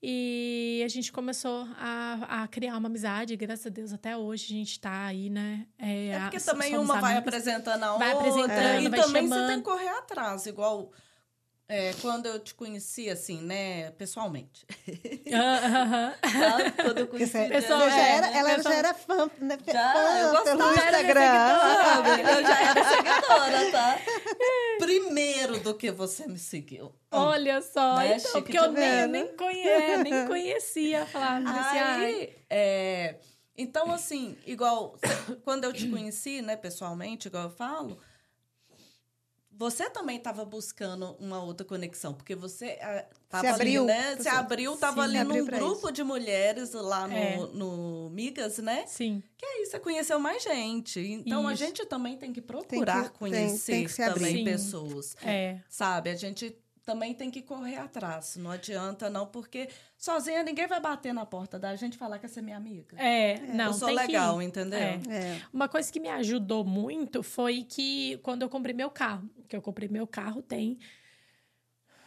E 0.00 0.80
a 0.84 0.88
gente 0.88 1.10
começou 1.10 1.66
a, 1.76 2.42
a 2.44 2.48
criar 2.48 2.76
uma 2.78 2.86
amizade, 2.88 3.34
graças 3.34 3.66
a 3.66 3.68
Deus, 3.70 3.92
até 3.92 4.16
hoje 4.16 4.44
a 4.44 4.56
gente 4.56 4.78
tá 4.78 5.06
aí, 5.06 5.28
né? 5.28 5.66
É 5.76 6.16
porque 6.20 6.36
a- 6.36 6.40
também 6.40 6.78
uma 6.78 7.00
vai 7.00 7.14
amigas. 7.16 7.18
apresentando 7.34 7.82
a 7.82 7.96
Vai 7.98 8.14
outra. 8.14 8.28
apresentando, 8.30 8.80
e 8.82 8.88
vai 8.88 9.00
também 9.00 9.22
você 9.24 9.28
chamando. 9.34 9.48
tem 9.48 9.58
que 9.58 9.64
correr 9.64 9.88
atrás, 9.88 10.46
igual 10.46 10.92
é, 11.68 11.92
quando 12.00 12.26
eu 12.26 12.38
te 12.40 12.54
conheci, 12.54 13.10
assim, 13.10 13.42
né, 13.42 13.90
pessoalmente. 13.92 14.64
Quando 16.82 16.98
eu 16.98 17.06
conheci. 17.08 17.48
Pessoal, 17.48 17.80
já 17.90 18.06
era, 18.06 18.26
né? 18.30 18.38
ela 18.38 18.54
Pessoal- 18.56 18.72
já 18.74 18.78
era 18.78 18.94
fã, 18.94 19.30
né? 19.38 19.58
Já, 19.66 19.92
fã 19.92 20.18
eu 20.18 20.30
gostava, 20.30 20.56
pelo 20.56 20.74
já 20.74 20.86
era 20.86 21.00
Instagram. 21.00 21.58
Sabe? 21.84 22.08
Eu 22.38 22.42
já 22.42 22.60
era 22.62 22.84
seguidora, 22.84 23.70
tá? 23.72 23.98
Primeiro 24.78 25.60
do 25.60 25.74
que 25.74 25.90
você 25.90 26.26
me 26.26 26.38
seguiu. 26.38 26.94
Olha 27.10 27.60
só, 27.62 27.96
Né? 27.96 28.16
então, 28.16 28.18
Chique 28.32 28.32
porque 28.42 28.58
eu 28.58 28.72
nem, 28.72 29.06
nem, 29.08 29.36
conhe- 29.36 29.96
nem 29.98 30.26
conhecia 30.26 31.06
falar 31.06 31.42
Aí, 31.46 32.34
é, 32.50 33.16
então, 33.56 33.90
assim, 33.92 34.36
igual 34.46 34.96
quando 35.44 35.64
eu 35.64 35.72
te 35.72 35.88
conheci, 35.88 36.40
né, 36.42 36.56
pessoalmente, 36.56 37.28
igual 37.28 37.44
eu 37.44 37.50
falo, 37.50 37.98
você 39.58 39.90
também 39.90 40.16
estava 40.18 40.44
buscando 40.44 41.16
uma 41.18 41.42
outra 41.42 41.66
conexão, 41.66 42.14
porque 42.14 42.34
você 42.36 42.78
ah, 42.80 43.04
tava 43.28 43.50
abriu. 43.50 43.82
ali, 43.82 43.92
né? 43.92 44.16
Se 44.16 44.22
Você- 44.22 44.28
abriu, 44.28 44.76
tava 44.76 45.08
Sim, 45.08 45.16
ali 45.18 45.24
num 45.28 45.44
grupo 45.44 45.90
de 45.90 46.04
mulheres 46.04 46.72
lá 46.72 47.08
no, 47.08 47.14
É. 47.16 47.36
no 47.52 48.08
Migas, 48.10 48.58
né? 48.58 48.84
sim, 48.86 49.20
Que 49.36 49.44
aí 49.44 49.66
você 49.66 49.80
conheceu 49.80 50.18
mais 50.20 50.42
gente. 50.44 51.00
Então, 51.00 51.46
a 51.48 51.52
Isso. 51.54 51.64
gente 51.64 51.84
também 51.86 52.16
tem 52.16 52.32
que 52.32 52.40
procurar 52.40 53.02
tem- 53.10 53.12
conhecer 53.18 53.72
tem 53.72 53.84
que 53.84 53.90
se 53.92 54.02
abrir. 54.02 54.20
também 54.28 54.36
Sim. 54.38 54.44
pessoas. 54.44 55.16
é. 55.24 55.58
Sabe? 55.68 56.10
A 56.10 56.14
gente 56.14 56.56
também 56.88 57.12
tem 57.12 57.30
que 57.30 57.42
correr 57.42 57.76
atrás. 57.76 58.36
Não 58.36 58.50
adianta, 58.50 59.10
não, 59.10 59.26
porque 59.26 59.68
sozinha 59.94 60.42
ninguém 60.42 60.66
vai 60.66 60.80
bater 60.80 61.12
na 61.12 61.26
porta 61.26 61.58
da 61.58 61.76
gente 61.76 61.92
e 61.96 61.98
falar 61.98 62.18
que 62.18 62.24
essa 62.24 62.40
é 62.40 62.42
minha 62.42 62.56
amiga. 62.56 62.96
É, 62.98 63.38
não, 63.52 63.66
eu 63.66 63.74
sou 63.74 63.88
tem 63.88 63.96
legal, 63.98 64.40
entendeu? 64.40 64.78
É. 64.78 64.98
É. 65.06 65.42
Uma 65.52 65.68
coisa 65.68 65.92
que 65.92 66.00
me 66.00 66.08
ajudou 66.08 66.64
muito 66.64 67.22
foi 67.22 67.62
que 67.62 68.18
quando 68.22 68.40
eu 68.40 68.48
comprei 68.48 68.74
meu 68.74 68.88
carro, 68.88 69.28
que 69.46 69.54
eu 69.54 69.60
comprei 69.60 69.86
meu 69.86 70.06
carro 70.06 70.40
tem 70.40 70.78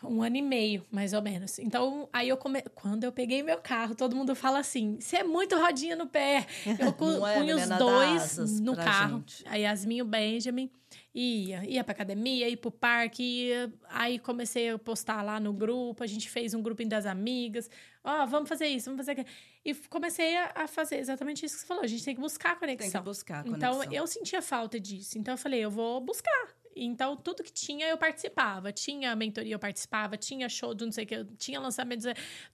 um 0.03 0.23
ano 0.23 0.37
e 0.37 0.41
meio, 0.41 0.83
mais 0.89 1.13
ou 1.13 1.21
menos. 1.21 1.59
Então, 1.59 2.09
aí 2.11 2.27
eu 2.27 2.37
come... 2.37 2.63
quando 2.73 3.03
eu 3.03 3.11
peguei 3.11 3.43
meu 3.43 3.59
carro, 3.59 3.93
todo 3.93 4.15
mundo 4.15 4.33
fala 4.33 4.57
assim: 4.57 4.97
você 4.99 5.17
é 5.17 5.23
muito 5.23 5.55
rodinha 5.55 5.95
no 5.95 6.07
pé. 6.07 6.47
Eu 6.79 6.91
cu- 6.97 7.05
Não 7.05 7.27
é, 7.27 7.53
os 7.53 7.69
dois 7.69 8.59
no 8.59 8.75
carro. 8.75 9.19
gente. 9.19 9.47
A 9.47 9.57
Yasmin 9.57 9.97
e 9.97 10.01
o 10.01 10.05
Benjamin 10.05 10.71
ia, 11.13 11.63
ia 11.69 11.83
pra 11.83 11.91
academia, 11.93 12.47
ia 12.49 12.55
pro 12.57 12.71
parque, 12.71 13.21
ia... 13.23 13.73
aí 13.89 14.17
comecei 14.19 14.69
a 14.69 14.79
postar 14.79 15.21
lá 15.21 15.39
no 15.39 15.51
grupo, 15.53 16.03
a 16.03 16.07
gente 16.07 16.29
fez 16.29 16.53
um 16.53 16.61
grupinho 16.61 16.89
das 16.89 17.05
amigas. 17.05 17.69
Ó, 18.03 18.25
vamos 18.25 18.47
fazer 18.49 18.67
isso, 18.67 18.85
vamos 18.85 18.99
fazer 19.05 19.11
aquilo. 19.11 19.27
E 19.63 19.75
comecei 19.75 20.37
a, 20.37 20.67
fazer 20.67 20.97
exatamente 20.97 21.45
isso 21.45 21.55
que 21.55 21.61
você 21.61 21.67
falou. 21.67 21.83
A 21.83 21.87
gente 21.87 22.03
tem 22.03 22.15
que 22.15 22.21
buscar 22.21 22.53
a 22.53 22.55
Tem 22.55 22.75
conexão. 22.77 23.01
que 23.01 23.05
buscar 23.05 23.45
a 23.45 23.47
Então, 23.47 23.73
conexão. 23.75 23.93
eu 23.93 24.07
sentia 24.07 24.41
falta 24.41 24.79
disso. 24.79 25.17
Então, 25.19 25.33
eu 25.35 25.37
falei, 25.37 25.59
eu 25.59 25.69
vou 25.69 26.01
buscar. 26.01 26.47
Então, 26.75 27.15
tudo 27.17 27.43
que 27.43 27.51
tinha, 27.51 27.85
eu 27.87 27.97
participava. 27.97 28.71
Tinha 28.71 29.13
mentoria, 29.15 29.53
eu 29.53 29.59
participava. 29.59 30.17
Tinha 30.17 30.47
show 30.49 30.73
do 30.73 30.85
não 30.85 30.91
sei 30.91 31.03
o 31.03 31.07
que, 31.07 31.25
tinha 31.37 31.59
lançamento, 31.59 32.05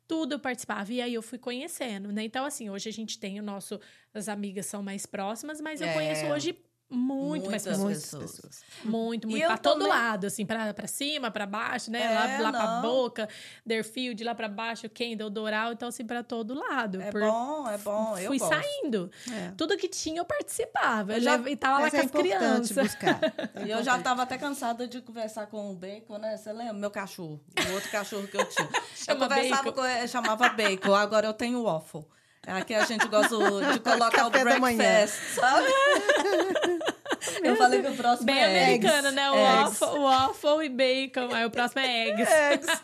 tudo 0.07 0.33
eu 0.33 0.39
participava. 0.39 0.91
E 0.91 0.99
aí, 1.01 1.13
eu 1.13 1.21
fui 1.21 1.37
conhecendo, 1.37 2.11
né? 2.11 2.23
Então, 2.23 2.43
assim, 2.43 2.69
hoje 2.69 2.89
a 2.89 2.93
gente 2.93 3.17
tem 3.19 3.39
o 3.39 3.43
nosso... 3.43 3.79
As 4.13 4.27
amigas 4.27 4.65
são 4.65 4.81
mais 4.83 5.05
próximas, 5.05 5.61
mas 5.61 5.79
eu 5.79 5.87
É. 5.87 5.93
conheço 5.93 6.25
hoje 6.25 6.57
muito 6.89 7.49
mais 7.49 7.65
Muitas 7.65 7.81
pessoas. 7.83 8.13
Muitas 8.13 8.39
pessoas. 8.39 8.63
Muito, 8.85 9.27
E 9.27 9.31
muito. 9.31 9.43
eu 9.43 9.47
Pra 9.49 9.57
todo 9.57 9.79
também- 9.79 9.89
lado, 9.89 10.27
assim, 10.27 10.45
pra, 10.45 10.73
pra 10.73 10.87
cima, 10.87 11.29
pra 11.29 11.45
baixo, 11.45 11.91
né? 11.91 12.01
É, 12.01 12.37
lá 12.39 12.49
lá 12.49 12.51
pra 12.51 12.67
boca, 12.81 13.27
Deerfield, 13.65 14.23
lá 14.23 14.33
pra 14.33 14.47
baixo, 14.47 14.89
Kendall, 14.89 15.29
Doral. 15.29 15.73
Então, 15.73 15.89
assim, 15.89 16.05
pra 16.05 16.23
todo 16.23 16.53
lado. 16.53 17.01
É 17.01 17.11
Por- 17.11 17.21
bom, 17.21 17.67
é 17.69 17.77
bom. 17.77 18.17
Eu 18.17 18.27
Fui 18.27 18.39
gosto. 18.39 18.53
saindo. 18.53 19.11
É. 19.31 19.51
Tudo 19.57 19.75
que 19.77 19.87
tinha, 19.89 20.21
eu 20.21 20.25
participava. 20.25 21.11
Eu 21.13 21.17
Eu 21.17 21.21
já- 21.23 21.37
e 21.49 21.55
tava 21.57 21.79
lá 21.79 21.89
com 21.91 21.97
é 21.97 21.99
as 22.01 22.11
crianças. 22.11 22.77
buscar. 22.77 23.19
E 23.67 23.69
eu 23.71 23.83
já 23.83 23.99
tava 23.99 24.23
até 24.23 24.37
cansada 24.37 24.87
de 24.87 25.01
conversar 25.01 25.47
com 25.47 25.71
o 25.71 25.75
Bacon, 25.75 26.17
né? 26.17 26.37
Você 26.37 26.53
lembra? 26.53 26.73
Meu 26.73 26.91
cachorro. 26.91 27.41
O 27.69 27.73
outro 27.73 27.89
cachorro 27.91 28.27
que 28.27 28.37
eu 28.37 28.45
tinha. 28.47 28.69
eu 29.09 29.17
conversava 29.17 29.63
Bacon. 29.63 29.81
com 29.81 29.85
ele, 29.85 30.07
chamava 30.07 30.49
Bacon. 30.49 30.93
Agora 30.95 31.25
eu 31.27 31.33
tenho 31.33 31.63
waffle. 31.63 32.05
Aqui 32.47 32.73
a 32.73 32.85
gente 32.85 33.07
gosta 33.09 33.35
de 33.73 33.79
colocar 33.81 34.27
o 34.27 34.29
breakfast, 34.29 35.15
sabe? 35.35 35.67
eu 37.43 37.57
falei 37.57 37.81
que 37.81 37.89
o 37.89 37.95
próximo 37.95 38.25
Bem 38.25 38.39
é 38.39 38.45
americana, 38.45 39.09
eggs. 39.09 39.11
né? 39.15 39.31
O 39.31 39.35
waffle, 39.35 39.99
waffle 39.99 40.65
e 40.65 40.69
bacon. 40.69 41.33
Aí 41.35 41.45
o 41.45 41.51
próximo 41.51 41.81
é 41.81 42.07
eggs. 42.07 42.31
Eggs. 42.31 42.81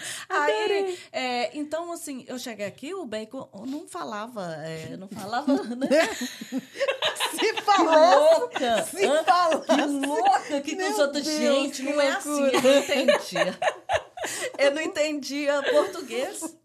Aí, 0.28 0.98
é, 1.12 1.58
então, 1.58 1.92
assim, 1.92 2.24
eu 2.26 2.38
cheguei 2.38 2.64
aqui, 2.66 2.94
o 2.94 3.04
Bacon 3.04 3.48
não 3.66 3.86
falava, 3.86 4.54
é, 4.64 4.96
não 4.96 5.08
falava, 5.08 5.52
né? 5.62 5.88
Se 6.14 7.36
Que 7.38 7.62
falou, 7.62 8.38
louca! 8.40 8.82
se 8.84 9.06
falou. 9.24 9.60
Que 9.60 9.82
louca 9.82 10.60
que 10.62 10.76
Meu 10.76 10.90
os 10.90 10.98
outros. 10.98 11.24
Deus, 11.24 11.38
Gente, 11.38 11.82
não 11.82 12.00
é 12.00 12.12
assim, 12.12 12.46
eu 12.46 12.62
não 12.62 12.78
entendia. 12.78 13.58
Eu 14.58 14.74
não 14.74 14.82
entendia 14.82 15.62
português. 15.62 16.56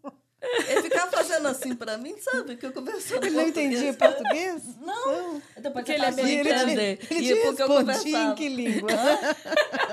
Ele 0.68 0.82
ficava 0.82 1.10
fazendo 1.10 1.48
assim 1.48 1.74
pra 1.74 1.96
mim, 1.96 2.14
sabe? 2.18 2.56
Que 2.56 2.66
eu 2.66 2.72
conversava 2.72 3.26
Ele 3.26 3.36
não 3.36 3.48
entendia 3.48 3.92
português? 3.94 4.62
Não. 4.78 5.42
Depois 5.56 5.84
Porque 5.84 5.92
você 5.92 5.94
ele 5.94 6.04
é 6.04 6.08
passou 6.10 6.24
a 6.24 6.28
E 6.28 6.34
ele, 6.38 6.96
te, 6.96 7.14
ele 7.14 7.20
E 7.20 7.22
te 7.34 7.34
porque 7.42 7.62
eu 7.62 7.68
respondia 7.68 7.76
conversava. 7.76 8.32
em 8.32 8.34
que 8.34 8.48
língua? 8.48 8.90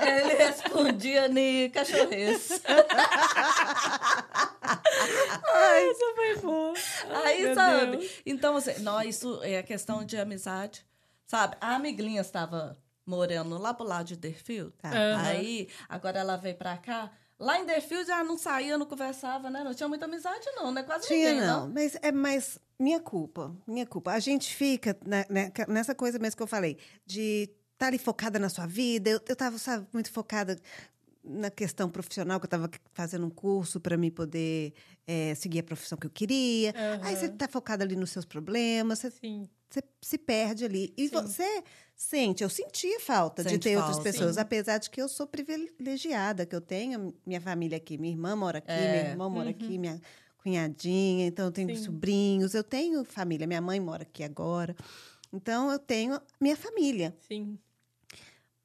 Ele 0.06 0.34
respondia 0.34 1.26
em 1.28 1.70
cachorrês. 1.70 2.50
Essa 5.82 6.14
foi 6.14 6.36
boa. 6.40 6.74
Ai, 7.10 7.32
Aí, 7.34 7.42
meu 7.42 7.54
sabe? 7.54 7.96
Deus. 7.96 8.12
Então, 8.26 8.56
assim, 8.56 8.78
não, 8.80 9.02
isso 9.02 9.40
é 9.42 9.62
questão 9.62 10.04
de 10.04 10.16
amizade. 10.16 10.84
Sabe? 11.26 11.56
A 11.60 11.74
amiguinha 11.76 12.20
estava 12.20 12.78
morando 13.06 13.58
lá 13.58 13.72
pro 13.74 13.84
lado 13.86 14.06
de 14.06 14.16
Deerfield. 14.16 14.72
Tá. 14.80 14.90
Aham. 14.90 15.22
Aí, 15.26 15.68
agora 15.88 16.18
ela 16.20 16.36
veio 16.36 16.54
pra 16.56 16.76
cá. 16.76 17.10
Lá 17.38 17.58
em 17.58 17.66
Deerfield, 17.66 18.10
ela 18.10 18.24
não 18.24 18.38
saía, 18.38 18.78
não 18.78 18.86
conversava, 18.86 19.50
né? 19.50 19.64
Não 19.64 19.74
tinha 19.74 19.88
muita 19.88 20.04
amizade, 20.04 20.46
não, 20.54 20.70
né? 20.70 20.82
Quase 20.82 21.08
Tinha, 21.08 21.32
ninguém, 21.32 21.46
não. 21.46 21.68
Mas 21.68 21.96
é 22.00 22.12
mais 22.12 22.58
minha 22.78 23.00
culpa. 23.00 23.54
Minha 23.66 23.86
culpa. 23.86 24.12
A 24.12 24.20
gente 24.20 24.54
fica 24.54 24.96
né, 25.04 25.24
né, 25.28 25.52
nessa 25.68 25.94
coisa 25.94 26.18
mesmo 26.18 26.36
que 26.36 26.42
eu 26.42 26.46
falei, 26.46 26.78
de 27.04 27.50
estar 27.72 27.88
ali 27.88 27.98
focada 27.98 28.38
na 28.38 28.48
sua 28.48 28.66
vida. 28.66 29.10
Eu, 29.10 29.20
eu 29.26 29.34
tava, 29.36 29.58
sabe, 29.58 29.86
muito 29.92 30.12
focada 30.12 30.60
na 31.24 31.50
questão 31.50 31.88
profissional, 31.88 32.38
que 32.38 32.44
eu 32.44 32.48
estava 32.48 32.70
fazendo 32.92 33.26
um 33.26 33.30
curso 33.30 33.80
para 33.80 33.96
me 33.96 34.10
poder 34.10 34.74
eh, 35.06 35.34
seguir 35.34 35.60
a 35.60 35.62
profissão 35.62 35.96
que 35.96 36.06
eu 36.06 36.10
queria. 36.10 36.74
Aí 37.02 37.16
você 37.16 37.26
está 37.26 37.48
focada 37.48 37.82
ali 37.82 37.96
nos 37.96 38.10
seus 38.10 38.26
problemas, 38.26 38.98
você, 38.98 39.10
você 39.70 39.82
se 40.02 40.18
perde 40.18 40.66
ali. 40.66 40.92
E 40.96 41.08
Sim. 41.08 41.14
você 41.14 41.64
sente, 41.96 42.42
eu 42.42 42.48
sentia 42.50 42.98
falta 43.00 43.42
de 43.42 43.50
Sente 43.50 43.62
ter 43.62 43.76
outras 43.76 43.96
falta. 43.96 44.10
pessoas, 44.12 44.34
Sim. 44.34 44.40
apesar 44.40 44.78
de 44.78 44.90
que 44.90 45.00
eu 45.00 45.08
sou 45.08 45.26
privilegiada, 45.26 46.44
que 46.44 46.54
eu 46.54 46.60
tenho 46.60 47.14
minha 47.26 47.40
família 47.40 47.76
aqui, 47.76 47.96
minha 47.96 48.12
irmã 48.12 48.34
mora 48.36 48.58
aqui, 48.58 48.70
É. 48.70 49.02
meu 49.02 49.10
irmão 49.12 49.30
mora 49.30 49.50
aqui, 49.50 49.78
minha 49.78 50.00
cunhadinha, 50.38 51.26
então 51.26 51.46
eu 51.46 51.52
tenho 51.52 51.70
Uhum. 51.70 51.76
Sim. 51.76 51.84
sobrinhos, 51.84 52.54
eu 52.54 52.62
tenho 52.64 53.04
família, 53.04 53.46
minha 53.46 53.60
mãe 53.60 53.80
mora 53.80 54.02
aqui 54.02 54.22
agora. 54.22 54.76
Então 55.32 55.70
eu 55.70 55.78
tenho 55.78 56.20
minha 56.40 56.56
família, 56.56 57.16
Sim. 57.26 57.58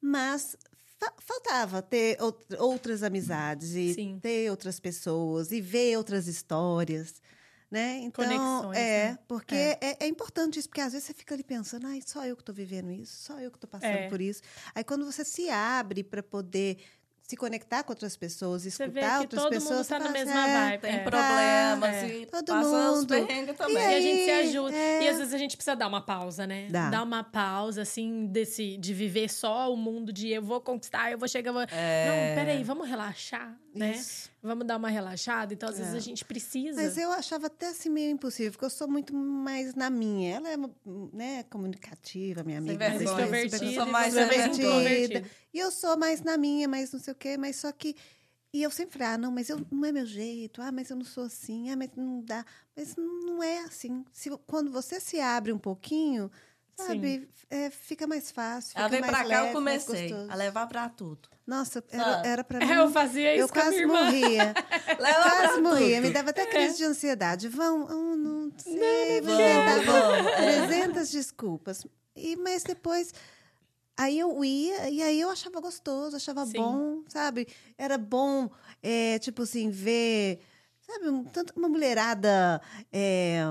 mas 0.00 0.56
fa- 0.98 1.14
faltava 1.18 1.80
ter 1.82 2.20
out- 2.20 2.44
outras 2.58 3.02
amizades 3.02 3.74
e 3.74 3.94
Sim. 3.94 4.18
ter 4.20 4.50
outras 4.50 4.78
pessoas 4.78 5.50
e 5.52 5.60
ver 5.60 5.96
outras 5.96 6.26
histórias. 6.26 7.20
Né? 7.70 7.98
Então, 8.02 8.24
Conexões, 8.24 8.76
é, 8.76 9.10
né? 9.12 9.18
porque 9.28 9.54
É. 9.54 9.78
é. 9.80 9.96
É, 10.00 10.06
importante 10.08 10.58
isso, 10.58 10.68
porque 10.68 10.80
às 10.80 10.92
vezes 10.92 11.06
você 11.06 11.14
fica 11.14 11.34
ali 11.34 11.44
pensando, 11.44 11.86
ai, 11.86 12.00
só 12.04 12.26
eu 12.26 12.34
que 12.34 12.42
estou 12.42 12.52
vivendo 12.54 12.90
isso, 12.90 13.22
só 13.26 13.38
eu 13.38 13.48
que 13.50 13.56
estou 13.58 13.70
passando 13.70 13.90
É. 13.92 14.08
por 14.08 14.20
isso. 14.20 14.42
Aí 14.74 14.82
quando 14.82 15.04
você 15.04 15.24
se 15.24 15.48
abre 15.48 16.02
para 16.02 16.20
poder 16.22 16.78
se 17.22 17.36
conectar 17.36 17.84
com 17.84 17.92
outras 17.92 18.16
pessoas, 18.16 18.62
Você 18.64 18.88
vê 18.88 18.98
escutar 18.98 19.18
que 19.18 19.22
outras 19.22 19.42
todo 19.42 19.50
pessoas, 19.52 19.70
mundo 19.70 19.78
tá 19.78 19.84
você 19.84 19.98
na 20.00 20.04
fala 20.06 20.12
mesma 20.12 20.42
assim, 20.42 20.52
vibe. 20.52 20.80
Tem 20.80 20.94
É. 20.96 20.98
problemas 21.04 21.94
É. 21.94 22.08
e 22.08 22.26
Todo 22.26 22.54
mundo. 22.56 23.06
perrengues 23.06 23.56
também. 23.56 23.76
E 23.76 23.94
a 23.94 24.00
gente 24.00 24.24
se 24.24 24.30
aí, 24.32 24.48
ajuda. 24.48 24.76
é. 24.76 25.02
E 25.04 25.08
às 25.08 25.18
vezes 25.18 25.32
a 25.34 25.38
gente 25.38 25.56
precisa 25.56 25.76
dar 25.76 25.86
uma 25.86 26.00
pausa, 26.04 26.44
né? 26.44 26.66
Dá. 26.68 26.90
Dar 26.90 27.04
uma 27.04 27.22
pausa, 27.22 27.82
assim, 27.82 28.26
desse, 28.26 28.76
de 28.78 28.92
viver 28.92 29.28
só 29.30 29.72
o 29.72 29.76
mundo 29.76 30.12
de 30.12 30.28
eu 30.28 30.42
vou 30.42 30.60
conquistar, 30.60 31.12
eu 31.12 31.18
vou 31.18 31.28
chegar. 31.28 31.50
eu 31.50 31.54
Vou... 31.54 31.62
Não, 31.62 31.68
peraí, 32.34 32.64
vamos 32.64 32.88
relaxar, 32.88 33.56
né? 33.74 33.92
Isso. 33.92 34.30
Vamos 34.42 34.66
dar 34.66 34.76
uma 34.76 34.88
relaxada. 34.88 35.52
Então, 35.54 35.68
às 35.68 35.78
vezes, 35.78 35.94
É. 35.94 35.96
a 35.96 36.00
gente 36.00 36.24
precisa. 36.24 36.80
Mas 36.80 36.96
eu 36.96 37.10
achava 37.12 37.46
até 37.46 37.68
assim 37.68 37.88
meio 37.88 38.10
impossível, 38.10 38.52
porque 38.52 38.64
eu 38.64 38.70
sou 38.70 38.88
muito 38.88 39.14
mais 39.14 39.74
na 39.74 39.90
minha. 39.90 40.36
Ela 40.36 40.48
é 40.50 40.56
né, 41.12 41.42
comunicativa, 41.44 42.42
minha 42.42 42.58
amiga. 42.58 42.78
mais 42.78 42.98
vergonha. 42.98 43.20
extrovertida. 43.20 43.64
Eu 43.64 43.72
sou 43.74 43.86
mais 43.86 44.16
é 44.16 44.46
extrovertida. 44.48 45.30
E 45.52 45.58
eu 45.58 45.70
sou 45.70 45.96
mais 45.96 46.22
na 46.22 46.36
minha, 46.36 46.66
mais 46.68 46.92
não 46.92 47.00
sei 47.00 47.12
o 47.12 47.16
quê, 47.16 47.36
mas 47.36 47.56
só 47.56 47.70
que 47.72 47.94
E 48.52 48.64
eu 48.64 48.70
sempre 48.72 48.98
falei, 48.98 49.14
ah, 49.14 49.18
não, 49.18 49.30
mas 49.30 49.48
eu, 49.48 49.64
não 49.70 49.84
é 49.84 49.92
meu 49.92 50.04
jeito, 50.04 50.60
ah, 50.60 50.72
mas 50.72 50.90
eu 50.90 50.96
não 50.96 51.04
sou 51.04 51.22
assim, 51.22 51.70
ah, 51.70 51.76
mas 51.76 51.88
não 51.96 52.20
dá. 52.20 52.44
Mas 52.76 52.96
não 52.96 53.40
é 53.40 53.58
assim. 53.60 54.04
Se, 54.10 54.28
quando 54.44 54.72
você 54.72 54.98
se 54.98 55.20
abre 55.20 55.52
um 55.52 55.58
pouquinho, 55.58 56.28
sabe, 56.76 57.28
é, 57.50 57.70
fica 57.70 58.06
mais 58.06 58.30
fácil. 58.30 58.70
Fica 58.70 58.80
Ela 58.80 58.88
vem 58.88 59.00
mais 59.00 59.12
pra 59.12 59.22
cá, 59.22 59.28
leve, 59.28 59.48
eu 59.48 59.52
comecei 59.52 60.12
a 60.28 60.34
levar 60.34 60.66
pra 60.66 60.88
tudo. 60.88 61.28
Nossa, 61.46 61.82
era, 61.90 62.26
era 62.26 62.44
pra 62.44 62.58
mim. 62.64 62.70
Eu 62.72 62.90
fazia 62.90 63.34
isso 63.34 63.44
Eu 63.44 63.48
com 63.48 63.58
a 63.58 63.62
quase 63.62 63.70
minha 63.70 63.82
irmã. 63.82 64.04
morria. 64.04 64.54
Quase 64.96 65.60
morria. 65.60 65.96
tudo. 65.96 66.06
Me 66.08 66.12
dava 66.12 66.30
até 66.30 66.46
crise 66.46 66.76
de 66.76 66.84
ansiedade. 66.84 67.48
Vão, 67.48 67.86
oh, 67.90 68.16
não 68.16 68.52
sei. 68.58 69.20
não 69.20 69.36
dava 69.36 69.82
Vamos, 69.82 70.26
é. 70.32 70.66
300 70.66 71.10
desculpas. 71.10 71.86
E, 72.14 72.36
mas 72.36 72.62
depois. 72.62 73.12
Aí 73.96 74.18
eu 74.18 74.42
ia, 74.44 74.88
e 74.88 75.02
aí 75.02 75.20
eu 75.20 75.28
achava 75.28 75.60
gostoso, 75.60 76.16
achava 76.16 76.46
Sim. 76.46 76.52
bom, 76.54 77.02
sabe? 77.08 77.46
Era 77.76 77.98
bom, 77.98 78.48
é, 78.82 79.18
tipo 79.18 79.42
assim, 79.42 79.68
ver, 79.70 80.40
sabe, 80.80 81.10
um- 81.10 81.22
tanto 81.24 81.52
uma 81.54 81.68
mulherada 81.68 82.62
é, 82.90 83.42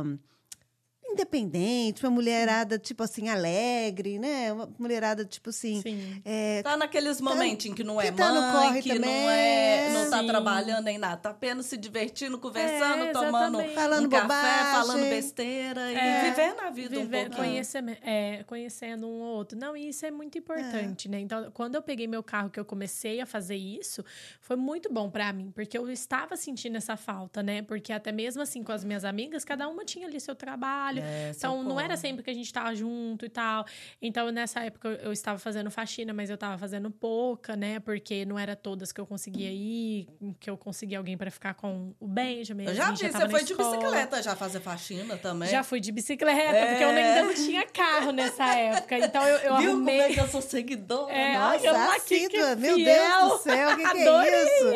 independente, 1.12 2.04
uma 2.04 2.12
mulherada, 2.12 2.78
tipo 2.78 3.04
assim, 3.04 3.30
alegre, 3.30 4.18
né? 4.20 4.52
Uma 4.54 4.70
mulherada, 4.78 5.26
tipo 5.26 5.50
assim, 5.50 5.82
Sim. 5.82 6.22
é, 6.26 6.62
Tá 6.64 6.76
naqueles 6.78 7.20
momentinhos 7.22 7.76
que 7.76 7.84
não 7.84 8.00
é 8.00 8.12
que 8.12 8.18
tá 8.18 8.32
no 8.34 8.42
mãe, 8.42 8.52
corre 8.52 8.82
que 8.82 8.94
também, 8.94 9.22
não 9.24 9.30
é, 9.30 9.90
não 9.94 10.10
tá 10.10 10.20
Sim. 10.22 10.28
trabalhando 10.28 10.84
nem 10.86 10.98
nada, 10.98 11.18
tá 11.18 11.30
apenas 11.32 11.66
se 11.66 11.78
divertindo, 11.78 12.38
conversando, 12.38 13.04
É, 13.06 13.12
tomando. 13.12 13.60
Falando 13.74 14.06
um 14.06 14.10
café, 14.10 14.22
bobagem. 14.24 14.72
falando 14.74 15.10
besteira 15.10 15.82
É. 15.92 16.28
e 16.28 16.30
vivendo 16.30 16.60
a 16.62 16.70
vida 16.70 16.90
Viver- 17.00 17.18
um 17.28 17.30
pouquinho. 17.30 17.48
conhecer- 17.50 17.98
é, 18.02 18.44
conhecendo 18.44 19.08
um 19.08 19.22
ou 19.22 19.36
outro. 19.38 19.58
Não, 19.58 19.76
e 19.76 19.90
isso 19.90 20.06
é 20.06 20.12
muito 20.12 20.38
importante, 20.38 21.08
né? 21.10 21.20
Então, 21.20 21.50
quando 21.54 21.76
eu 21.76 21.82
peguei 21.82 22.08
meu 22.08 22.24
carro, 22.24 22.50
que 22.50 22.60
eu 22.60 22.66
comecei 22.66 23.20
a 23.22 23.26
fazer 23.26 23.56
isso, 23.56 24.04
foi 24.42 24.56
muito 24.56 24.92
bom 24.92 25.10
pra 25.10 25.32
mim, 25.34 25.52
porque 25.52 25.78
eu 25.78 25.90
estava 25.90 26.36
sentindo 26.36 26.78
essa 26.78 26.96
falta, 26.98 27.42
né? 27.44 27.62
Porque 27.62 27.92
até 27.94 28.12
mesmo 28.12 28.42
assim, 28.42 28.64
com 28.64 28.72
as 28.72 28.84
minhas 28.84 29.04
amigas, 29.04 29.44
cada 29.46 29.68
uma 29.68 29.84
tinha 29.86 30.08
ali 30.08 30.20
seu 30.20 30.36
trabalho. 30.36 30.99
É, 31.02 31.34
seu 31.34 31.52
então, 31.52 31.64
não 31.64 31.80
era 31.80 31.96
sempre 31.98 32.24
que 32.24 32.30
a 32.30 32.34
gente 32.34 32.46
estava 32.46 32.74
junto 32.76 33.26
e 33.26 33.30
tal. 33.30 33.66
Então, 34.02 34.30
nessa 34.32 34.62
época, 34.62 34.90
eu- 35.04 35.12
estava 35.12 35.38
fazendo 35.40 35.70
faxina, 35.72 36.14
mas 36.14 36.30
eu 36.30 36.36
estava 36.36 36.58
fazendo 36.58 36.90
pouca, 36.92 37.56
né? 37.56 37.80
Porque 37.80 38.26
não 38.26 38.38
era 38.38 38.56
todas 38.56 38.92
que 38.92 39.00
eu 39.02 39.06
conseguia 39.06 39.50
ir, 39.52 40.08
que 40.40 40.50
eu 40.50 40.58
conseguia 40.58 40.98
alguém 40.98 41.18
pra 41.18 41.30
ficar 41.32 41.54
com 41.54 41.94
o 42.00 42.08
Benjamin. 42.08 42.66
Eu 42.66 42.76
já 42.76 42.92
vi, 42.92 43.10
tava 43.10 43.26
você 43.26 43.30
foi 43.32 43.44
de 43.44 43.52
escola. 43.54 43.78
bicicleta 43.78 44.22
já 44.22 44.36
fazer 44.36 44.60
faxina 44.60 45.18
também. 45.18 45.50
Já 45.50 45.64
fui 45.64 45.80
de 45.80 45.92
bicicleta, 45.92 46.68
porque 46.68 46.84
eu 46.84 46.90
É. 46.90 47.04
ainda 47.20 47.24
não 47.28 47.34
tinha 47.34 47.66
carro 47.68 48.12
nessa 48.12 48.46
época. 48.56 48.98
Então 48.98 49.24
eu, 49.24 49.38
eu 49.38 49.58
Viu 49.58 49.72
arrumei. 49.72 49.98
como 50.00 50.12
é 50.12 50.14
que 50.14 50.20
eu 50.20 50.28
sou 50.28 50.42
seguidora? 50.42 51.12
É, 51.14 51.38
Nossa. 51.38 51.66
eu 51.66 51.74
que- 51.74 51.80
assídua. 51.80 52.56
Meu. 52.56 52.76
Deus 52.80 53.32
do 53.34 53.38
céu, 53.40 53.70
o 53.72 53.76
que, 53.78 53.84
que 53.92 53.98
é 53.98 54.44
isso? 54.44 54.68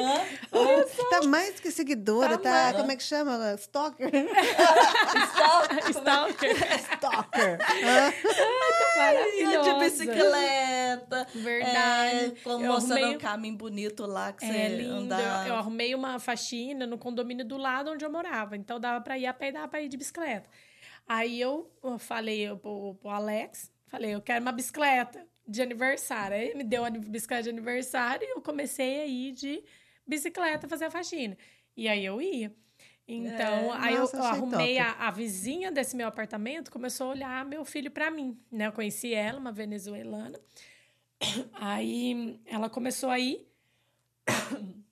Hã? 0.54 1.10
Tá 1.10 1.28
mais 1.28 1.60
que 1.60 1.72
seguidora, 1.72 2.38
Tá 2.38 2.72
tá? 2.72 2.78
Como 2.78 2.92
é 2.92 2.96
que 2.96 3.04
chama? 3.04 3.56
Stalker? 3.58 4.10
Stalker. 5.34 5.90
Stalker. 6.78 7.58
Hã? 7.84 8.14
Ia 8.14 9.46
de 9.46 9.70
Maravilhosa. 9.70 9.80
bicicleta. 9.80 11.28
Verdade. 11.34 12.16
É, 12.26 12.30
com- 12.44 12.50
Eu 12.52 12.60
mostrando 12.72 12.98
arrumei- 13.00 13.16
um 13.16 13.20
caminho 13.20 13.56
bonito 13.58 14.06
lá 14.06 14.32
que 14.34 14.46
É 14.46 14.48
você 14.48 14.68
lindo. 14.76 14.94
andava. 14.94 15.48
Eu 15.48 15.56
arrumei 15.56 15.96
uma 15.96 16.20
faxina 16.20 16.86
no 16.86 16.98
condomínio 16.98 17.46
do 17.46 17.58
lado 17.58 17.92
onde 17.92 18.04
eu 18.06 18.12
morava. 18.12 18.56
Então 18.56 18.80
dava 18.80 19.02
pra 19.02 19.18
ir 19.18 19.26
a 19.26 19.34
pé 19.34 19.50
e 19.50 19.52
dava 19.52 19.68
pra 19.68 19.82
ir 19.82 19.90
de 19.90 19.98
bicicleta. 19.98 20.50
Aí 21.08 21.40
eu 21.40 21.70
eu 21.84 21.98
falei 22.00 22.48
pro, 22.56 22.96
pro 22.96 23.10
Alex, 23.10 23.72
falei, 23.88 24.14
eu 24.16 24.22
quero 24.22 24.42
uma 24.42 24.52
bicicleta 24.54 25.26
de 25.48 25.62
aniversário. 25.62 26.38
Aí 26.38 26.46
ele 26.48 26.56
me 26.56 26.64
deu 26.64 26.86
a 26.86 26.90
bicicleta 26.90 27.44
de 27.44 27.50
aniversário 27.50 28.26
e 28.26 28.32
eu 28.32 28.42
comecei 28.42 29.02
a 29.02 29.06
ir 29.06 29.32
de 29.34 29.64
bicicleta 30.08 30.68
fazer 30.68 30.86
a 30.86 30.92
faxina. 30.92 31.38
E 31.76 31.88
aí 31.90 32.06
eu 32.06 32.22
ia. 32.22 32.54
Então, 33.08 33.74
É, 33.74 33.78
aí 33.80 33.98
nossa, 33.98 34.16
eu, 34.16 34.22
eu 34.22 34.26
arrumei 34.26 34.78
a, 34.78 34.92
a 34.94 35.12
vizinha 35.12 35.72
desse 35.72 35.96
meu 35.96 36.08
apartamento, 36.08 36.72
começou 36.72 37.08
a 37.08 37.10
olhar 37.12 37.46
meu 37.46 37.66
filho 37.66 37.92
pra 37.92 38.10
mim, 38.10 38.40
né? 38.52 38.68
Eu 38.68 38.72
conheci 38.72 39.14
ela, 39.14 39.40
uma 39.40 39.52
venezuelana. 39.52 40.40
Aí 41.54 42.40
ela 42.46 42.70
começou 42.70 43.10
a 43.10 43.20
ir. 43.20 43.46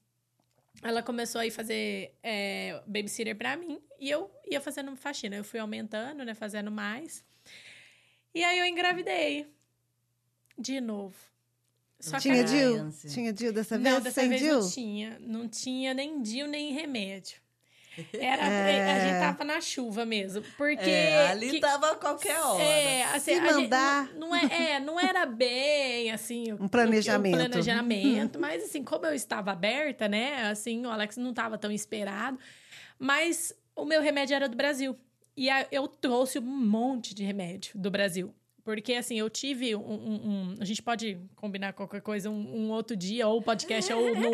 Ela 0.84 1.04
começou 1.04 1.40
a 1.40 1.46
ir 1.46 1.52
fazer 1.52 2.18
é, 2.24 2.82
babysitter 2.88 3.36
pra 3.36 3.56
mim 3.56 3.80
e 4.00 4.10
eu 4.10 4.32
ia 4.50 4.60
fazendo 4.60 4.96
faxina. 4.96 5.36
Eu 5.36 5.44
fui 5.44 5.60
aumentando, 5.60 6.26
né? 6.26 6.34
Fazendo 6.34 6.72
mais. 6.72 7.24
E 8.34 8.44
aí 8.44 8.58
eu 8.58 8.66
engravidei. 8.66 9.46
De 10.58 10.82
novo. 10.82 11.16
Só 12.00 12.16
que 12.16 12.24
Tinha 12.24 12.36
Ai, 12.38 12.44
Dil? 12.46 12.92
Tinha 13.12 13.32
Dil 13.32 13.54
dessa 13.54 13.78
não, 13.78 13.92
vez? 13.92 14.04
dessa 14.06 14.22
Sem 14.22 14.30
vez 14.30 14.42
Dil? 14.42 14.60
não 14.60 14.70
tinha. 14.72 15.20
Não 15.20 15.48
tinha 15.48 15.94
nem 15.94 16.20
DIU, 16.20 16.48
nem 16.48 16.74
remédio. 16.74 17.41
Era, 18.14 18.46
É. 18.48 18.92
A 18.92 19.00
gente 19.00 19.20
tava 19.20 19.44
na 19.44 19.60
chuva 19.62 20.06
mesmo. 20.06 20.42
Porque. 20.58 20.90
É, 20.90 21.28
ali 21.30 21.52
que- 21.52 21.60
tava 21.60 21.92
a 21.92 21.96
qualquer 21.96 22.40
hora. 22.40 22.64
É, 22.64 23.04
assim, 23.04 23.20
Se 23.20 23.40
a 23.40 23.44
gente- 23.44 23.62
mandar. 23.64 24.14
não, 24.16 24.36
é, 24.36 24.46
é, 24.74 24.80
não 24.80 25.00
era 25.00 25.26
bem, 25.26 26.12
assim... 26.12 26.54
Um 26.54 26.68
planejamento. 26.68 27.34
O, 27.36 27.38
planejamento, 27.38 28.40
mas 28.40 28.64
assim, 28.64 28.84
como 28.84 29.06
eu 29.06 29.14
estava 29.14 29.52
aberta, 29.52 30.08
né? 30.08 30.44
Assim, 30.50 30.86
o 30.86 30.90
Alex 30.90 31.18
não 31.18 31.32
estava 31.32 31.58
tão 31.58 31.72
esperado. 31.72 32.40
Mas 32.98 33.54
o 33.76 33.84
meu 33.86 34.02
remédio 34.02 34.36
era 34.36 34.48
do 34.48 34.56
Brasil. 34.56 34.98
E 35.36 35.48
eu 35.72 35.88
trouxe 35.88 36.40
um 36.40 36.42
monte 36.42 37.16
de 37.16 37.24
remédio 37.24 37.72
do 37.76 37.90
Brasil. 37.90 38.34
Porque, 38.64 38.94
assim, 38.94 39.18
eu 39.18 39.30
tive 39.30 39.76
um... 39.76 39.80
um- 39.82 40.30
um- 40.30 40.56
a 40.60 40.66
gente 40.66 40.82
pode 40.82 41.18
combinar 41.36 41.74
qualquer 41.74 42.02
coisa 42.02 42.30
um, 42.30 42.34
um 42.68 42.72
outro 42.72 42.96
dia, 42.96 43.28
ou 43.28 43.42
podcast, 43.42 43.92
ou 43.92 44.14
no... 44.16 44.30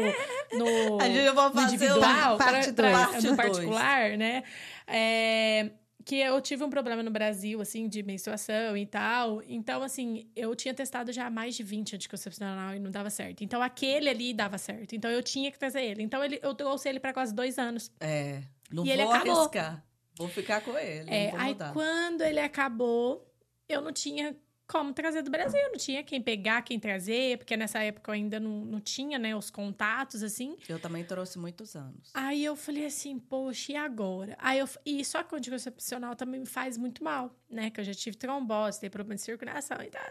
no 0.57 0.99
A 1.01 1.07
gente 1.09 1.31
vai 1.31 1.51
fazer 1.53 1.65
individual, 1.75 2.37
parte 2.37 2.73
pra- 2.73 2.91
pra- 2.91 2.91
dois. 2.91 2.97
Parte 3.07 3.15
no 3.15 3.21
dois. 3.21 3.35
particular, 3.37 4.17
né? 4.17 4.43
É, 4.85 5.71
que 6.05 6.15
eu 6.15 6.39
tive 6.39 6.63
um 6.63 6.69
problema 6.69 7.03
no 7.03 7.11
Brasil, 7.11 7.59
assim, 7.61 7.87
de 7.89 8.01
menstruação 8.01 8.77
e 8.77 8.85
tal. 8.85 9.41
Então, 9.47 9.83
assim, 9.83 10.25
eu 10.35 10.55
tinha 10.55 10.73
testado 10.73 11.11
já 11.11 11.29
mais 11.29 11.55
de 11.55 11.63
20 11.63 11.95
anticoncepcional 11.95 12.73
e 12.75 12.79
não 12.79 12.89
dava 12.91 13.09
certo. 13.09 13.43
Então, 13.43 13.61
aquele 13.61 14.09
ali 14.09 14.33
dava 14.33 14.57
certo. 14.57 14.95
Então, 14.95 15.11
eu 15.11 15.21
tinha 15.21 15.51
que 15.51 15.59
trazer 15.59 15.83
ele. 15.83 16.01
Então, 16.03 16.23
ele, 16.23 16.39
eu 16.41 16.53
trouxe 16.55 16.87
ele 16.87 16.99
para 16.99 17.11
quase 17.13 17.33
dois 17.33 17.57
anos. 17.57 17.91
É, 17.99 18.41
não 18.71 18.83
E 18.83 18.87
vou 18.87 18.93
ele 18.93 19.01
acabou. 19.01 19.37
arriscar. 19.39 19.83
Vou 20.17 20.27
ficar 20.29 20.61
com 20.61 20.75
ele, 20.77 21.09
É, 21.11 21.31
aí, 21.37 21.49
mudar. 21.49 21.73
quando 21.73 22.21
ele 22.21 22.39
acabou, 22.39 23.23
eu 23.67 23.81
não 23.81 23.91
tinha 23.91 24.35
como 24.67 24.93
trazer 24.93 25.21
do 25.21 25.31
Brasil. 25.31 25.61
Não 25.69 25.77
tinha 25.77 26.03
quem 26.03 26.21
pegar, 26.21 26.61
quem 26.61 26.79
trazer. 26.79 27.37
Porque 27.37 27.55
nessa 27.55 27.79
época 27.79 28.11
eu 28.11 28.13
ainda 28.13 28.39
não, 28.39 28.65
não 28.65 28.81
tinha, 28.81 29.17
né, 29.17 29.35
os 29.35 29.49
contatos, 29.49 30.21
assim. 30.21 30.57
Eu 30.67 30.79
também 30.79 31.03
trouxe 31.03 31.39
muitos 31.39 31.75
anos. 31.75 32.11
Aí 32.13 32.43
eu 32.43 32.55
falei 32.55 32.85
assim, 32.85 33.17
poxa, 33.17 33.71
e 33.71 33.75
agora? 33.75 34.35
Aí 34.39 34.59
eu, 34.59 34.69
e 34.85 35.03
só 35.05 35.23
que 35.23 35.33
o 35.33 35.37
anticoncepcional 35.37 36.15
também 36.15 36.41
me 36.41 36.45
faz 36.45 36.77
muito 36.77 37.03
mal, 37.03 37.33
né? 37.49 37.69
Que 37.69 37.79
eu 37.79 37.85
já 37.85 37.93
tive 37.93 38.17
trombose, 38.17 38.79
tenho 38.79 38.91
problema 38.91 39.15
de 39.15 39.21
circulação 39.21 39.81
e 39.81 39.89
tal. 39.89 40.03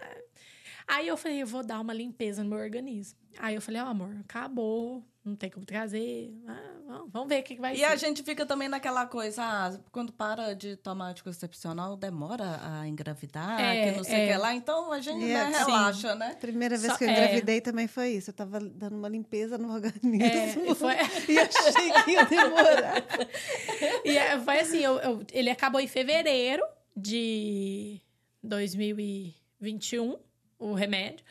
Aí 0.88 1.08
eu 1.08 1.16
falei, 1.16 1.42
eu 1.42 1.46
vou 1.46 1.64
dar 1.64 1.80
uma 1.80 1.92
limpeza 1.92 2.44
no 2.44 2.50
meu 2.50 2.58
organismo. 2.60 3.18
Aí 3.38 3.54
eu 3.56 3.60
falei, 3.60 3.82
ó, 3.82 3.86
amor, 3.86 4.16
acabou, 4.20 5.02
não 5.24 5.34
tem 5.34 5.50
como 5.50 5.66
trazer. 5.66 6.32
Ah, 6.46 7.02
vamos- 7.08 7.28
ver 7.28 7.40
o 7.40 7.42
que, 7.42 7.56
que 7.56 7.60
vai 7.60 7.74
E 7.74 7.78
ser. 7.78 7.84
a 7.84 7.96
gente 7.96 8.22
fica 8.22 8.46
também 8.46 8.68
naquela 8.68 9.04
coisa, 9.04 9.42
ah, 9.42 9.78
quando 9.90 10.12
para 10.12 10.54
de 10.54 10.76
tomar 10.76 11.08
anticoncepcional, 11.10 11.96
demora 11.96 12.60
a 12.62 12.86
engravidar, 12.86 13.60
É, 13.60 13.90
que 13.90 13.96
não 13.96 14.04
sei 14.04 14.14
o 14.14 14.16
é. 14.16 14.32
que 14.32 14.38
lá. 14.38 14.54
Então 14.54 14.92
a 14.92 15.00
gente 15.00 15.24
É, 15.28 15.50
né, 15.50 15.52
sim. 15.58 15.64
relaxa, 15.72 16.14
né? 16.14 16.34
Primeira 16.40 16.78
vez 16.78 16.92
Só- 16.92 16.98
que 16.98 17.04
eu 17.04 17.08
é. 17.08 17.12
engravidei 17.12 17.60
também 17.60 17.88
foi 17.88 18.10
isso. 18.10 18.30
Eu 18.30 18.34
tava 18.34 18.60
dando 18.60 18.96
uma 18.96 19.08
limpeza 19.08 19.58
no 19.58 19.72
organismo. 19.74 20.22
É, 20.22 20.70
e 20.70 20.74
foi, 20.76 20.94
E 21.28 21.38
achei 21.38 21.92
que 22.04 22.10
ia 22.12 22.24
demorar. 22.24 22.94
e 24.04 24.16
é, 24.16 24.38
foi 24.38 24.60
assim, 24.60 24.78
eu- 24.78 24.98
eu- 25.00 25.26
ele 25.32 25.50
acabou 25.50 25.80
em 25.80 25.88
fevereiro 25.88 26.62
de 26.96 28.00
2021, 28.42 30.16
o 30.58 30.72
remédio. 30.74 31.24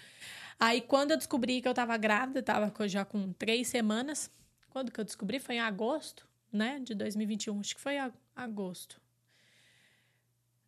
Aí, 0.59 0.81
quando 0.81 1.11
eu 1.11 1.17
descobri 1.17 1.61
que 1.61 1.67
eu 1.67 1.73
tava 1.73 1.97
grávida, 1.97 2.41
tava 2.41 2.71
já 2.87 3.03
com 3.03 3.33
três 3.33 3.67
semanas. 3.67 4.31
Quando 4.69 4.91
que 4.91 4.99
eu 4.99 5.03
descobri? 5.03 5.39
Foi 5.39 5.55
em 5.55 5.59
agosto, 5.59 6.27
né? 6.51 6.79
De 6.81 6.93
2021. 6.95 7.59
Acho 7.59 7.75
que 7.75 7.81
foi 7.81 7.97
a- 7.97 8.11
agosto. 8.35 9.01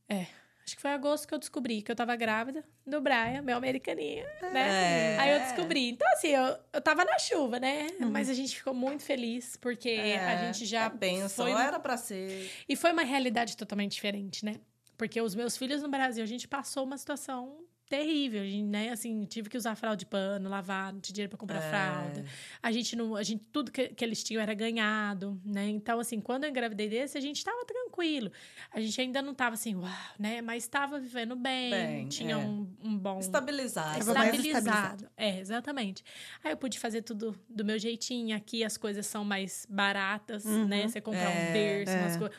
É, 0.10 0.26
acho 0.66 0.76
que 0.76 0.82
foi 0.82 0.92
agosto 0.92 1.28
que 1.28 1.34
eu 1.34 1.38
descobri 1.40 1.82
que 1.82 1.92
eu 1.92 1.96
tava 1.96 2.16
grávida 2.16 2.64
do 2.86 3.02
Brian, 3.02 3.42
meu 3.42 3.58
americaninho, 3.58 4.26
né? 4.54 5.16
É. 5.16 5.18
Aí 5.20 5.32
eu 5.32 5.40
descobri. 5.40 5.90
Então, 5.90 6.08
assim, 6.14 6.30
eu, 6.30 6.58
eu 6.74 6.82
tava 6.82 7.04
na 7.04 7.20
chuva, 7.20 7.60
né? 7.60 7.88
Mas 8.12 8.30
a 8.30 8.34
gente 8.34 8.56
ficou 8.56 8.74
muito 8.74 9.04
feliz, 9.04 9.58
porque 9.58 9.90
a 9.90 10.46
gente 10.46 10.66
já 10.66 10.86
É 10.86 10.90
benção, 10.90 11.46
foi 11.46 11.52
era 11.62 11.80
pra 11.80 11.98
ser. 11.98 12.50
e 12.70 12.76
foi 12.76 12.92
uma 12.94 13.04
realidade 13.04 13.58
totalmente 13.58 13.94
diferente, 13.94 14.46
né? 14.46 14.56
Porque 14.98 15.22
os 15.22 15.36
meus 15.36 15.58
filhos 15.58 15.82
no 15.82 15.90
Brasil, 15.90 16.24
a 16.24 16.28
gente 16.28 16.48
passou 16.48 16.84
uma 16.86 16.98
situação 16.98 17.66
terrível, 17.90 18.42
né? 18.66 18.90
Assim, 18.90 19.24
tive 19.26 19.50
que 19.50 19.58
usar 19.58 19.76
fralda 19.76 19.98
de 19.98 20.06
pano, 20.06 20.50
lavar, 20.50 20.94
não 20.94 21.00
tinha 21.00 21.14
dinheiro 21.14 21.30
para 21.30 21.38
comprar 21.38 21.64
É. 21.64 21.70
fralda. 21.70 22.26
A 22.62 22.72
gente 22.72 22.96
não, 22.96 23.16
a 23.16 23.24
gente 23.24 23.46
tudo 23.52 23.72
que, 23.72 23.90
que 23.90 24.04
eles 24.04 24.24
tinham 24.24 24.42
era 24.42 24.54
ganhado, 24.54 25.40
né? 25.46 25.68
Então 25.70 26.00
assim, 26.00 26.20
quando 26.20 26.44
eu 26.44 26.50
engravidei 26.50 26.90
desse, 26.90 27.18
a 27.18 27.22
gente 27.22 27.44
tava 27.44 27.66
tranquilo. 27.66 28.32
A 28.72 28.80
gente 28.82 29.00
ainda 29.00 29.22
não 29.22 29.34
tava 29.34 29.54
assim, 29.56 29.76
uau, 29.76 29.90
né? 30.20 30.42
Mas 30.42 30.64
estava 30.64 31.00
vivendo 31.00 31.36
bem, 31.36 31.72
Bem, 31.72 32.08
tinha 32.08 32.34
é. 32.34 32.38
um, 32.38 32.68
um 32.84 32.98
bom 32.98 33.20
Estabilizado. 33.20 34.06
Mais 34.06 34.08
estabilizado. 34.36 35.10
É, 35.16 35.40
exatamente. 35.40 36.04
Aí 36.44 36.52
eu 36.52 36.58
pude 36.58 36.78
fazer 36.80 37.02
tudo 37.02 37.36
do 37.50 37.64
meu 37.64 37.80
jeitinho. 37.80 38.36
Aqui 38.36 38.64
as 38.64 38.78
coisas 38.78 39.06
são 39.06 39.24
mais 39.24 39.66
baratas, 39.70 40.44
né? 40.46 40.88
Você 40.88 41.00
comprar 41.02 41.32
É, 41.32 41.50
um 41.50 41.54
berço, 41.54 41.94
é. 41.94 42.02
umas 42.02 42.18
coisas. 42.18 42.38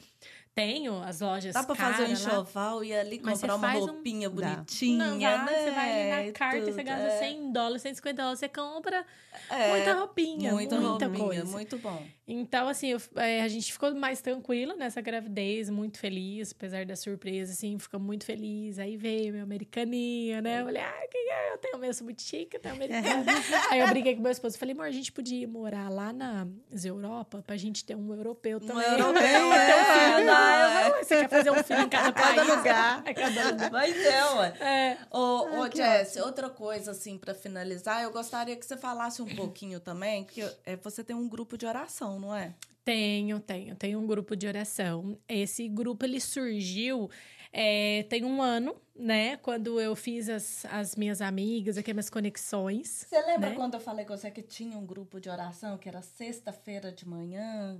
Tenho 0.58 1.00
as 1.04 1.20
lojas 1.20 1.54
Dá 1.54 1.62
pra 1.62 1.74
fazer 1.76 2.02
um 2.02 2.06
lá. 2.06 2.12
enxoval 2.12 2.82
e 2.82 2.92
ali 2.92 3.18
comprar 3.18 3.36
você 3.36 3.46
uma 3.46 3.76
um- 3.76 3.78
roupinha 3.78 4.28
Dá. 4.28 4.34
bonitinha, 4.56 5.06
Não, 5.06 5.20
vai, 5.20 5.44
né? 5.44 5.64
Você 5.64 5.70
vai 5.70 5.92
ali 6.18 6.26
na 6.26 6.32
carta, 6.32 6.60
você 6.64 6.70
tudo, 6.72 6.82
gasta 6.84 7.04
é. 7.06 7.18
100 7.20 7.52
dólares, 7.52 7.82
150 7.82 8.16
dólares, 8.22 8.38
você 8.40 8.48
compra 8.48 9.06
É, 9.48 9.68
muita 9.70 9.94
roupinha, 9.94 10.52
muita, 10.52 10.80
muita, 10.80 11.06
roupinha, 11.06 11.24
coisa. 11.24 11.44
muito 11.44 11.78
bom. 11.78 12.02
Então, 12.30 12.68
assim, 12.68 12.88
eu- 12.88 13.00
é, 13.16 13.40
a 13.42 13.48
gente 13.48 13.72
ficou 13.72 13.94
mais 13.94 14.20
tranquila 14.20 14.74
nessa 14.76 15.00
gravidez, 15.00 15.70
muito 15.70 15.98
feliz, 15.98 16.52
apesar 16.52 16.84
da 16.84 16.94
surpresa, 16.94 17.52
assim, 17.52 17.78
ficou 17.78 17.98
muito 17.98 18.26
feliz. 18.26 18.78
Aí 18.78 18.98
veio 18.98 19.32
meu 19.32 19.42
americaninha, 19.42 20.42
né? 20.42 20.60
Eu 20.60 20.66
falei, 20.66 20.82
ah, 20.82 21.06
que 21.10 21.16
é? 21.16 21.52
Eu 21.54 21.58
tenho 21.58 21.84
eu 21.84 21.94
sou 21.94 22.04
muito 22.04 22.20
chique, 22.20 22.56
eu 22.56 22.60
tenho 22.60 22.74
americano. 22.74 23.24
Aí 23.70 23.80
eu 23.80 23.88
briguei 23.88 24.14
com 24.14 24.20
meu 24.20 24.30
esposo, 24.30 24.58
falei, 24.58 24.74
amor, 24.74 24.84
a 24.86 24.90
gente 24.90 25.10
podia 25.10 25.42
ir 25.42 25.46
morar 25.46 25.88
lá 25.88 26.12
nas 26.12 26.84
Europa 26.84 27.42
pra 27.46 27.56
gente 27.56 27.82
ter 27.84 27.94
um 27.96 28.12
europeu 28.12 28.60
também. 28.60 28.84
europeu, 28.84 29.08
um 29.08 29.14
filho 29.14 30.20
é, 30.20 30.24
lá. 30.24 30.60
Eu 30.60 30.66
é. 30.68 30.82
falei, 30.90 31.04
Você 31.04 31.16
quer 31.16 31.28
fazer 31.30 31.50
um 31.50 31.62
filho 31.64 31.80
em 31.82 31.88
cada 31.88 32.12
país? 32.12 32.46
lugar. 32.46 33.02
É 33.06 33.14
cada 33.14 33.50
lugar. 33.50 33.70
Mas 33.70 33.96
é, 33.96 34.24
ué. 34.34 34.54
É. 34.60 34.98
Ô, 35.10 35.68
Jess, 35.74 36.16
outra 36.16 36.50
coisa, 36.50 36.90
assim, 36.90 37.16
pra 37.16 37.32
finalizar, 37.34 38.02
eu 38.02 38.10
gostaria 38.10 38.54
que 38.56 38.66
você 38.66 38.76
falasse 38.76 39.22
um 39.22 39.26
pouquinho 39.34 39.80
também, 39.80 40.24
que 40.24 40.42
é, 40.66 40.76
você 40.76 41.02
tem 41.02 41.16
um 41.16 41.28
grupo 41.28 41.56
de 41.56 41.64
oração, 41.64 42.17
não 42.18 42.34
é? 42.34 42.54
Tenho, 42.84 43.38
tenho. 43.40 43.74
Tenho 43.76 43.98
um 44.00 44.06
grupo 44.06 44.34
de 44.34 44.46
oração. 44.46 45.18
Esse 45.28 45.68
grupo, 45.68 46.04
ele 46.06 46.20
surgiu 46.20 47.10
é, 47.52 48.02
tem 48.10 48.24
um 48.24 48.42
ano, 48.42 48.76
né? 48.94 49.36
Quando 49.38 49.80
eu 49.80 49.94
fiz 49.96 50.28
as, 50.28 50.64
as 50.66 50.96
minhas 50.96 51.20
amigas, 51.22 51.78
aqui 51.78 51.92
minhas 51.94 52.10
conexões. 52.10 53.06
Você 53.08 53.20
lembra 53.22 53.50
Né? 53.50 53.56
quando 53.56 53.74
eu 53.74 53.80
falei 53.80 54.04
com 54.04 54.16
você 54.16 54.30
que 54.30 54.42
tinha 54.42 54.76
um 54.76 54.84
grupo 54.86 55.18
de 55.20 55.28
oração, 55.30 55.78
que 55.78 55.88
era 55.88 56.02
sexta-feira 56.02 56.92
de 56.92 57.06
manhã 57.08 57.78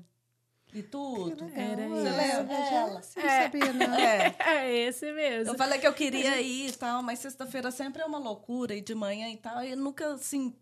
e 0.75 0.83
tudo? 0.83 1.45
Era. 1.55 1.87
Você 1.89 2.03
lembra 2.03 2.55
já- 2.57 2.71
dela? 2.87 3.03
Você 3.03 3.21
não 3.21 3.29
sabia, 3.29 3.73
não. 3.75 3.95
É. 3.95 4.37
É 4.41 4.77
esse 4.89 5.13
mesmo. 5.13 5.53
Eu 5.53 5.59
falei 5.59 5.79
que 5.79 5.87
eu 5.87 5.93
queria 5.95 6.41
ir 6.41 6.69
e 6.69 6.73
tal, 6.73 7.03
mas 7.03 7.19
sexta-feira 7.19 7.71
sempre 7.71 8.01
é 8.03 8.07
uma 8.07 8.19
loucura, 8.19 8.75
e 8.75 8.81
de 8.81 8.95
manhã 8.95 9.29
e 9.31 9.37
tal, 9.37 9.63
e 9.65 9.75
nunca, 9.77 10.15
assim, 10.15 10.55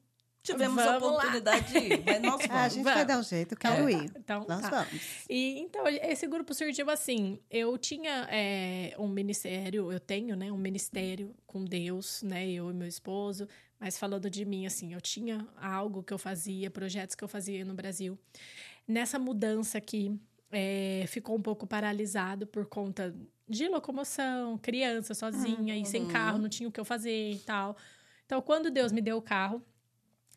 tivemos 0.53 0.79
a 0.79 0.99
Vamos 0.99 1.03
lá. 1.03 1.15
oportunidade 1.19 1.73
de 1.73 1.79
ir. 1.79 2.03
Mas 2.05 2.23
nós 2.23 2.41
Ah, 2.43 2.45
a 2.45 2.57
vamos. 2.59 2.73
gente 2.75 2.83
Vamos. 2.85 2.99
vai 2.99 3.05
dar 3.07 3.19
um 3.19 3.23
jeito, 3.23 3.57
quero 3.57 3.91
ir. 3.91 4.11
Então, 4.17 4.47
Nós 4.49 4.61
tá. 4.63 4.71
vamos. 4.71 5.03
E 5.29 5.59
então, 5.61 5.87
esse 5.89 6.27
grupo 6.27 6.55
surgiu 6.55 6.89
assim. 6.91 7.39
Eu 7.51 7.77
tinha 7.79 8.27
é, 8.31 8.95
um 8.99 9.09
ministério, 9.09 9.91
eu 9.93 10.01
tenho, 10.01 10.35
né, 10.37 10.51
um 10.53 10.57
ministério 10.59 11.35
com 11.47 11.65
Deus, 11.65 12.23
né, 12.23 12.49
eu 12.49 12.71
e 12.71 12.75
meu 12.75 12.89
esposo. 12.89 13.49
Mas 13.79 13.99
falando 13.99 14.31
de 14.31 14.45
mim, 14.45 14.65
assim, 14.67 14.95
eu 14.95 15.01
tinha 15.01 15.47
algo 15.61 16.03
que 16.03 16.13
eu 16.15 16.19
fazia, 16.19 16.71
projetos 16.71 17.15
que 17.15 17.23
eu 17.23 17.29
fazia 17.29 17.65
no 17.65 17.75
Brasil. 17.75 18.19
Nessa 18.89 19.19
mudança 19.19 19.77
aqui, 19.79 20.19
é, 20.51 21.05
ficou 21.09 21.37
um 21.37 21.43
pouco 21.43 21.67
paralisado 21.67 22.47
por 22.47 22.65
conta 22.67 23.15
de 23.49 23.69
locomoção, 23.69 24.57
criança 24.59 25.13
sozinha 25.15 25.77
e 25.77 25.85
sem 25.85 26.03
Uhum. 26.05 26.09
carro, 26.09 26.39
não 26.39 26.49
tinha 26.49 26.69
o 26.69 26.73
que 26.73 26.81
eu 26.81 26.85
fazer 26.85 27.33
e 27.33 27.39
tal. 27.41 27.77
Então, 28.25 28.41
quando 28.41 28.71
Deus 28.71 28.91
me 28.93 29.01
deu 29.01 29.19
o 29.19 29.23
carro, 29.23 29.63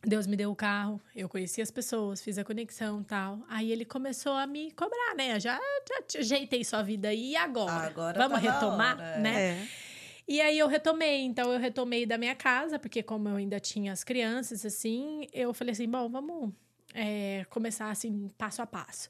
Deus 0.02 0.26
me 0.26 0.38
deu 0.38 0.50
o 0.50 0.56
carro, 0.56 1.02
eu 1.14 1.28
conheci 1.28 1.62
as 1.62 1.70
pessoas, 1.70 2.22
fiz 2.22 2.38
a 2.38 2.44
conexão 2.44 3.02
e 3.02 3.04
tal. 3.04 3.40
Aí 3.50 3.72
ele 3.72 3.84
começou 3.84 4.34
a 4.34 4.48
me 4.48 4.72
cobrar, 4.72 5.16
né? 5.16 5.36
Eu 5.36 5.40
Já, 5.40 5.60
já 5.88 6.02
te 6.04 6.18
ajeitei 6.20 6.64
sua 6.64 6.82
vida 6.82 7.10
aí, 7.10 7.32
e 7.32 7.36
agora? 7.36 7.88
Agora 7.88 8.18
Vamos 8.18 8.42
tá 8.42 8.52
retomar, 8.52 8.98
hora, 8.98 9.20
né? 9.20 9.42
É. 9.42 9.68
E 10.28 10.40
aí 10.40 10.60
eu 10.60 10.68
retomei, 10.68 11.22
então 11.24 11.52
eu 11.52 11.60
retomei 11.60 12.06
da 12.06 12.18
minha 12.18 12.36
casa, 12.36 12.78
porque 12.78 13.02
como 13.02 13.28
eu 13.28 13.36
ainda 13.36 13.60
tinha 13.60 13.92
as 13.92 14.04
crianças, 14.04 14.64
assim, 14.64 15.28
eu 15.34 15.54
falei 15.54 15.72
assim, 15.72 15.90
bom, 15.90 16.08
vamos 16.08 16.54
é, 16.94 17.46
começar 17.50 17.90
assim, 17.90 18.30
passo 18.38 18.62
a 18.62 18.68
passo. 18.68 19.10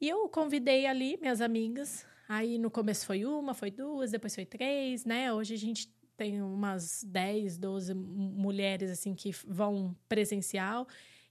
E 0.00 0.08
eu 0.08 0.28
convidei 0.28 0.86
ali 0.86 1.18
minhas 1.20 1.40
amigas, 1.40 2.06
aí 2.28 2.56
no 2.56 2.70
começo 2.70 3.04
foi 3.04 3.24
uma, 3.24 3.52
foi 3.52 3.70
duas, 3.70 4.10
depois 4.10 4.34
foi 4.34 4.46
três, 4.46 5.04
né? 5.04 5.32
Hoje 5.32 5.54
a 5.54 5.58
gente 5.58 5.93
tem 6.16 6.40
umas 6.42 7.04
10, 7.04 7.58
12 7.58 7.92
m- 7.92 8.00
mulheres, 8.36 8.90
assim, 8.90 9.14
que 9.14 9.30
vão 9.46 9.94
presencial. 10.08 10.86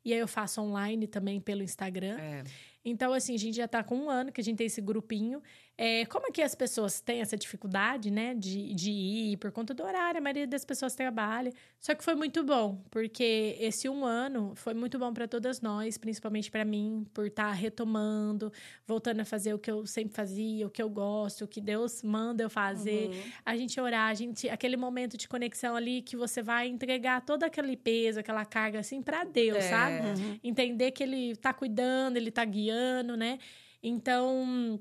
E 0.06 0.14
aí 0.14 0.20
eu 0.20 0.28
faço 0.28 0.62
online 0.62 1.08
também 1.08 1.40
pelo 1.40 1.64
Instagram. 1.64 2.18
É. 2.20 2.44
Então, 2.84 3.14
assim, 3.14 3.34
a 3.36 3.38
gente 3.38 3.56
já 3.56 3.68
tá 3.68 3.82
com 3.84 3.96
um 3.96 4.10
ano 4.10 4.32
que 4.32 4.42
a 4.42 4.44
gente 4.44 4.58
tem 4.58 4.68
esse 4.68 4.82
grupinho. 4.82 5.42
É, 5.76 6.06
como 6.06 6.28
é 6.28 6.32
que 6.32 6.42
as 6.42 6.54
pessoas 6.54 7.02
têm 7.02 7.22
essa 7.22 7.36
dificuldade, 7.36 8.12
né, 8.12 8.36
de, 8.36 8.76
de 8.76 8.92
ir 8.92 9.38
por 9.38 9.52
conta 9.52 9.74
do 9.74 9.82
horário? 9.84 10.20
A 10.20 10.22
maioria 10.22 10.46
das 10.46 10.64
pessoas 10.64 10.94
trabalha. 10.94 11.52
Só 11.80 11.96
que 11.96 12.04
foi 12.04 12.14
muito 12.14 12.44
bom, 12.44 12.80
porque 12.92 13.58
esse 13.60 13.90
um 13.90 14.06
ano 14.06 14.54
foi 14.56 14.76
muito 14.76 15.00
bom 15.00 15.12
para 15.12 15.28
todas 15.28 15.62
nós, 15.62 15.98
principalmente 15.98 16.52
para 16.52 16.64
mim, 16.64 17.08
por 17.12 17.26
estar 17.26 17.52
retomando, 17.54 18.54
voltando 18.86 19.22
a 19.22 19.26
fazer 19.26 19.54
o 19.56 19.60
que 19.60 19.72
eu 19.72 19.86
sempre 19.88 20.14
fazia, 20.14 20.68
o 20.68 20.70
que 20.70 20.82
eu 20.82 20.90
gosto, 20.90 21.46
o 21.46 21.48
que 21.48 21.60
Deus 21.60 22.04
manda 22.04 22.44
eu 22.44 22.50
fazer. 22.52 23.08
Uhum. 23.10 23.32
A 23.44 23.58
gente 23.58 23.82
orar, 23.82 24.10
a 24.12 24.14
gente, 24.14 24.48
aquele 24.50 24.78
momento 24.78 25.18
de 25.18 25.28
conexão 25.28 25.76
ali 25.76 26.04
que 26.04 26.16
você 26.16 26.44
vai 26.44 26.68
entregar 26.68 27.26
todo 27.26 27.44
aquele 27.44 27.76
peso, 27.76 28.20
aquela 28.20 28.46
carga 28.46 28.80
assim 28.80 29.02
para 29.02 29.24
Deus, 29.24 29.58
É. 29.58 29.70
sabe? 29.70 30.08
Uhum. 30.22 30.40
entender 30.44 30.92
que 30.92 31.02
ele 31.02 31.36
tá 31.36 31.52
cuidando, 31.52 32.16
ele 32.18 32.30
tá 32.30 32.46
guiando, 32.46 33.18
né? 33.18 33.40
Então. 33.82 34.80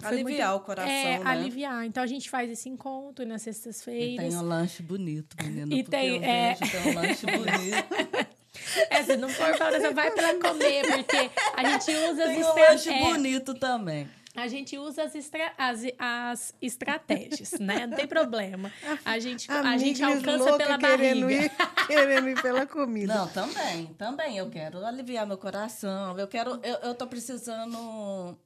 Foi 0.00 0.08
Aliviar 0.20 0.50
muito- 0.50 0.62
o 0.62 0.64
coração, 0.66 0.90
É, 0.92 1.18
né? 1.18 1.30
aliviar. 1.30 1.84
Então 1.86 2.02
a 2.02 2.06
gente 2.06 2.28
faz 2.30 2.50
esse 2.50 2.68
encontro 2.68 3.26
nas 3.26 3.42
E 3.42 3.44
sextas-feiras. 3.44 4.28
tem 4.28 4.36
um 4.36 4.42
lanche 4.42 4.82
bonito, 4.82 5.36
menina. 5.42 5.74
E 5.74 5.82
porque 5.82 5.96
tem- 5.96 6.16
eu 6.16 6.22
é. 6.22 6.54
vejo, 6.54 6.72
tem 6.72 6.90
um 6.90 6.94
lanche 6.94 7.26
bonito. 7.26 8.32
É, 8.90 9.02
se 9.02 9.16
não 9.16 9.28
for 9.28 9.56
para 9.56 9.70
você 9.80 9.92
vai 9.92 10.10
pra 10.12 10.34
comer, 10.38 10.82
porque 10.86 11.30
a 11.56 11.64
gente 11.64 11.90
usa 12.10 12.22
as 12.24 12.28
tem 12.28 12.44
um 12.44 12.48
lanche 12.48 12.74
estratégias. 12.74 13.04
bonito 13.08 13.54
também. 13.54 14.08
A 14.36 14.46
gente 14.46 14.78
usa 14.78 15.02
as, 15.04 15.14
estra- 15.14 15.52
as, 15.58 15.80
as 15.98 16.54
estratégias, 16.62 17.52
né? 17.58 17.86
Não 17.86 17.96
tem 17.96 18.06
problema. 18.06 18.70
A 19.04 19.18
gente, 19.18 19.50
a 19.50 19.76
gente 19.78 20.02
alcança 20.02 20.56
pela 20.56 20.78
querendo 20.78 21.22
barriga. 21.26 21.44
ir, 21.46 21.86
querendo 21.86 22.28
ir 22.28 22.40
pela 22.42 22.66
comida. 22.66 23.14
Não, 23.14 23.28
também, 23.28 23.86
também. 23.98 24.38
Eu 24.38 24.48
quero 24.48 24.84
aliviar 24.84 25.26
meu 25.26 25.38
coração. 25.38 26.16
Eu 26.18 26.28
quero. 26.28 26.60
Eu, 26.62 26.76
eu 26.76 26.94
tô 26.94 27.06
precisando. 27.06 28.38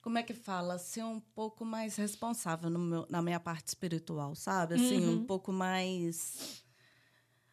Como 0.00 0.16
é 0.18 0.22
que 0.22 0.32
fala? 0.32 0.78
Ser 0.78 1.04
um 1.04 1.20
pouco 1.20 1.64
mais 1.64 1.96
responsável 1.96 2.70
no 2.70 2.78
meu, 2.78 3.06
na 3.10 3.20
minha 3.20 3.38
parte 3.38 3.68
espiritual, 3.68 4.34
sabe? 4.34 4.74
Assim, 4.74 5.04
Uhum. 5.06 5.14
um 5.16 5.26
pouco 5.26 5.52
mais. 5.52 6.64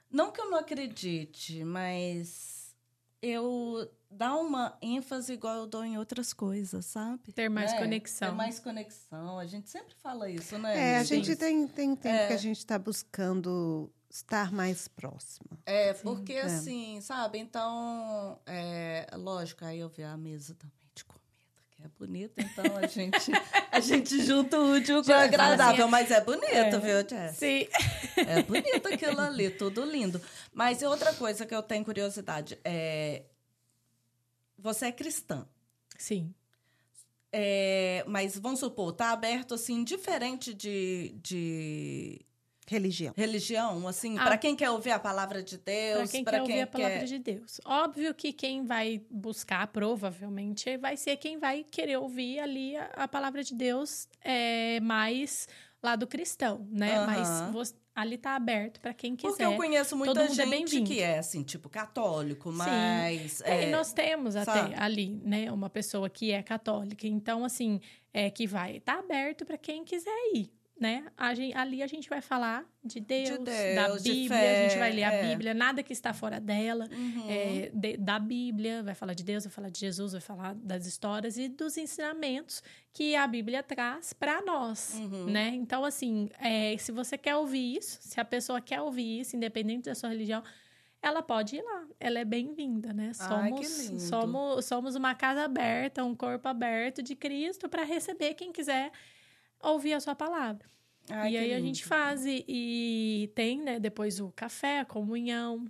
Não 0.09 0.31
que 0.31 0.39
eu 0.39 0.49
não 0.49 0.57
acredite, 0.57 1.63
mas 1.65 2.73
eu 3.21 3.91
dar 4.09 4.35
uma 4.37 4.77
ênfase 4.81 5.33
igual 5.33 5.55
eu 5.55 5.67
dou 5.67 5.83
em 5.83 5.97
outras 5.97 6.31
coisas, 6.31 6.85
sabe? 6.85 7.33
Ter 7.33 7.49
mais 7.49 7.73
Né? 7.73 7.79
conexão. 7.79 8.29
Ter 8.29 8.35
mais 8.35 8.59
conexão. 8.61 9.37
A 9.37 9.45
gente 9.45 9.69
sempre 9.69 9.93
fala 9.95 10.29
isso, 10.29 10.57
né? 10.57 10.93
É, 10.93 10.97
a 10.99 11.03
Sim. 11.03 11.15
gente 11.15 11.35
tem, 11.35 11.67
tem 11.67 11.93
tempo 11.97 12.15
É. 12.15 12.27
que 12.27 12.33
a 12.33 12.37
gente 12.37 12.59
está 12.59 12.79
buscando 12.79 13.91
estar 14.09 14.53
mais 14.53 14.87
próxima. 14.87 15.59
É, 15.65 15.93
porque 15.95 16.31
É. 16.31 16.43
assim, 16.43 17.01
sabe? 17.01 17.37
Então, 17.39 18.39
é, 18.45 19.05
lógico, 19.17 19.65
aí 19.65 19.79
eu 19.79 19.89
vi 19.89 20.03
a 20.03 20.15
mesa 20.15 20.55
também 20.55 20.86
que 21.77 21.83
é 21.83 21.87
bonita, 21.99 22.41
então 22.41 22.75
a 22.77 22.87
gente, 22.87 23.31
a 23.71 23.79
gente 23.79 24.25
junta 24.25 24.59
o 24.59 24.71
útil 24.73 25.03
com 25.03 25.11
o 25.11 25.13
agradável, 25.13 25.87
mas 25.87 26.09
é 26.09 26.19
bonito, 26.19 26.45
É. 26.51 26.79
viu, 26.79 27.07
Jess? 27.07 27.37
Sim. 27.37 27.67
É 28.17 28.41
bonito 28.41 28.87
aquilo 28.87 29.19
ali, 29.21 29.51
tudo 29.51 29.85
lindo. 29.85 30.19
Mas 30.51 30.81
outra 30.81 31.13
coisa 31.13 31.45
que 31.45 31.53
eu 31.53 31.61
tenho 31.61 31.85
curiosidade 31.85 32.57
é. 32.65 33.23
Você 34.57 34.87
é 34.87 34.91
cristã. 34.91 35.47
Sim. 35.97 36.33
É, 37.31 38.03
mas 38.07 38.37
vamos 38.39 38.59
supor, 38.59 38.91
tá 38.93 39.11
aberto 39.11 39.53
assim, 39.53 39.83
diferente 39.83 40.53
de, 40.53 41.13
de 41.21 42.25
Religião. 42.69 43.13
religião, 43.15 43.87
assim, 43.87 44.17
Ah. 44.19 44.25
para 44.25 44.37
quem 44.37 44.55
quer 44.55 44.69
ouvir 44.69 44.91
a 44.91 44.99
palavra 44.99 45.41
de 45.41 45.57
Deus, 45.57 45.99
Para 45.99 46.07
quem 46.07 46.23
pra 46.23 46.33
quer 46.33 46.41
ouvir 46.41 46.61
a 46.61 46.67
palavra 46.67 47.05
de 47.05 47.17
Deus. 47.19 47.61
Óbvio 47.65 48.13
que 48.13 48.33
quem 48.33 48.65
vai 48.65 49.01
buscar, 49.09 49.67
provavelmente, 49.67 50.77
vai 50.77 50.97
ser 50.97 51.17
quem 51.17 51.37
vai 51.37 51.63
querer 51.63 51.97
ouvir 51.97 52.39
ali 52.39 52.75
a, 52.75 52.85
a 52.95 53.07
palavra 53.07 53.43
de 53.43 53.53
Deus 53.55 54.07
é, 54.21 54.79
mais 54.81 55.47
lado 55.81 56.07
cristão, 56.07 56.67
né? 56.71 56.97
Aham. 56.97 57.05
Mas 57.05 57.51
vo- 57.71 57.77
ali 57.95 58.17
tá 58.17 58.35
aberto 58.35 58.79
para 58.79 58.93
quem 58.93 59.15
quiser. 59.15 59.29
Porque 59.29 59.43
eu 59.43 59.55
conheço 59.55 59.95
muita 59.95 60.13
todo 60.13 60.23
mundo 60.29 60.39
é 60.39 60.43
gente 60.45 60.49
bem-vindo. 60.49 60.89
que 60.89 61.01
é 61.01 61.17
assim, 61.19 61.43
tipo, 61.43 61.69
católico, 61.69 62.51
Sim. 62.51 62.57
mas. 62.57 63.41
Tem, 63.41 63.63
é, 63.65 63.71
nós 63.71 63.93
temos 63.93 64.35
até 64.35 64.51
sabe? 64.51 64.75
ali, 64.77 65.19
né, 65.23 65.51
uma 65.51 65.69
pessoa 65.69 66.09
que 66.09 66.31
é 66.31 66.41
católica. 66.43 67.07
Então, 67.07 67.43
assim, 67.45 67.79
é 68.13 68.29
que 68.29 68.45
vai 68.45 68.79
tá 68.79 68.99
aberto 68.99 69.45
para 69.45 69.57
quem 69.57 69.83
quiser 69.83 70.15
ir, 70.33 70.51
né? 70.79 71.05
A 71.17 71.33
gente, 71.33 71.55
ali 71.57 71.81
a 71.81 71.87
gente 71.87 72.07
vai 72.07 72.21
falar 72.21 72.63
de 72.83 72.99
Deus, 72.99 73.29
Deus, 73.39 73.75
da 73.75 73.97
de 73.97 74.03
Bíblia, 74.11 74.29
fé, 74.39 74.51
a 74.51 74.69
gente 74.69 74.77
vai 74.79 74.91
ler 74.91 75.03
a 75.03 75.11
é. 75.13 75.29
Bíblia, 75.29 75.53
nada 75.53 75.81
que 75.81 75.91
está 75.91 76.13
fora 76.13 76.39
dela, 76.39 76.87
Uhum. 76.91 77.25
é, 77.29 77.71
de- 77.73 77.97
da 77.97 78.19
Bíblia, 78.19 78.83
vai 78.83 78.93
falar 78.93 79.13
de 79.13 79.23
Deus, 79.23 79.43
vai 79.43 79.51
falar 79.51 79.69
de 79.69 79.79
Jesus, 79.79 80.11
vai 80.11 80.21
falar 80.21 80.53
das 80.55 80.85
histórias 80.85 81.37
e 81.37 81.49
dos 81.49 81.77
ensinamentos 81.77 82.61
que 82.93 83.15
a 83.15 83.25
Bíblia 83.27 83.63
traz 83.63 84.13
para 84.13 84.41
nós, 84.43 84.93
Uhum. 84.95 85.25
né? 85.25 85.49
Então, 85.55 85.83
assim, 85.83 86.29
é, 86.39 86.77
se 86.77 86.91
você 86.91 87.17
quer 87.17 87.35
ouvir 87.35 87.77
isso, 87.77 87.99
se 88.01 88.19
a 88.19 88.25
pessoa 88.25 88.61
quer 88.61 88.81
ouvir 88.81 89.19
isso, 89.21 89.35
independente 89.35 89.85
da 89.85 89.95
sua 89.95 90.09
religião, 90.09 90.43
ela 91.01 91.21
pode 91.21 91.55
ir 91.55 91.61
lá, 91.61 91.85
ela 91.99 92.19
é 92.19 92.25
bem-vinda, 92.25 92.91
né? 92.93 93.11
Ai, 93.19 93.51
que 93.53 93.65
Somos, 93.65 93.79
lindo. 93.89 93.99
somos, 94.01 94.65
somos 94.65 94.95
uma 94.95 95.13
casa 95.13 95.43
aberta, 95.43 96.03
um 96.03 96.15
corpo 96.15 96.47
aberto 96.47 97.03
de 97.03 97.15
Cristo 97.15 97.69
para 97.69 97.83
receber 97.83 98.33
quem 98.33 98.51
quiser 98.51 98.91
ouvir 99.61 99.93
a 99.93 99.99
sua 99.99 100.15
palavra. 100.15 100.65
Ai, 101.09 101.33
e 101.33 101.37
aí 101.37 101.53
a 101.53 101.55
lindo. 101.57 101.67
gente 101.67 101.85
faz 101.85 102.25
e, 102.25 102.43
e 102.47 103.31
tem, 103.33 103.61
né, 103.61 103.79
depois 103.79 104.19
o 104.19 104.29
café, 104.31 104.79
a 104.81 104.85
comunhão. 104.85 105.65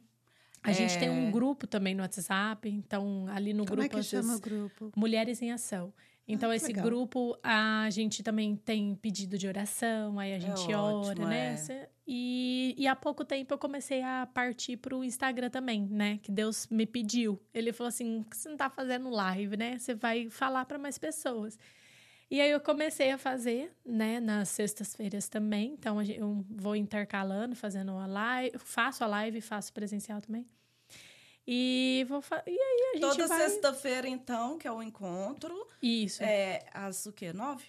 A 0.64 0.72
gente 0.72 0.98
tem 0.98 1.10
um 1.10 1.28
É. 1.28 1.32
grupo 1.32 1.66
também 1.68 1.94
no 1.96 2.02
WhatsApp, 2.02 2.68
então 2.68 3.28
ali 3.30 3.54
no 3.54 3.64
Como 3.66 3.78
grupo 3.82 3.86
é 3.86 3.90
que 4.02 4.04
chama 4.04 4.36
o 4.36 4.40
grupo? 4.40 4.92
Mulheres 4.96 5.42
em 5.42 5.52
Ação. 5.52 5.94
Então, 6.30 6.50
Ah, 6.50 6.56
esse 6.58 6.68
legal. 6.68 6.84
grupo, 6.84 7.38
a 7.42 7.88
gente 7.90 8.22
também 8.22 8.54
tem 8.58 8.94
pedido 8.96 9.38
de 9.38 9.48
oração, 9.48 10.20
aí 10.20 10.34
a 10.34 10.40
gente 10.40 10.74
ora, 10.74 10.82
ótimo, 11.12 11.26
né? 11.28 11.56
é. 11.70 11.90
E, 12.06 12.76
e 12.78 12.86
há 12.86 12.96
pouco 12.98 13.24
tempo 13.24 13.54
eu 13.54 13.58
comecei 13.58 14.02
a 14.02 14.28
partir 14.34 14.76
pro 14.76 15.06
Instagram 15.06 15.50
também, 15.50 15.88
né? 15.90 16.20
Que 16.22 16.30
Deus 16.32 16.68
me 16.70 16.86
pediu. 16.86 17.40
Ele 17.54 17.72
falou 17.72 17.88
assim: 17.88 18.24
"Por 18.24 18.32
que 18.32 18.38
você 18.38 18.50
não 18.50 18.58
tá 18.58 18.70
fazendo 18.70 19.10
live, 19.10 19.56
né? 19.56 19.78
Você 19.78 19.94
vai 19.96 20.30
falar 20.30 20.66
para 20.66 20.78
mais 20.78 20.98
pessoas. 20.98 21.58
E 22.30 22.42
aí 22.42 22.52
eu 22.52 22.60
comecei 22.60 23.12
a 23.12 23.18
fazer, 23.18 23.72
né, 23.86 24.20
nas 24.20 24.50
sextas-feiras 24.50 25.30
também. 25.30 25.74
Então 25.80 26.02
eu 26.02 26.46
vou 26.50 26.76
intercalando, 26.76 27.56
fazendo 27.56 27.92
a 27.98 28.06
live, 28.06 28.58
faço 28.60 29.04
a 29.04 29.08
live, 29.08 29.40
faço 29.40 29.72
presencial 29.72 30.20
também. 30.22 30.46
E 31.48 32.06
vou 32.10 32.22
fa- 32.22 32.44
e 32.46 32.52
aí 32.52 32.92
a 32.92 32.98
gente 32.98 33.02
Toda 33.18 33.28
vai 33.28 33.50
sexta-feira, 33.50 34.08
então, 34.10 34.58
que 34.58 34.68
é 34.68 34.72
o 34.72 34.84
encontro, 34.84 35.66
Isso. 35.82 36.22
é 36.22 36.66
às 36.74 37.06
o 37.06 37.14
quê? 37.14 37.32
Nove? 37.32 37.64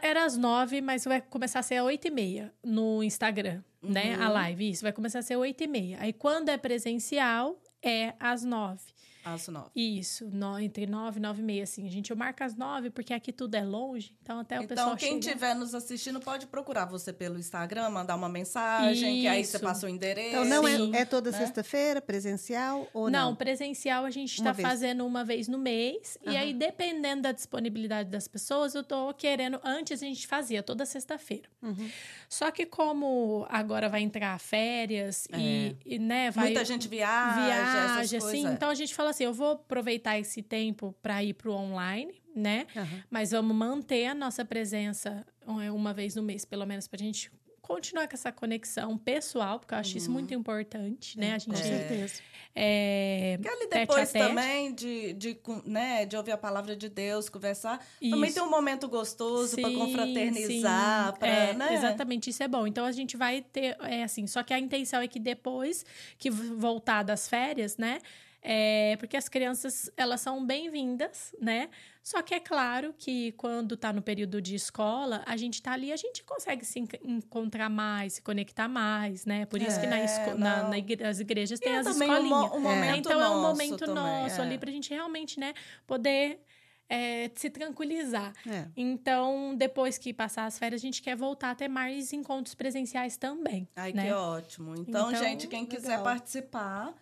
Era 0.00 0.24
às 0.24 0.36
nove, 0.36 0.80
mas 0.80 1.04
vai 1.04 1.20
começar 1.20 1.60
a 1.60 1.62
ser 1.62 1.76
às 1.76 1.84
oito 1.84 2.08
e 2.08 2.10
meia 2.10 2.52
no 2.64 3.02
Instagram, 3.02 3.62
né? 3.82 4.14
A 4.14 4.26
Uhum. 4.28 4.32
live, 4.32 4.70
isso. 4.70 4.82
Vai 4.82 4.92
começar 4.92 5.18
a 5.18 5.22
ser 5.22 5.36
oito 5.36 5.62
e 5.62 5.66
meia. 5.68 5.98
Aí, 6.00 6.12
quando 6.12 6.48
é 6.48 6.56
presencial, 6.56 7.60
é 7.82 8.14
às 8.18 8.42
nove. 8.42 8.82
Às 9.24 9.46
nove. 9.48 9.70
Isso, 9.74 10.28
no- 10.32 10.58
entre 10.58 10.86
nove 10.86 11.18
e 11.18 11.22
nove 11.22 11.40
e 11.40 11.44
meia, 11.44 11.62
assim. 11.62 11.86
A 11.86 11.90
gente 11.90 12.12
marca 12.14 12.44
às 12.44 12.56
nove, 12.56 12.90
porque 12.90 13.14
aqui 13.14 13.32
tudo 13.32 13.54
é 13.54 13.62
longe. 13.62 14.16
Então, 14.22 14.40
até 14.40 14.58
o 14.60 14.66
pessoal 14.66 14.88
Então, 14.88 14.96
quem 14.96 15.18
estiver 15.18 15.54
nos 15.54 15.74
assistindo 15.74 16.18
pode 16.20 16.46
procurar 16.46 16.86
você 16.86 17.12
pelo 17.12 17.38
Instagram, 17.38 17.88
mandar 17.90 18.16
uma 18.16 18.28
mensagem, 18.28 19.20
que 19.20 19.28
aí 19.28 19.44
você 19.44 19.56
Isso. 19.56 19.64
passa 19.64 19.86
o 19.86 19.88
endereço. 19.88 20.28
Então, 20.30 20.44
não 20.44 20.64
Sim. 20.66 20.94
é, 20.94 21.00
é 21.00 21.04
toda 21.04 21.30
né? 21.30 21.38
sexta-feira, 21.38 22.00
presencial 22.00 22.88
ou 22.92 23.08
não, 23.10 23.30
não? 23.30 23.36
presencial 23.36 24.04
a 24.04 24.10
gente 24.10 24.34
está 24.34 24.52
fazendo 24.54 25.06
uma 25.06 25.24
vez 25.24 25.46
no 25.46 25.58
mês. 25.58 26.18
E 26.22 26.30
Aham. 26.30 26.38
aí, 26.38 26.54
dependendo 26.54 27.22
da 27.22 27.32
disponibilidade 27.32 28.08
das 28.10 28.26
pessoas, 28.26 28.74
eu 28.74 28.82
tô 28.82 29.12
querendo. 29.14 29.60
Antes 29.62 30.02
a 30.02 30.06
gente 30.06 30.26
fazia 30.26 30.62
toda 30.62 30.84
sexta-feira. 30.84 31.48
Uhum. 31.62 31.88
Só 32.28 32.50
que 32.50 32.66
como 32.66 33.46
agora 33.48 33.88
vai 33.88 34.00
entrar 34.02 34.38
férias 34.40 35.28
e, 35.32 35.76
e, 35.84 35.98
né, 35.98 36.30
vai. 36.30 36.46
Muita 36.46 36.64
gente 36.64 36.88
viaja, 36.88 37.40
viaja, 37.44 37.78
essas 38.00 38.14
assim. 38.14 38.18
coisas. 38.18 38.52
Então 38.52 38.68
a 38.70 38.74
gente 38.74 38.94
fala 38.94 39.11
assim: 39.12 39.24
eu 39.24 39.32
vou 39.32 39.52
aproveitar 39.52 40.18
esse 40.18 40.42
tempo 40.42 40.94
para 41.00 41.22
ir 41.22 41.34
pro 41.34 41.52
online, 41.52 42.20
né? 42.34 42.66
Aham. 42.76 43.02
Mas 43.08 43.30
vamos 43.30 43.56
manter 43.56 44.06
a 44.06 44.14
nossa 44.14 44.44
presença 44.44 45.24
é, 45.62 45.70
uma 45.70 45.94
vez 45.94 46.16
no 46.16 46.22
mês, 46.22 46.44
pelo 46.44 46.66
menos, 46.66 46.88
pra 46.88 46.98
gente 46.98 47.30
continuar 47.62 48.08
com 48.08 48.14
essa 48.14 48.32
conexão 48.32 48.98
pessoal, 48.98 49.60
porque 49.60 49.72
eu 49.72 49.78
acho 49.78 49.96
isso 49.96 50.08
Uhum. 50.08 50.14
muito 50.14 50.34
importante, 50.34 51.16
né? 51.18 51.34
A 51.34 51.40
Com 51.40 51.54
gente. 51.54 51.68
certeza. 51.68 52.20
É, 52.54 53.38
Porque 53.40 53.48
ali 53.56 53.66
tete 53.68 53.74
a 53.76 53.80
depois 53.80 54.12
tete. 54.12 54.28
também 54.28 54.74
de, 54.74 55.12
de, 55.14 55.38
né, 55.64 56.04
de 56.04 56.16
ouvir 56.16 56.32
a 56.32 56.36
palavra 56.36 56.74
de 56.76 56.88
Deus, 56.88 57.28
conversar. 57.28 57.78
Isso. 58.00 58.10
Também 58.10 58.32
tem 58.32 58.42
um 58.42 58.50
momento 58.50 58.88
gostoso 58.88 59.56
para 59.56 59.70
confraternizar, 59.72 61.16
para, 61.18 61.28
É, 61.28 61.54
né? 61.54 61.74
Exatamente, 61.74 62.30
isso 62.30 62.42
é 62.42 62.48
bom. 62.48 62.66
Então 62.66 62.84
a 62.84 62.92
gente 62.92 63.16
vai 63.16 63.42
ter, 63.42 63.76
é 63.80 64.02
assim, 64.02 64.26
só 64.26 64.42
que 64.42 64.52
a 64.52 64.58
intenção 64.58 65.00
é 65.00 65.08
que 65.08 65.20
depois 65.20 65.84
que 66.18 66.30
voltar 66.30 67.02
das 67.04 67.28
férias, 67.28 67.76
né? 67.76 67.98
É, 68.44 68.96
porque 68.98 69.16
as 69.16 69.28
crianças, 69.28 69.88
elas 69.96 70.20
são 70.20 70.44
bem-vindas, 70.44 71.32
né? 71.40 71.68
Só 72.02 72.20
que 72.22 72.34
é 72.34 72.40
claro 72.40 72.92
que 72.98 73.30
quando 73.32 73.76
tá 73.76 73.92
no 73.92 74.02
período 74.02 74.42
de 74.42 74.56
escola, 74.56 75.22
a 75.24 75.36
gente 75.36 75.62
tá 75.62 75.70
ali, 75.72 75.92
a 75.92 75.96
gente 75.96 76.24
consegue 76.24 76.64
se 76.64 76.80
enc- 76.80 76.98
encontrar 77.04 77.68
mais, 77.70 78.14
se 78.14 78.22
conectar 78.22 78.66
mais, 78.66 79.24
né? 79.24 79.46
Por 79.46 79.62
isso 79.62 79.80
que 79.80 79.86
na 79.86 80.00
É, 80.00 80.04
esco- 80.04 80.34
na, 80.36 80.68
na 80.68 80.76
igre- 80.76 81.04
as 81.04 81.20
igrejas 81.20 81.60
E 81.60 81.62
tem 81.62 81.72
é 81.74 81.78
as 81.78 81.86
um, 81.86 81.90
escolinhas. 81.90 82.52
um 82.52 82.56
É. 82.56 82.58
momento 82.58 82.98
Então 82.98 83.22
é 83.22 83.28
um 83.30 83.42
momento 83.42 83.76
também, 83.78 83.94
nosso 83.94 84.40
é. 84.40 84.44
ali 84.44 84.58
pra 84.58 84.72
gente 84.72 84.90
realmente, 84.90 85.38
né, 85.38 85.54
poder 85.86 86.40
é, 86.88 87.30
se 87.36 87.48
tranquilizar. 87.48 88.32
É. 88.46 88.66
Então, 88.76 89.54
depois 89.56 89.96
que 89.96 90.12
passar 90.12 90.44
as 90.46 90.58
férias, 90.58 90.80
a 90.80 90.84
gente 90.84 91.00
quer 91.00 91.14
voltar 91.16 91.52
a 91.52 91.54
ter 91.54 91.68
mais 91.68 92.12
encontros 92.12 92.54
presenciais 92.56 93.16
também. 93.16 93.66
Ai, 93.76 93.92
né? 93.92 94.06
que 94.08 94.12
ótimo. 94.12 94.74
Então, 94.76 95.10
Então, 95.10 95.22
gente, 95.24 95.46
quem 95.46 95.64
quiser 95.64 95.88
legal. 95.88 96.04
participar, 96.04 96.92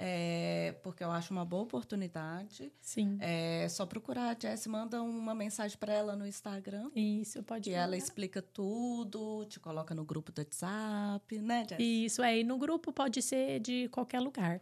é, 0.00 0.76
porque 0.82 1.02
eu 1.02 1.10
acho 1.10 1.32
uma 1.32 1.44
boa 1.44 1.64
oportunidade, 1.64 2.72
Sim. 2.80 3.18
é 3.20 3.68
só 3.68 3.84
procurar 3.84 4.30
a 4.30 4.36
Jess, 4.40 4.66
manda 4.68 5.02
uma 5.02 5.34
mensagem 5.34 5.76
para 5.76 5.92
ela 5.92 6.14
no 6.14 6.24
Instagram. 6.24 6.88
Isso, 6.94 7.42
pode 7.42 7.72
ela 7.72 7.86
mandar. 7.86 7.96
explica 7.96 8.40
tudo, 8.40 9.44
te 9.46 9.58
coloca 9.58 9.94
no 9.96 10.04
grupo 10.04 10.30
do 10.30 10.38
WhatsApp, 10.38 11.40
né, 11.40 11.66
Jess? 11.68 11.80
Isso, 11.80 12.22
é. 12.22 12.38
E 12.38 12.44
no 12.44 12.56
grupo 12.56 12.92
pode 12.92 13.20
ser 13.20 13.58
de 13.58 13.88
qualquer 13.88 14.20
lugar. 14.20 14.60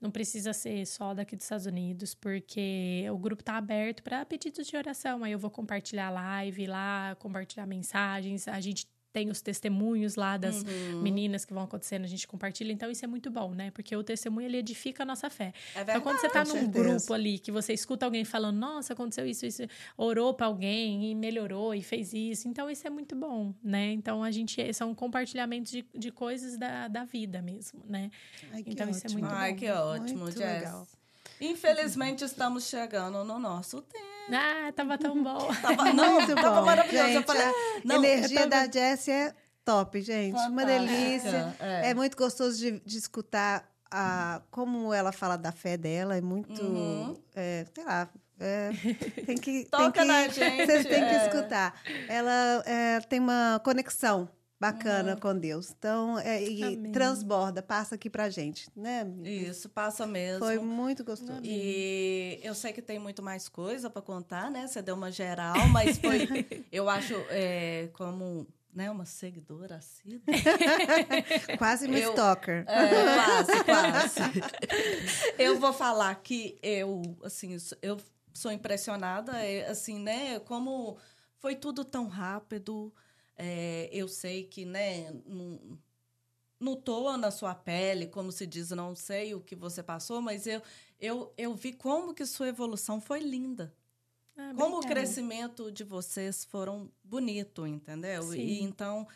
Não 0.00 0.10
precisa 0.10 0.52
ser 0.52 0.86
só 0.86 1.12
daqui 1.12 1.34
dos 1.34 1.44
Estados 1.44 1.66
Unidos, 1.66 2.14
porque 2.14 3.04
o 3.10 3.18
grupo 3.18 3.42
tá 3.42 3.56
aberto 3.56 4.04
para 4.04 4.24
pedidos 4.24 4.68
de 4.68 4.76
oração. 4.76 5.24
Aí 5.24 5.32
eu 5.32 5.38
vou 5.38 5.50
compartilhar 5.50 6.10
live 6.10 6.66
lá, 6.66 7.16
compartilhar 7.18 7.66
mensagens. 7.66 8.46
A 8.46 8.60
gente 8.60 8.86
tem 9.16 9.30
os 9.30 9.40
testemunhos 9.40 10.14
lá 10.14 10.36
das 10.36 10.62
Uhum. 10.62 11.00
meninas 11.00 11.42
que 11.46 11.54
vão 11.54 11.62
acontecendo, 11.62 12.04
a 12.04 12.06
gente 12.06 12.28
compartilha. 12.28 12.70
Então, 12.70 12.90
isso 12.90 13.02
é 13.02 13.08
muito 13.08 13.30
bom, 13.30 13.54
né? 13.54 13.70
Porque 13.70 13.96
o 13.96 14.04
testemunho, 14.04 14.46
ele 14.46 14.58
edifica 14.58 15.04
a 15.04 15.06
nossa 15.06 15.30
fé. 15.30 15.54
É 15.74 15.80
Então, 15.80 15.84
verdade. 15.84 16.00
quando 16.02 16.18
você 16.20 16.28
tá 16.28 16.42
com 16.42 16.48
num 16.48 16.60
certeza. 16.64 16.88
grupo 16.90 17.14
ali, 17.14 17.38
que 17.38 17.50
você 17.50 17.72
escuta 17.72 18.04
alguém 18.04 18.26
falando, 18.26 18.58
nossa, 18.58 18.92
aconteceu 18.92 19.26
isso, 19.26 19.46
isso, 19.46 19.62
orou 19.96 20.34
pra 20.34 20.46
alguém 20.46 21.10
e 21.10 21.14
melhorou 21.14 21.74
e 21.74 21.82
fez 21.82 22.12
isso. 22.12 22.46
Então, 22.46 22.68
isso 22.70 22.86
é 22.86 22.90
muito 22.90 23.16
bom, 23.16 23.54
né? 23.64 23.92
Então, 23.92 24.22
a 24.22 24.30
gente, 24.30 24.70
são 24.74 24.94
compartilhamentos 24.94 25.72
de, 25.72 25.82
de 25.94 26.10
coisas 26.10 26.58
da, 26.58 26.86
da 26.88 27.04
vida 27.04 27.40
mesmo, 27.40 27.80
né? 27.88 28.10
Ai, 28.52 28.62
que 28.62 28.70
Então, 28.72 28.90
isso 28.90 29.06
é 29.06 29.10
muito 29.10 29.24
Ai, 29.26 29.52
bom. 29.52 29.58
que 29.58 29.70
ótimo, 29.70 30.18
Muito 30.24 30.38
Jess. 30.38 30.60
legal. 30.60 30.86
Infelizmente, 31.40 32.24
estamos 32.24 32.64
chegando 32.64 33.24
no 33.24 33.38
nosso 33.38 33.82
tempo. 33.82 34.04
Ah, 34.32 34.72
tava 34.74 34.98
tão 34.98 35.22
bom. 35.22 35.38
Tava, 35.62 35.92
não, 35.92 36.14
Muito 36.14 36.34
tava 36.34 36.60
bom. 36.60 36.66
maravilhoso. 36.66 37.08
eu 37.08 37.12
Gente, 37.12 37.26
falei, 37.26 37.46
a 37.46 37.52
não, 37.84 38.04
energia 38.04 38.42
tô- 38.42 38.48
da 38.48 38.66
Jessie 38.70 39.12
é 39.12 39.34
top, 39.64 40.00
gente. 40.00 40.34
Uma 40.34 40.62
Fantástica, 40.62 40.66
delícia. 40.66 41.56
é. 41.60 41.90
É. 41.90 41.94
muito 41.94 42.16
gostoso 42.16 42.58
de, 42.58 42.80
de 42.80 42.98
escutar 42.98 43.70
a, 43.88 44.42
como 44.50 44.92
ela 44.92 45.12
fala 45.12 45.36
da 45.36 45.52
fé 45.52 45.76
dela. 45.76 46.16
É 46.16 46.20
muito. 46.20 46.60
Uhum. 46.60 47.16
é, 47.36 47.66
sei 47.72 47.84
lá. 47.84 48.08
é, 48.40 48.70
tem 49.24 49.36
que. 49.38 49.64
Toca 49.66 49.92
tem 49.92 50.02
que, 50.02 50.04
na 50.08 50.22
gente, 50.28 50.66
Vocês 50.66 50.86
têm 50.86 51.04
que 51.04 51.14
é. 51.14 51.26
escutar. 51.26 51.80
Ela 52.08 52.62
é, 52.66 53.00
tem 53.02 53.20
uma 53.20 53.60
conexão 53.62 54.28
bacana 54.72 55.12
Uhum. 55.14 55.20
com 55.20 55.38
Deus. 55.38 55.70
Então, 55.76 56.18
é, 56.18 56.42
e 56.42 56.62
Amém. 56.62 56.92
transborda, 56.92 57.62
passa 57.62 57.94
aqui 57.94 58.08
pra 58.10 58.28
gente, 58.28 58.68
né? 58.76 59.00
amiga? 59.02 59.28
Isso, 59.28 59.68
passa 59.68 60.06
mesmo. 60.06 60.44
Foi 60.44 60.58
muito 60.58 61.04
gostoso. 61.04 61.40
E 61.42 62.40
eu 62.42 62.54
sei 62.54 62.72
que 62.72 62.82
tem 62.82 62.98
muito 62.98 63.22
mais 63.22 63.48
coisa 63.48 63.88
para 63.90 64.02
contar, 64.02 64.50
né? 64.50 64.66
Você 64.66 64.80
deu 64.82 64.94
uma 64.94 65.10
geral, 65.10 65.56
mas 65.68 65.98
foi, 65.98 66.26
eu 66.72 66.88
acho, 66.88 67.14
é, 67.30 67.88
como 67.92 68.46
né, 68.74 68.90
uma 68.90 69.06
seguidora 69.06 69.76
assídua. 69.76 70.20
Quase 71.58 71.86
uma 71.86 71.98
Eu- 71.98 72.10
stalker. 72.10 72.64
É, 72.68 73.14
quase, 73.14 73.64
quase. 73.64 74.20
eu 75.38 75.58
vou 75.58 75.72
falar 75.72 76.14
que 76.16 76.58
eu, 76.62 77.00
assim, 77.24 77.56
eu 77.80 77.96
sou 78.34 78.52
impressionada, 78.52 79.32
é, 79.42 79.66
assim, 79.68 79.98
né? 79.98 80.38
Como 80.40 80.98
foi 81.38 81.54
tudo 81.54 81.84
tão 81.84 82.06
rápido. 82.06 82.92
É, 83.36 83.88
eu 83.92 84.08
sei 84.08 84.44
que, 84.44 84.64
né? 84.64 85.10
Não, 85.26 85.78
não 86.58 86.76
tô 86.76 87.16
na 87.16 87.30
sua 87.30 87.54
pele, 87.54 88.06
como 88.06 88.32
se 88.32 88.46
diz, 88.46 88.70
não 88.70 88.94
sei 88.94 89.34
o 89.34 89.40
que 89.40 89.54
você 89.54 89.82
passou, 89.82 90.22
mas 90.22 90.46
eu, 90.46 90.62
eu, 90.98 91.32
eu 91.36 91.54
vi 91.54 91.72
como 91.72 92.14
que 92.14 92.24
sua 92.24 92.48
evolução 92.48 93.00
foi 93.00 93.20
linda. 93.20 93.74
Ah, 94.36 94.52
Como 94.54 94.78
o 94.78 94.86
crescimento 94.86 95.70
de 95.72 95.82
vocês 95.84 96.44
foram 96.44 96.90
bonito, 97.02 97.66
entendeu? 97.66 98.22
Sim. 98.22 98.38
E 98.38 98.62
então 98.62 99.06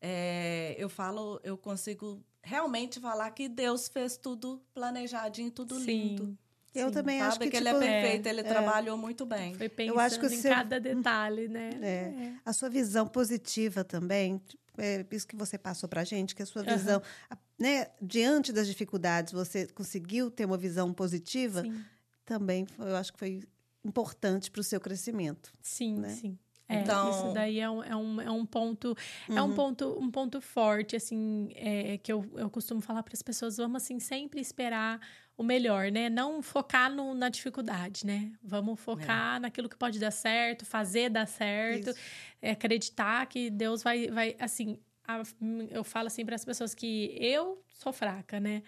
é, 0.00 0.74
eu 0.78 0.88
falo, 0.88 1.40
eu 1.42 1.56
consigo 1.56 2.22
realmente 2.42 3.00
falar 3.00 3.30
que 3.30 3.48
Deus 3.48 3.88
fez 3.88 4.16
tudo 4.16 4.62
planejadinho, 4.74 5.50
tudo 5.50 5.78
lindo. 5.78 6.38
Eu 6.78 6.88
Sim. 6.88 6.94
também 6.94 7.20
acho 7.22 7.38
que, 7.38 7.50
que, 7.50 7.56
tipo, 7.56 7.68
ele 7.68 7.84
é 7.84 8.00
perfeito, 8.00 8.26
ele 8.26 8.42
trabalhou 8.42 8.96
muito 8.98 9.24
bem. 9.26 9.54
Foi 9.54 9.68
pensando 9.68 9.94
Eu 9.96 10.00
acho 10.00 10.20
que 10.20 10.26
em 10.26 10.28
você- 10.40 10.48
cada 10.48 10.78
detalhe, 10.78 11.48
né? 11.48 11.70
É. 11.82 12.32
a 12.44 12.52
sua 12.52 12.68
visão 12.68 13.06
positiva 13.06 13.82
também, 13.84 14.40
é 14.78 15.04
isso 15.10 15.26
que 15.26 15.34
você 15.36 15.56
passou 15.56 15.88
pra 15.88 16.04
gente, 16.04 16.34
que 16.34 16.42
a 16.42 16.46
sua 16.46 16.62
visão, 16.62 17.02
a- 17.30 17.36
né, 17.58 17.88
diante 18.00 18.52
das 18.52 18.66
dificuldades, 18.66 19.32
você 19.32 19.66
conseguiu 19.66 20.30
ter 20.30 20.44
uma 20.44 20.58
visão 20.58 20.92
positiva, 20.92 21.62
Sim, 21.62 21.82
também 22.24 22.66
foi- 22.66 22.90
eu 22.90 22.96
acho 22.96 23.12
que 23.12 23.18
foi 23.18 23.42
importante 23.84 24.50
para 24.50 24.60
o 24.60 24.64
seu 24.64 24.80
crescimento. 24.80 25.52
sim, 25.62 25.96
né? 25.96 26.08
sim. 26.10 26.38
É, 26.68 26.80
Então- 26.80 27.10
isso 27.10 27.32
daí 27.32 27.60
é 27.60 27.70
um, 27.70 27.82
é 27.84 27.94
um, 27.96 28.20
é 28.20 28.30
um 28.30 28.44
ponto 28.44 28.96
é 29.30 29.40
um 29.40 29.54
ponto 29.54 29.96
um 30.00 30.10
ponto 30.10 30.40
forte 30.40 30.96
assim 30.96 31.48
é, 31.54 31.96
que 31.98 32.12
eu, 32.12 32.28
eu 32.36 32.50
costumo 32.50 32.80
falar 32.80 33.02
para 33.04 33.14
as 33.14 33.22
pessoas 33.22 33.56
vamos 33.56 33.82
assim 33.82 34.00
sempre 34.00 34.40
esperar 34.40 35.00
o 35.38 35.44
melhor 35.44 35.92
né? 35.92 36.08
Não 36.08 36.42
focar 36.42 36.90
no, 36.92 37.14
na 37.14 37.28
dificuldade 37.28 38.04
né? 38.04 38.32
Vamos 38.42 38.80
focar 38.80 39.38
naquilo 39.40 39.68
que 39.68 39.76
pode 39.76 39.98
dar 40.00 40.10
certo 40.10 40.64
fazer 40.66 41.08
dar 41.08 41.26
certo 41.28 41.94
é, 42.42 42.50
acreditar 42.50 43.26
que 43.26 43.48
Deus 43.48 43.82
vai 43.84 44.08
vai 44.08 44.34
assim 44.40 44.76
a- 45.06 45.22
eu 45.70 45.84
falo 45.84 46.08
assim 46.08 46.24
para 46.26 46.34
as 46.34 46.44
pessoas 46.44 46.74
que 46.74 47.16
eu 47.20 47.62
sou 47.74 47.92
fraca 47.92 48.40
né? 48.40 48.62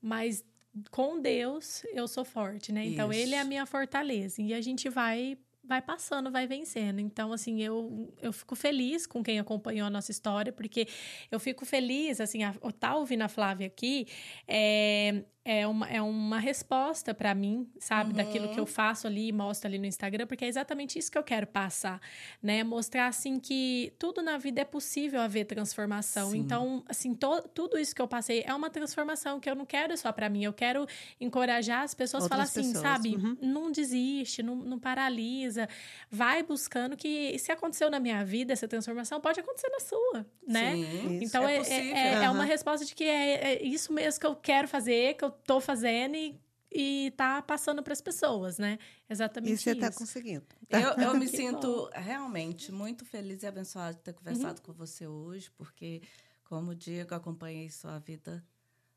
Mas 0.00 0.44
com 0.92 1.20
Deus 1.20 1.82
eu 1.92 2.06
sou 2.06 2.24
forte 2.24 2.70
né? 2.70 2.84
Então 2.86 3.10
Isso. 3.10 3.20
ele 3.22 3.34
é 3.34 3.40
a 3.40 3.44
minha 3.44 3.66
fortaleza. 3.66 4.40
E 4.40 4.54
a 4.54 4.60
gente 4.60 4.88
vai 4.88 5.36
vai 5.70 5.80
passando, 5.80 6.32
vai 6.32 6.48
vencendo. 6.48 6.98
Então, 6.98 7.32
assim, 7.32 7.62
eu, 7.62 8.12
eu 8.20 8.32
fico 8.32 8.56
feliz 8.56 9.06
com 9.06 9.22
quem 9.22 9.38
acompanhou 9.38 9.86
a 9.86 9.90
nossa 9.90 10.10
história, 10.10 10.52
porque 10.52 10.88
eu 11.30 11.38
fico 11.38 11.64
feliz, 11.64 12.20
assim, 12.20 12.42
a, 12.42 12.52
tá 12.78 12.96
ouvindo 12.96 13.22
a 13.22 13.28
Flávia 13.28 13.68
aqui 13.68 14.08
é, 14.48 15.22
é, 15.44 15.66
uma, 15.66 15.88
é 15.88 16.02
uma 16.02 16.38
resposta 16.38 17.14
para 17.14 17.34
mim, 17.34 17.68
sabe? 17.78 18.10
Uhum. 18.10 18.16
Daquilo 18.16 18.48
que 18.50 18.60
eu 18.60 18.66
faço 18.66 19.06
ali 19.06 19.28
e 19.28 19.32
mostro 19.32 19.68
ali 19.68 19.78
no 19.78 19.86
Instagram, 19.86 20.26
porque 20.26 20.44
é 20.44 20.48
exatamente 20.48 20.98
isso 20.98 21.10
que 21.10 21.16
eu 21.16 21.22
quero 21.22 21.46
passar, 21.46 22.00
né? 22.42 22.62
Mostrar, 22.62 23.06
assim, 23.06 23.38
que 23.38 23.92
tudo 23.98 24.22
na 24.22 24.36
vida 24.36 24.60
é 24.60 24.64
possível 24.64 25.20
haver 25.20 25.46
transformação. 25.46 26.30
Sim. 26.32 26.38
Então, 26.38 26.84
assim, 26.88 27.14
to, 27.14 27.42
tudo 27.54 27.78
isso 27.78 27.94
que 27.94 28.02
eu 28.02 28.08
passei 28.08 28.44
é 28.46 28.54
uma 28.54 28.68
transformação 28.68 29.40
que 29.40 29.48
eu 29.48 29.54
não 29.54 29.64
quero 29.64 29.96
só 29.96 30.12
para 30.12 30.28
mim, 30.28 30.44
eu 30.44 30.52
quero 30.52 30.86
encorajar 31.20 31.82
as 31.82 31.94
pessoas 31.94 32.26
a 32.26 32.28
falar 32.28 32.42
assim, 32.42 32.72
pessoas. 32.72 32.82
sabe? 32.82 33.16
Uhum. 33.16 33.36
Não 33.40 33.72
desiste, 33.72 34.42
não, 34.42 34.56
não 34.56 34.78
paralisa. 34.78 35.68
Vai 36.10 36.42
buscando 36.42 36.96
que 36.96 37.38
se 37.38 37.50
aconteceu 37.50 37.90
na 37.90 37.98
minha 37.98 38.24
vida 38.24 38.52
essa 38.52 38.68
transformação, 38.68 39.20
pode 39.20 39.40
acontecer 39.40 39.68
na 39.70 39.80
sua, 39.80 40.26
né? 40.46 40.74
Sim. 40.74 41.18
Então 41.22 41.48
é 41.48 41.60
é, 41.60 41.90
é, 41.92 42.24
é 42.24 42.30
uma 42.30 42.44
resposta 42.44 42.84
de 42.84 42.94
que 42.94 43.04
é, 43.04 43.54
é 43.54 43.62
isso 43.62 43.92
mesmo 43.92 44.20
que 44.20 44.26
eu 44.26 44.34
quero 44.34 44.68
fazer, 44.68 45.14
que 45.14 45.24
eu 45.24 45.30
tô 45.46 45.60
fazendo 45.60 46.14
e, 46.16 46.40
e 46.70 47.12
tá 47.16 47.40
passando 47.42 47.82
para 47.82 47.92
as 47.92 48.00
pessoas, 48.00 48.58
né? 48.58 48.78
Exatamente 49.08 49.52
E 49.54 49.56
você 49.58 49.70
está 49.72 49.90
conseguindo. 49.92 50.46
Eu, 50.68 50.80
eu 51.04 51.14
me 51.18 51.26
sinto 51.28 51.88
realmente 51.92 52.70
muito 52.72 53.04
feliz 53.04 53.42
e 53.42 53.46
abençoada 53.46 53.94
de 53.94 54.00
ter 54.00 54.12
conversado 54.12 54.60
Uhum. 54.60 54.66
com 54.66 54.72
você 54.72 55.06
hoje, 55.06 55.50
porque, 55.52 56.02
como 56.44 56.74
digo, 56.74 57.14
acompanhei 57.14 57.68
sua 57.70 57.98
vida 57.98 58.44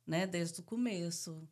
né, 0.06 0.28
desde 0.28 0.60
o 0.60 0.64
começo, 0.64 1.48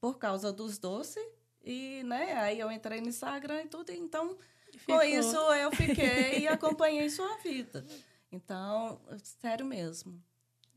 por 0.00 0.18
causa 0.18 0.52
dos 0.52 0.78
doces. 0.78 1.22
E, 1.64 2.02
né, 2.04 2.32
aí 2.38 2.58
eu 2.58 2.70
entrei 2.72 3.00
no 3.00 3.08
Instagram 3.08 3.62
e 3.62 3.68
tudo, 3.68 3.90
então, 3.92 4.36
Ficou. 4.76 4.96
com 4.96 5.02
isso 5.04 5.36
eu 5.36 5.70
fiquei 5.70 6.40
e 6.40 6.48
acompanhei 6.48 7.08
sua 7.08 7.36
vida. 7.38 7.86
Então, 8.32 9.00
sério 9.40 9.64
mesmo, 9.64 10.20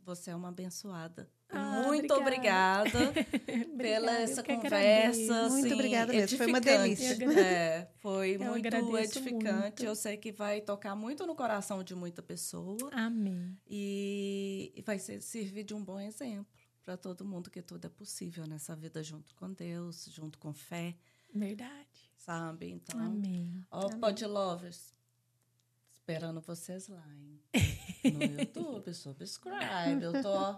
você 0.04 0.30
é 0.30 0.36
uma 0.36 0.50
abençoada. 0.50 1.28
Ah, 1.50 1.84
Muito 1.86 2.14
obrigada. 2.14 2.90
obrigada 3.10 3.14
pela 3.78 4.12
essa 4.20 4.44
conversa. 4.44 5.50
Muito 5.50 5.66
assim, 5.66 5.74
obrigada 5.74 6.12
mesmo, 6.14 6.38
foi 6.38 6.48
uma 6.48 6.60
delícia. 6.60 7.18
É, 7.40 7.88
foi 8.02 8.36
Eu 8.36 8.40
muito 8.46 8.68
edificante. 8.98 9.54
muito. 9.54 9.84
Eu 9.86 9.96
sei 9.96 10.18
que 10.18 10.32
vai 10.32 10.60
tocar 10.62 10.96
muito 10.96 11.26
no 11.26 11.36
coração 11.36 11.84
de 11.84 11.94
muita 11.96 12.22
pessoa 12.22 12.90
Amém. 12.92 13.58
e, 13.68 14.74
e 14.76 14.82
vai 14.82 14.98
ser, 15.00 15.22
servir 15.22 15.64
de 15.64 15.74
um 15.74 15.84
bom 15.84 16.00
exemplo 16.00 16.48
para 16.84 16.98
todo 16.98 17.24
mundo 17.26 17.50
que 17.50 17.62
tudo 17.62 17.86
é 17.86 17.90
possível 17.90 18.46
nessa 18.48 18.76
vida 18.76 19.02
junto 19.04 19.34
com 19.36 19.52
Deus, 19.52 20.06
junto 20.12 20.38
com 20.38 20.54
fé, 20.54 20.96
Verdade. 21.34 22.12
sabe? 22.18 22.70
Então, 22.72 23.00
Amém. 23.00 23.64
ó, 23.72 23.88
Pod 23.98 24.26
Lovers, 24.26 24.94
esperando 25.94 26.42
vocês 26.42 26.88
lá, 26.88 27.04
hein? 27.16 27.42
No 28.04 28.24
YouTube, 28.40 28.94
subscribe. 28.94 30.04
Eu 30.04 30.22
tô 30.22 30.58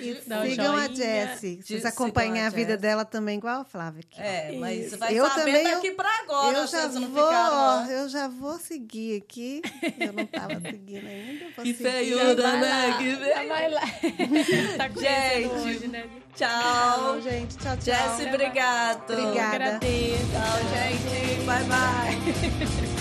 E 0.00 0.14
Dá 0.26 0.42
sigam 0.42 0.74
a 0.76 0.86
joinha. 0.88 0.94
Jessie. 0.94 1.54
Vocês 1.56 1.66
Sigam 1.66 1.86
a 1.86 1.88
acompanham 1.88 2.46
a 2.46 2.50
vida 2.50 2.66
Jessie. 2.72 2.76
dela 2.82 3.04
também, 3.04 3.38
igual 3.38 3.60
a 3.60 3.64
Flávia 3.64 4.00
aqui. 4.00 4.20
É, 4.22 4.52
mas 4.58 4.86
Isso. 4.86 4.98
vai 4.98 5.14
Eu 5.18 5.26
saber 5.28 5.44
também, 5.44 5.64
daqui 5.64 5.90
pra 5.92 6.08
agora, 6.20 6.58
eu 6.58 6.66
já 6.66 6.88
vou, 6.88 7.24
ó. 7.24 7.84
eu 7.86 8.08
já 8.08 8.28
vou 8.28 8.58
seguir 8.58 9.22
aqui. 9.22 9.62
Eu 9.98 10.12
não 10.12 10.22
estava 10.24 10.60
seguindo 10.60 11.06
ainda. 11.06 11.44
Vou 11.56 11.64
Que 11.64 11.74
feiura, 11.74 12.52
né? 12.58 12.88
lá, 12.88 12.98
Que 12.98 13.16
feio. 13.16 13.48
vai 13.48 13.70
lá. 13.70 13.80
tá 14.76 14.88
conhecendo 14.90 15.00
Gente, 15.00 15.48
hoje, 15.54 15.88
né? 15.88 16.04
Tchau. 16.34 16.48
Tchau, 16.50 17.20
gente. 17.22 17.56
Tchau, 17.56 17.76
tchau. 17.76 17.94
Jesse, 18.18 18.28
obrigado. 18.28 19.10
Obrigada. 19.12 19.34
Eu 19.34 19.40
agradeço. 19.42 20.26
Tchau, 20.32 20.58
gente. 20.74 21.44
Bye, 21.44 21.64
bye. 21.64 22.86